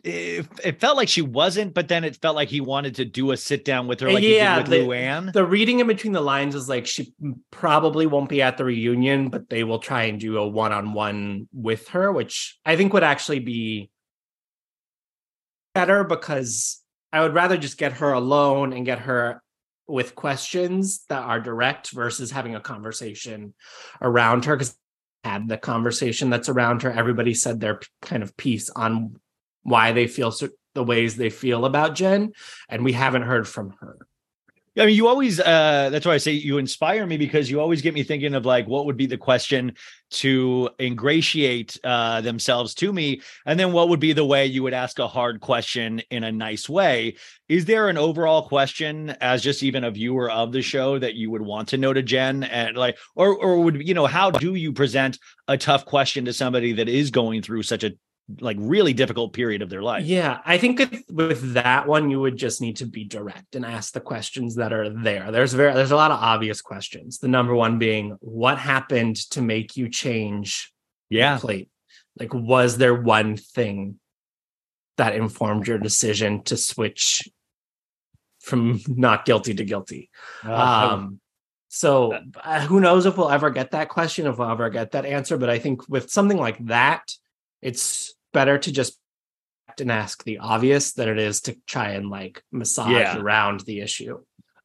it, 0.02 0.46
it 0.64 0.80
felt 0.80 0.96
like 0.96 1.08
she 1.08 1.20
wasn't, 1.20 1.74
but 1.74 1.88
then 1.88 2.02
it 2.02 2.16
felt 2.16 2.34
like 2.34 2.48
he 2.48 2.62
wanted 2.62 2.94
to 2.94 3.04
do 3.04 3.30
a 3.30 3.36
sit 3.36 3.64
down 3.64 3.86
with 3.86 4.00
her, 4.00 4.10
like 4.10 4.24
yeah, 4.24 4.56
he 4.56 4.62
did 4.62 4.70
the, 4.70 4.86
with 4.86 4.96
Luann. 4.96 5.32
the 5.32 5.44
reading 5.44 5.80
in 5.80 5.86
between 5.86 6.14
the 6.14 6.20
lines 6.22 6.54
is 6.54 6.68
like 6.68 6.86
she 6.86 7.12
probably 7.50 8.06
won't 8.06 8.30
be 8.30 8.40
at 8.40 8.56
the 8.56 8.64
reunion, 8.64 9.28
but 9.28 9.50
they 9.50 9.62
will 9.62 9.78
try 9.78 10.04
and 10.04 10.18
do 10.18 10.38
a 10.38 10.48
one-on-one 10.48 11.48
with 11.52 11.88
her, 11.88 12.10
which 12.10 12.58
I 12.64 12.76
think 12.76 12.94
would 12.94 13.02
actually 13.02 13.40
be 13.40 13.90
better 15.74 16.04
because 16.04 16.82
I 17.12 17.20
would 17.20 17.34
rather 17.34 17.58
just 17.58 17.76
get 17.76 17.94
her 17.94 18.12
alone 18.12 18.72
and 18.72 18.86
get 18.86 19.00
her 19.00 19.42
with 19.86 20.14
questions 20.14 21.04
that 21.10 21.22
are 21.22 21.40
direct 21.40 21.90
versus 21.90 22.30
having 22.30 22.54
a 22.54 22.60
conversation 22.60 23.52
around 24.00 24.46
her 24.46 24.56
because 24.56 24.76
had 25.22 25.48
the 25.48 25.58
conversation 25.58 26.30
that's 26.30 26.48
around 26.48 26.80
her 26.80 26.90
everybody 26.90 27.34
said 27.34 27.60
their 27.60 27.78
kind 28.00 28.22
of 28.22 28.34
piece 28.38 28.70
on 28.70 29.16
why 29.62 29.92
they 29.92 30.06
feel 30.06 30.30
cer- 30.30 30.50
the 30.74 30.84
ways 30.84 31.16
they 31.16 31.30
feel 31.30 31.64
about 31.64 31.94
Jen 31.94 32.32
and 32.68 32.84
we 32.84 32.92
haven't 32.92 33.22
heard 33.22 33.48
from 33.48 33.74
her 33.80 34.06
I 34.78 34.86
mean, 34.86 34.94
you 34.94 35.08
always, 35.08 35.40
uh, 35.40 35.90
that's 35.90 36.06
why 36.06 36.14
I 36.14 36.18
say 36.18 36.30
you 36.32 36.58
inspire 36.58 37.04
me 37.04 37.16
because 37.16 37.50
you 37.50 37.60
always 37.60 37.82
get 37.82 37.92
me 37.92 38.04
thinking 38.04 38.34
of 38.34 38.46
like, 38.46 38.68
what 38.68 38.86
would 38.86 38.96
be 38.96 39.06
the 39.06 39.16
question 39.16 39.74
to 40.10 40.70
ingratiate 40.78 41.76
uh, 41.82 42.20
themselves 42.20 42.72
to 42.76 42.92
me? 42.92 43.20
And 43.44 43.58
then 43.58 43.72
what 43.72 43.88
would 43.88 43.98
be 43.98 44.12
the 44.12 44.24
way 44.24 44.46
you 44.46 44.62
would 44.62 44.72
ask 44.72 45.00
a 45.00 45.08
hard 45.08 45.40
question 45.40 46.00
in 46.10 46.22
a 46.22 46.30
nice 46.30 46.68
way? 46.68 47.16
Is 47.48 47.64
there 47.64 47.88
an 47.88 47.98
overall 47.98 48.46
question 48.46 49.10
as 49.20 49.42
just 49.42 49.64
even 49.64 49.82
a 49.82 49.90
viewer 49.90 50.30
of 50.30 50.52
the 50.52 50.62
show 50.62 51.00
that 51.00 51.14
you 51.14 51.32
would 51.32 51.42
want 51.42 51.68
to 51.68 51.76
know 51.76 51.92
to 51.92 52.02
Jen? 52.02 52.44
And 52.44 52.76
like, 52.76 52.96
or, 53.16 53.34
or 53.36 53.60
would, 53.64 53.86
you 53.86 53.94
know, 53.94 54.06
how 54.06 54.30
do 54.30 54.54
you 54.54 54.72
present 54.72 55.18
a 55.48 55.58
tough 55.58 55.84
question 55.84 56.26
to 56.26 56.32
somebody 56.32 56.74
that 56.74 56.88
is 56.88 57.10
going 57.10 57.42
through 57.42 57.64
such 57.64 57.82
a 57.82 57.92
like 58.40 58.56
really 58.60 58.92
difficult 58.92 59.32
period 59.32 59.62
of 59.62 59.70
their 59.70 59.82
life? 59.82 60.04
Yeah, 60.04 60.40
I 60.44 60.58
think 60.58 60.78
with- 60.78 61.04
with 61.10 61.54
that 61.54 61.86
one, 61.86 62.10
you 62.10 62.20
would 62.20 62.36
just 62.36 62.60
need 62.60 62.76
to 62.76 62.86
be 62.86 63.04
direct 63.04 63.56
and 63.56 63.64
ask 63.64 63.92
the 63.92 64.00
questions 64.00 64.56
that 64.56 64.72
are 64.72 64.90
there. 64.90 65.30
There's 65.32 65.52
very 65.52 65.72
there's 65.74 65.90
a 65.90 65.96
lot 65.96 66.10
of 66.10 66.20
obvious 66.20 66.60
questions. 66.60 67.18
The 67.18 67.28
number 67.28 67.54
one 67.54 67.78
being, 67.78 68.16
what 68.20 68.58
happened 68.58 69.16
to 69.30 69.42
make 69.42 69.76
you 69.76 69.88
change? 69.88 70.72
Yeah, 71.08 71.38
plate. 71.38 71.68
Like, 72.18 72.34
was 72.34 72.76
there 72.78 72.94
one 72.94 73.36
thing 73.36 73.98
that 74.96 75.14
informed 75.14 75.66
your 75.66 75.78
decision 75.78 76.42
to 76.44 76.56
switch 76.56 77.22
from 78.40 78.80
not 78.86 79.24
guilty 79.24 79.54
to 79.54 79.64
guilty? 79.64 80.10
Uh, 80.44 80.90
Um, 80.92 81.20
so 81.68 82.18
uh, 82.42 82.60
who 82.66 82.80
knows 82.80 83.06
if 83.06 83.16
we'll 83.16 83.30
ever 83.30 83.50
get 83.50 83.70
that 83.70 83.88
question, 83.88 84.26
if 84.26 84.38
we'll 84.38 84.50
ever 84.50 84.70
get 84.70 84.90
that 84.92 85.06
answer. 85.06 85.38
But 85.38 85.50
I 85.50 85.58
think 85.60 85.88
with 85.88 86.10
something 86.10 86.36
like 86.36 86.58
that, 86.66 87.12
it's 87.62 88.12
better 88.32 88.58
to 88.58 88.72
just 88.72 88.98
and 89.78 89.90
ask 89.90 90.24
the 90.24 90.38
obvious 90.38 90.92
than 90.92 91.08
it 91.08 91.18
is 91.18 91.42
to 91.42 91.56
try 91.66 91.90
and 91.90 92.10
like 92.10 92.42
massage 92.50 92.90
Yeah. 92.90 93.18
around 93.18 93.60
the 93.60 93.80
issue. 93.80 94.18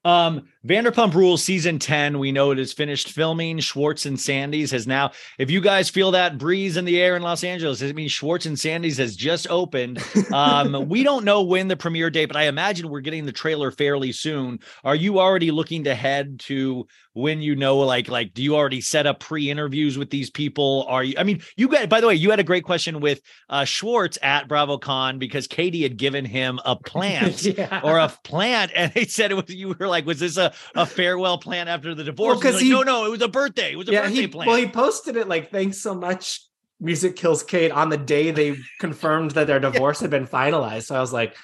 Um, 0.04 0.50
Vanderpump 0.66 1.14
Rules 1.14 1.44
season 1.44 1.78
10, 1.78 2.18
we 2.18 2.32
know 2.32 2.50
it 2.50 2.58
is 2.58 2.74
finished 2.74 3.12
filming. 3.12 3.60
Schwartz 3.60 4.08
and 4.08 4.20
Sandy's 4.20 4.72
has 4.72 4.88
now, 4.88 5.12
if 5.38 5.52
you 5.52 5.62
guys 5.62 5.92
feel 5.92 6.10
that 6.12 6.40
breeze 6.40 6.76
in 6.76 6.86
the 6.86 7.00
air 7.00 7.16
in 7.16 7.22
Los 7.22 7.44
Angeles, 7.44 7.84
it 7.84 7.96
means 7.96 8.12
Schwartz 8.12 8.48
and 8.48 8.60
Sandy's 8.60 8.98
has 8.98 9.16
just 9.16 9.48
opened. 9.50 10.04
Um, 10.34 10.90
we 10.90 11.04
don't 11.04 11.24
know 11.24 11.44
when 11.44 11.68
the 11.70 11.78
premiere 11.78 12.10
date, 12.10 12.26
but 12.26 12.36
I 12.36 12.48
imagine 12.48 12.90
we're 12.90 13.00
getting 13.00 13.26
the 13.26 13.32
trailer 13.32 13.72
fairly 13.72 14.12
soon. 14.12 14.60
Are 14.84 14.96
you 14.96 15.20
already 15.20 15.50
looking 15.52 15.84
to 15.86 15.96
head 15.96 16.40
to 16.42 16.88
when 17.14 17.42
you 17.42 17.56
know, 17.56 17.78
like, 17.78 18.10
like, 18.10 18.34
do 18.34 18.44
you 18.44 18.56
already 18.56 18.82
set 18.82 19.08
up 19.08 19.22
pre-interviews 19.22 19.98
with 19.98 20.10
these 20.10 20.30
people? 20.30 20.86
Are 20.90 21.04
you, 21.04 21.14
I 21.18 21.24
mean, 21.24 21.42
you 21.56 21.70
got, 21.70 21.88
by 21.88 22.02
the 22.02 22.08
way, 22.08 22.16
you 22.16 22.32
had 22.32 22.40
a 22.40 22.44
great 22.44 22.66
question 22.66 23.00
with 23.00 23.22
uh, 23.50 23.64
Schwartz 23.64 24.18
at 24.22 24.50
BravoCon 24.50 25.20
because 25.20 25.48
Katie 25.48 25.84
had 25.84 25.96
given 25.96 26.26
him 26.26 26.60
a 26.66 26.76
plant 26.86 27.44
Yeah. 27.44 27.80
or 27.84 27.98
a 28.00 28.10
plant, 28.24 28.72
and 28.76 28.92
they 28.94 29.06
said 29.06 29.32
it 29.32 29.36
was. 29.36 29.46
You 29.48 29.76
were 29.80 29.88
like, 29.88 30.06
"Was 30.06 30.20
this 30.20 30.36
a, 30.38 30.52
a 30.76 30.86
farewell 30.86 31.38
plan 31.38 31.68
after 31.68 31.96
the 31.96 32.04
divorce?" 32.04 32.44
Well, 32.44 32.54
like, 32.54 32.62
he- 32.62 32.70
no, 32.70 32.84
no, 32.84 33.06
it 33.06 33.10
was 33.10 33.22
a 33.22 33.28
birthday. 33.28 33.74
It 33.74 33.78
was 33.78 33.90
a 33.90 33.92
yeah, 33.92 34.02
birthday 34.04 34.22
he, 34.22 34.28
plant. 34.28 34.48
well, 34.48 34.58
he 34.58 34.68
posted 34.68 35.16
it 35.18 35.28
like, 35.28 35.52
thanks 35.52 35.78
so 35.78 35.94
much. 35.96 36.42
Music 36.80 37.16
kills 37.16 37.42
Kate 37.42 37.72
on 37.72 37.90
the 37.90 37.98
day 37.98 38.32
they 38.32 38.58
confirmed 38.80 39.32
that 39.32 39.48
their 39.48 39.60
divorce 39.72 40.02
had 40.02 40.10
been 40.10 40.28
finalized. 40.28 40.84
So 40.84 40.96
I 40.96 41.00
was 41.00 41.14
like, 41.14 41.36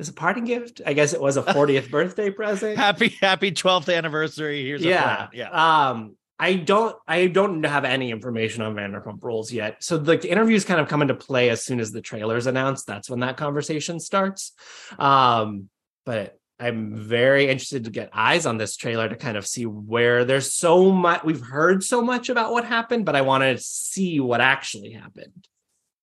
is 0.00 0.08
a 0.08 0.12
parting 0.12 0.44
gift? 0.44 0.80
I 0.84 0.92
guess 0.92 1.12
it 1.12 1.20
was 1.20 1.36
a 1.36 1.42
40th 1.42 1.90
birthday 1.92 2.30
present. 2.30 2.76
happy, 2.76 3.10
happy 3.20 3.52
twelfth 3.52 3.88
anniversary. 3.88 4.64
Here's 4.64 4.84
a 4.84 4.88
yeah. 4.88 5.28
Yeah. 5.32 5.50
Um, 5.50 6.16
I 6.36 6.54
don't 6.54 6.96
I 7.06 7.28
don't 7.28 7.62
have 7.62 7.84
any 7.84 8.10
information 8.10 8.62
on 8.62 8.74
Vanderpump 8.74 9.22
Rules 9.22 9.52
yet. 9.52 9.84
So 9.84 9.96
the 9.98 10.28
interviews 10.28 10.64
kind 10.64 10.80
of 10.80 10.88
come 10.88 11.00
into 11.00 11.14
play 11.14 11.48
as 11.50 11.64
soon 11.64 11.78
as 11.78 11.92
the 11.92 12.00
trailer's 12.00 12.46
announced. 12.48 12.88
That's 12.88 13.08
when 13.08 13.20
that 13.20 13.36
conversation 13.36 14.00
starts. 14.00 14.52
Um, 14.98 15.68
but 16.04 16.36
I'm 16.60 16.94
very 16.96 17.48
interested 17.48 17.84
to 17.84 17.90
get 17.90 18.10
eyes 18.12 18.46
on 18.46 18.58
this 18.58 18.76
trailer 18.76 19.08
to 19.08 19.16
kind 19.16 19.36
of 19.36 19.46
see 19.46 19.66
where 19.66 20.24
there's 20.24 20.54
so 20.54 20.92
much 20.92 21.24
we've 21.24 21.40
heard 21.40 21.82
so 21.82 22.00
much 22.00 22.28
about 22.28 22.52
what 22.52 22.64
happened, 22.64 23.04
but 23.04 23.16
I 23.16 23.22
want 23.22 23.42
to 23.42 23.58
see 23.58 24.20
what 24.20 24.40
actually 24.40 24.92
happened. 24.92 25.48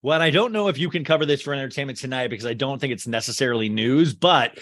Well, 0.04 0.16
and 0.16 0.24
I 0.24 0.32
don't 0.32 0.52
know 0.52 0.68
if 0.68 0.80
you 0.80 0.90
can 0.90 1.04
cover 1.04 1.28
this 1.28 1.44
for 1.44 1.54
entertainment 1.54 2.00
tonight 2.00 2.30
because 2.30 2.48
I 2.48 2.56
don't 2.56 2.80
think 2.80 2.92
it's 2.92 3.06
necessarily 3.06 3.70
news. 3.70 4.16
But 4.16 4.58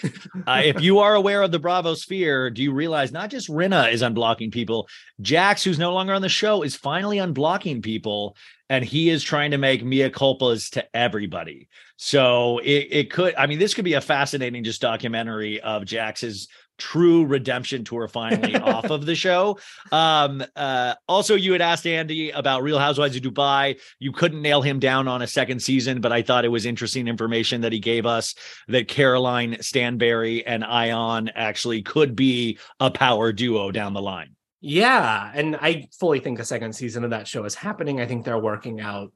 uh, 0.46 0.60
if 0.62 0.82
you 0.82 0.98
are 0.98 1.14
aware 1.14 1.40
of 1.40 1.50
the 1.50 1.58
Bravo 1.58 1.94
sphere, 1.94 2.50
do 2.50 2.62
you 2.62 2.72
realize 2.72 3.10
not 3.10 3.30
just 3.30 3.48
Rinna 3.48 3.90
is 3.90 4.02
unblocking 4.02 4.52
people, 4.52 4.86
Jax, 5.22 5.64
who's 5.64 5.78
no 5.78 5.94
longer 5.94 6.12
on 6.12 6.20
the 6.20 6.28
show, 6.28 6.62
is 6.62 6.76
finally 6.76 7.16
unblocking 7.16 7.82
people, 7.82 8.36
and 8.70 8.84
he 8.84 9.10
is 9.10 9.22
trying 9.22 9.50
to 9.50 9.58
make 9.58 9.84
mea 9.84 10.08
culpas 10.08 10.70
to 10.70 10.96
everybody. 10.96 11.68
So 11.96 12.58
it, 12.60 12.86
it 12.90 13.10
could, 13.10 13.34
I 13.34 13.46
mean, 13.46 13.58
this 13.58 13.74
could 13.74 13.84
be 13.84 13.94
a 13.94 14.00
fascinating 14.00 14.62
just 14.62 14.80
documentary 14.80 15.60
of 15.60 15.82
Jax's 15.82 16.48
true 16.78 17.26
redemption 17.26 17.84
tour 17.84 18.06
finally 18.06 18.54
off 18.56 18.86
of 18.86 19.06
the 19.06 19.16
show. 19.16 19.58
Um, 19.90 20.42
uh, 20.54 20.94
also, 21.08 21.34
you 21.34 21.52
had 21.52 21.60
asked 21.60 21.86
Andy 21.86 22.30
about 22.30 22.62
Real 22.62 22.78
Housewives 22.78 23.16
of 23.16 23.22
Dubai. 23.22 23.78
You 23.98 24.12
couldn't 24.12 24.40
nail 24.40 24.62
him 24.62 24.78
down 24.78 25.08
on 25.08 25.20
a 25.20 25.26
second 25.26 25.60
season, 25.60 26.00
but 26.00 26.12
I 26.12 26.22
thought 26.22 26.44
it 26.44 26.48
was 26.48 26.64
interesting 26.64 27.08
information 27.08 27.60
that 27.62 27.72
he 27.72 27.80
gave 27.80 28.06
us 28.06 28.36
that 28.68 28.86
Caroline 28.86 29.58
Stanbury 29.60 30.46
and 30.46 30.62
Ayan 30.62 31.30
actually 31.34 31.82
could 31.82 32.14
be 32.14 32.58
a 32.78 32.90
power 32.90 33.32
duo 33.32 33.72
down 33.72 33.94
the 33.94 34.00
line. 34.00 34.36
Yeah, 34.60 35.30
and 35.34 35.56
I 35.56 35.88
fully 35.98 36.20
think 36.20 36.38
a 36.38 36.44
second 36.44 36.74
season 36.74 37.04
of 37.04 37.10
that 37.10 37.26
show 37.26 37.44
is 37.44 37.54
happening. 37.54 38.00
I 38.00 38.06
think 38.06 38.24
they're 38.24 38.38
working 38.38 38.80
out 38.80 39.12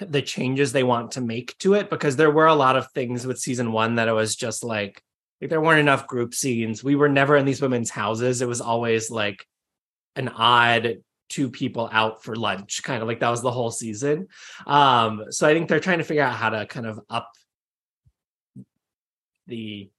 the 0.00 0.22
changes 0.22 0.72
they 0.72 0.84
want 0.84 1.12
to 1.12 1.20
make 1.20 1.58
to 1.58 1.74
it 1.74 1.90
because 1.90 2.16
there 2.16 2.30
were 2.30 2.46
a 2.46 2.54
lot 2.54 2.76
of 2.76 2.90
things 2.92 3.26
with 3.26 3.38
season 3.38 3.72
1 3.72 3.96
that 3.96 4.08
it 4.08 4.12
was 4.12 4.36
just 4.36 4.62
like 4.62 5.02
like 5.40 5.50
there 5.50 5.60
weren't 5.60 5.80
enough 5.80 6.06
group 6.06 6.34
scenes. 6.34 6.82
We 6.82 6.96
were 6.96 7.08
never 7.08 7.36
in 7.36 7.44
these 7.44 7.62
women's 7.62 7.90
houses. 7.90 8.42
It 8.42 8.48
was 8.48 8.60
always 8.60 9.10
like 9.10 9.46
an 10.16 10.28
odd 10.28 10.98
two 11.28 11.50
people 11.50 11.88
out 11.92 12.24
for 12.24 12.34
lunch, 12.34 12.82
kind 12.82 13.02
of 13.02 13.08
like 13.08 13.20
that 13.20 13.30
was 13.30 13.42
the 13.42 13.50
whole 13.50 13.70
season. 13.70 14.28
Um, 14.66 15.26
so 15.30 15.46
I 15.46 15.54
think 15.54 15.68
they're 15.68 15.80
trying 15.80 15.98
to 15.98 16.04
figure 16.04 16.22
out 16.22 16.34
how 16.34 16.50
to 16.50 16.66
kind 16.66 16.86
of 16.86 17.00
up 17.08 17.30
the 19.46 19.90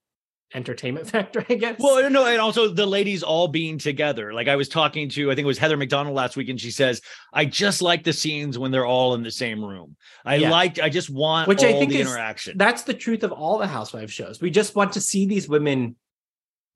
entertainment 0.54 1.08
factor, 1.12 1.46
I 1.50 1.56
guess. 1.56 1.76
Well, 1.80 2.10
no, 2.10 2.26
and 2.26 2.40
also 2.40 2.68
the 2.70 2.86
ladies 2.86 3.24
all 3.24 3.48
being 3.48 3.78
together. 3.78 4.34
Like 4.34 4.48
I 4.48 4.56
was 4.56 4.68
talking 4.70 5.10
to, 5.10 5.32
I 5.32 5.36
think 5.36 5.44
it 5.46 5.48
was 5.48 5.58
Heather 5.58 5.78
McDonald 5.78 6.16
last 6.16 6.36
week, 6.36 6.50
and 6.50 6.60
she 6.60 6.72
says, 6.72 7.02
"I 7.34 7.46
just 7.46 7.82
like 7.82 8.04
the 8.04 8.14
scenes 8.14 8.58
when 8.58 8.72
they're 8.72 8.86
all 8.86 9.14
in 9.14 9.24
the 9.24 9.32
same 9.32 9.64
room. 9.64 9.96
I 10.26 10.36
Yeah. 10.36 10.50
liked, 10.52 10.80
I 10.80 10.90
just 10.90 11.10
want 11.10 11.48
Which 11.48 11.60
all 11.64 11.70
I 11.70 11.74
think 11.74 11.92
the 11.92 12.00
is 12.00 12.08
interaction." 12.08 12.58
that's 12.58 12.84
the 12.84 12.94
truth 12.94 13.24
of 13.24 13.32
all 13.32 13.58
the 13.58 13.68
housewife 13.68 14.12
shows. 14.12 14.42
We 14.42 14.50
just 14.52 14.76
want 14.76 14.94
to 14.94 15.02
see 15.02 15.26
these 15.26 15.48
women 15.48 15.96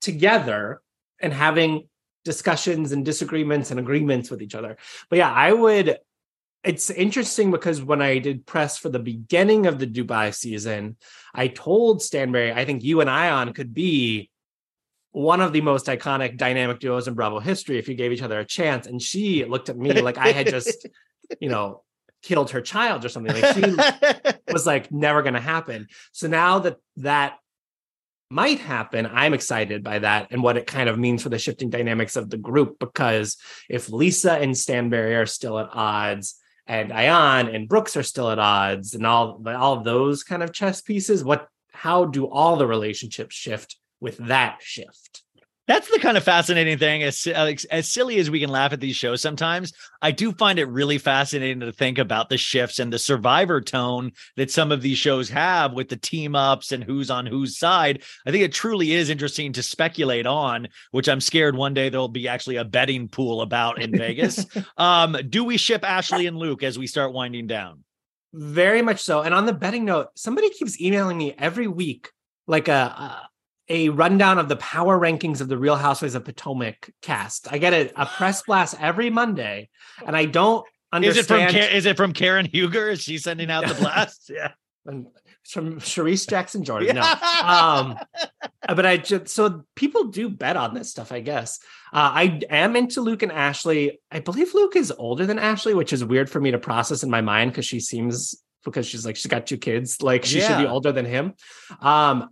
together 0.00 0.80
and 1.20 1.32
having 1.32 1.88
discussions 2.24 2.92
and 2.92 3.04
disagreements 3.04 3.70
and 3.70 3.78
agreements 3.80 4.30
with 4.30 4.40
each 4.42 4.54
other. 4.54 4.76
But 5.10 5.18
yeah, 5.18 5.32
I 5.32 5.52
would 5.52 5.98
it's 6.64 6.88
interesting 6.90 7.50
because 7.50 7.82
when 7.82 8.00
I 8.00 8.18
did 8.18 8.46
press 8.46 8.78
for 8.78 8.88
the 8.88 8.98
beginning 8.98 9.66
of 9.66 9.78
the 9.78 9.86
Dubai 9.86 10.34
season, 10.34 10.96
I 11.34 11.48
told 11.48 12.02
Stanbury, 12.02 12.52
I 12.52 12.64
think 12.64 12.82
you 12.82 13.00
and 13.00 13.10
Ayan 13.10 13.54
could 13.54 13.74
be 13.74 14.30
one 15.12 15.40
of 15.40 15.52
the 15.52 15.60
most 15.60 15.86
iconic 15.86 16.38
dynamic 16.38 16.80
duos 16.80 17.06
in 17.06 17.14
Bravo 17.14 17.38
history 17.38 17.78
if 17.78 17.88
you 17.88 17.94
gave 17.94 18.12
each 18.12 18.22
other 18.22 18.40
a 18.40 18.44
chance. 18.44 18.86
And 18.86 19.00
she 19.00 19.44
looked 19.44 19.68
at 19.68 19.76
me 19.76 20.00
like 20.00 20.18
I 20.18 20.32
had 20.32 20.48
just, 20.48 20.88
you 21.40 21.50
know, 21.50 21.82
killed 22.22 22.50
her 22.50 22.62
child 22.62 23.04
or 23.04 23.10
something. 23.10 23.32
Like 23.32 23.54
she 23.54 24.32
was 24.52 24.66
like 24.66 24.90
never 24.90 25.22
going 25.22 25.34
to 25.34 25.40
happen. 25.40 25.88
So 26.12 26.28
now 26.28 26.60
that 26.60 26.78
that 26.96 27.38
might 28.30 28.58
happen, 28.58 29.06
I'm 29.06 29.34
excited 29.34 29.84
by 29.84 29.98
that 29.98 30.28
and 30.32 30.42
what 30.42 30.56
it 30.56 30.66
kind 30.66 30.88
of 30.88 30.98
means 30.98 31.22
for 31.22 31.28
the 31.28 31.38
shifting 31.38 31.68
dynamics 31.68 32.16
of 32.16 32.30
the 32.30 32.38
group. 32.38 32.78
Because 32.80 33.36
if 33.68 33.90
Lisa 33.90 34.32
and 34.32 34.56
Stanbury 34.56 35.14
are 35.14 35.26
still 35.26 35.58
at 35.58 35.68
odds, 35.72 36.40
and 36.66 36.90
Ayan 36.90 37.54
and 37.54 37.68
Brooks 37.68 37.96
are 37.96 38.02
still 38.02 38.30
at 38.30 38.38
odds, 38.38 38.94
and 38.94 39.06
all 39.06 39.42
all 39.46 39.80
those 39.80 40.22
kind 40.22 40.42
of 40.42 40.52
chess 40.52 40.80
pieces, 40.80 41.24
what 41.24 41.48
how 41.72 42.04
do 42.04 42.26
all 42.26 42.56
the 42.56 42.66
relationships 42.66 43.34
shift 43.34 43.76
with 44.00 44.16
that 44.18 44.58
shift? 44.60 45.23
That's 45.66 45.90
the 45.90 45.98
kind 45.98 46.18
of 46.18 46.24
fascinating 46.24 46.76
thing. 46.76 47.02
As, 47.02 47.26
as 47.26 47.64
as 47.66 47.88
silly 47.88 48.18
as 48.18 48.30
we 48.30 48.38
can 48.38 48.50
laugh 48.50 48.74
at 48.74 48.80
these 48.80 48.96
shows 48.96 49.22
sometimes, 49.22 49.72
I 50.02 50.10
do 50.10 50.32
find 50.32 50.58
it 50.58 50.66
really 50.66 50.98
fascinating 50.98 51.60
to 51.60 51.72
think 51.72 51.96
about 51.96 52.28
the 52.28 52.36
shifts 52.36 52.78
and 52.78 52.92
the 52.92 52.98
survivor 52.98 53.62
tone 53.62 54.12
that 54.36 54.50
some 54.50 54.70
of 54.72 54.82
these 54.82 54.98
shows 54.98 55.30
have 55.30 55.72
with 55.72 55.88
the 55.88 55.96
team 55.96 56.36
ups 56.36 56.72
and 56.72 56.84
who's 56.84 57.10
on 57.10 57.24
whose 57.24 57.58
side. 57.58 58.02
I 58.26 58.30
think 58.30 58.44
it 58.44 58.52
truly 58.52 58.92
is 58.92 59.08
interesting 59.08 59.54
to 59.54 59.62
speculate 59.62 60.26
on, 60.26 60.68
which 60.90 61.08
I'm 61.08 61.20
scared 61.20 61.56
one 61.56 61.72
day 61.72 61.88
there'll 61.88 62.08
be 62.08 62.28
actually 62.28 62.56
a 62.56 62.64
betting 62.64 63.08
pool 63.08 63.40
about 63.40 63.80
in 63.80 63.96
Vegas. 63.96 64.44
um, 64.76 65.16
do 65.30 65.44
we 65.44 65.56
ship 65.56 65.82
Ashley 65.82 66.26
and 66.26 66.36
Luke 66.36 66.62
as 66.62 66.78
we 66.78 66.86
start 66.86 67.14
winding 67.14 67.46
down? 67.46 67.84
Very 68.34 68.82
much 68.82 69.00
so. 69.00 69.22
And 69.22 69.32
on 69.32 69.46
the 69.46 69.52
betting 69.54 69.86
note, 69.86 70.08
somebody 70.14 70.50
keeps 70.50 70.78
emailing 70.78 71.16
me 71.16 71.34
every 71.38 71.68
week, 71.68 72.10
like 72.46 72.68
a, 72.68 73.28
a 73.68 73.86
a 73.86 73.88
rundown 73.88 74.38
of 74.38 74.48
the 74.48 74.56
power 74.56 74.98
rankings 74.98 75.40
of 75.40 75.48
the 75.48 75.58
Real 75.58 75.76
Housewives 75.76 76.14
of 76.14 76.24
Potomac 76.24 76.90
cast. 77.02 77.52
I 77.52 77.58
get 77.58 77.72
a, 77.72 77.90
a 78.00 78.06
press 78.06 78.42
blast 78.46 78.76
every 78.80 79.10
Monday, 79.10 79.68
and 80.04 80.16
I 80.16 80.26
don't 80.26 80.66
Is 81.02 81.16
it 81.16 81.26
from 81.26 81.40
understand. 81.40 81.74
Is 81.74 81.86
it 81.86 81.96
from 81.96 82.12
Karen 82.12 82.46
Huger? 82.46 82.90
Is 82.90 83.02
she 83.02 83.18
sending 83.18 83.50
out 83.50 83.66
the 83.66 83.74
blast? 83.80 84.30
yeah. 84.32 84.52
And 84.86 85.06
from 85.48 85.80
Charrisse 85.80 86.28
Jackson 86.28 86.64
Jordan. 86.64 86.96
No. 86.96 87.14
Um, 87.44 87.98
but 88.66 88.86
I 88.86 88.96
just 88.96 89.28
so 89.28 89.64
people 89.74 90.04
do 90.04 90.30
bet 90.30 90.56
on 90.56 90.72
this 90.72 90.90
stuff, 90.90 91.12
I 91.12 91.20
guess. 91.20 91.58
Uh, 91.92 92.10
I 92.14 92.40
am 92.48 92.74
into 92.74 93.02
Luke 93.02 93.22
and 93.22 93.30
Ashley. 93.30 94.00
I 94.10 94.20
believe 94.20 94.54
Luke 94.54 94.76
is 94.76 94.90
older 94.96 95.26
than 95.26 95.38
Ashley, 95.38 95.74
which 95.74 95.92
is 95.92 96.02
weird 96.02 96.30
for 96.30 96.40
me 96.40 96.52
to 96.52 96.58
process 96.58 97.02
in 97.02 97.10
my 97.10 97.20
mind 97.20 97.50
because 97.50 97.66
she 97.66 97.80
seems 97.80 98.42
because 98.64 98.86
she's 98.86 99.04
like 99.04 99.16
she's 99.16 99.26
got 99.26 99.46
two 99.46 99.58
kids, 99.58 100.00
like 100.00 100.24
she 100.24 100.40
should 100.40 100.56
be 100.56 100.66
older 100.66 100.90
than 100.90 101.04
him. 101.04 101.34
Um, 101.80 102.30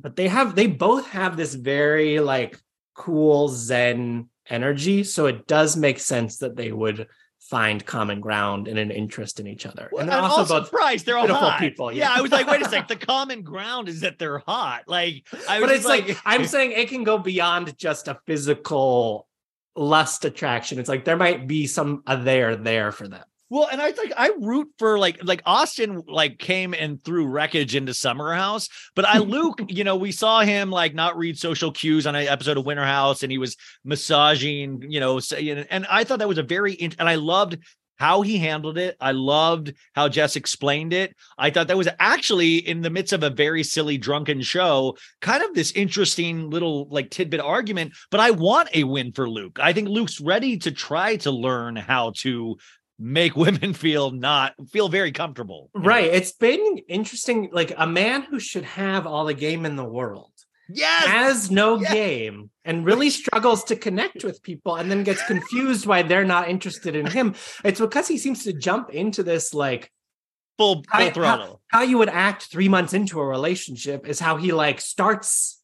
but 0.00 0.16
they 0.16 0.28
have 0.28 0.54
they 0.54 0.66
both 0.66 1.08
have 1.08 1.36
this 1.36 1.54
very 1.54 2.20
like 2.20 2.60
cool 2.94 3.48
Zen 3.48 4.28
energy, 4.48 5.04
so 5.04 5.26
it 5.26 5.46
does 5.46 5.76
make 5.76 5.98
sense 5.98 6.38
that 6.38 6.56
they 6.56 6.72
would 6.72 7.06
find 7.48 7.84
common 7.84 8.20
ground 8.20 8.68
and 8.68 8.78
an 8.78 8.90
interest 8.90 9.40
in 9.40 9.46
each 9.46 9.64
other. 9.64 9.88
Well, 9.90 10.02
and 10.02 10.10
they're 10.10 10.18
also, 10.18 10.40
also, 10.40 10.60
both 10.60 10.70
Brice, 10.70 11.02
they're 11.02 11.16
all 11.16 11.26
beautiful 11.26 11.50
hot. 11.50 11.60
people. 11.60 11.92
Yeah. 11.92 12.12
I 12.14 12.20
was 12.20 12.30
like, 12.30 12.46
wait 12.46 12.60
a 12.60 12.68
sec. 12.68 12.88
The 12.88 12.96
common 12.96 13.42
ground 13.42 13.88
is 13.88 14.00
that 14.00 14.18
they're 14.18 14.40
hot. 14.40 14.82
Like, 14.86 15.26
I 15.48 15.60
was 15.60 15.68
but 15.68 15.76
it's 15.76 15.86
like, 15.86 16.18
I'm 16.26 16.44
saying 16.46 16.72
it 16.72 16.88
can 16.90 17.04
go 17.04 17.16
beyond 17.16 17.76
just 17.78 18.06
a 18.06 18.18
physical 18.26 19.26
lust 19.74 20.26
attraction. 20.26 20.78
It's 20.78 20.90
like 20.90 21.06
there 21.06 21.16
might 21.16 21.46
be 21.46 21.66
some 21.66 22.02
a 22.06 22.18
there 22.18 22.54
there 22.54 22.92
for 22.92 23.08
them. 23.08 23.24
Well, 23.50 23.68
and 23.70 23.80
I 23.80 23.90
like 23.90 24.12
I 24.16 24.30
root 24.40 24.68
for 24.78 24.98
like 24.98 25.24
like 25.24 25.42
Austin 25.46 26.02
like 26.06 26.38
came 26.38 26.74
and 26.74 27.02
threw 27.02 27.26
wreckage 27.26 27.74
into 27.74 27.94
Summer 27.94 28.34
House, 28.34 28.68
but 28.94 29.06
I 29.06 29.18
Luke, 29.18 29.62
you 29.68 29.84
know, 29.84 29.96
we 29.96 30.12
saw 30.12 30.40
him 30.40 30.70
like 30.70 30.94
not 30.94 31.16
read 31.16 31.38
social 31.38 31.72
cues 31.72 32.06
on 32.06 32.14
an 32.14 32.28
episode 32.28 32.58
of 32.58 32.66
Winter 32.66 32.84
House, 32.84 33.22
and 33.22 33.32
he 33.32 33.38
was 33.38 33.56
massaging, 33.84 34.84
you 34.88 35.00
know, 35.00 35.20
and 35.70 35.86
I 35.90 36.04
thought 36.04 36.18
that 36.18 36.28
was 36.28 36.38
a 36.38 36.42
very 36.42 36.78
and 36.80 37.08
I 37.08 37.14
loved 37.14 37.58
how 37.98 38.22
he 38.22 38.38
handled 38.38 38.78
it. 38.78 38.96
I 39.00 39.12
loved 39.12 39.74
how 39.94 40.08
Jess 40.08 40.36
explained 40.36 40.92
it. 40.92 41.14
I 41.36 41.50
thought 41.50 41.68
that 41.68 41.76
was 41.76 41.88
actually 41.98 42.56
in 42.58 42.80
the 42.80 42.90
midst 42.90 43.12
of 43.12 43.22
a 43.22 43.30
very 43.30 43.62
silly 43.64 43.98
drunken 43.98 44.40
show, 44.40 44.96
kind 45.20 45.42
of 45.42 45.54
this 45.54 45.72
interesting 45.72 46.48
little 46.48 46.88
like 46.90 47.10
tidbit 47.10 47.40
argument. 47.40 47.94
But 48.10 48.20
I 48.20 48.30
want 48.30 48.68
a 48.74 48.84
win 48.84 49.12
for 49.12 49.28
Luke. 49.28 49.58
I 49.60 49.72
think 49.72 49.88
Luke's 49.88 50.20
ready 50.20 50.56
to 50.58 50.70
try 50.70 51.16
to 51.16 51.30
learn 51.30 51.76
how 51.76 52.12
to 52.18 52.56
make 52.98 53.36
women 53.36 53.74
feel 53.84 54.10
not 54.10 54.54
feel 54.70 54.88
very 54.88 55.12
comfortable. 55.12 55.70
Right. 55.74 56.06
It's 56.12 56.32
been 56.32 56.78
interesting. 56.88 57.50
Like 57.52 57.72
a 57.76 57.86
man 57.86 58.22
who 58.22 58.40
should 58.40 58.64
have 58.64 59.06
all 59.06 59.24
the 59.24 59.34
game 59.34 59.64
in 59.64 59.76
the 59.76 59.84
world. 59.84 60.32
Yes. 60.70 61.06
Has 61.06 61.50
no 61.50 61.78
game 61.78 62.50
and 62.64 62.84
really 62.84 63.08
struggles 63.08 63.64
to 63.64 63.76
connect 63.76 64.22
with 64.22 64.42
people 64.42 64.76
and 64.76 64.90
then 64.90 65.02
gets 65.02 65.24
confused 65.26 65.86
why 65.86 66.02
they're 66.02 66.26
not 66.26 66.50
interested 66.50 66.94
in 66.94 67.06
him. 67.06 67.34
It's 67.64 67.80
because 67.80 68.06
he 68.06 68.18
seems 68.18 68.44
to 68.44 68.52
jump 68.52 68.90
into 68.90 69.22
this 69.22 69.54
like 69.54 69.90
full, 70.58 70.82
full 70.82 70.84
how- 70.88 71.10
throttle. 71.10 71.62
how 71.68 71.82
you 71.82 71.96
would 71.96 72.10
act 72.10 72.44
three 72.44 72.68
months 72.68 72.92
into 72.92 73.18
a 73.18 73.24
relationship 73.24 74.06
is 74.06 74.20
how 74.20 74.36
he 74.36 74.52
like 74.52 74.80
starts 74.82 75.62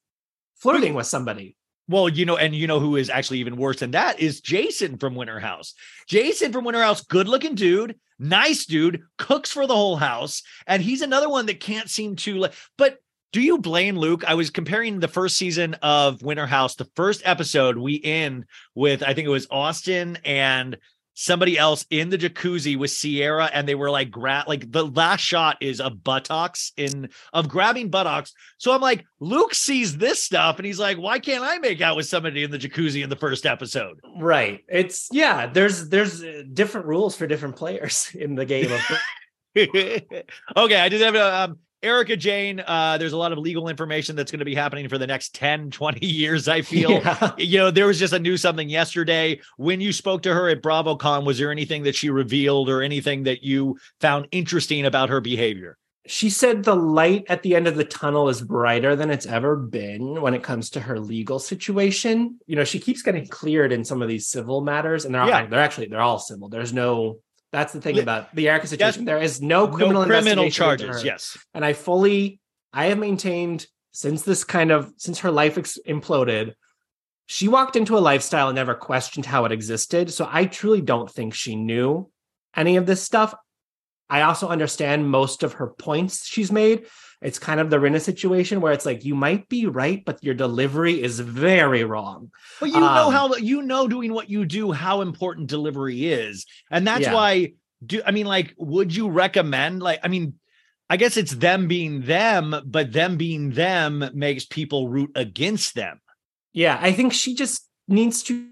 flirting 0.57 0.95
with 0.95 1.07
somebody. 1.07 1.55
Well, 1.87 2.09
you 2.09 2.25
know, 2.25 2.37
and 2.37 2.55
you 2.55 2.67
know 2.67 2.81
who 2.81 2.97
is 2.97 3.11
actually 3.11 3.41
even 3.41 3.57
worse 3.57 3.81
than 3.81 3.91
that 3.91 4.19
is 4.19 4.41
Jason 4.41 4.97
from 4.97 5.15
Winter 5.15 5.39
House. 5.39 5.75
Jason 6.09 6.53
from 6.53 6.65
Winter 6.65 6.83
House, 6.83 7.03
good 7.03 7.29
looking 7.29 7.55
dude, 7.55 7.97
nice 8.19 8.65
dude, 8.65 9.03
cooks 9.19 9.53
for 9.53 9.67
the 9.67 9.75
whole 9.75 9.97
house. 9.97 10.43
And 10.67 10.83
he's 10.83 11.03
another 11.03 11.29
one 11.29 11.47
that 11.47 11.61
can't 11.61 11.91
seem 11.91 12.17
to 12.17 12.37
like, 12.37 12.55
but 12.79 12.99
do 13.35 13.41
you 13.41 13.59
blame 13.59 13.97
Luke? 13.97 14.23
I 14.25 14.35
was 14.35 14.51
comparing 14.51 15.01
the 15.01 15.09
first 15.09 15.37
season 15.37 15.75
of 15.83 16.23
Winter 16.23 16.47
House. 16.47 16.77
The 16.77 16.89
first 16.95 17.21
episode 17.25 17.77
we 17.77 18.01
end 18.03 18.45
with, 18.77 19.03
I 19.03 19.13
think 19.13 19.27
it 19.27 19.31
was 19.31 19.49
Austin 19.51 20.19
and 20.25 20.79
somebody 21.15 21.57
else 21.57 21.87
in 21.91 22.11
the 22.11 22.19
jacuzzi 22.19 22.77
with 22.77 22.91
Sierra, 22.91 23.49
and 23.53 23.67
they 23.67 23.75
were 23.75 23.91
like 23.91 24.11
grab 24.11 24.49
like 24.49 24.71
the 24.71 24.85
last 24.87 25.21
shot 25.21 25.57
is 25.61 25.81
of 25.81 26.05
buttocks 26.05 26.73
in 26.77 27.09
of 27.33 27.49
grabbing 27.49 27.89
buttocks. 27.89 28.35
So 28.59 28.73
I'm 28.73 28.81
like, 28.81 29.05
Luke 29.21 29.55
sees 29.55 29.97
this 29.97 30.23
stuff, 30.23 30.59
and 30.59 30.67
he's 30.67 30.79
like, 30.79 30.99
why 30.99 31.19
can't 31.19 31.45
I 31.45 31.59
make 31.59 31.81
out 31.81 31.97
with 31.97 32.07
somebody 32.07 32.43
in 32.43 32.51
the 32.51 32.59
jacuzzi 32.59 33.03
in 33.03 33.11
the 33.11 33.17
first 33.17 33.47
episode? 33.47 34.01
Right. 34.19 34.65
It's 34.69 35.09
yeah. 35.13 35.47
There's 35.47 35.89
there's 35.89 36.23
uh, 36.23 36.43
different 36.53 36.87
rules 36.87 37.17
for 37.17 37.27
different 37.27 37.57
players 37.57 38.11
in 38.15 38.35
the 38.35 38.45
game. 38.45 38.71
Of 38.73 38.81
okay, 39.57 40.81
I 40.81 40.89
just 40.89 41.05
have 41.05 41.15
a 41.15 41.35
um, 41.45 41.59
Erika 41.85 42.17
Jayne. 42.17 42.61
Uh, 42.67 42.99
there's 42.99 43.13
a 43.13 43.17
lot 43.17 43.33
of 43.33 43.39
legal 43.39 43.69
information 43.69 44.17
that's 44.17 44.31
going 44.33 44.39
to 44.41 44.45
be 44.45 44.55
happening 44.55 44.89
for 44.89 44.99
the 44.99 45.07
next 45.07 45.35
10, 45.35 45.71
20 45.71 46.05
years. 46.07 46.49
I 46.49 46.63
feel, 46.63 46.91
Yeah. 47.05 47.33
you 47.39 47.59
know, 47.59 47.71
there 47.71 47.87
was 47.87 47.99
just 47.99 48.13
a 48.13 48.19
new 48.19 48.37
something 48.37 48.69
yesterday 48.69 49.41
when 49.57 49.81
you 49.81 49.93
spoke 49.93 50.23
to 50.23 50.35
her 50.35 50.49
at 50.49 50.63
BravoCon. 50.63 51.25
Was 51.25 51.39
there 51.39 51.51
anything 51.53 51.85
that 51.85 51.95
she 51.95 52.11
revealed 52.11 52.69
or 52.69 52.83
anything 52.83 53.25
that 53.25 53.43
you 53.45 53.79
found 54.01 54.27
interesting 54.33 54.87
about 54.87 55.11
her 55.11 55.21
behavior? 55.21 55.77
she 56.07 56.29
said 56.29 56.63
the 56.65 56.77
light 56.77 57.25
at 57.31 57.43
the 57.43 57.57
end 57.57 57.67
of 57.67 57.77
the 57.77 57.85
tunnel 57.85 58.29
is 58.29 58.43
brighter 58.43 58.95
than 58.95 59.11
it's 59.11 59.25
ever 59.25 59.57
been 59.57 60.21
when 60.21 60.35
it 60.35 60.43
comes 60.43 60.69
to 60.69 60.79
her 60.79 61.01
legal 61.01 61.39
situation. 61.39 62.39
You 62.47 62.57
know, 62.57 62.65
she 62.65 62.79
keeps 62.79 63.01
getting 63.01 63.27
cleared 63.27 63.73
in 63.73 63.87
some 63.87 64.03
of 64.03 64.09
these 64.09 64.27
civil 64.27 64.61
matters, 64.61 65.07
and 65.07 65.15
they're 65.15 65.23
all, 65.23 65.29
Yeah. 65.29 65.47
they're 65.47 65.61
actually 65.61 65.87
they're 65.87 66.03
all 66.03 66.19
civil. 66.19 66.51
There's 66.51 66.75
no 66.75 67.21
that's 67.55 67.73
the 67.73 67.81
thing 67.81 67.99
about 68.01 68.35
the 68.35 68.49
Erika 68.49 68.65
Yes. 68.65 68.71
situation. 68.71 69.05
There 69.05 69.23
is 69.23 69.41
no 69.41 69.69
criminal 69.69 70.03
no 70.03 70.09
criminal 70.09 70.45
investigation 70.45 70.51
charges. 70.89 71.05
Yes. 71.05 71.39
and 71.55 71.65
I 71.65 71.73
fully 71.73 72.41
I 72.73 72.87
have 72.87 72.99
maintained 72.99 73.67
since 73.93 74.23
this 74.23 74.43
kind 74.43 74.71
of 74.73 74.93
since 74.97 75.21
her 75.21 75.31
life 75.31 75.57
ex- 75.57 75.79
imploded. 75.87 76.55
She 77.27 77.47
walked 77.49 77.77
into 77.77 77.97
a 77.97 78.01
lifestyle 78.01 78.49
and 78.49 78.57
never 78.57 78.75
questioned 78.75 79.25
how 79.25 79.45
it 79.45 79.53
existed. 79.53 80.13
So 80.13 80.29
I 80.31 80.45
truly 80.47 80.81
don't 80.83 81.11
think 81.11 81.33
she 81.33 81.55
knew 81.57 82.11
any 82.57 82.77
of 82.77 82.87
this 82.87 83.03
stuff. 83.03 83.35
I 84.11 84.23
also 84.23 84.49
understand 84.49 85.09
most 85.11 85.43
of 85.43 85.55
her 85.55 85.69
points 85.69 86.27
she's 86.27 86.53
made. 86.53 86.87
It's 87.23 87.39
kind 87.39 87.59
of 87.59 87.71
the 87.71 87.79
Rinna 87.79 88.01
situation 88.01 88.61
where 88.61 88.73
it's 88.73 88.85
like 88.85 89.05
you 89.05 89.15
might 89.15 89.49
be 89.49 89.67
right, 89.67 90.05
but 90.05 90.23
your 90.23 90.35
delivery 90.35 91.03
is 91.03 91.21
very 91.21 91.83
wrong. 91.85 92.31
But 92.61 92.71
you 92.71 92.81
know 92.81 93.07
Um, 93.07 93.13
how 93.13 93.35
you 93.37 93.63
know 93.63 93.89
doing 93.89 94.13
what 94.13 94.29
you 94.29 94.45
do 94.45 94.73
how 94.73 95.01
important 95.01 95.49
delivery 95.49 96.07
is, 96.13 96.45
and 96.71 96.87
that's 96.87 97.03
Yeah. 97.03 97.15
why. 97.15 97.53
Do 97.85 98.03
I 98.07 98.13
mean 98.13 98.27
like? 98.27 98.55
Would 98.59 98.95
you 98.95 99.09
recommend 99.09 99.83
like? 99.83 100.01
I 100.03 100.09
mean, 100.09 100.35
I 100.89 100.97
guess 100.97 101.17
it's 101.17 101.33
them 101.35 101.67
being 101.67 102.03
them, 102.03 102.55
but 102.67 102.93
them 102.93 103.17
being 103.17 103.51
them 103.51 104.11
makes 104.15 104.45
people 104.45 104.89
root 104.89 105.11
against 105.15 105.75
them. 105.75 106.01
Yeah, 106.53 106.79
I 106.81 106.93
think 106.93 107.13
she 107.13 107.35
just 107.35 107.69
needs 107.89 108.23
to 108.25 108.49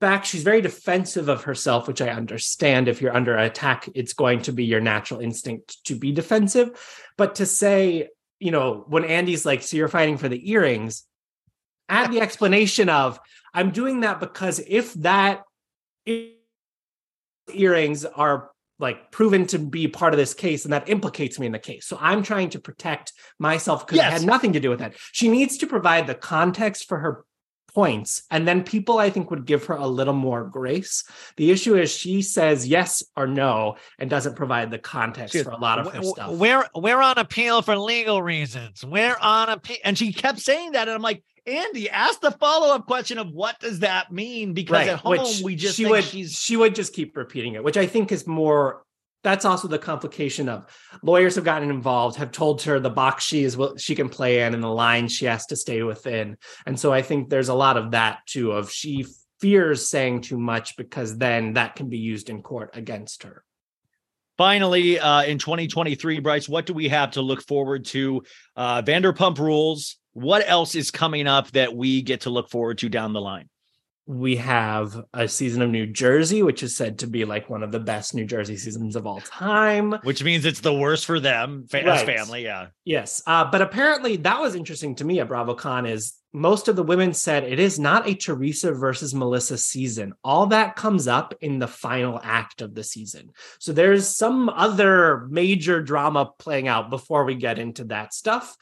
back. 0.00 0.24
She's 0.24 0.42
very 0.42 0.60
defensive 0.60 1.28
of 1.28 1.44
herself, 1.44 1.88
which 1.88 2.00
I 2.00 2.08
understand. 2.08 2.88
If 2.88 3.00
you're 3.00 3.14
under 3.14 3.36
attack, 3.36 3.88
it's 3.94 4.12
going 4.12 4.42
to 4.42 4.52
be 4.52 4.64
your 4.64 4.80
natural 4.80 5.20
instinct 5.20 5.84
to 5.84 5.94
be 5.94 6.12
defensive. 6.12 6.70
But 7.16 7.36
to 7.36 7.46
say, 7.46 8.08
you 8.38 8.50
know, 8.50 8.84
when 8.88 9.04
Andy's 9.04 9.44
like, 9.44 9.62
so 9.62 9.76
you're 9.76 9.88
fighting 9.88 10.16
for 10.16 10.28
the 10.28 10.50
earrings, 10.50 11.04
add 11.88 12.12
the 12.12 12.20
explanation 12.20 12.88
of, 12.88 13.18
I'm 13.52 13.70
doing 13.70 14.00
that 14.00 14.20
because 14.20 14.60
if 14.66 14.94
that 14.94 15.42
earrings 17.52 18.04
are 18.04 18.50
like 18.78 19.10
proven 19.10 19.46
to 19.48 19.58
be 19.58 19.88
part 19.88 20.14
of 20.14 20.18
this 20.18 20.34
case 20.34 20.64
and 20.64 20.72
that 20.72 20.88
implicates 20.88 21.38
me 21.38 21.46
in 21.46 21.52
the 21.52 21.58
case. 21.58 21.86
So 21.86 21.98
I'm 22.00 22.22
trying 22.22 22.50
to 22.50 22.60
protect 22.60 23.12
myself 23.38 23.84
because 23.84 23.98
it 23.98 24.02
Yes. 24.02 24.20
had 24.20 24.26
nothing 24.26 24.52
to 24.52 24.60
do 24.60 24.70
with 24.70 24.78
that. 24.78 24.94
She 25.12 25.28
needs 25.28 25.58
to 25.58 25.66
provide 25.66 26.06
the 26.06 26.14
context 26.14 26.86
for 26.86 26.98
her 26.98 27.24
points 27.78 28.24
and 28.32 28.48
then 28.48 28.64
people 28.64 28.98
I 28.98 29.08
think 29.08 29.30
would 29.30 29.46
give 29.46 29.66
her 29.66 29.74
a 29.76 29.86
little 29.86 30.12
more 30.12 30.42
grace. 30.42 31.04
The 31.36 31.52
issue 31.52 31.76
is 31.76 31.92
she 31.94 32.22
says 32.22 32.66
yes 32.66 33.04
or 33.16 33.28
no 33.28 33.76
and 34.00 34.10
doesn't 34.10 34.34
provide 34.34 34.72
the 34.72 34.80
context 34.80 35.32
She- 35.32 35.44
for 35.44 35.50
a 35.50 35.58
lot 35.58 35.78
of 35.78 35.86
her 35.86 35.92
"W- 35.92 36.10
stuff. 36.10 36.32
We're 36.32 36.66
we're 36.74 37.00
on 37.00 37.18
appeal 37.18 37.62
for 37.62 37.76
legal 37.78 38.20
reasons. 38.20 38.84
We're 38.84 39.16
on 39.20 39.48
appeal, 39.48 39.76
and 39.84 39.96
she 39.96 40.12
kept 40.12 40.40
saying 40.40 40.72
that, 40.72 40.88
and 40.88 40.96
I'm 40.96 41.02
like, 41.02 41.22
Andy, 41.46 41.88
ask 41.88 42.20
the 42.20 42.32
follow 42.32 42.74
up 42.74 42.86
question 42.86 43.16
of 43.16 43.30
what 43.30 43.60
does 43.60 43.78
that 43.78 44.10
mean? 44.10 44.54
Because 44.54 44.88
at 44.88 44.98
home 44.98 45.12
which 45.12 45.40
we 45.44 45.54
just 45.54 45.76
she 45.76 45.84
think 45.84 45.92
would 45.94 46.04
she's 46.04 46.32
she 46.32 46.56
would 46.56 46.74
just 46.74 46.92
keep 46.92 47.16
repeating 47.16 47.54
it, 47.54 47.62
which 47.62 47.76
I 47.76 47.86
think 47.86 48.10
is 48.10 48.26
more. 48.26 48.82
That's 49.24 49.44
also 49.44 49.68
the 49.68 49.78
complication 49.78 50.48
of 50.48 50.66
lawyers 51.02 51.34
have 51.34 51.44
gotten 51.44 51.70
involved, 51.70 52.16
have 52.16 52.30
told 52.30 52.62
her 52.62 52.78
the 52.78 52.90
box 52.90 53.24
she 53.24 53.42
is 53.42 53.56
what 53.56 53.80
she 53.80 53.94
can 53.94 54.08
play 54.08 54.42
in 54.42 54.54
and 54.54 54.62
the 54.62 54.68
line 54.68 55.08
she 55.08 55.26
has 55.26 55.44
to 55.46 55.56
stay 55.56 55.82
within, 55.82 56.36
and 56.66 56.78
so 56.78 56.92
I 56.92 57.02
think 57.02 57.28
there's 57.28 57.48
a 57.48 57.54
lot 57.54 57.76
of 57.76 57.90
that 57.92 58.20
too. 58.26 58.52
Of 58.52 58.70
she 58.70 59.06
fears 59.40 59.88
saying 59.88 60.22
too 60.22 60.38
much 60.38 60.76
because 60.76 61.16
then 61.18 61.54
that 61.54 61.76
can 61.76 61.88
be 61.88 61.98
used 61.98 62.30
in 62.30 62.42
court 62.42 62.70
against 62.74 63.22
her. 63.22 63.44
Finally, 64.36 65.00
uh, 65.00 65.22
in 65.24 65.38
2023, 65.38 66.20
Brice, 66.20 66.48
what 66.48 66.64
do 66.64 66.72
we 66.72 66.88
have 66.88 67.10
to 67.10 67.22
look 67.22 67.42
forward 67.42 67.84
to? 67.84 68.22
Uh, 68.54 68.82
Vanderpump 68.82 69.38
Rules. 69.38 69.96
What 70.12 70.48
else 70.48 70.76
is 70.76 70.92
coming 70.92 71.26
up 71.26 71.50
that 71.52 71.74
we 71.74 72.02
get 72.02 72.22
to 72.22 72.30
look 72.30 72.48
forward 72.48 72.78
to 72.78 72.88
down 72.88 73.12
the 73.12 73.20
line? 73.20 73.48
We 74.10 74.36
have 74.36 75.04
a 75.12 75.28
season 75.28 75.60
of 75.60 75.68
New 75.68 75.86
Jersey, 75.86 76.42
which 76.42 76.62
is 76.62 76.74
said 76.74 77.00
to 77.00 77.06
be 77.06 77.26
like 77.26 77.50
one 77.50 77.62
of 77.62 77.72
the 77.72 77.78
best 77.78 78.14
New 78.14 78.24
Jersey 78.24 78.56
seasons 78.56 78.96
of 78.96 79.06
all 79.06 79.20
time. 79.20 79.92
Which 80.02 80.24
means 80.24 80.46
it's 80.46 80.60
the 80.60 80.72
worst 80.72 81.04
for 81.04 81.20
them 81.20 81.66
fa- 81.68 81.84
as 81.84 82.04
family. 82.04 82.42
Yeah. 82.42 82.68
Yes, 82.86 83.22
uh, 83.26 83.44
but 83.50 83.60
apparently 83.60 84.16
that 84.16 84.40
was 84.40 84.54
interesting 84.54 84.94
to 84.94 85.04
me 85.04 85.20
at 85.20 85.28
BravoCon. 85.28 85.86
Is 85.86 86.14
most 86.32 86.68
of 86.68 86.76
the 86.76 86.82
women 86.82 87.12
said 87.12 87.44
it 87.44 87.58
is 87.58 87.78
not 87.78 88.08
a 88.08 88.14
Teresa 88.14 88.72
versus 88.72 89.14
Melissa 89.14 89.58
season. 89.58 90.14
All 90.24 90.46
that 90.46 90.74
comes 90.74 91.06
up 91.06 91.34
in 91.42 91.58
the 91.58 91.68
final 91.68 92.18
act 92.22 92.62
of 92.62 92.74
the 92.74 92.84
season. 92.84 93.32
So 93.60 93.74
there's 93.74 94.08
some 94.08 94.48
other 94.48 95.26
major 95.28 95.82
drama 95.82 96.30
playing 96.38 96.66
out 96.66 96.88
before 96.88 97.26
we 97.26 97.34
get 97.34 97.58
into 97.58 97.84
that 97.84 98.14
stuff. 98.14 98.56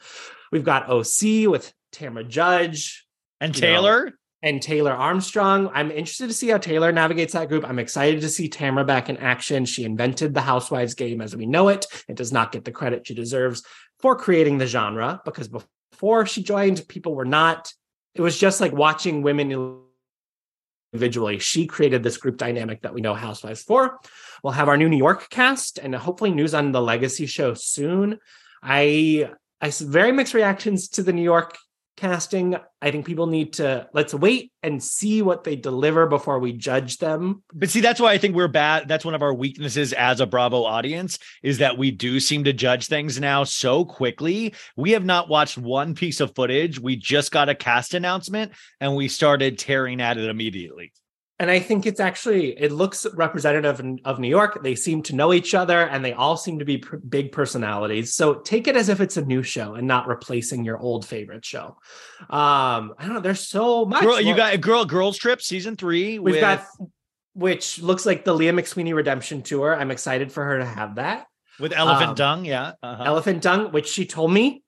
We've 0.51 0.65
got 0.65 0.89
OC 0.89 1.49
with 1.49 1.71
Tamra 1.93 2.27
Judge 2.27 3.07
And 3.39 3.55
you 3.55 3.61
know, 3.61 3.67
Taylor? 3.67 4.13
And 4.43 4.61
Taylor 4.61 4.91
Armstrong. 4.91 5.71
I'm 5.73 5.89
interested 5.89 6.27
to 6.27 6.33
see 6.33 6.49
how 6.49 6.59
Taylor 6.59 6.91
navigates 6.91 7.33
that 7.33 7.49
group. 7.49 7.67
I'm 7.67 7.79
excited 7.79 8.21
to 8.21 8.29
see 8.29 8.47
Tamra 8.47 8.85
back 8.85 9.09
in 9.09 9.17
action. 9.17 9.65
She 9.65 9.83
invented 9.83 10.33
the 10.33 10.41
Housewives 10.41 10.93
game 10.93 11.21
as 11.21 11.35
we 11.35 11.47
know 11.47 11.69
it. 11.69 11.87
It 12.07 12.15
does 12.15 12.31
not 12.31 12.51
get 12.51 12.63
the 12.63 12.71
credit 12.71 13.07
she 13.07 13.15
deserves 13.15 13.63
for 13.99 14.15
creating 14.15 14.59
the 14.59 14.67
genre 14.67 15.21
because 15.25 15.47
before 15.47 16.27
she 16.27 16.43
joined, 16.43 16.87
people 16.87 17.15
were 17.15 17.25
not. 17.25 17.73
It 18.13 18.21
was 18.21 18.37
just 18.37 18.61
like 18.61 18.73
watching 18.73 19.23
women 19.23 19.81
individually. 20.93 21.39
She 21.39 21.65
created 21.65 22.03
this 22.03 22.17
group 22.17 22.37
dynamic 22.37 22.81
that 22.83 22.93
we 22.93 23.01
know 23.01 23.13
Housewives 23.13 23.63
for. 23.63 23.99
We'll 24.43 24.53
have 24.53 24.69
our 24.69 24.77
new 24.77 24.89
New 24.89 24.97
York 24.97 25.29
cast 25.29 25.79
and 25.79 25.95
hopefully 25.95 26.31
news 26.31 26.53
on 26.53 26.71
the 26.71 26.81
Legacy 26.81 27.25
show 27.25 27.53
soon. 27.53 28.19
I 28.61 29.31
I 29.61 29.71
very 29.71 30.11
mixed 30.11 30.33
reactions 30.33 30.87
to 30.89 31.03
the 31.03 31.13
New 31.13 31.23
York 31.23 31.57
casting. 31.97 32.55
I 32.81 32.91
think 32.91 33.05
people 33.05 33.27
need 33.27 33.53
to 33.53 33.89
let's 33.93 34.13
wait 34.13 34.53
and 34.63 34.81
see 34.81 35.21
what 35.21 35.43
they 35.43 35.55
deliver 35.55 36.05
before 36.05 36.39
we 36.39 36.53
judge 36.53 36.99
them. 36.99 37.43
But 37.53 37.69
see, 37.69 37.81
that's 37.81 37.99
why 37.99 38.13
I 38.13 38.17
think 38.17 38.35
we're 38.35 38.47
bad. 38.47 38.87
That's 38.87 39.03
one 39.03 39.15
of 39.15 39.23
our 39.23 39.33
weaknesses 39.33 39.91
as 39.93 40.21
a 40.21 40.27
Bravo 40.27 40.63
audience 40.63 41.19
is 41.43 41.57
that 41.57 41.77
we 41.77 41.91
do 41.91 42.19
seem 42.19 42.43
to 42.45 42.53
judge 42.53 42.87
things 42.87 43.19
now 43.19 43.43
so 43.43 43.83
quickly. 43.83 44.53
We 44.77 44.91
have 44.91 45.05
not 45.05 45.27
watched 45.27 45.57
one 45.57 45.95
piece 45.95 46.19
of 46.21 46.35
footage. 46.35 46.79
We 46.79 46.95
just 46.95 47.31
got 47.31 47.49
a 47.49 47.55
cast 47.55 47.93
announcement 47.93 48.53
and 48.79 48.95
we 48.95 49.07
started 49.07 49.57
tearing 49.57 49.99
at 49.99 50.17
it 50.17 50.29
immediately. 50.29 50.93
And 51.39 51.51
I 51.51 51.59
think 51.59 51.85
it's 51.85 51.99
actually 51.99 52.59
it 52.59 52.71
looks 52.71 53.05
representative 53.13 53.79
of 54.05 54.19
New 54.19 54.27
York. 54.27 54.63
They 54.63 54.73
seem 54.73 55.03
to 55.03 55.15
know 55.15 55.33
each 55.33 55.53
other 55.53 55.81
and 55.81 56.03
they 56.03 56.13
all 56.13 56.35
seem 56.35 56.57
to 56.59 56.65
be 56.65 56.79
pr- 56.79 56.95
big 56.97 57.31
personalities. 57.31 58.15
So 58.15 58.35
take 58.35 58.67
it 58.67 58.75
as 58.75 58.89
if 58.89 58.99
it's 59.01 59.17
a 59.17 59.21
new 59.25 59.43
show 59.43 59.75
and 59.75 59.85
not 59.87 60.07
replacing 60.07 60.65
your 60.65 60.79
old 60.79 61.05
favorite 61.05 61.45
show. 61.45 61.77
Um 62.29 62.93
I 62.97 63.03
don't 63.05 63.13
know, 63.13 63.19
there's 63.19 63.47
so 63.47 63.85
much. 63.85 64.03
Girl, 64.03 64.19
you 64.19 64.35
got 64.35 64.59
girl 64.61 64.83
girls 64.85 65.17
trip 65.17 65.41
season 65.41 65.75
three. 65.75 66.17
We've 66.17 66.33
with- 66.35 66.41
got 66.41 66.65
which 67.33 67.79
looks 67.83 68.03
like 68.03 68.25
the 68.25 68.33
Leah 68.33 68.51
McSweeney 68.53 68.95
redemption 68.95 69.43
tour. 69.43 69.75
I'm 69.75 69.91
excited 69.91 70.31
for 70.31 70.43
her 70.43 70.57
to 70.57 70.65
have 70.65 70.95
that. 70.95 71.27
with 71.59 71.71
elephant 71.71 72.09
um, 72.09 72.15
dung. 72.15 72.45
Yeah. 72.45 72.71
uh-huh. 72.81 73.03
Elephant 73.05 73.43
dung, 73.43 73.71
which 73.71 73.87
she 73.87 74.07
told 74.07 74.33
me 74.33 74.63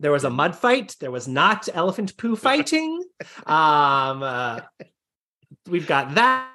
there 0.00 0.10
was 0.10 0.24
a 0.24 0.30
mud 0.30 0.56
fight. 0.56 0.96
There 0.98 1.12
was 1.12 1.28
not 1.28 1.68
elephant 1.72 2.16
poo 2.16 2.34
fighting. 2.48 3.00
um, 3.46 4.24
uh, 4.24 4.60
we've 5.68 5.86
got 5.86 6.14
that. 6.14 6.50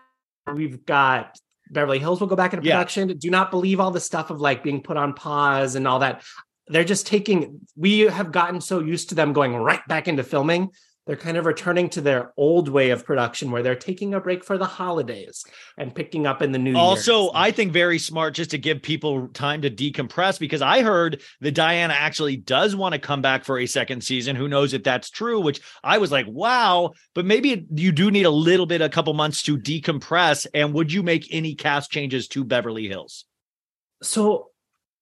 We've 0.54 0.86
got 0.86 1.38
Beverly 1.70 2.00
Hills 2.00 2.20
will 2.20 2.28
go 2.28 2.36
back 2.36 2.54
into 2.54 2.66
Yeah. 2.66 2.76
production. 2.76 3.18
Do 3.18 3.30
not 3.30 3.52
believe 3.52 3.80
all 3.80 3.92
the 3.92 4.00
stuff 4.00 4.30
of 4.30 4.40
like 4.40 4.64
being 4.64 4.82
put 4.82 4.98
on 4.98 5.14
pause 5.14 5.76
and 5.76 5.88
all 5.88 6.00
that. 6.00 6.24
They're 6.68 6.84
just 6.84 7.08
taking. 7.08 7.62
We 7.76 8.02
have 8.02 8.32
gotten 8.32 8.62
so 8.62 8.80
used 8.80 9.10
to 9.10 9.16
them 9.16 9.34
going 9.34 9.56
right 9.56 9.86
back 9.88 10.08
into 10.08 10.24
filming. 10.24 10.70
They're 11.06 11.16
kind 11.16 11.38
of 11.38 11.46
returning 11.46 11.90
to 11.90 12.02
their 12.02 12.34
old 12.36 12.68
way 12.68 12.90
of 12.90 13.06
production 13.06 13.52
where 13.52 13.62
they're 13.62 13.76
taking 13.76 14.14
a 14.14 14.20
break 14.20 14.44
for 14.44 14.58
the 14.58 14.66
holidays 14.66 15.44
and 15.78 15.94
picking 15.94 16.26
up 16.26 16.42
in 16.42 16.52
the 16.52 16.58
new 16.58 16.72
year. 16.72 16.80
Also, 16.80 17.32
I 17.34 17.52
think 17.52 17.72
very 17.72 18.00
smart 18.00 18.34
just 18.34 18.52
to 18.52 18.58
give 18.58 18.82
people 18.82 19.28
time 19.30 19.62
to 19.62 19.70
decompress 19.70 20.40
because 20.40 20.64
I 20.64 20.82
heard 20.82 21.22
that 21.42 21.52
Diana 21.52 21.94
actually 21.94 22.38
does 22.38 22.76
want 22.76 22.94
to 22.94 23.00
come 23.00 23.22
back 23.22 23.46
for 23.46 23.60
a 23.60 23.68
second 23.68 24.04
season. 24.04 24.36
Who 24.36 24.48
knows 24.48 24.74
if 24.74 24.84
that's 24.84 25.12
true? 25.12 25.40
Which 25.40 25.62
I 25.84 26.00
was 26.00 26.12
like, 26.12 26.26
wow, 26.28 26.94
but 27.14 27.26
maybe 27.26 27.68
you 27.72 27.92
do 27.92 28.10
need 28.10 28.26
a 28.26 28.32
little 28.32 28.66
bit, 28.66 28.82
a 28.82 28.90
couple 28.90 29.14
months 29.14 29.44
to 29.44 29.58
decompress. 29.58 30.48
And 30.54 30.74
would 30.74 30.92
you 30.92 31.04
make 31.04 31.28
any 31.32 31.54
cast 31.54 31.92
changes 31.92 32.28
to 32.30 32.44
Beverly 32.44 32.88
Hills? 32.88 33.26
So 34.02 34.50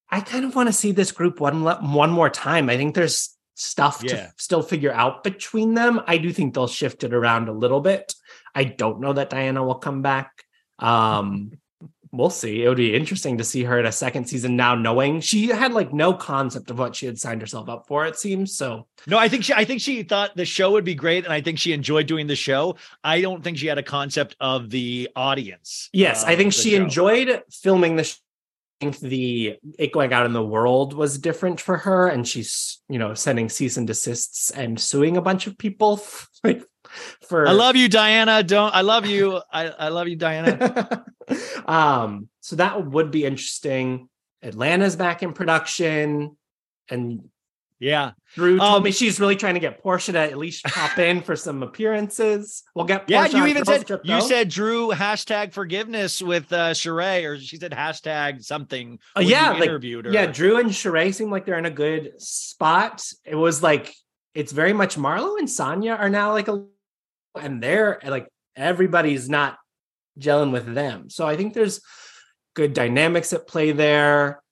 I 0.09 0.19
kind 0.19 0.45
of 0.45 0.55
want 0.55 0.67
to 0.67 0.73
see 0.73 0.91
this 0.91 1.11
group 1.11 1.39
one 1.39 1.63
one 1.63 2.11
more 2.11 2.29
time. 2.29 2.69
I 2.69 2.77
think 2.77 2.93
there's 2.93 3.32
stuff 3.55 4.01
Yeah. 4.03 4.09
to 4.27 4.33
still 4.37 4.61
figure 4.61 4.91
out 4.93 5.23
between 5.23 5.73
them. 5.73 6.01
I 6.07 6.17
do 6.17 6.31
think 6.33 6.53
they'll 6.53 6.67
shift 6.67 7.03
it 7.03 7.13
around 7.13 7.47
a 7.49 7.53
little 7.53 7.81
bit. 7.81 8.13
I 8.55 8.63
don't 8.63 8.99
know 8.99 9.13
that 9.13 9.29
Diana 9.29 9.63
will 9.63 9.75
come 9.75 10.01
back. 10.01 10.43
Um 10.79 11.51
we'll 12.15 12.29
see. 12.29 12.63
It 12.63 12.67
would 12.67 12.77
be 12.77 12.95
interesting 12.95 13.39
to 13.39 13.43
see 13.43 13.63
her 13.63 13.79
in 13.79 13.87
a 13.87 13.91
second 13.91 14.25
season 14.25 14.55
now 14.55 14.75
knowing 14.75 15.19
she 15.19 15.47
had 15.47 15.73
like 15.73 15.91
no 15.91 16.13
concept 16.13 16.69
of 16.69 16.77
what 16.77 16.95
she 16.95 17.07
had 17.07 17.17
signed 17.17 17.41
herself 17.41 17.67
up 17.69 17.87
for 17.87 18.05
it 18.05 18.15
seems. 18.19 18.55
So 18.55 18.85
No, 19.07 19.17
I 19.17 19.27
think 19.29 19.43
she 19.43 19.53
I 19.53 19.65
think 19.65 19.81
she 19.81 20.03
thought 20.03 20.35
the 20.35 20.45
show 20.45 20.71
would 20.73 20.83
be 20.85 20.93
great 20.95 21.23
and 21.25 21.33
I 21.33 21.41
think 21.41 21.57
she 21.57 21.73
enjoyed 21.73 22.05
doing 22.05 22.27
the 22.27 22.35
show. 22.35 22.75
I 23.03 23.21
don't 23.21 23.43
think 23.43 23.57
she 23.57 23.65
had 23.67 23.79
a 23.79 23.83
concept 23.83 24.35
of 24.39 24.69
the 24.69 25.09
audience. 25.15 25.89
Yes, 25.91 26.23
I 26.23 26.35
think 26.35 26.53
she 26.53 26.71
show. 26.71 26.83
enjoyed 26.83 27.41
filming 27.51 27.95
the. 27.95 28.15
Think 28.79 28.99
the 28.99 29.57
it 29.79 29.91
going 29.91 30.11
out 30.11 30.25
in 30.25 30.33
the 30.33 30.45
world 30.45 30.93
was 30.93 31.17
different 31.17 31.61
for 31.61 31.77
her, 31.77 32.07
and 32.07 32.27
she's 32.27 32.81
you 32.89 32.99
know 32.99 33.13
sending 33.13 33.49
cease 33.49 33.77
and 33.77 33.87
desists 33.87 34.49
and 34.49 34.79
suing 34.79 35.15
a 35.17 35.21
bunch 35.21 35.47
of 35.47 35.57
people 35.57 36.03
like 36.43 36.63
for. 37.21 37.47
I 37.47 37.51
love 37.51 37.75
you, 37.75 37.87
Diana. 37.87 38.43
Don't 38.43 38.73
I 38.73 38.81
love 38.81 39.05
you. 39.05 39.41
I, 39.51 39.67
I 39.69 39.87
love 39.89 40.07
you, 40.07 40.15
Diana. 40.15 41.05
um, 41.65 42.29
so 42.41 42.55
that 42.57 42.85
would 42.85 43.11
be 43.11 43.25
interesting. 43.25 44.09
Atlanta's 44.41 44.95
back 44.95 45.23
in 45.23 45.33
production, 45.33 46.35
and 46.89 47.29
yeah, 47.83 48.11
Drew 48.35 48.57
told 48.57 48.77
Um, 48.77 48.83
me 48.83 48.91
she's 48.91 49.19
really 49.19 49.35
trying 49.35 49.55
to 49.55 49.59
get 49.59 49.83
Porsha 49.83 50.13
to 50.13 50.19
at 50.19 50.37
least 50.37 50.63
pop 50.63 50.97
in 50.97 51.21
for 51.21 51.35
some 51.35 51.61
appearances. 51.63 52.63
We'll 52.73 52.85
get 52.85 53.09
Yeah, 53.09 53.27
you 53.27 53.45
even 53.45 53.65
said 53.65 53.85
Trip, 53.85 54.01
you 54.05 54.21
said 54.21 54.49
Drew 54.49 54.89
hashtag 54.91 55.51
forgiveness 55.53 56.21
with 56.21 56.51
uh 56.53 56.71
Sheree, 56.71 57.25
or 57.25 57.37
she 57.39 57.57
said 57.57 57.71
hashtag 57.73 58.43
something. 58.43 58.99
Uh, 59.17 59.21
yeah, 59.21 59.51
like, 59.51 59.63
interviewed 59.63 60.05
her. 60.05 60.11
yeah, 60.11 60.27
Drew 60.27 60.57
and 60.59 60.69
Sheree 60.69 61.13
seem 61.13 61.29
like 61.29 61.45
they're 61.45 61.57
in 61.57 61.65
a 61.65 61.71
good 61.71 62.13
spot. 62.21 63.03
It 63.25 63.35
was 63.35 63.61
like 63.61 63.93
it's 64.33 64.51
very 64.51 64.73
much 64.73 64.95
Marlo 64.95 65.37
and 65.37 65.49
Sonya 65.49 65.93
are 65.93 66.09
now 66.09 66.31
like 66.31 66.47
a, 66.47 66.65
and 67.39 67.61
they're 67.61 67.99
like 68.05 68.27
everybody's 68.55 69.27
not 69.29 69.57
gelling 70.19 70.51
with 70.51 70.73
them. 70.73 71.09
So 71.09 71.27
I 71.27 71.35
think 71.35 71.53
there's 71.53 71.81
good 72.55 72.73
dynamics 72.73 73.33
at 73.33 73.47
play 73.47 73.71
there. 73.71 74.42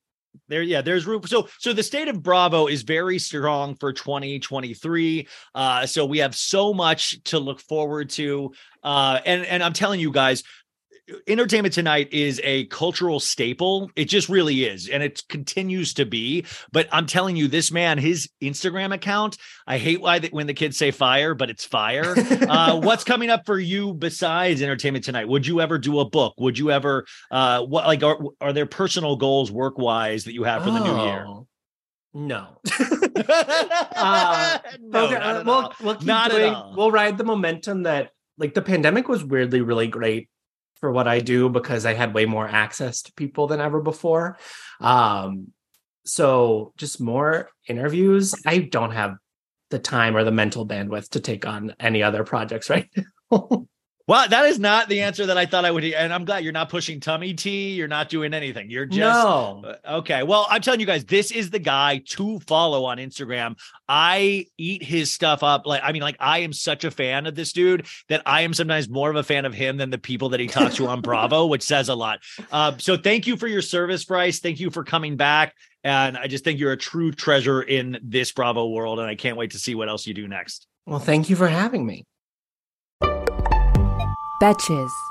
There, 0.48 0.62
yeah, 0.62 0.82
there's 0.82 1.06
room. 1.06 1.22
So, 1.26 1.48
so 1.60 1.74
the 1.74 1.84
state 1.84 2.08
of 2.08 2.22
Bravo 2.22 2.68
is 2.68 2.84
very 2.84 3.20
strong 3.20 3.76
for 3.76 3.94
2023. 3.94 5.28
Uh, 5.56 5.86
so 5.86 6.06
we 6.06 6.20
have 6.20 6.36
so 6.36 6.74
much 6.74 7.22
to 7.26 7.40
look 7.40 7.62
forward 7.62 8.10
to. 8.12 8.52
Uh, 8.84 9.20
and 9.26 9.45
and 9.45 9.64
I'm 9.64 9.74
telling 9.74 9.99
you 9.99 10.12
guys, 10.12 10.44
Entertainment 11.28 11.73
Tonight 11.73 12.10
is 12.11 12.40
a 12.44 12.65
cultural 12.68 13.19
staple. 13.19 13.90
It 13.95 14.06
just 14.06 14.30
really 14.30 14.65
is, 14.65 14.88
and 14.88 15.02
it 15.03 15.23
continues 15.30 15.94
to 15.95 16.06
be. 16.06 16.45
But 16.72 16.88
I'm 16.91 17.06
telling 17.06 17.36
you, 17.36 17.48
this 17.48 17.72
man, 17.72 17.98
his 17.98 18.30
Instagram 18.41 18.94
account. 18.94 19.38
I 19.68 19.78
hate 19.78 19.99
why 19.99 20.19
that 20.19 20.32
when 20.32 20.48
the 20.48 20.53
kids 20.53 20.78
say 20.78 20.91
fire, 20.91 21.34
but 21.34 21.49
it's 21.49 21.65
fire. 21.65 22.15
uh, 22.18 22.80
what's 22.80 23.03
coming 23.03 23.30
up 23.30 23.45
for 23.45 23.60
you 23.60 23.94
besides 23.94 24.61
Entertainment 24.61 25.03
Tonight? 25.03 25.28
Would 25.28 25.48
you 25.48 25.60
ever 25.60 25.78
do 25.78 25.99
a 25.99 26.10
book? 26.10 26.36
Would 26.38 26.57
you 26.57 26.72
ever? 26.72 27.06
Uh, 27.30 27.64
what 27.64 27.88
like 27.88 28.03
are 28.03 28.19
are 28.40 28.53
there 28.53 28.65
personal 28.65 29.15
goals 29.15 29.52
work 29.52 29.78
wise 29.78 30.26
that 30.26 30.34
you 30.34 30.44
have 30.44 30.64
for 30.64 30.72
the 30.72 30.80
new 30.80 31.03
year? 31.03 31.26
Oh, 31.28 31.48
No. 32.14 32.57
uh, 33.95 34.60
No, 34.80 35.06
okay, 35.06 35.14
not 35.14 35.23
uh, 35.23 35.44
we'll, 35.45 35.73
we'll 35.82 35.95
keep 35.95 36.07
Not 36.07 36.32
doing, 36.32 36.56
we'll 36.76 36.91
ride 36.91 37.18
the 37.18 37.23
momentum 37.23 37.84
that 37.84 38.11
like 38.38 38.53
the 38.53 38.61
pandemic 38.61 39.07
was 39.07 39.23
weirdly 39.23 39.61
really 39.61 39.88
great 39.88 40.30
for 40.82 40.91
what 40.91 41.08
I 41.08 41.20
do 41.20 41.48
because 41.48 41.86
I 41.86 41.94
had 41.94 42.14
way 42.14 42.26
more 42.26 42.48
access 42.48 43.03
to 43.03 43.14
people 43.14 43.48
than 43.48 43.62
ever 43.62 43.82
before. 43.82 44.38
Um, 44.82 45.53
so 46.03 46.74
just 46.78 46.99
more 46.99 47.49
interviews. 47.68 48.36
I 48.45 48.58
don't 48.58 48.91
have 48.91 49.16
the 49.70 49.80
time 49.80 50.18
or 50.18 50.24
the 50.24 50.32
mental 50.32 50.68
bandwidth 50.68 51.10
to 51.10 51.20
take 51.20 51.48
on 51.48 51.76
any 51.80 52.03
other 52.03 52.24
projects 52.24 52.70
right 52.72 52.90
now. 53.32 53.68
Well, 54.12 54.28
that 54.28 54.46
is 54.48 54.60
not 54.60 54.90
the 54.90 55.04
answer 55.04 55.28
that 55.28 55.38
I 55.38 55.46
thought 55.46 55.64
I 55.64 55.72
would. 55.72 55.84
hear, 55.84 55.96
And 55.98 56.12
I'm 56.12 56.26
glad 56.26 56.44
you're 56.44 56.52
not 56.52 56.68
pushing 56.68 57.00
tummy 57.00 57.34
tea. 57.34 57.76
You're 57.76 57.88
not 57.88 58.10
doing 58.10 58.34
anything. 58.34 58.70
You're 58.70 58.86
just 58.86 59.00
No. 59.00 59.64
Uh, 59.66 60.00
Okay. 60.00 60.24
Well, 60.24 60.46
I'm 60.50 60.62
telling 60.62 60.82
you 60.82 60.86
guys, 60.86 61.06
this 61.06 61.32
is 61.32 61.50
the 61.50 61.60
guy 61.60 62.04
to 62.08 62.42
follow 62.42 62.84
on 62.84 62.98
Instagram. 62.98 63.58
I 63.88 64.48
eat 64.58 64.84
his 64.84 65.14
stuff 65.14 65.44
up. 65.44 65.66
Like, 65.66 65.80
I 65.82 65.94
mean, 65.94 66.02
like, 66.02 66.18
I 66.20 66.40
am 66.40 66.52
such 66.52 66.84
a 66.84 66.92
fan 66.92 67.26
of 67.26 67.36
this 67.36 67.54
dude 67.54 67.88
that 68.10 68.22
I 68.26 68.42
am 68.42 68.54
sometimes 68.54 68.90
more 68.90 69.10
of 69.10 69.16
a 69.16 69.24
fan 69.24 69.46
of 69.46 69.54
him 69.54 69.78
than 69.78 69.92
the 69.92 69.98
people 69.98 70.28
that 70.30 70.42
he 70.42 70.48
talks 70.48 70.76
to 70.76 70.88
on 70.88 71.00
Bravo, 71.02 71.46
which 71.46 71.64
says 71.64 71.88
a 71.88 71.96
lot. 71.96 72.20
Uh, 72.52 72.74
so 72.80 72.98
thank 72.98 73.28
you 73.28 73.38
for 73.38 73.48
your 73.48 73.62
service, 73.62 74.04
Brice. 74.04 74.42
Thank 74.42 74.60
you 74.60 74.72
for 74.72 74.84
coming 74.84 75.16
back. 75.16 75.56
And 75.86 76.18
I 76.18 76.28
just 76.28 76.44
think 76.44 76.60
you're 76.60 76.74
a 76.74 76.78
true 76.78 77.14
treasure 77.14 77.62
in 77.62 77.98
this 78.04 78.34
Bravo 78.34 78.68
world. 78.68 79.00
And 79.00 79.08
I 79.08 79.16
can't 79.16 79.38
wait 79.38 79.52
to 79.52 79.58
see 79.58 79.74
what 79.74 79.88
else 79.88 80.06
you 80.06 80.14
do 80.14 80.28
next. 80.28 80.68
well, 80.86 81.00
thank 81.00 81.30
you 81.30 81.38
for 81.38 81.48
having 81.48 81.86
me. 81.86 82.04
Betches. 84.42 85.11